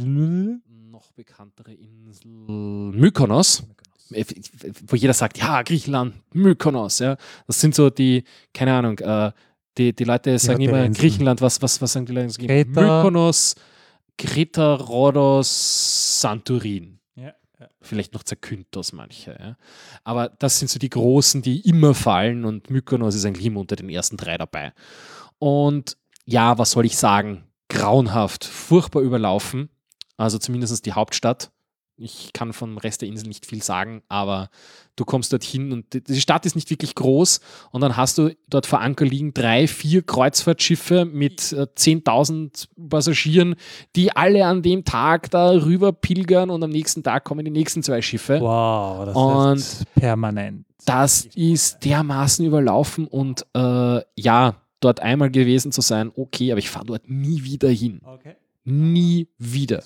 noch 0.90 1.12
bekanntere 1.12 1.72
Insel 1.72 2.92
Mykonos 2.92 3.60
äh, 3.60 3.79
wo 4.86 4.96
jeder 4.96 5.14
sagt, 5.14 5.38
ja, 5.38 5.62
Griechenland, 5.62 6.14
Mykonos, 6.34 6.98
ja. 6.98 7.16
Das 7.46 7.60
sind 7.60 7.74
so 7.74 7.90
die, 7.90 8.24
keine 8.52 8.74
Ahnung, 8.74 8.98
äh, 8.98 9.32
die, 9.78 9.94
die 9.94 10.04
Leute 10.04 10.38
sagen 10.38 10.60
immer 10.60 10.78
Hotelinsel. 10.78 11.00
Griechenland, 11.00 11.40
was, 11.40 11.62
was, 11.62 11.80
was 11.80 11.92
sagen 11.92 12.06
die 12.06 12.12
Leute? 12.12 12.34
Kreta. 12.34 12.80
Mykonos, 12.80 13.54
Kreta, 14.18 14.74
Rhodos, 14.74 16.20
Santorin. 16.20 16.98
Ja, 17.14 17.32
ja. 17.58 17.68
Vielleicht 17.80 18.12
noch 18.12 18.24
Zakynthos 18.24 18.92
manche, 18.92 19.36
ja. 19.38 19.56
Aber 20.04 20.28
das 20.28 20.58
sind 20.58 20.68
so 20.68 20.78
die 20.78 20.90
großen, 20.90 21.40
die 21.42 21.60
immer 21.68 21.94
fallen 21.94 22.44
und 22.44 22.68
Mykonos 22.68 23.14
ist 23.14 23.24
eigentlich 23.24 23.46
immer 23.46 23.60
unter 23.60 23.76
den 23.76 23.88
ersten 23.88 24.16
drei 24.16 24.36
dabei. 24.36 24.72
Und 25.38 25.96
ja, 26.24 26.58
was 26.58 26.72
soll 26.72 26.84
ich 26.84 26.96
sagen? 26.96 27.44
Grauenhaft, 27.68 28.44
furchtbar 28.44 29.02
überlaufen. 29.02 29.70
Also 30.16 30.38
zumindest 30.38 30.84
die 30.84 30.92
Hauptstadt 30.92 31.50
ich 32.00 32.32
kann 32.32 32.52
vom 32.52 32.78
Rest 32.78 33.02
der 33.02 33.08
Insel 33.08 33.28
nicht 33.28 33.46
viel 33.46 33.62
sagen, 33.62 34.02
aber 34.08 34.48
du 34.96 35.04
kommst 35.04 35.32
dorthin 35.32 35.72
und 35.72 36.08
die- 36.08 36.20
Stadt 36.20 36.46
ist 36.46 36.54
nicht 36.56 36.70
wirklich 36.70 36.94
groß 36.94 37.40
und 37.70 37.80
dann 37.82 37.96
hast 37.96 38.18
du 38.18 38.34
dort 38.48 38.66
vor 38.66 38.80
Anker 38.80 39.04
liegen 39.04 39.32
drei, 39.34 39.66
vier 39.66 40.02
Kreuzfahrtschiffe 40.02 41.04
mit 41.04 41.52
äh, 41.52 41.66
10.000 41.76 42.68
Passagieren, 42.88 43.54
die 43.96 44.14
alle 44.16 44.46
an 44.46 44.62
dem 44.62 44.84
Tag 44.84 45.30
da 45.30 45.50
rüber 45.50 45.92
pilgern 45.92 46.50
und 46.50 46.62
am 46.62 46.70
nächsten 46.70 47.02
Tag 47.02 47.24
kommen 47.24 47.44
die 47.44 47.50
nächsten 47.50 47.82
zwei 47.82 48.02
Schiffe. 48.02 48.40
Wow, 48.40 49.04
das 49.06 49.16
Und 49.16 49.56
ist 49.58 49.94
permanent. 49.94 50.66
Das 50.86 51.26
ist 51.34 51.84
dermaßen 51.84 52.44
überlaufen 52.46 53.06
und 53.06 53.46
äh, 53.54 54.00
ja, 54.16 54.56
dort 54.80 55.00
einmal 55.00 55.30
gewesen 55.30 55.72
zu 55.72 55.82
sein, 55.82 56.10
okay, 56.16 56.52
aber 56.52 56.58
ich 56.58 56.70
fahre 56.70 56.86
dort 56.86 57.08
nie 57.10 57.44
wieder 57.44 57.68
hin. 57.68 58.00
Okay. 58.02 58.36
Nie 58.64 59.28
wieder. 59.38 59.82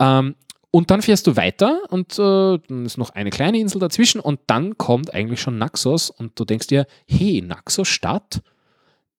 Ähm, 0.00 0.34
und 0.70 0.90
dann 0.90 1.00
fährst 1.02 1.26
du 1.26 1.36
weiter 1.36 1.80
und 1.90 2.12
äh, 2.18 2.58
dann 2.68 2.84
ist 2.86 2.98
noch 2.98 3.10
eine 3.10 3.30
kleine 3.30 3.58
Insel 3.58 3.78
dazwischen 3.80 4.20
und 4.20 4.40
dann 4.46 4.76
kommt 4.78 5.14
eigentlich 5.14 5.40
schon 5.40 5.58
Naxos 5.58 6.10
und 6.10 6.38
du 6.38 6.44
denkst 6.44 6.66
dir, 6.66 6.86
hey, 7.06 7.40
Naxos 7.42 7.88
Stadt, 7.88 8.42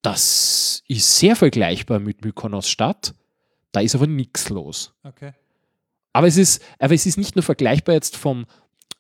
das 0.01 0.83
ist 0.87 1.17
sehr 1.19 1.35
vergleichbar 1.35 1.99
mit 1.99 2.23
Mykonos 2.23 2.69
Stadt, 2.69 3.13
da 3.71 3.81
ist 3.81 3.95
aber 3.95 4.07
nichts 4.07 4.49
los. 4.49 4.93
Okay. 5.03 5.33
Aber 6.13 6.27
es 6.27 6.37
ist, 6.37 6.61
aber 6.79 6.93
es 6.93 7.05
ist 7.05 7.17
nicht 7.17 7.35
nur 7.35 7.43
vergleichbar 7.43 7.95
jetzt 7.95 8.15
vom, 8.15 8.45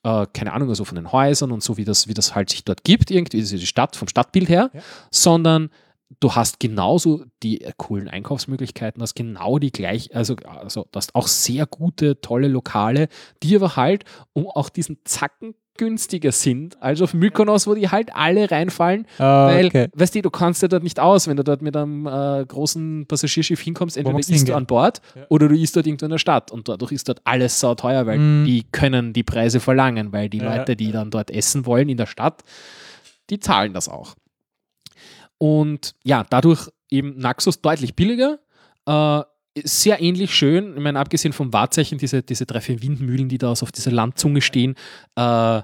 äh, 0.03 0.25
keine 0.33 0.53
Ahnung, 0.53 0.69
also 0.69 0.85
von 0.85 0.95
den 0.95 1.11
Häusern 1.11 1.51
und 1.51 1.63
so, 1.63 1.77
wie 1.77 1.85
das, 1.85 2.07
wie 2.07 2.13
das 2.13 2.35
halt 2.35 2.49
sich 2.49 2.63
dort 2.65 2.83
gibt, 2.83 3.11
irgendwie, 3.11 3.39
also 3.39 3.57
die 3.57 3.65
Stadt, 3.67 3.95
vom 3.95 4.07
Stadtbild 4.07 4.49
her, 4.49 4.69
Ja. 4.73 4.81
sondern 5.11 5.69
du 6.19 6.33
hast 6.35 6.59
genauso 6.59 7.23
die 7.43 7.61
äh, 7.61 7.71
coolen 7.77 8.07
Einkaufsmöglichkeiten, 8.07 9.01
hast 9.01 9.15
genau 9.15 9.59
die 9.59 9.71
gleich, 9.71 10.15
also, 10.15 10.35
also 10.45 10.83
du 10.91 10.97
hast 10.97 11.13
auch 11.15 11.27
sehr 11.27 11.65
gute, 11.65 12.19
tolle 12.21 12.47
Lokale, 12.47 13.07
die 13.43 13.55
aber 13.55 13.75
halt 13.75 14.05
um 14.33 14.47
auch 14.47 14.69
diesen 14.69 14.97
Zacken 15.05 15.53
günstiger 15.77 16.33
sind 16.33 16.81
als 16.81 17.01
auf 17.01 17.13
Mykonos, 17.13 17.65
wo 17.65 17.73
die 17.73 17.87
halt 17.87 18.13
alle 18.13 18.51
reinfallen, 18.51 19.07
weil, 19.17 19.67
okay. 19.67 19.87
weißt 19.95 20.13
du, 20.15 20.21
du 20.23 20.29
kannst 20.29 20.61
ja 20.61 20.67
dort 20.67 20.83
nicht 20.83 20.99
aus, 20.99 21.27
wenn 21.27 21.37
du 21.37 21.43
dort 21.45 21.61
mit 21.61 21.77
einem 21.77 22.05
äh, 22.05 22.43
großen 22.45 23.05
Passagierschiff 23.07 23.61
hinkommst, 23.61 23.95
entweder 23.95 24.19
isst 24.19 24.49
du 24.49 24.55
an 24.55 24.65
Bord 24.65 24.99
Ja. 25.15 25.25
oder 25.29 25.47
du 25.47 25.55
isst 25.55 25.77
dort 25.77 25.87
irgendwo 25.87 26.05
in 26.05 26.11
der 26.11 26.17
Stadt 26.17 26.51
und 26.51 26.67
dadurch 26.67 26.91
ist 26.91 27.07
dort 27.07 27.21
alles 27.23 27.61
sauteuer, 27.61 28.05
weil 28.07 28.17
Mm. 28.19 28.43
die 28.45 28.63
können 28.69 29.13
die 29.13 29.23
Preise 29.23 29.61
verlangen, 29.61 30.11
weil 30.11 30.27
die 30.27 30.39
Ja. 30.39 30.57
Leute, 30.57 30.75
die 30.75 30.91
dann 30.91 31.11
dort 31.11 31.31
essen 31.31 31.65
wollen 31.65 31.87
in 31.87 31.95
der 31.95 32.07
Stadt, 32.07 32.43
die 33.29 33.39
zahlen 33.39 33.71
das 33.73 33.87
auch. 33.87 34.15
Und 35.39 35.95
ja, 36.03 36.23
dadurch 36.29 36.69
eben 36.91 37.17
Naxos 37.17 37.61
deutlich 37.61 37.95
billiger, 37.95 38.39
äh, 38.85 39.23
sehr 39.63 39.99
ähnlich 40.01 40.35
schön, 40.35 40.75
ich 40.75 40.83
meine, 40.83 40.99
abgesehen 40.99 41.33
vom 41.33 41.51
Wahrzeichen, 41.51 41.97
diese, 41.97 42.21
diese 42.21 42.45
drei, 42.45 42.61
vier 42.61 42.81
Windmühlen, 42.83 43.29
die 43.29 43.39
da 43.39 43.51
auf 43.51 43.71
dieser 43.71 43.91
Landzunge 43.91 44.41
stehen, 44.41 44.75
äh, 45.15 45.61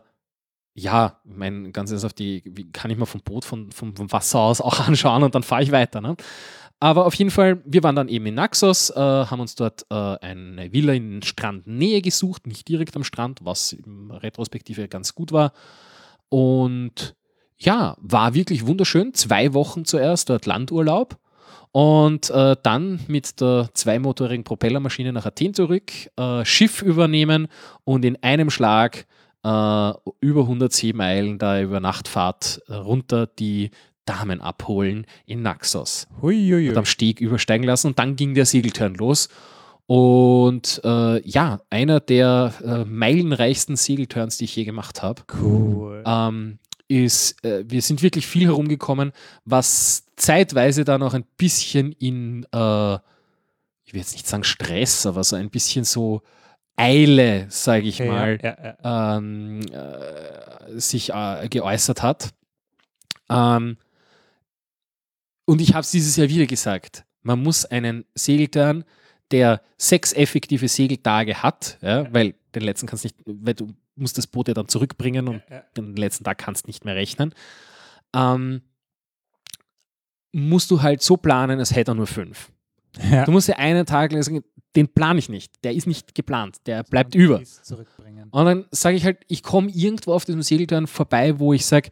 ja, 0.77 1.22
ich 1.23 1.35
meine, 1.35 1.72
ganz 1.72 1.91
auf 2.03 2.14
die, 2.14 2.41
kann 2.73 2.91
ich 2.91 2.97
mir 2.97 3.06
vom 3.06 3.22
Boot, 3.22 3.45
von, 3.45 3.72
vom, 3.72 3.95
vom 3.95 4.11
Wasser 4.11 4.39
aus 4.39 4.60
auch 4.60 4.80
anschauen 4.88 5.23
und 5.23 5.35
dann 5.35 5.43
fahre 5.43 5.64
ich 5.64 5.72
weiter. 5.72 6.02
Ne? 6.02 6.15
Aber 6.80 7.06
auf 7.06 7.14
jeden 7.15 7.31
Fall, 7.31 7.61
wir 7.65 7.84
waren 7.84 7.95
dann 7.95 8.10
eben 8.10 8.26
in 8.26 8.35
Naxos, 8.35 8.89
äh, 8.89 8.95
haben 8.95 9.39
uns 9.39 9.56
dort 9.56 9.85
äh, 9.89 9.95
eine 9.95 10.73
Villa 10.73 10.93
in 10.93 11.22
Strandnähe 11.22 12.02
gesucht, 12.02 12.47
nicht 12.47 12.68
direkt 12.68 12.95
am 12.95 13.06
Strand, 13.06 13.39
was 13.43 13.72
im 13.72 14.11
Retrospektive 14.11 14.88
ganz 14.89 15.15
gut 15.15 15.31
war. 15.31 15.53
Und 16.30 17.15
ja, 17.57 17.95
war 17.99 18.34
wirklich 18.34 18.65
wunderschön. 18.68 19.14
Zwei 19.14 19.53
Wochen 19.53 19.86
zuerst 19.86 20.30
dort 20.30 20.45
Landurlaub. 20.45 21.18
Und 21.72 22.30
äh, 22.30 22.56
dann 22.64 23.02
mit 23.07 23.41
der 23.41 23.69
zweimotorigen 23.73 24.45
Propellermaschine 24.45 25.11
nach 25.11 25.26
Athen 25.26 25.53
zurück, 25.53 25.91
äh, 26.15 26.45
Schiff 26.45 26.82
übernehmen 26.82 27.49
und 27.84 28.06
in 28.06 28.22
einem 28.23 28.49
Schlag 28.49 29.06
äh, 29.44 29.91
über 30.22 30.41
100 30.41 30.72
Seemeilen 30.72 31.38
da 31.38 31.61
über 31.61 31.82
Nachtfahrt 31.82 32.61
äh, 32.69 32.76
runter 32.76 33.27
die 33.27 33.72
Damen 34.06 34.40
abholen 34.40 35.06
in 35.26 35.41
Naxos 35.41 36.07
Huiuiui. 36.22 36.69
und 36.69 36.77
am 36.77 36.86
Steg 36.86 37.19
übersteigen 37.19 37.65
lassen 37.65 37.88
und 37.88 37.99
dann 37.99 38.15
ging 38.15 38.36
der 38.36 38.45
Segeltörn 38.45 38.95
los. 38.95 39.27
Und 39.88 40.82
äh, 40.84 41.22
ja, 41.27 41.60
einer 41.69 41.99
der 41.99 42.53
äh, 42.64 42.86
meilenreichsten 42.86 43.76
Segelturns, 43.76 44.38
die 44.38 44.45
ich 44.45 44.56
je 44.56 44.64
gemacht 44.64 45.03
habe, 45.03 45.23
Cool. 45.41 46.03
ähm, 46.07 46.57
ist, 46.87 47.43
äh, 47.43 47.63
wir 47.67 47.81
sind 47.81 48.01
wirklich 48.01 48.27
viel 48.27 48.45
herumgekommen, 48.45 49.11
was 49.43 50.05
zeitweise 50.15 50.85
dann 50.85 51.03
auch 51.03 51.13
ein 51.13 51.25
bisschen 51.37 51.91
in, 51.93 52.43
äh, 52.51 52.95
ich 53.83 53.93
will 53.93 53.99
jetzt 53.99 54.13
nicht 54.13 54.27
sagen 54.27 54.43
Stress, 54.43 55.05
aber 55.05 55.23
so 55.23 55.35
ein 55.35 55.49
bisschen 55.49 55.83
so 55.85 56.21
Eile, 56.75 57.45
sage 57.49 57.87
ich 57.87 58.01
Okay, 58.01 58.09
mal, 58.09 58.39
Ja, 58.41 58.57
ja, 58.57 58.77
ja. 58.83 59.17
ähm, 59.17 59.61
äh, 59.71 60.79
sich 60.79 61.11
äh, 61.13 61.47
geäußert 61.49 62.03
hat. 62.03 62.33
Ähm, 63.29 63.77
und 65.45 65.61
ich 65.61 65.73
habe 65.73 65.81
es 65.81 65.91
dieses 65.91 66.15
Jahr 66.15 66.29
wieder 66.29 66.45
gesagt. 66.45 67.05
Man 67.21 67.41
muss 67.41 67.65
einen 67.65 68.05
Segeltörn, 68.15 68.83
der 69.31 69.61
sechs 69.77 70.13
effektive 70.13 70.67
Segeltage 70.67 71.41
hat, 71.41 71.77
ja, 71.81 72.11
weil 72.13 72.35
den 72.53 72.63
letzten 72.63 72.87
kannst 72.87 73.03
nicht, 73.03 73.15
weil 73.25 73.53
du 73.53 73.73
musst 73.95 74.17
das 74.17 74.27
Boot 74.27 74.47
ja 74.47 74.53
dann 74.53 74.67
zurückbringen 74.67 75.27
und 75.27 75.41
Ja, 75.49 75.57
ja. 75.57 75.63
den 75.77 75.95
letzten 75.95 76.23
Tag 76.23 76.38
kannst 76.38 76.67
nicht 76.67 76.85
mehr 76.85 76.95
rechnen. 76.95 77.34
Ähm, 78.13 78.61
musst 80.31 80.69
du 80.72 80.81
halt 80.81 81.01
so 81.01 81.17
planen, 81.17 81.59
als 81.59 81.76
hätte 81.76 81.91
er 81.91 81.95
nur 81.95 82.07
fünf. 82.07 82.51
Ja. 83.11 83.26
Du 83.26 83.31
musst 83.31 83.47
ja 83.47 83.55
einen 83.55 83.85
Tag 83.85 84.11
lang 84.11 84.23
sagen, 84.23 84.43
den 84.76 84.88
plane 84.89 85.19
ich 85.19 85.30
nicht. 85.30 85.63
Der 85.63 85.73
ist 85.73 85.88
nicht 85.88 86.15
geplant. 86.15 86.57
Der 86.65 86.84
bleibt 86.84 87.15
über. 87.15 87.41
Zurückbringen. 87.43 88.30
Und 88.31 88.45
dann 88.45 88.65
sage 88.72 88.97
ich 88.97 89.05
halt, 89.05 89.19
ich 89.27 89.43
komme 89.43 89.69
irgendwo 89.69 90.13
auf 90.13 90.26
diesem 90.26 90.41
Segeltörn 90.41 90.88
vorbei, 90.88 91.39
wo 91.39 91.53
ich 91.53 91.65
sage, 91.65 91.89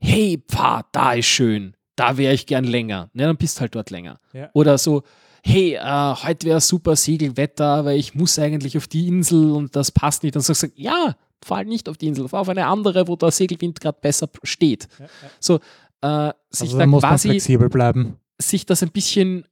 hey, 0.00 0.42
Pfad, 0.48 0.86
da 0.92 1.12
ist 1.12 1.26
schön, 1.26 1.76
da 1.96 2.16
wäre 2.16 2.34
ich 2.34 2.46
gern 2.46 2.64
länger. 2.64 3.10
Ja, 3.14 3.26
dann 3.26 3.36
bist 3.36 3.60
halt 3.60 3.74
dort 3.74 3.90
länger. 3.90 4.18
Ja. 4.32 4.50
Oder 4.54 4.78
so, 4.78 5.02
hey, 5.44 5.74
äh, 5.74 6.14
heute 6.24 6.46
wäre 6.46 6.60
super 6.60 6.96
Segelwetter, 6.96 7.66
aber 7.66 7.94
ich 7.94 8.14
muss 8.14 8.38
eigentlich 8.38 8.76
auf 8.76 8.88
die 8.88 9.08
Insel 9.08 9.52
und 9.52 9.76
das 9.76 9.90
passt 9.90 10.22
nicht. 10.22 10.34
Dann 10.34 10.42
sagst 10.42 10.62
du, 10.64 10.68
ja, 10.74 11.14
fahr 11.44 11.58
halt 11.58 11.68
nicht 11.68 11.88
auf 11.88 11.96
die 11.96 12.06
Insel, 12.08 12.28
fahr 12.28 12.40
auf 12.40 12.48
eine 12.48 12.66
andere, 12.66 13.08
wo 13.08 13.16
der 13.16 13.30
Segelwind 13.30 13.80
gerade 13.80 13.98
besser 14.00 14.28
steht. 14.42 14.88
Ja, 14.98 15.04
ja. 15.04 15.10
So, 15.40 15.56
äh, 16.00 16.32
sich 16.50 16.70
Also 16.70 16.78
da 16.78 16.86
muss 16.86 17.02
man 17.02 17.10
quasi 17.10 17.28
flexibel 17.30 17.68
bleiben. 17.68 18.16
sich 18.38 18.66
das 18.66 18.82
ein 18.82 18.90
bisschen 18.90 19.46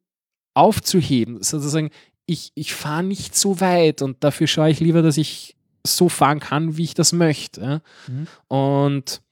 aufzuheben, 0.54 1.42
sozusagen, 1.42 1.90
ich, 2.26 2.52
ich 2.54 2.74
fahre 2.74 3.02
nicht 3.02 3.34
so 3.36 3.60
weit 3.60 4.02
und 4.02 4.22
dafür 4.22 4.46
schaue 4.46 4.70
ich 4.70 4.80
lieber, 4.80 5.02
dass 5.02 5.16
ich 5.16 5.56
so 5.86 6.08
fahren 6.08 6.40
kann, 6.40 6.76
wie 6.76 6.84
ich 6.84 6.94
das 6.94 7.12
möchte. 7.12 7.82
Mhm. 8.06 8.26
Und 8.48 9.22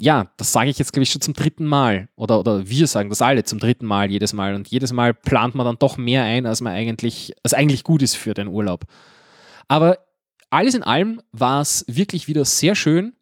ja, 0.00 0.30
das 0.36 0.52
sage 0.52 0.70
ich 0.70 0.78
jetzt, 0.78 0.92
glaube 0.92 1.02
ich, 1.02 1.10
schon 1.10 1.20
zum 1.20 1.34
dritten 1.34 1.66
Mal. 1.66 2.08
Oder, 2.16 2.38
oder 2.38 2.68
wir 2.68 2.86
sagen 2.86 3.10
das 3.10 3.20
alle 3.20 3.44
zum 3.44 3.58
dritten 3.58 3.84
Mal 3.84 4.10
jedes 4.10 4.32
Mal. 4.32 4.54
Und 4.54 4.68
jedes 4.68 4.92
Mal 4.92 5.12
plant 5.12 5.54
man 5.54 5.66
dann 5.66 5.78
doch 5.78 5.96
mehr 5.96 6.22
ein, 6.22 6.46
als 6.46 6.60
man 6.60 6.72
eigentlich, 6.72 7.34
als 7.42 7.52
eigentlich 7.52 7.84
gut 7.84 8.02
ist 8.02 8.14
für 8.14 8.32
den 8.34 8.48
Urlaub. 8.48 8.84
Aber 9.66 9.98
alles 10.50 10.74
in 10.74 10.82
allem 10.82 11.20
war 11.32 11.60
es 11.60 11.84
wirklich 11.88 12.28
wieder 12.28 12.44
sehr 12.44 12.74
schön. 12.74 13.14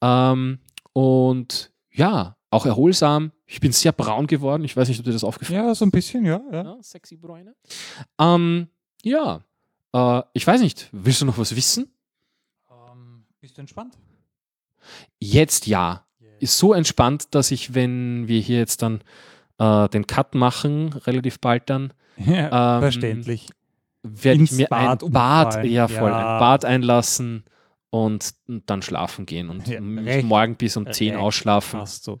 Ähm, 0.00 0.58
und 0.92 1.72
ja, 1.92 2.36
auch 2.50 2.66
erholsam. 2.66 3.32
Ich 3.46 3.60
bin 3.60 3.72
sehr 3.72 3.92
braun 3.92 4.26
geworden. 4.26 4.64
Ich 4.64 4.76
weiß 4.76 4.88
nicht, 4.88 4.98
ob 4.98 5.04
dir 5.04 5.12
das 5.12 5.24
aufgefallen 5.24 5.66
Ja, 5.66 5.74
so 5.74 5.84
ein 5.84 5.90
bisschen, 5.90 6.24
ja. 6.24 6.40
ja. 6.52 6.64
ja, 6.64 6.76
sexy 6.82 7.16
Bräune. 7.16 7.54
Ähm, 8.18 8.68
ja, 9.02 9.40
äh, 9.92 10.22
ich 10.32 10.46
weiß 10.46 10.60
nicht, 10.60 10.88
willst 10.92 11.20
du 11.20 11.26
noch 11.26 11.38
was 11.38 11.54
wissen? 11.54 11.92
Ähm, 12.70 13.24
bist 13.40 13.56
du 13.56 13.60
entspannt? 13.60 13.96
Jetzt 15.18 15.66
ja. 15.66 16.06
Ist 16.40 16.58
so 16.58 16.74
entspannt, 16.74 17.34
dass 17.34 17.50
ich, 17.50 17.74
wenn 17.74 18.28
wir 18.28 18.40
hier 18.40 18.58
jetzt 18.58 18.82
dann 18.82 19.02
äh, 19.58 19.88
den 19.88 20.06
Cut 20.06 20.34
machen, 20.34 20.92
relativ 20.92 21.40
bald 21.40 21.70
dann, 21.70 21.92
Ja, 22.16 22.76
Ähm, 22.76 22.82
verständlich. 22.82 23.48
Werde 24.04 24.42
ich 24.44 24.52
mir 24.52 24.66
Bad 24.68 25.02
ein 25.02 25.10
Bad, 25.12 25.46
umfallen. 25.46 25.72
ja 25.72 25.88
voll, 25.88 26.10
Ja. 26.10 26.34
ein 26.34 26.38
Bad 26.40 26.64
einlassen 26.64 27.44
und, 27.90 28.34
dann 28.46 28.82
schlafen 28.82 29.26
gehen 29.26 29.48
und 29.50 29.66
Ja, 29.66 29.80
recht, 29.80 30.26
morgen 30.26 30.56
bis 30.56 30.76
um 30.76 30.90
10 30.90 31.12
recht 31.14 31.20
ausschlafen. 31.22 31.80
Passt 31.80 32.04
so. 32.04 32.20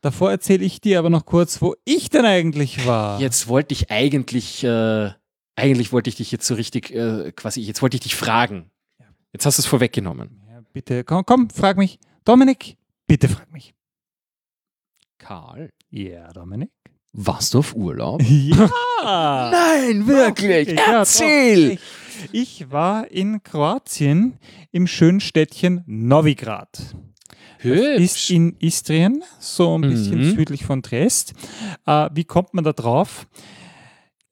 Davor 0.00 0.30
erzähle 0.30 0.64
ich 0.64 0.80
dir 0.80 0.98
aber 0.98 1.10
noch 1.10 1.24
kurz, 1.26 1.62
wo 1.62 1.74
ich 1.84 2.10
denn 2.10 2.24
eigentlich 2.26 2.86
war. 2.86 3.20
Jetzt 3.20 3.48
wollte 3.48 3.72
ich 3.72 3.90
eigentlich, 3.90 4.62
äh, 4.64 5.10
eigentlich 5.56 5.92
wollte 5.92 6.10
ich 6.10 6.16
dich 6.16 6.30
jetzt 6.32 6.46
so 6.46 6.54
richtig, 6.54 6.90
äh, 6.92 7.32
quasi, 7.32 7.60
jetzt 7.60 7.80
wollte 7.82 7.96
ich 7.96 8.02
dich 8.02 8.14
fragen. 8.16 8.70
Jetzt 9.32 9.46
hast 9.46 9.58
du 9.58 9.62
es 9.62 9.66
vorweggenommen. 9.66 10.42
Ja, 10.48 10.60
bitte, 10.72 11.04
komm, 11.04 11.24
komm, 11.26 11.50
frag 11.50 11.76
mich. 11.76 11.98
Dominik, 12.24 12.76
bitte 13.06 13.28
frag 13.28 13.50
mich. 13.52 13.74
Karl, 15.18 15.70
Ja, 15.90 16.32
Dominik. 16.32 16.70
Warst 17.14 17.54
du 17.54 17.60
auf 17.60 17.74
Urlaub? 17.74 18.22
Ja. 19.02 19.50
Nein, 19.52 20.06
wirklich. 20.06 20.68
Ja, 20.68 20.74
doch, 20.76 20.92
Erzähl. 21.00 21.72
echt. 21.72 21.82
Ich 22.32 22.70
war 22.70 23.10
in 23.10 23.42
Kroatien 23.42 24.38
im 24.72 24.86
schönen 24.86 25.20
Städtchen 25.20 25.82
Novigrad. 25.86 26.94
Ist 27.58 28.16
Hübsch. 28.16 28.30
in 28.30 28.56
Istrien, 28.60 29.22
so 29.38 29.76
ein 29.76 29.82
bisschen 29.82 30.18
Mhm. 30.20 30.34
südlich 30.36 30.64
von 30.64 30.82
Triest. 30.82 31.34
Äh, 31.86 32.08
wie 32.14 32.24
kommt 32.24 32.54
man 32.54 32.64
da 32.64 32.72
drauf? 32.72 33.26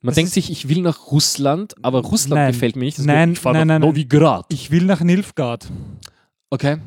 Man 0.00 0.08
Das 0.10 0.14
denkt 0.14 0.28
ist- 0.28 0.34
sich, 0.34 0.50
ich 0.50 0.68
will 0.70 0.80
nach 0.80 1.10
Russland, 1.10 1.74
aber 1.82 2.00
Russland 2.00 2.40
Nein. 2.40 2.52
gefällt 2.52 2.76
mir 2.76 2.84
nicht. 2.86 2.98
Nein, 3.00 3.32
ich 3.32 3.38
fahr 3.38 3.52
nein, 3.52 3.66
nach 3.68 3.74
nein, 3.74 3.80
nein. 3.82 3.88
Novigrad. 3.90 4.46
Ich 4.50 4.70
will 4.70 4.84
nach 4.84 5.00
Nilfgaard. 5.02 5.70
Okay. 6.50 6.78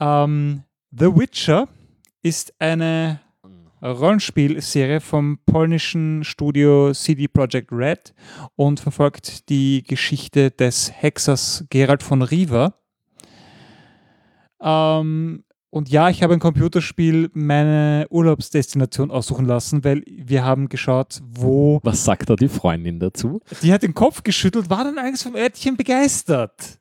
Ähm, 0.00 0.64
The 0.90 1.06
Witcher 1.16 1.66
ist 2.22 2.52
eine 2.58 3.20
Rollenspielserie 3.82 5.00
vom 5.00 5.38
polnischen 5.46 6.24
Studio 6.24 6.92
CD 6.92 7.28
Projekt 7.28 7.72
Red 7.72 8.14
und 8.56 8.80
verfolgt 8.80 9.48
die 9.48 9.82
Geschichte 9.82 10.50
des 10.50 10.92
Hexers 10.92 11.64
Gerald 11.70 12.02
von 12.02 12.22
Riva. 12.22 12.74
Ähm, 14.62 15.44
und 15.70 15.88
ja, 15.88 16.10
ich 16.10 16.22
habe 16.22 16.34
ein 16.34 16.40
Computerspiel 16.40 17.30
meine 17.32 18.06
Urlaubsdestination 18.10 19.10
aussuchen 19.12 19.46
lassen, 19.46 19.84
weil 19.84 20.02
wir 20.06 20.44
haben 20.44 20.68
geschaut, 20.68 21.20
wo. 21.24 21.78
Was 21.84 22.04
sagt 22.04 22.28
da 22.28 22.34
die 22.34 22.48
Freundin 22.48 22.98
dazu? 22.98 23.40
Die 23.62 23.72
hat 23.72 23.84
den 23.84 23.94
Kopf 23.94 24.24
geschüttelt, 24.24 24.68
war 24.68 24.82
dann 24.82 24.98
eigentlich 24.98 25.22
vom 25.22 25.36
Örtchen 25.36 25.76
begeistert. 25.76 26.80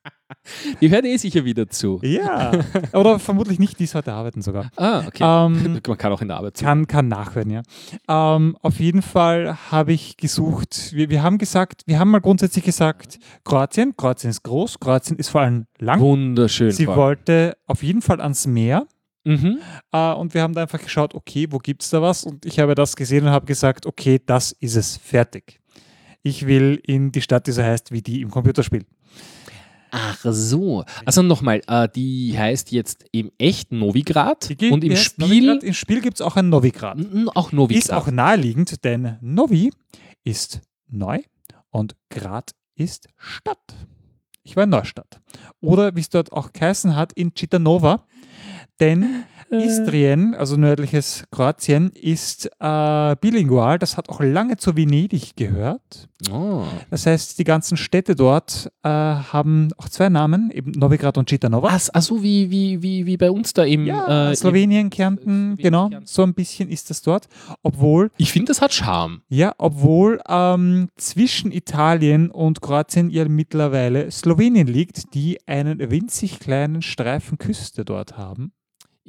Die 0.81 0.89
hört 0.89 1.05
eh 1.05 1.17
sicher 1.17 1.45
wieder 1.45 1.67
zu. 1.69 1.99
Ja. 2.03 2.51
Oder 2.93 3.19
vermutlich 3.19 3.59
nicht, 3.59 3.79
die 3.79 3.85
ist 3.85 3.95
heute 3.95 4.13
arbeiten 4.13 4.41
sogar. 4.41 4.69
Ah, 4.75 5.03
okay. 5.07 5.23
Ähm, 5.23 5.81
Man 5.87 5.97
kann 5.97 6.11
auch 6.11 6.21
in 6.21 6.27
der 6.27 6.37
Arbeit 6.37 6.57
zu. 6.57 6.65
Kann, 6.65 6.87
kann 6.87 7.07
nachhören, 7.07 7.49
ja. 7.49 7.61
Ähm, 8.07 8.57
auf 8.61 8.79
jeden 8.79 9.01
Fall 9.01 9.57
habe 9.71 9.93
ich 9.93 10.17
gesucht, 10.17 10.93
wir, 10.93 11.09
wir 11.09 11.23
haben 11.23 11.37
gesagt, 11.37 11.83
wir 11.85 11.99
haben 11.99 12.11
mal 12.11 12.21
grundsätzlich 12.21 12.65
gesagt, 12.65 13.19
Kroatien, 13.43 13.95
Kroatien 13.97 14.29
ist 14.29 14.43
groß, 14.43 14.79
Kroatien 14.79 15.17
ist 15.17 15.29
vor 15.29 15.41
allem 15.41 15.65
lang. 15.79 15.99
Wunderschön. 15.99 16.71
Sie 16.71 16.87
wollte 16.87 17.57
auf 17.65 17.83
jeden 17.83 18.01
Fall 18.01 18.21
ans 18.21 18.47
Meer 18.47 18.85
Mhm. 19.25 19.59
äh, 19.91 20.13
und 20.13 20.33
wir 20.33 20.41
haben 20.41 20.53
da 20.53 20.61
einfach 20.61 20.81
geschaut, 20.81 21.13
okay, 21.13 21.47
wo 21.49 21.57
gibt 21.57 21.83
es 21.83 21.89
da 21.89 22.01
was? 22.01 22.23
Und 22.23 22.45
ich 22.45 22.57
habe 22.57 22.73
das 22.73 22.95
gesehen 22.95 23.25
und 23.25 23.31
habe 23.31 23.45
gesagt, 23.45 23.85
okay, 23.85 24.19
das 24.25 24.53
ist 24.53 24.75
es, 24.75 24.97
fertig. 24.97 25.59
Ich 26.23 26.47
will 26.47 26.81
in 26.85 27.11
die 27.11 27.21
Stadt, 27.21 27.45
die 27.45 27.51
so 27.51 27.61
heißt 27.61 27.91
wie 27.91 28.01
die 28.01 28.21
im 28.21 28.31
Computerspiel. 28.31 28.85
Ach 29.91 30.17
so. 30.23 30.83
Also 31.05 31.21
nochmal, 31.21 31.61
äh, 31.67 31.87
die 31.93 32.37
heißt 32.37 32.71
jetzt 32.71 33.05
im 33.11 33.31
echten 33.37 33.79
Novigrad 33.79 34.47
gilt- 34.57 34.71
und 34.73 34.83
im 34.83 34.95
Spiel 34.95 35.25
Novigrad. 35.47 35.63
Im 35.63 35.73
Spiel 35.73 36.01
gibt 36.01 36.15
es 36.15 36.21
auch 36.21 36.35
ein 36.35 36.49
Novigrad. 36.49 36.97
n- 36.99 37.29
auch 37.29 37.51
Novigrad. 37.51 37.83
Ist 37.83 37.93
auch 37.93 38.07
naheliegend, 38.11 38.83
denn 38.83 39.17
Novi 39.21 39.71
ist 40.23 40.61
neu 40.87 41.19
und 41.71 41.95
Grad 42.09 42.51
ist 42.75 43.07
Stadt. 43.17 43.75
Ich 44.43 44.55
war 44.55 44.63
in 44.63 44.69
Neustadt. 44.69 45.19
Oder 45.61 45.95
wie 45.95 45.99
es 46.01 46.09
dort 46.09 46.31
auch 46.31 46.53
geheißen 46.53 46.95
hat, 46.95 47.13
in 47.13 47.33
Citanova. 47.35 48.05
Denn. 48.79 49.25
Istrien, 49.51 50.35
also 50.35 50.57
nördliches 50.57 51.23
Kroatien, 51.31 51.91
ist 51.91 52.49
äh, 52.59 53.15
bilingual. 53.19 53.79
Das 53.79 53.97
hat 53.97 54.09
auch 54.09 54.21
lange 54.21 54.57
zu 54.57 54.75
Venedig 54.75 55.35
gehört. 55.35 56.07
Oh. 56.31 56.63
Das 56.89 57.05
heißt, 57.05 57.39
die 57.39 57.43
ganzen 57.43 57.77
Städte 57.77 58.15
dort 58.15 58.71
äh, 58.83 58.89
haben 58.89 59.69
auch 59.77 59.89
zwei 59.89 60.09
Namen, 60.09 60.51
eben 60.51 60.71
Novigrad 60.71 61.17
und 61.17 61.29
Citanova. 61.29 61.69
Ach, 61.71 61.87
ach 61.93 62.01
so, 62.01 62.21
wie, 62.21 62.51
wie, 62.51 62.81
wie, 62.83 63.05
wie 63.05 63.17
bei 63.17 63.31
uns 63.31 63.53
da 63.53 63.63
im. 63.63 63.85
ja, 63.85 64.31
äh, 64.31 64.35
Slowenien, 64.35 64.89
Kärnten, 64.89 65.23
Slowenien, 65.23 65.57
genau, 65.57 65.89
Kärnten. 65.89 66.07
so 66.07 66.23
ein 66.23 66.33
bisschen 66.33 66.69
ist 66.69 66.89
das 66.89 67.01
dort. 67.01 67.27
Obwohl 67.63 68.11
ich 68.17 68.31
finde, 68.31 68.47
das 68.47 68.61
hat 68.61 68.73
Charme. 68.73 69.21
Ja, 69.29 69.53
obwohl 69.57 70.19
ähm, 70.27 70.89
zwischen 70.97 71.51
Italien 71.51 72.29
und 72.29 72.61
Kroatien 72.61 73.09
ja 73.09 73.27
mittlerweile 73.27 74.11
Slowenien 74.11 74.67
liegt, 74.67 75.13
die 75.13 75.39
einen 75.47 75.79
winzig 75.89 76.39
kleinen 76.39 76.81
Streifen 76.81 77.37
Küste 77.37 77.85
dort 77.85 78.17
haben. 78.17 78.51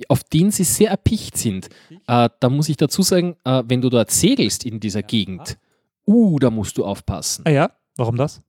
Auf 0.08 0.24
den 0.24 0.50
sie 0.50 0.64
sehr 0.64 0.90
erpicht 0.90 1.36
sind. 1.36 1.68
Äh, 2.06 2.28
da 2.40 2.48
muss 2.48 2.68
ich 2.68 2.76
dazu 2.76 3.02
sagen, 3.02 3.36
äh, 3.44 3.62
wenn 3.66 3.80
du 3.80 3.88
dort 3.88 4.10
segelst 4.10 4.64
in 4.64 4.80
dieser 4.80 5.02
Gegend, 5.02 5.58
uh, 6.06 6.38
da 6.38 6.50
musst 6.50 6.78
du 6.78 6.84
aufpassen. 6.84 7.44
Ah 7.46 7.50
ja, 7.50 7.70
warum 7.96 8.16
das? 8.16 8.40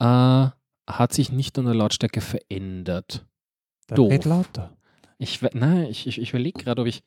Äh, 0.00 0.48
hat 0.86 1.12
sich 1.12 1.32
nicht 1.32 1.58
an 1.58 1.66
der 1.66 1.74
Lautstärke 1.74 2.20
verändert. 2.20 3.24
Da 3.86 3.94
Doof. 3.96 4.10
geht 4.10 4.24
lauter. 4.24 4.76
Ich, 5.18 5.40
nein, 5.52 5.86
ich, 5.86 6.06
ich, 6.06 6.20
ich 6.20 6.30
überlege 6.30 6.62
gerade, 6.62 6.82
ob 6.82 6.88
ich. 6.88 7.02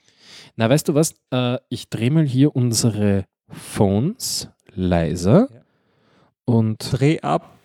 Na, 0.56 0.69
weißt 0.69 0.88
du 0.88 0.94
was? 0.95 1.14
Äh, 1.31 1.60
ich 1.69 1.89
drehe 1.89 2.11
mal 2.11 2.26
hier 2.26 2.56
unsere 2.56 3.26
Phones 3.49 4.49
leiser. 4.73 5.49
Ja. 5.52 5.61
Und 6.45 6.77
Dreh 6.91 7.19
ab, 7.19 7.57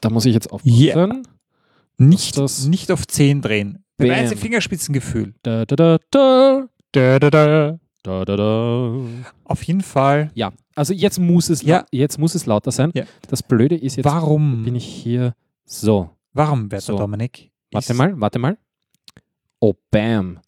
da 0.00 0.10
muss 0.10 0.24
ich 0.24 0.34
jetzt 0.34 0.50
aufpassen. 0.50 0.76
Yeah. 0.76 1.22
nicht, 1.98 2.38
das? 2.38 2.66
nicht 2.66 2.90
auf 2.90 3.06
10 3.06 3.42
drehen. 3.42 3.84
Bam. 3.98 4.36
Fingerspitzengefühl. 4.36 5.34
Da, 5.42 5.64
da, 5.64 5.76
da, 5.76 5.98
da, 6.10 6.68
Da, 6.92 7.18
da, 7.18 7.30
da. 7.30 7.78
da, 8.02 8.24
da, 8.24 8.36
da. 8.36 9.00
Auf 9.44 9.62
jeden 9.64 9.80
Fall. 9.80 10.30
Ja, 10.34 10.52
also 10.74 10.92
jetzt 10.92 11.18
muss 11.18 11.48
es, 11.48 11.62
Ja. 11.62 11.84
jetzt 11.90 12.18
muss 12.18 12.34
es 12.34 12.46
lauter 12.46 12.70
sein. 12.72 12.90
Ja. 12.94 13.04
Das 13.28 13.42
Blöde 13.42 13.74
ist 13.76 13.96
jetzt, 13.96 14.04
Warum? 14.04 14.64
bin 14.64 14.74
ich 14.76 14.84
hier. 14.86 15.34
So, 15.64 16.10
Warum, 16.32 16.70
werter 16.70 16.84
So. 16.92 16.98
Dominik? 16.98 17.50
warte 17.72 17.94
mal, 17.94 18.18
warte 18.20 18.38
mal. 18.38 18.58
Oh, 19.60 19.74
bam. 19.90 20.40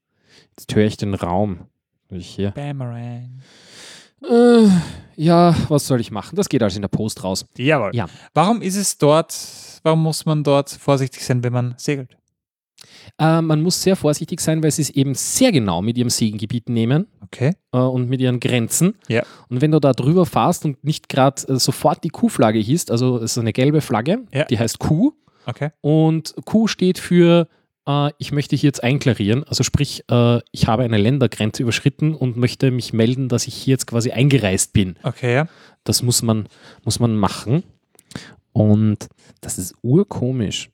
Jetzt 0.59 0.75
höre 0.75 0.85
ich 0.87 0.97
den 0.97 1.15
Raum. 1.15 1.61
Bin 2.09 2.21
Ich 2.21 2.29
hier. 2.29 2.51
Boomerang. 2.53 3.41
Äh, 4.23 4.69
ja, 5.17 5.55
was 5.69 5.87
soll 5.87 6.01
ich 6.01 6.11
machen? 6.11 6.37
Das 6.37 6.49
geht 6.49 6.63
also 6.63 6.77
in 6.77 6.83
der 6.83 6.89
Post 6.89 7.23
raus. 7.25 7.47
Jawohl. 7.57 7.91
Ja. 7.95 8.07
Warum 8.35 8.61
ist 8.63 8.77
es 8.77 8.99
dort, 8.99 9.35
warum 9.83 10.03
muss 10.03 10.27
man 10.27 10.43
dort 10.45 10.71
vorsichtig 10.71 11.25
sein, 11.25 11.43
wenn 11.45 11.53
man 11.53 11.75
segelt? 11.79 12.17
Äh, 13.21 13.43
man 13.43 13.63
muss 13.63 13.83
sehr 13.83 13.97
vorsichtig 13.97 14.41
sein, 14.41 14.63
weil 14.63 14.71
sie 14.71 14.83
es 14.83 14.91
eben 14.91 15.15
sehr 15.15 15.51
genau 15.53 15.83
mit 15.83 15.99
ihrem 15.99 16.11
Segengebiet 16.11 16.69
nehmen 16.69 17.07
Okay. 17.25 17.55
äh, 17.73 17.79
und 17.79 18.09
mit 18.09 18.21
ihren 18.21 18.39
Grenzen. 18.41 18.95
Ja. 19.09 19.23
Und 19.49 19.61
wenn 19.61 19.73
du 19.73 19.81
da 19.81 19.93
drüber 19.93 20.25
fährst 20.27 20.65
und 20.65 20.83
nicht 20.85 21.09
gerade 21.09 21.43
äh, 21.49 21.57
sofort 21.59 22.05
die 22.05 22.11
Q-Flagge 22.11 22.59
hießt, 22.61 22.91
also 22.91 23.17
es 23.17 23.33
ist 23.33 23.39
eine 23.39 23.53
gelbe 23.53 23.81
Flagge, 23.81 24.25
Ja. 24.33 24.45
die 24.45 24.59
heißt 24.59 24.79
Q 24.79 25.13
Okay. 25.47 25.71
und 25.81 26.35
Q 26.45 26.67
steht 26.69 26.99
für 26.99 27.49
äh, 27.89 28.11
ich 28.19 28.33
möchte 28.33 28.55
hier 28.55 28.69
jetzt 28.69 28.85
einklarieren, 28.85 29.43
also 29.45 29.65
sprich, 29.65 30.05
äh, 30.11 30.41
ich 30.53 30.67
habe 30.69 30.83
eine 30.85 30.99
Ländergrenze 30.99 31.63
überschritten 31.63 32.15
und 32.15 32.37
möchte 32.37 32.71
mich 32.71 32.93
melden, 32.93 33.29
dass 33.29 33.47
ich 33.49 33.55
hier 33.55 33.73
jetzt 33.73 33.87
quasi 33.87 34.11
eingereist 34.13 34.73
bin. 34.75 34.97
Okay, 35.03 35.35
ja. 35.35 35.49
Das 35.85 36.03
muss 36.03 36.23
man, 36.23 36.49
muss 36.85 37.01
man 37.01 37.17
machen. 37.17 37.63
Und 38.53 39.09
das 39.41 39.57
ist 39.59 39.75
urkomisch. 39.83 40.69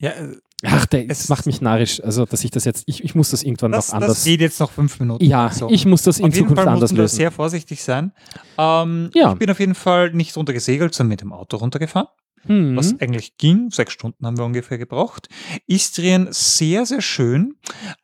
Ja, 0.00 0.10
äh, 0.10 0.36
Ach, 0.64 0.86
der, 0.86 1.10
Es- 1.10 1.28
macht 1.28 1.46
mich 1.46 1.60
narrisch. 1.60 2.00
Also, 2.02 2.24
dass 2.24 2.44
ich 2.44 2.50
das 2.50 2.64
jetzt, 2.64 2.84
ich, 2.86 3.02
ich 3.02 3.14
muss 3.14 3.30
das 3.30 3.42
irgendwann 3.42 3.72
das, 3.72 3.88
noch 3.88 3.94
anders. 3.94 4.10
das 4.14 4.24
geht 4.24 4.40
jetzt 4.40 4.60
noch 4.60 4.70
fünf 4.70 4.98
Minuten. 5.00 5.24
ja, 5.24 5.50
So. 5.50 5.68
ich 5.70 5.84
muss 5.86 6.02
das 6.02 6.18
in 6.18 6.26
auf 6.26 6.34
jeden 6.34 6.48
Zukunft 6.48 6.62
Fall 6.64 6.72
anders 6.74 6.92
lösen. 6.92 7.16
sehr 7.16 7.30
vorsichtig 7.32 7.82
sein. 7.82 8.12
Ähm, 8.58 9.10
Ja. 9.14 9.32
Ich 9.32 9.38
bin 9.38 9.50
auf 9.50 9.58
jeden 9.60 9.74
Fall 9.74 10.12
nicht 10.12 10.36
runter 10.36 10.52
gesegelt, 10.52 10.94
sondern 10.94 11.08
mit 11.10 11.20
dem 11.20 11.32
Auto 11.32 11.56
runtergefahren. 11.56 12.08
Hm. 12.46 12.76
Was 12.76 12.94
eigentlich 13.00 13.36
ging. 13.38 13.70
Sechs 13.70 13.92
Stunden 13.92 14.26
haben 14.26 14.36
wir 14.36 14.44
ungefähr 14.44 14.76
gebraucht. 14.78 15.28
Istrien 15.66 16.26
sehr, 16.30 16.86
sehr 16.86 17.00
schön. 17.00 17.54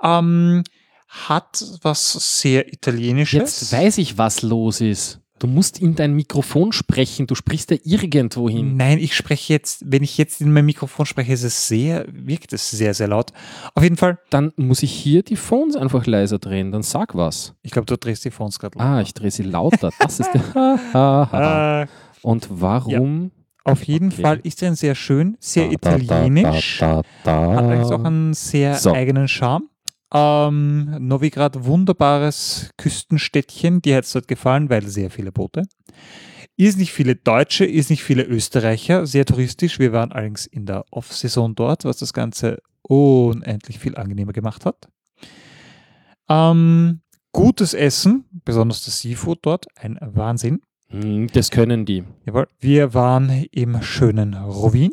Ähm, 0.03 0.63
hat 1.09 1.65
was 1.83 2.13
sehr 2.41 2.73
Italienisches. 2.73 3.39
Jetzt 3.61 3.73
weiß 3.73 3.99
ich, 3.99 4.19
was 4.19 4.43
los 4.43 4.81
ist. 4.81 5.21
Du 5.39 5.47
musst 5.47 5.79
in 5.81 5.95
dein 5.95 6.15
Mikrofon 6.15 6.73
sprechen. 6.73 7.27
Du 7.27 7.35
sprichst 7.35 7.71
ja 7.71 7.77
irgendwo 7.85 8.49
hin. 8.49 8.77
Nein, 8.77 8.99
ich 8.99 9.15
spreche 9.15 9.53
jetzt, 9.53 9.83
wenn 9.87 10.03
ich 10.03 10.19
jetzt 10.19 10.41
in 10.41 10.53
mein 10.53 10.65
Mikrofon 10.67 11.07
spreche, 11.07 11.33
ist 11.33 11.45
es 11.45 11.69
sehr, 11.69 12.07
wirkt 12.11 12.53
es 12.53 12.71
sehr, 12.71 12.93
sehr 12.95 13.09
laut. 13.09 13.33
Auf 13.75 13.83
jeden 13.83 13.97
Fall, 13.97 14.19
Dann 14.31 14.53
muss 14.57 14.83
ich 14.83 14.93
hier 14.93 15.23
die 15.23 15.37
Phones 15.37 15.77
einfach 15.77 16.07
leiser 16.07 16.39
drehen. 16.39 16.73
Dann 16.73 16.83
sag 16.83 17.15
was. 17.15 17.55
ich 17.63 17.71
glaube, 17.71 17.87
du 17.87 17.97
drehst 17.97 18.25
die 18.25 18.31
Phones 18.31 18.59
gerade 18.59 18.79
Ah, 18.81 19.01
ich 19.01 19.15
drehe 19.15 19.31
sie 19.31 19.43
lauter. 19.45 19.91
Das 20.01 20.21
ist 20.21 20.31
der. 20.35 20.79
Äh, 21.85 21.87
Und 22.23 22.49
warum? 22.51 23.31
auf 23.65 23.85
jeden 23.85 24.11
Okay. 24.13 24.23
Fall 24.23 24.41
ist 24.45 24.63
er 24.63 24.75
sehr 24.75 24.95
schön, 24.95 25.37
sehr 25.41 25.69
Da, 25.69 25.77
da, 25.77 25.91
da, 25.91 25.97
italienisch. 26.03 26.79
Da, 26.81 27.03
da, 27.23 27.53
Hat 27.55 27.65
da. 27.91 27.95
auch 27.97 28.05
einen 28.05 28.33
sehr 28.35 28.75
So. 28.77 28.93
eigenen 28.95 29.29
Charme. 29.29 29.69
Ähm, 30.13 30.97
Novigrad, 31.07 31.65
wunderbares 31.65 32.71
Küstenstädtchen. 32.77 33.83
Die 33.83 33.95
hat 33.95 34.05
es 34.05 34.13
dort 34.13 34.29
gefallen, 34.29 34.71
weil 34.71 34.87
sehr 34.87 35.11
viele 35.11 35.33
Boote. 35.33 35.65
Ist 36.57 36.79
nicht 36.79 36.93
viele 36.93 37.15
Deutsche, 37.15 37.65
ist 37.65 37.91
nicht 37.91 38.03
viele 38.03 38.25
Österreicher, 38.25 39.07
sehr 39.07 39.25
touristisch. 39.25 39.79
Wir 39.79 39.93
waren 39.93 40.11
allerdings 40.11 40.47
in 40.47 40.67
der 40.67 40.85
Off-Saison 40.91 41.55
dort, 41.55 41.85
was 41.85 41.99
das 41.99 42.13
Ganze 42.13 42.59
unendlich 42.83 43.79
viel 43.79 43.97
angenehmer 43.97 44.33
gemacht 44.33 44.65
hat. 44.65 44.89
Ähm, 46.29 47.01
gutes 47.33 47.75
Essen, 47.75 48.25
besonders 48.45 48.85
das 48.85 49.01
Seafood 49.01 49.39
dort, 49.43 49.67
ein 49.77 49.99
Wahnsinn. 50.01 50.61
Hm, 50.89 51.29
Das 51.33 51.51
können 51.51 51.85
die. 51.85 52.03
Jawohl. 52.25 52.49
Wir 52.59 52.95
waren 52.95 53.47
im 53.53 53.81
schönen 53.83 54.35
Rovin. 54.35 54.93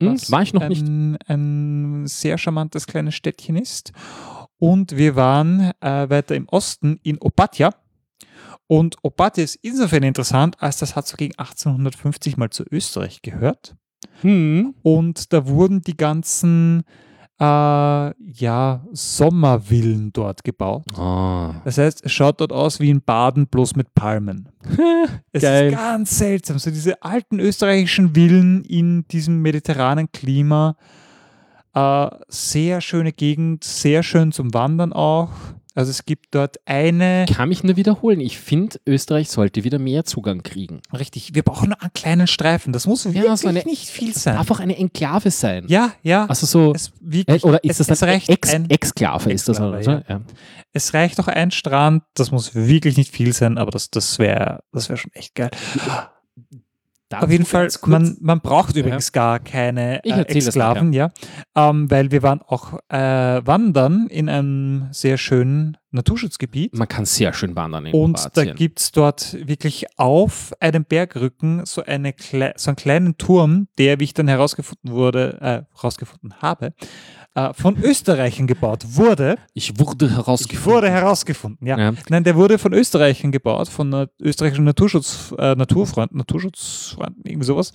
Was 0.00 0.30
war 0.30 0.42
ich 0.42 0.52
noch 0.54 0.62
ein, 0.62 1.10
nicht. 1.10 1.28
ein 1.28 2.06
sehr 2.06 2.38
charmantes 2.38 2.86
kleines 2.86 3.14
Städtchen 3.14 3.56
ist. 3.56 3.92
Und 4.58 4.96
wir 4.96 5.16
waren 5.16 5.72
äh, 5.80 6.10
weiter 6.10 6.34
im 6.34 6.48
Osten 6.48 6.98
in 7.02 7.18
Opatja. 7.20 7.74
Und 8.66 8.96
Opatja 9.02 9.44
ist 9.44 9.56
insofern 9.62 10.02
interessant, 10.02 10.60
als 10.60 10.78
das 10.78 10.94
hat 10.94 11.06
so 11.06 11.16
gegen 11.16 11.34
1850 11.38 12.36
mal 12.36 12.50
zu 12.50 12.64
Österreich 12.70 13.22
gehört. 13.22 13.76
Hm. 14.20 14.74
Und 14.82 15.32
da 15.32 15.46
wurden 15.46 15.82
die 15.82 15.96
ganzen 15.96 16.84
äh, 17.40 17.44
ja, 17.44 18.84
Sommervillen 18.92 20.12
dort 20.12 20.42
gebaut. 20.42 20.84
Ah. 20.98 21.54
Das 21.64 21.78
heißt, 21.78 22.04
es 22.04 22.12
schaut 22.12 22.40
dort 22.40 22.52
aus 22.52 22.80
wie 22.80 22.90
in 22.90 23.00
Baden, 23.00 23.46
bloß 23.46 23.76
mit 23.76 23.94
Palmen. 23.94 24.48
es 25.32 25.42
Geil. 25.42 25.68
ist 25.68 25.78
ganz 25.78 26.18
seltsam. 26.18 26.58
So 26.58 26.70
diese 26.70 27.02
alten 27.02 27.38
österreichischen 27.38 28.14
Villen 28.14 28.64
in 28.64 29.06
diesem 29.08 29.40
mediterranen 29.40 30.10
Klima. 30.10 30.76
Äh, 31.74 32.08
sehr 32.28 32.80
schöne 32.80 33.12
Gegend, 33.12 33.62
sehr 33.62 34.02
schön 34.02 34.32
zum 34.32 34.52
Wandern 34.52 34.92
auch. 34.92 35.30
Also 35.78 35.92
es 35.92 36.04
gibt 36.04 36.34
dort 36.34 36.56
eine. 36.64 37.24
Kann 37.32 37.50
mich 37.50 37.62
nur 37.62 37.76
wiederholen. 37.76 38.18
Ich 38.18 38.36
finde, 38.36 38.80
Österreich 38.84 39.30
sollte 39.30 39.62
wieder 39.62 39.78
mehr 39.78 40.04
Zugang 40.04 40.42
kriegen. 40.42 40.80
Richtig, 40.92 41.36
wir 41.36 41.44
brauchen 41.44 41.68
nur 41.68 41.80
einen 41.80 41.92
kleinen 41.92 42.26
Streifen. 42.26 42.72
Das 42.72 42.88
muss 42.88 43.04
wirklich 43.04 43.36
so 43.36 43.46
eine- 43.46 43.62
nicht 43.62 43.86
viel 43.88 44.12
sein. 44.12 44.36
Einfach 44.38 44.58
eine 44.58 44.76
Enklave 44.76 45.30
sein. 45.30 45.66
Ja, 45.68 45.92
ja. 46.02 46.26
Also 46.26 46.46
so. 46.46 46.72
es, 46.74 46.90
wirklich, 47.00 47.44
Äh, 47.44 47.46
oder 47.46 47.62
ist 47.62 47.78
es, 47.78 47.86
das 47.86 48.02
ein 48.02 48.08
reicht 48.08 48.28
Ex 48.28 48.52
ein, 48.52 48.68
Exklave? 48.68 49.30
Ist 49.32 49.48
das 49.48 49.60
oder 49.60 49.80
so? 49.84 49.92
Ja. 49.92 50.20
Es 50.72 50.94
reicht 50.94 51.20
auch 51.20 51.28
ein 51.28 51.52
Strand, 51.52 52.02
das 52.14 52.32
muss 52.32 52.56
wirklich 52.56 52.96
nicht 52.96 53.12
viel 53.14 53.32
sein, 53.32 53.56
aber 53.56 53.70
das, 53.70 53.88
das 53.88 54.18
wäre 54.18 54.64
das 54.72 54.88
wär 54.88 54.96
schon 54.96 55.12
echt 55.12 55.36
geil. 55.36 55.52
Auf 57.14 57.30
jeden 57.30 57.46
Fall, 57.46 57.68
man, 57.86 58.18
man 58.20 58.40
braucht 58.40 58.76
übrigens 58.76 59.12
gar 59.12 59.38
keine 59.38 60.04
äh, 60.04 60.20
Exklaven, 60.22 60.92
ja. 60.92 61.10
Ähm, 61.56 61.90
weil 61.90 62.10
wir 62.10 62.22
waren 62.22 62.42
auch 62.42 62.74
äh, 62.90 62.98
wandern 63.46 64.08
in 64.08 64.28
einem 64.28 64.88
sehr 64.90 65.16
schönen 65.16 65.77
Naturschutzgebiet. 65.90 66.76
Man 66.76 66.86
kann 66.88 67.04
sehr 67.06 67.32
schön 67.32 67.56
wandern 67.56 67.86
in 67.86 67.94
Und 67.94 68.18
da 68.18 68.28
Kroatien. 68.30 68.56
gibt 68.56 68.80
es 68.80 68.92
dort 68.92 69.36
wirklich 69.48 69.86
auf 69.96 70.52
einem 70.60 70.84
Bergrücken 70.84 71.64
so, 71.64 71.82
eine 71.82 72.14
so 72.56 72.70
einen 72.70 72.76
kleinen 72.76 73.16
Turm, 73.18 73.68
der, 73.78 73.98
wie 74.00 74.04
ich 74.04 74.14
dann 74.14 74.28
herausgefunden 74.28 74.92
wurde, 74.92 75.38
äh, 75.40 75.62
herausgefunden 75.76 76.34
habe, 76.42 76.74
äh, 77.34 77.52
von 77.54 77.76
Österreichern 77.82 78.46
gebaut 78.46 78.84
wurde. 78.96 79.36
ich 79.54 79.78
wurde 79.78 80.06
Ich 80.06 80.12
herausgefunden. 80.12 80.64
wurde 80.72 80.90
herausgefunden, 80.90 81.66
ja. 81.66 81.78
Ja. 81.78 81.92
Nein, 82.08 82.24
der 82.24 82.36
wurde 82.36 82.58
von 82.58 82.72
Österreichern 82.74 83.32
gebaut, 83.32 83.68
von 83.68 83.92
äh, 83.92 84.06
österreichischen 84.20 84.64
Naturschutz, 84.64 85.34
äh, 85.38 85.54
Naturfreunden, 85.54 86.18
Naturschutzfreunden, 86.18 87.22
irgendwie 87.24 87.46
sowas. 87.46 87.72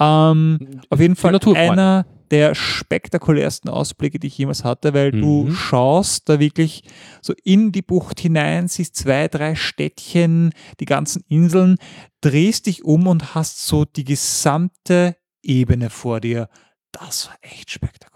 Ähm, 0.00 0.80
auf 0.90 1.00
jeden 1.00 1.16
Fall 1.16 1.38
einer 1.54 2.06
der 2.30 2.54
spektakulärsten 2.54 3.70
Ausblicke, 3.70 4.18
die 4.18 4.26
ich 4.28 4.38
jemals 4.38 4.64
hatte, 4.64 4.94
weil 4.94 5.12
du 5.12 5.44
Mhm. 5.44 5.54
schaust 5.54 6.28
da 6.28 6.38
wirklich 6.40 6.82
so 7.22 7.34
in 7.44 7.72
die 7.72 7.82
Bucht 7.82 8.20
hinein, 8.20 8.68
siehst 8.68 8.96
zwei, 8.96 9.28
drei 9.28 9.54
Städtchen, 9.54 10.52
die 10.80 10.84
ganzen 10.86 11.22
Inseln, 11.28 11.76
drehst 12.20 12.66
dich 12.66 12.84
um 12.84 13.06
und 13.06 13.34
hast 13.34 13.66
so 13.66 13.84
die 13.84 14.04
gesamte 14.04 15.16
Ebene 15.42 15.90
vor 15.90 16.20
dir. 16.20 16.48
Das 16.92 17.28
war 17.28 17.36
echt 17.40 17.70
spektakulär. 17.70 18.14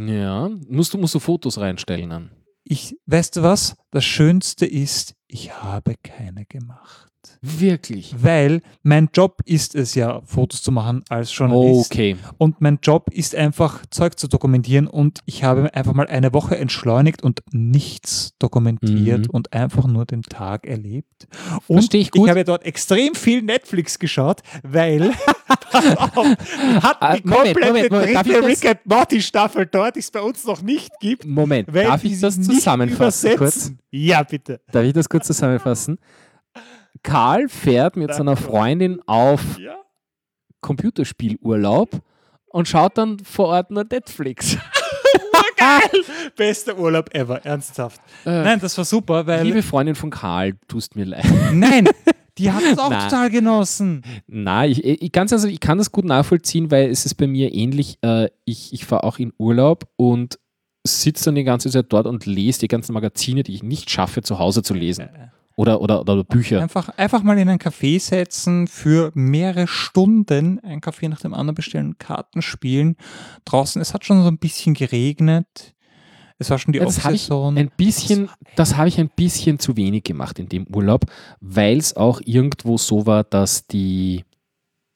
Ja, 0.00 0.48
musst 0.68 0.94
du, 0.94 0.98
musst 0.98 1.14
du 1.14 1.20
Fotos 1.20 1.58
reinstellen 1.58 2.10
dann. 2.10 2.30
Ich, 2.64 2.96
weißt 3.06 3.36
du 3.36 3.42
was? 3.42 3.76
Das 3.90 4.04
Schönste 4.04 4.66
ist, 4.66 5.14
ich 5.26 5.54
habe 5.62 5.94
keine 6.02 6.44
gemacht. 6.46 7.10
Wirklich. 7.42 8.14
Weil 8.18 8.62
mein 8.82 9.08
Job 9.12 9.40
ist 9.44 9.74
es 9.74 9.94
ja, 9.94 10.20
Fotos 10.24 10.62
zu 10.62 10.72
machen 10.72 11.02
als 11.08 11.36
Journalist. 11.36 11.90
Okay. 11.92 12.16
Und 12.38 12.60
mein 12.60 12.78
Job 12.82 13.10
ist 13.12 13.34
einfach, 13.34 13.84
Zeug 13.90 14.18
zu 14.18 14.28
dokumentieren. 14.28 14.86
Und 14.86 15.20
ich 15.26 15.44
habe 15.44 15.72
einfach 15.74 15.92
mal 15.94 16.06
eine 16.06 16.32
Woche 16.32 16.56
entschleunigt 16.56 17.22
und 17.22 17.40
nichts 17.52 18.34
dokumentiert 18.38 19.26
Mhm. 19.26 19.30
und 19.30 19.52
einfach 19.52 19.86
nur 19.86 20.04
den 20.06 20.22
Tag 20.22 20.66
erlebt. 20.66 21.26
Und 21.66 21.78
Versteh 21.78 21.98
ich 21.98 22.10
gut. 22.10 22.28
habe 22.28 22.44
dort 22.44 22.64
extrem 22.64 23.14
viel 23.14 23.42
Netflix 23.42 23.98
geschaut, 23.98 24.40
weil 24.62 25.12
hatten 25.72 26.36
Ah, 27.00 27.16
die 27.16 27.22
komplette 27.22 27.66
Moment, 27.66 27.90
Moment, 27.90 28.10
ich 28.10 28.16
dritte 28.16 28.46
Rick 28.46 28.66
and 28.66 28.80
Morty 28.86 29.20
Staffel 29.22 29.66
dort, 29.66 29.96
die 29.96 30.00
es 30.00 30.10
bei 30.10 30.20
uns 30.20 30.44
noch 30.46 30.62
nicht 30.62 30.90
gibt. 31.00 31.24
Moment, 31.26 31.68
darf 31.74 32.04
ich 32.04 32.18
das 32.20 32.40
zusammenfassen 32.40 33.30
kurz? 33.36 33.38
übersetzen. 33.56 33.78
Ja, 33.90 34.22
bitte. 34.22 34.60
Darf 34.72 34.84
ich 34.84 34.92
das 34.92 35.08
kurz 35.08 35.26
zusammenfassen? 35.26 35.98
Karl 37.02 37.48
fährt 37.48 37.96
mit 37.96 38.12
seiner. 38.14 38.36
Freundin 38.36 39.00
auf 39.06 39.58
Ja. 39.58 39.76
Computerspielurlaub 40.60 42.00
und 42.46 42.68
schaut 42.68 42.98
dann 42.98 43.18
vor 43.20 43.48
Ort 43.48 43.70
nur 43.70 43.84
Netflix. 43.84 44.56
Bester 46.36 46.78
Urlaub 46.78 47.14
ever, 47.14 47.44
ernsthaft. 47.44 48.00
Äh, 48.24 48.42
Nein, 48.42 48.60
das 48.60 48.76
war 48.78 48.84
super, 48.84 49.26
weil. 49.26 49.44
Liebe 49.44 49.62
Freundin 49.62 49.94
von 49.94 50.10
Karl, 50.10 50.54
tust 50.68 50.96
mir 50.96 51.04
leid. 51.04 51.24
Nein, 51.52 51.88
die 52.38 52.50
hat 52.50 52.62
es 52.62 52.78
auch 52.78 52.90
Nein. 52.90 53.08
total 53.08 53.30
genossen. 53.30 54.02
Nein, 54.26 54.70
ich, 54.70 54.84
ich, 54.84 55.18
also, 55.18 55.48
ich 55.48 55.60
kann 55.60 55.78
das 55.78 55.92
gut 55.92 56.04
nachvollziehen, 56.04 56.70
weil 56.70 56.90
es 56.90 57.06
ist 57.06 57.14
bei 57.14 57.26
mir 57.26 57.52
ähnlich. 57.54 57.98
Äh, 58.02 58.28
ich 58.44 58.72
ich 58.72 58.84
fahre 58.86 59.04
auch 59.04 59.18
in 59.18 59.32
Urlaub 59.38 59.88
und 59.96 60.38
sitze 60.86 61.26
dann 61.26 61.34
die 61.34 61.44
ganze 61.44 61.70
Zeit 61.70 61.86
dort 61.90 62.06
und 62.06 62.24
lese 62.26 62.60
die 62.60 62.68
ganzen 62.68 62.92
Magazine, 62.92 63.42
die 63.42 63.54
ich 63.54 63.62
nicht 63.62 63.90
schaffe, 63.90 64.22
zu 64.22 64.38
Hause 64.38 64.62
zu 64.62 64.74
lesen. 64.74 65.08
Oder, 65.58 65.80
oder, 65.80 66.02
oder 66.02 66.22
Bücher. 66.22 66.62
Einfach, 66.62 66.88
einfach 66.90 67.24
mal 67.24 67.36
in 67.36 67.48
ein 67.48 67.58
Café 67.58 67.98
setzen, 67.98 68.68
für 68.68 69.10
mehrere 69.14 69.66
Stunden 69.66 70.60
ein 70.60 70.80
Kaffee 70.80 71.08
nach 71.08 71.20
dem 71.20 71.34
anderen 71.34 71.56
bestellen, 71.56 71.98
Karten 71.98 72.42
spielen. 72.42 72.94
Draußen, 73.44 73.82
es 73.82 73.92
hat 73.92 74.04
schon 74.04 74.22
so 74.22 74.28
ein 74.28 74.38
bisschen 74.38 74.74
geregnet. 74.74 75.74
Es 76.38 76.48
war 76.50 76.60
schon 76.60 76.72
die 76.72 76.80
Off-Saison. 76.80 77.58
ein 77.58 77.72
bisschen, 77.76 78.30
das 78.54 78.76
habe 78.76 78.86
ich 78.86 79.00
ein 79.00 79.08
bisschen 79.08 79.58
zu 79.58 79.76
wenig 79.76 80.04
gemacht 80.04 80.38
in 80.38 80.48
dem 80.48 80.64
Urlaub, 80.72 81.06
weil 81.40 81.78
es 81.78 81.96
auch 81.96 82.20
irgendwo 82.24 82.78
so 82.78 83.06
war, 83.06 83.24
dass 83.24 83.66
die, 83.66 84.24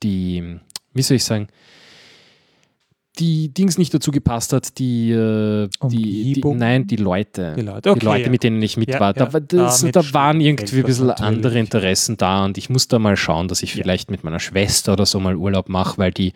die, 0.04 0.60
wie 0.94 1.02
soll 1.02 1.16
ich 1.16 1.24
sagen, 1.24 1.48
die 3.18 3.52
Dings 3.52 3.76
nicht 3.76 3.92
dazu 3.92 4.10
gepasst 4.10 4.52
hat, 4.54 4.78
die, 4.78 5.10
äh, 5.10 5.68
die, 5.90 6.32
die 6.32 6.42
nein, 6.54 6.86
die 6.86 6.96
Leute. 6.96 7.54
Die 7.56 7.62
Leute, 7.62 7.90
okay, 7.90 7.98
die 8.00 8.06
Leute, 8.06 8.30
mit 8.30 8.42
denen 8.42 8.62
ich 8.62 8.76
mit 8.78 8.88
Ja, 8.88 9.00
war. 9.00 9.12
Da, 9.12 9.24
ja. 9.26 9.32
war 9.34 9.40
das, 9.42 9.84
Ah, 9.84 9.90
da 9.90 10.14
waren 10.14 10.40
irgendwie 10.40 10.78
ein 10.78 10.84
bisschen 10.84 11.06
natürlich. 11.08 11.26
andere 11.28 11.58
Interessen 11.58 12.16
da 12.16 12.44
und 12.44 12.56
ich 12.56 12.70
muss 12.70 12.88
da 12.88 12.98
mal 12.98 13.16
schauen, 13.16 13.48
dass 13.48 13.62
ich 13.62 13.74
Ja. 13.74 13.82
vielleicht 13.82 14.10
mit 14.10 14.24
meiner 14.24 14.40
Schwester 14.40 14.94
oder 14.94 15.04
so 15.04 15.20
mal 15.20 15.36
Urlaub 15.36 15.68
mache, 15.68 15.98
weil 15.98 16.10
die, 16.10 16.32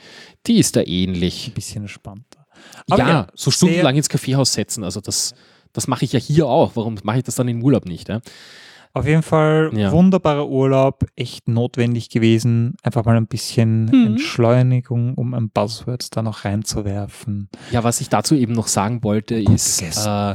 die 0.47 0.59
ist 0.59 0.77
da 0.77 0.83
ähnlich. 0.83 1.49
ein 1.49 1.55
bisschen 1.55 1.83
entspannter. 1.83 2.47
ja, 2.91 3.29
so 3.35 3.51
stundenlang 3.51 3.97
ins 3.97 4.09
Kaffeehaus 4.11 4.53
setzen, 4.53 4.85
also 4.85 5.01
das, 5.01 5.35
das 5.73 5.89
mache 5.89 6.05
ich 6.05 6.13
ja 6.13 6.19
hier 6.21 6.47
auch. 6.47 6.73
Warum 6.77 6.97
mache 7.05 7.19
ich 7.19 7.25
das 7.25 7.37
dann 7.37 7.49
im 7.49 7.63
Urlaub 7.63 7.87
nicht? 7.87 8.09
Ja? 8.11 8.21
Auf 8.97 9.07
jeden 9.07 9.23
Fall 9.23 9.71
Ja. 9.75 9.93
wunderbarer 9.93 10.49
Urlaub, 10.49 11.05
echt 11.17 11.49
notwendig 11.49 12.09
gewesen. 12.09 12.77
Einfach 12.83 13.05
mal 13.05 13.15
ein 13.17 13.27
bisschen 13.27 13.85
Mhm. 13.85 14.07
Entschleunigung, 14.07 15.15
um 15.17 15.35
ein 15.35 15.51
Buzzword 15.51 16.17
da 16.17 16.23
noch 16.23 16.47
reinzuwerfen. 16.47 17.51
Ja, 17.71 17.85
was 17.85 18.01
ich 18.01 18.09
dazu 18.09 18.35
eben 18.35 18.55
noch 18.55 18.69
sagen 18.69 19.05
wollte, 19.05 19.35
ist, 19.35 19.83
äh, 20.07 20.35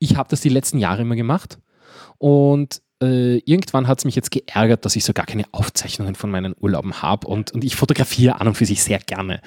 ich 0.00 0.16
habe 0.16 0.28
das 0.28 0.40
die 0.40 0.48
letzten 0.48 0.78
Jahre 0.78 1.02
immer 1.02 1.14
gemacht 1.14 1.60
und 2.18 2.82
äh, 3.02 3.38
irgendwann 3.38 3.88
hat 3.88 3.98
es 4.00 4.04
mich 4.04 4.14
jetzt 4.14 4.30
geärgert, 4.30 4.84
dass 4.84 4.94
ich 4.96 5.04
so 5.04 5.12
gar 5.12 5.24
keine 5.26 5.44
Aufzeichnungen 5.52 6.14
von 6.14 6.30
meinen 6.30 6.54
Urlauben 6.58 7.00
habe 7.02 7.26
und, 7.26 7.50
und 7.52 7.64
ich 7.64 7.74
fotografiere 7.76 8.40
an 8.40 8.48
und 8.48 8.54
für 8.56 8.66
sich 8.66 8.82
sehr 8.82 8.98
gerne. 8.98 9.40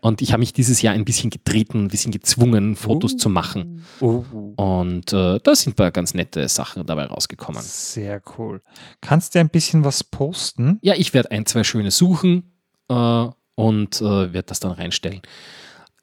Und 0.00 0.20
ich 0.20 0.32
habe 0.32 0.40
mich 0.40 0.52
dieses 0.52 0.82
Jahr 0.82 0.94
ein 0.94 1.04
bisschen 1.04 1.30
getreten, 1.30 1.84
ein 1.84 1.88
bisschen 1.88 2.12
gezwungen, 2.12 2.76
Fotos 2.76 3.14
Uh. 3.14 3.16
zu 3.16 3.28
machen. 3.30 3.84
Oh, 4.00 4.24
Und 4.56 5.12
äh, 5.12 5.38
da 5.42 5.54
sind 5.54 5.72
ein 5.72 5.76
paar 5.76 5.90
ganz 5.90 6.12
nette 6.14 6.46
Sachen 6.48 6.84
dabei 6.86 7.06
rausgekommen. 7.06 7.62
sehr 7.62 8.20
cool. 8.38 8.60
Kannst 9.00 9.34
du 9.34 9.40
ein 9.40 9.48
bisschen 9.48 9.84
was 9.84 10.04
posten? 10.04 10.78
Ja, 10.82 10.94
ich 10.94 11.14
werde 11.14 11.30
ein, 11.30 11.46
zwei 11.46 11.64
schöne 11.64 11.90
suchen 11.90 12.52
äh, 12.88 13.26
und 13.54 14.00
äh, 14.00 14.32
werde 14.32 14.42
das 14.42 14.60
dann 14.60 14.72
reinstellen. 14.72 15.22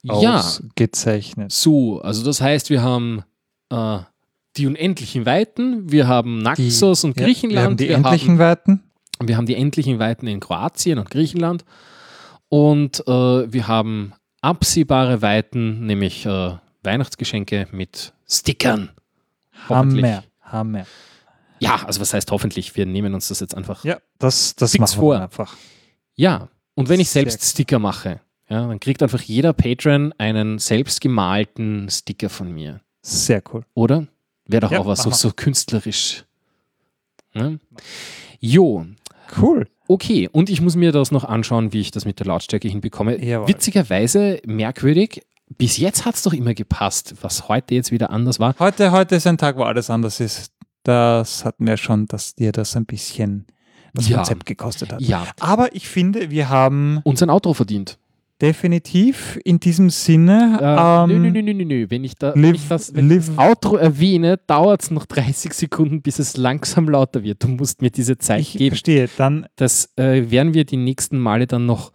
Ja, 0.02 0.38
Ausgezeichnet. 0.40 1.50
so, 1.52 2.00
also 2.00 2.24
das 2.24 2.40
heißt, 2.40 2.70
wir 2.70 2.82
haben 2.82 3.22
äh, 3.70 3.98
die 4.56 4.66
unendlichen 4.66 5.26
Weiten, 5.26 5.90
wir 5.90 6.06
haben 6.08 6.38
Naxos 6.42 7.04
und 7.04 7.18
Ja, 7.18 7.24
Griechenland, 7.26 7.56
Wir 7.56 7.64
haben 7.64 7.76
die 7.76 7.88
wir, 7.88 7.96
endlichen 7.96 8.32
haben, 8.34 8.38
Weiten. 8.38 8.82
wir 9.22 9.36
haben 9.36 9.46
die 9.46 9.54
endlichen 9.56 9.98
Weiten 9.98 10.26
in 10.26 10.40
Kroatien 10.40 10.98
und 10.98 11.10
Griechenland 11.10 11.64
und 12.48 13.00
äh, 13.06 13.52
wir 13.52 13.68
haben 13.68 14.12
absehbare 14.40 15.22
Weiten, 15.22 15.86
nämlich 15.86 16.24
äh, 16.26 16.52
Weihnachtsgeschenke 16.82 17.66
mit 17.72 18.12
Stickern. 18.28 18.90
Hammer. 19.68 20.22
Hammer. 20.42 20.86
Ja, 21.58 21.82
also 21.86 22.00
was 22.00 22.12
heißt 22.14 22.30
hoffentlich, 22.30 22.76
wir 22.76 22.86
nehmen 22.86 23.14
uns 23.14 23.28
das 23.28 23.40
jetzt 23.40 23.54
einfach 23.56 23.84
Ja, 23.84 23.98
das, 24.18 24.54
das 24.56 24.78
machen 24.78 24.98
vor. 24.98 25.20
einfach. 25.20 25.56
Ja, 26.14 26.48
und 26.74 26.88
wenn 26.88 27.00
ich 27.00 27.08
selbst 27.10 27.42
Sticker 27.44 27.78
mache, 27.78 28.20
ja, 28.48 28.66
dann 28.66 28.78
kriegt 28.78 29.02
einfach 29.02 29.22
jeder 29.22 29.52
Patron 29.52 30.12
einen 30.18 30.58
selbst 30.58 31.00
gemalten 31.00 31.88
Sticker 31.90 32.28
von 32.28 32.52
mir. 32.52 32.80
Sehr 33.02 33.42
cool. 33.52 33.64
Oder? 33.74 34.06
Wäre 34.46 34.60
doch 34.62 34.72
Ja, 34.72 34.80
auch 34.80 34.86
was 34.86 35.02
so, 35.02 35.10
so 35.10 35.30
künstlerisch. 35.34 36.24
Ne? 37.34 37.58
Jo, 38.40 38.86
Cool. 39.40 39.66
okay. 39.88 40.28
Und 40.30 40.48
ich 40.50 40.60
muss 40.60 40.76
mir 40.76 40.92
das 40.92 41.10
noch 41.10 41.24
anschauen, 41.24 41.72
wie 41.72 41.80
ich 41.80 41.90
das 41.90 42.04
mit 42.04 42.18
der 42.20 42.26
Lautstärke 42.26 42.68
hinbekomme. 42.68 43.22
Jawohl. 43.22 43.48
Witzigerweise, 43.48 44.40
merkwürdig, 44.46 45.22
bis 45.58 45.76
jetzt 45.76 46.04
hat 46.04 46.14
es 46.14 46.22
doch 46.22 46.32
immer 46.32 46.54
gepasst, 46.54 47.14
was 47.22 47.48
heute 47.48 47.74
jetzt 47.74 47.90
wieder 47.92 48.10
anders 48.10 48.40
war. 48.40 48.54
Heute, 48.58 48.90
heute 48.92 49.16
ist 49.16 49.26
ein 49.26 49.38
Tag, 49.38 49.56
wo 49.56 49.62
alles 49.64 49.90
anders 49.90 50.20
ist. 50.20 50.52
Das 50.82 51.44
hatten 51.44 51.66
wir 51.66 51.76
schon, 51.76 52.06
dass 52.06 52.34
dir 52.34 52.52
das 52.52 52.76
ein 52.76 52.86
bisschen 52.86 53.46
das 53.94 54.08
Ja. 54.08 54.16
Konzept 54.18 54.46
gekostet 54.46 54.92
hat. 54.92 55.00
Ja, 55.00 55.26
Aber 55.40 55.74
ich 55.74 55.88
finde, 55.88 56.30
wir 56.30 56.48
haben 56.48 57.00
uns 57.04 57.22
ein 57.22 57.30
Outro 57.30 57.54
verdient. 57.54 57.98
Definitiv. 58.42 59.38
In 59.44 59.60
diesem 59.60 59.88
Sinne. 59.90 60.58
Äh, 60.60 61.04
ähm, 61.14 61.22
nö, 61.22 61.30
nö, 61.30 61.42
nö, 61.42 61.54
nö, 61.54 61.64
nö. 61.64 61.86
Wenn 61.88 62.04
ich, 62.04 62.16
da, 62.16 62.34
wenn 62.34 62.42
live- 62.42 62.54
ich 62.56 62.68
das, 62.68 62.94
wenn 62.94 63.10
ich 63.10 63.16
das 63.18 63.28
live- 63.28 63.38
Outro 63.38 63.76
erwähne, 63.76 64.38
dauert 64.46 64.82
es 64.82 64.90
noch 64.90 65.06
30 65.06 65.52
Sekunden, 65.54 66.02
bis 66.02 66.18
es 66.18 66.36
langsam 66.36 66.88
lauter 66.88 67.22
wird. 67.22 67.42
Du 67.42 67.48
musst 67.48 67.80
mir 67.82 67.90
diese 67.90 68.18
Zeit 68.18 68.40
ich 68.40 68.52
geben. 68.54 68.70
verstehe. 68.70 69.08
Dann 69.16 69.46
Das 69.56 69.90
äh, 69.96 70.30
werden 70.30 70.52
wir 70.54 70.64
die 70.64 70.76
nächsten 70.76 71.18
Male 71.18 71.46
dann 71.46 71.64
noch 71.66 71.92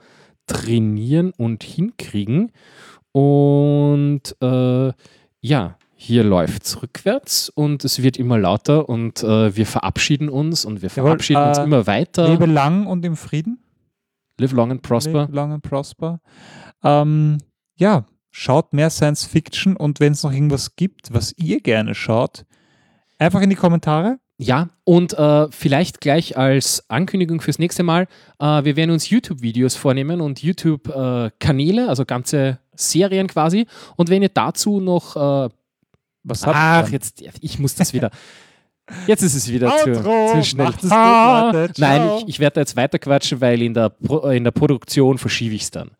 trainieren 0.47 1.31
und 1.37 1.63
hinkriegen. 1.63 2.51
Und 3.11 4.21
äh, 4.41 4.91
ja, 5.41 5.77
hier 5.95 6.23
läuft 6.23 6.63
es 6.65 6.81
rückwärts 6.81 7.49
und 7.49 7.85
es 7.85 8.01
wird 8.01 8.17
immer 8.17 8.39
lauter 8.39 8.89
und 8.89 9.21
äh, 9.23 9.55
wir 9.55 9.65
verabschieden 9.67 10.29
uns 10.29 10.65
und 10.65 10.81
wir 10.81 10.89
Jawohl, 10.89 11.03
verabschieden 11.09 11.43
uns 11.47 11.57
äh, 11.59 11.63
immer 11.63 11.85
weiter. 11.85 12.27
lebe 12.29 12.47
lang 12.47 12.87
und 12.87 13.05
im 13.05 13.15
Frieden. 13.15 13.59
Live 14.39 14.51
long 14.53 14.71
and 14.71 14.81
prosper. 14.81 15.21
Live 15.21 15.31
long 15.31 15.51
and 15.53 15.63
prosper. 15.63 16.19
Ähm, 16.83 17.37
ja, 17.75 18.05
schaut 18.31 18.73
mehr 18.73 18.89
Science 18.89 19.25
Fiction 19.25 19.75
und 19.75 19.99
wenn 19.99 20.13
es 20.13 20.23
noch 20.23 20.31
irgendwas 20.31 20.75
gibt, 20.75 21.13
was 21.13 21.33
ihr 21.37 21.59
gerne 21.61 21.95
schaut, 21.95 22.45
einfach 23.19 23.41
in 23.41 23.49
die 23.49 23.55
Kommentare. 23.55 24.19
Ja, 24.37 24.69
und 24.85 25.13
äh, 25.13 25.51
vielleicht 25.51 26.01
gleich 26.01 26.35
als 26.35 26.89
Ankündigung 26.89 27.41
fürs 27.41 27.59
nächste 27.59 27.83
Mal, 27.83 28.07
äh, 28.39 28.63
wir 28.63 28.75
werden 28.75 28.89
uns 28.89 29.07
YouTube-Videos 29.09 29.75
vornehmen 29.75 30.19
und 30.19 30.41
YouTube-Kanäle, 30.41 31.87
also 31.87 32.05
ganze 32.05 32.57
Serien 32.73 33.27
quasi. 33.27 33.67
Und 33.97 34.09
wenn 34.09 34.23
ihr 34.23 34.29
dazu 34.29 34.79
noch, 34.79 35.15
äh, 35.15 35.49
Was 36.23 36.47
habt 36.47 36.55
ach, 36.57 36.87
ihr? 36.87 36.93
jetzt, 36.93 37.21
ich 37.41 37.59
muss 37.59 37.75
das 37.75 37.93
wieder, 37.93 38.09
jetzt 39.07 39.21
ist 39.23 39.35
es 39.35 39.49
wieder 39.51 39.71
zu, 39.77 39.93
zu 39.93 40.43
schnell. 40.43 40.65
macht 40.67 40.83
es 40.83 40.89
gut, 40.89 41.53
Leute, 41.53 41.73
Nein, 41.81 42.09
ich, 42.19 42.27
ich 42.29 42.39
werde 42.39 42.55
da 42.55 42.61
jetzt 42.61 42.75
weiter 42.75 42.99
quatschen, 42.99 43.41
weil 43.41 43.61
in 43.61 43.73
der, 43.73 43.89
Pro, 43.89 44.27
äh, 44.29 44.37
in 44.37 44.43
der 44.43 44.51
Produktion 44.51 45.17
verschiebe 45.17 45.55
ich 45.55 45.63
es 45.63 45.71
dann. 45.71 45.91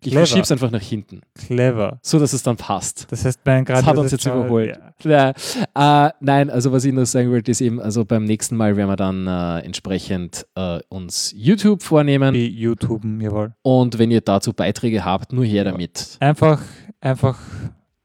Ich 0.00 0.10
Clever. 0.12 0.20
verschiebe 0.26 0.42
es 0.42 0.52
einfach 0.52 0.70
nach 0.70 0.82
hinten, 0.82 1.22
Clever. 1.34 1.98
so 2.02 2.18
dass 2.18 2.32
es 2.34 2.42
dann 2.42 2.56
passt. 2.56 3.06
Das 3.10 3.24
heißt, 3.24 3.40
mein 3.44 3.64
Das 3.64 3.84
hat 3.84 3.96
uns 3.96 4.12
jetzt 4.12 4.26
überholt. 4.26 4.78
Ja. 5.02 5.32
Ja, 5.74 6.06
äh, 6.06 6.12
nein, 6.20 6.50
also 6.50 6.70
was 6.70 6.84
ich 6.84 6.92
noch 6.92 7.06
sagen 7.06 7.30
wollte, 7.30 7.50
ist 7.50 7.60
eben, 7.62 7.80
also 7.80 8.04
beim 8.04 8.24
nächsten 8.24 8.56
Mal 8.56 8.76
werden 8.76 8.88
wir 8.90 8.96
dann 8.96 9.26
äh, 9.26 9.60
entsprechend 9.64 10.46
äh, 10.54 10.80
uns 10.90 11.32
YouTube 11.34 11.82
vornehmen. 11.82 12.34
Die 12.34 12.46
YouTube, 12.46 13.02
jawohl. 13.20 13.54
Und 13.62 13.98
wenn 13.98 14.10
ihr 14.10 14.20
dazu 14.20 14.52
Beiträge 14.52 15.04
habt, 15.04 15.32
nur 15.32 15.44
her 15.44 15.64
Ja. 15.64 15.70
damit. 15.72 16.18
Einfach, 16.20 16.60
einfach 17.00 17.38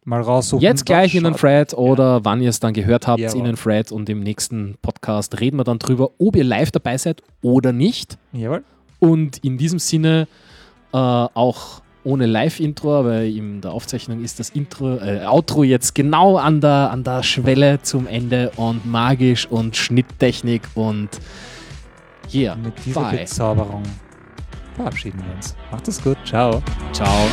mal 0.03 0.21
raussuchen. 0.21 0.61
Jetzt 0.61 0.85
gleich 0.85 1.15
in 1.15 1.23
den. 1.23 1.35
Thread 1.35 1.73
oder 1.73 2.25
wann 2.25 2.41
ihr 2.41 2.49
es 2.49 2.59
dann 2.59 2.73
gehört 2.73 3.07
habt, 3.07 3.19
Jawohl. 3.19 3.39
in 3.39 3.45
den 3.45 3.55
Thread 3.55 3.91
und 3.91 4.09
im 4.09 4.21
nächsten 4.21 4.77
Podcast 4.81 5.39
reden 5.39 5.57
wir 5.57 5.63
dann 5.63 5.79
drüber, 5.79 6.11
ob 6.17 6.35
ihr 6.35 6.43
live 6.43 6.71
dabei 6.71 6.97
seid 6.97 7.21
oder 7.41 7.71
nicht. 7.71 8.17
Jawohl. 8.33 8.63
Und 8.99 9.37
in 9.43 9.57
diesem 9.57 9.79
Sinne 9.79 10.27
äh, 10.93 10.97
auch 10.97 11.81
ohne 12.03 12.25
Live-Intro, 12.25 12.99
aber 12.99 13.23
in 13.23 13.61
der 13.61 13.71
Aufzeichnung 13.71 14.23
ist 14.23 14.39
das 14.39 14.49
Intro, 14.49 14.97
äh, 14.97 15.23
Outro 15.25 15.63
jetzt 15.63 15.93
genau 15.93 16.37
an 16.37 16.59
der, 16.61 16.89
an 16.91 17.03
der 17.03 17.21
Schwelle 17.21 17.81
zum 17.81 18.07
Ende 18.07 18.51
und 18.55 18.85
magisch 18.85 19.45
und 19.47 19.75
Schnitttechnik 19.75 20.63
und 20.73 21.09
yeah, 22.33 22.55
Mit 22.55 22.73
dieser 22.85 23.01
bye. 23.01 23.17
Bezauberung 23.17 23.83
verabschieden 24.75 25.21
wir 25.25 25.35
uns. 25.35 25.55
Macht 25.71 25.87
es 25.87 26.01
gut. 26.01 26.17
Ciao. 26.25 26.61
Ciao. 26.91 27.27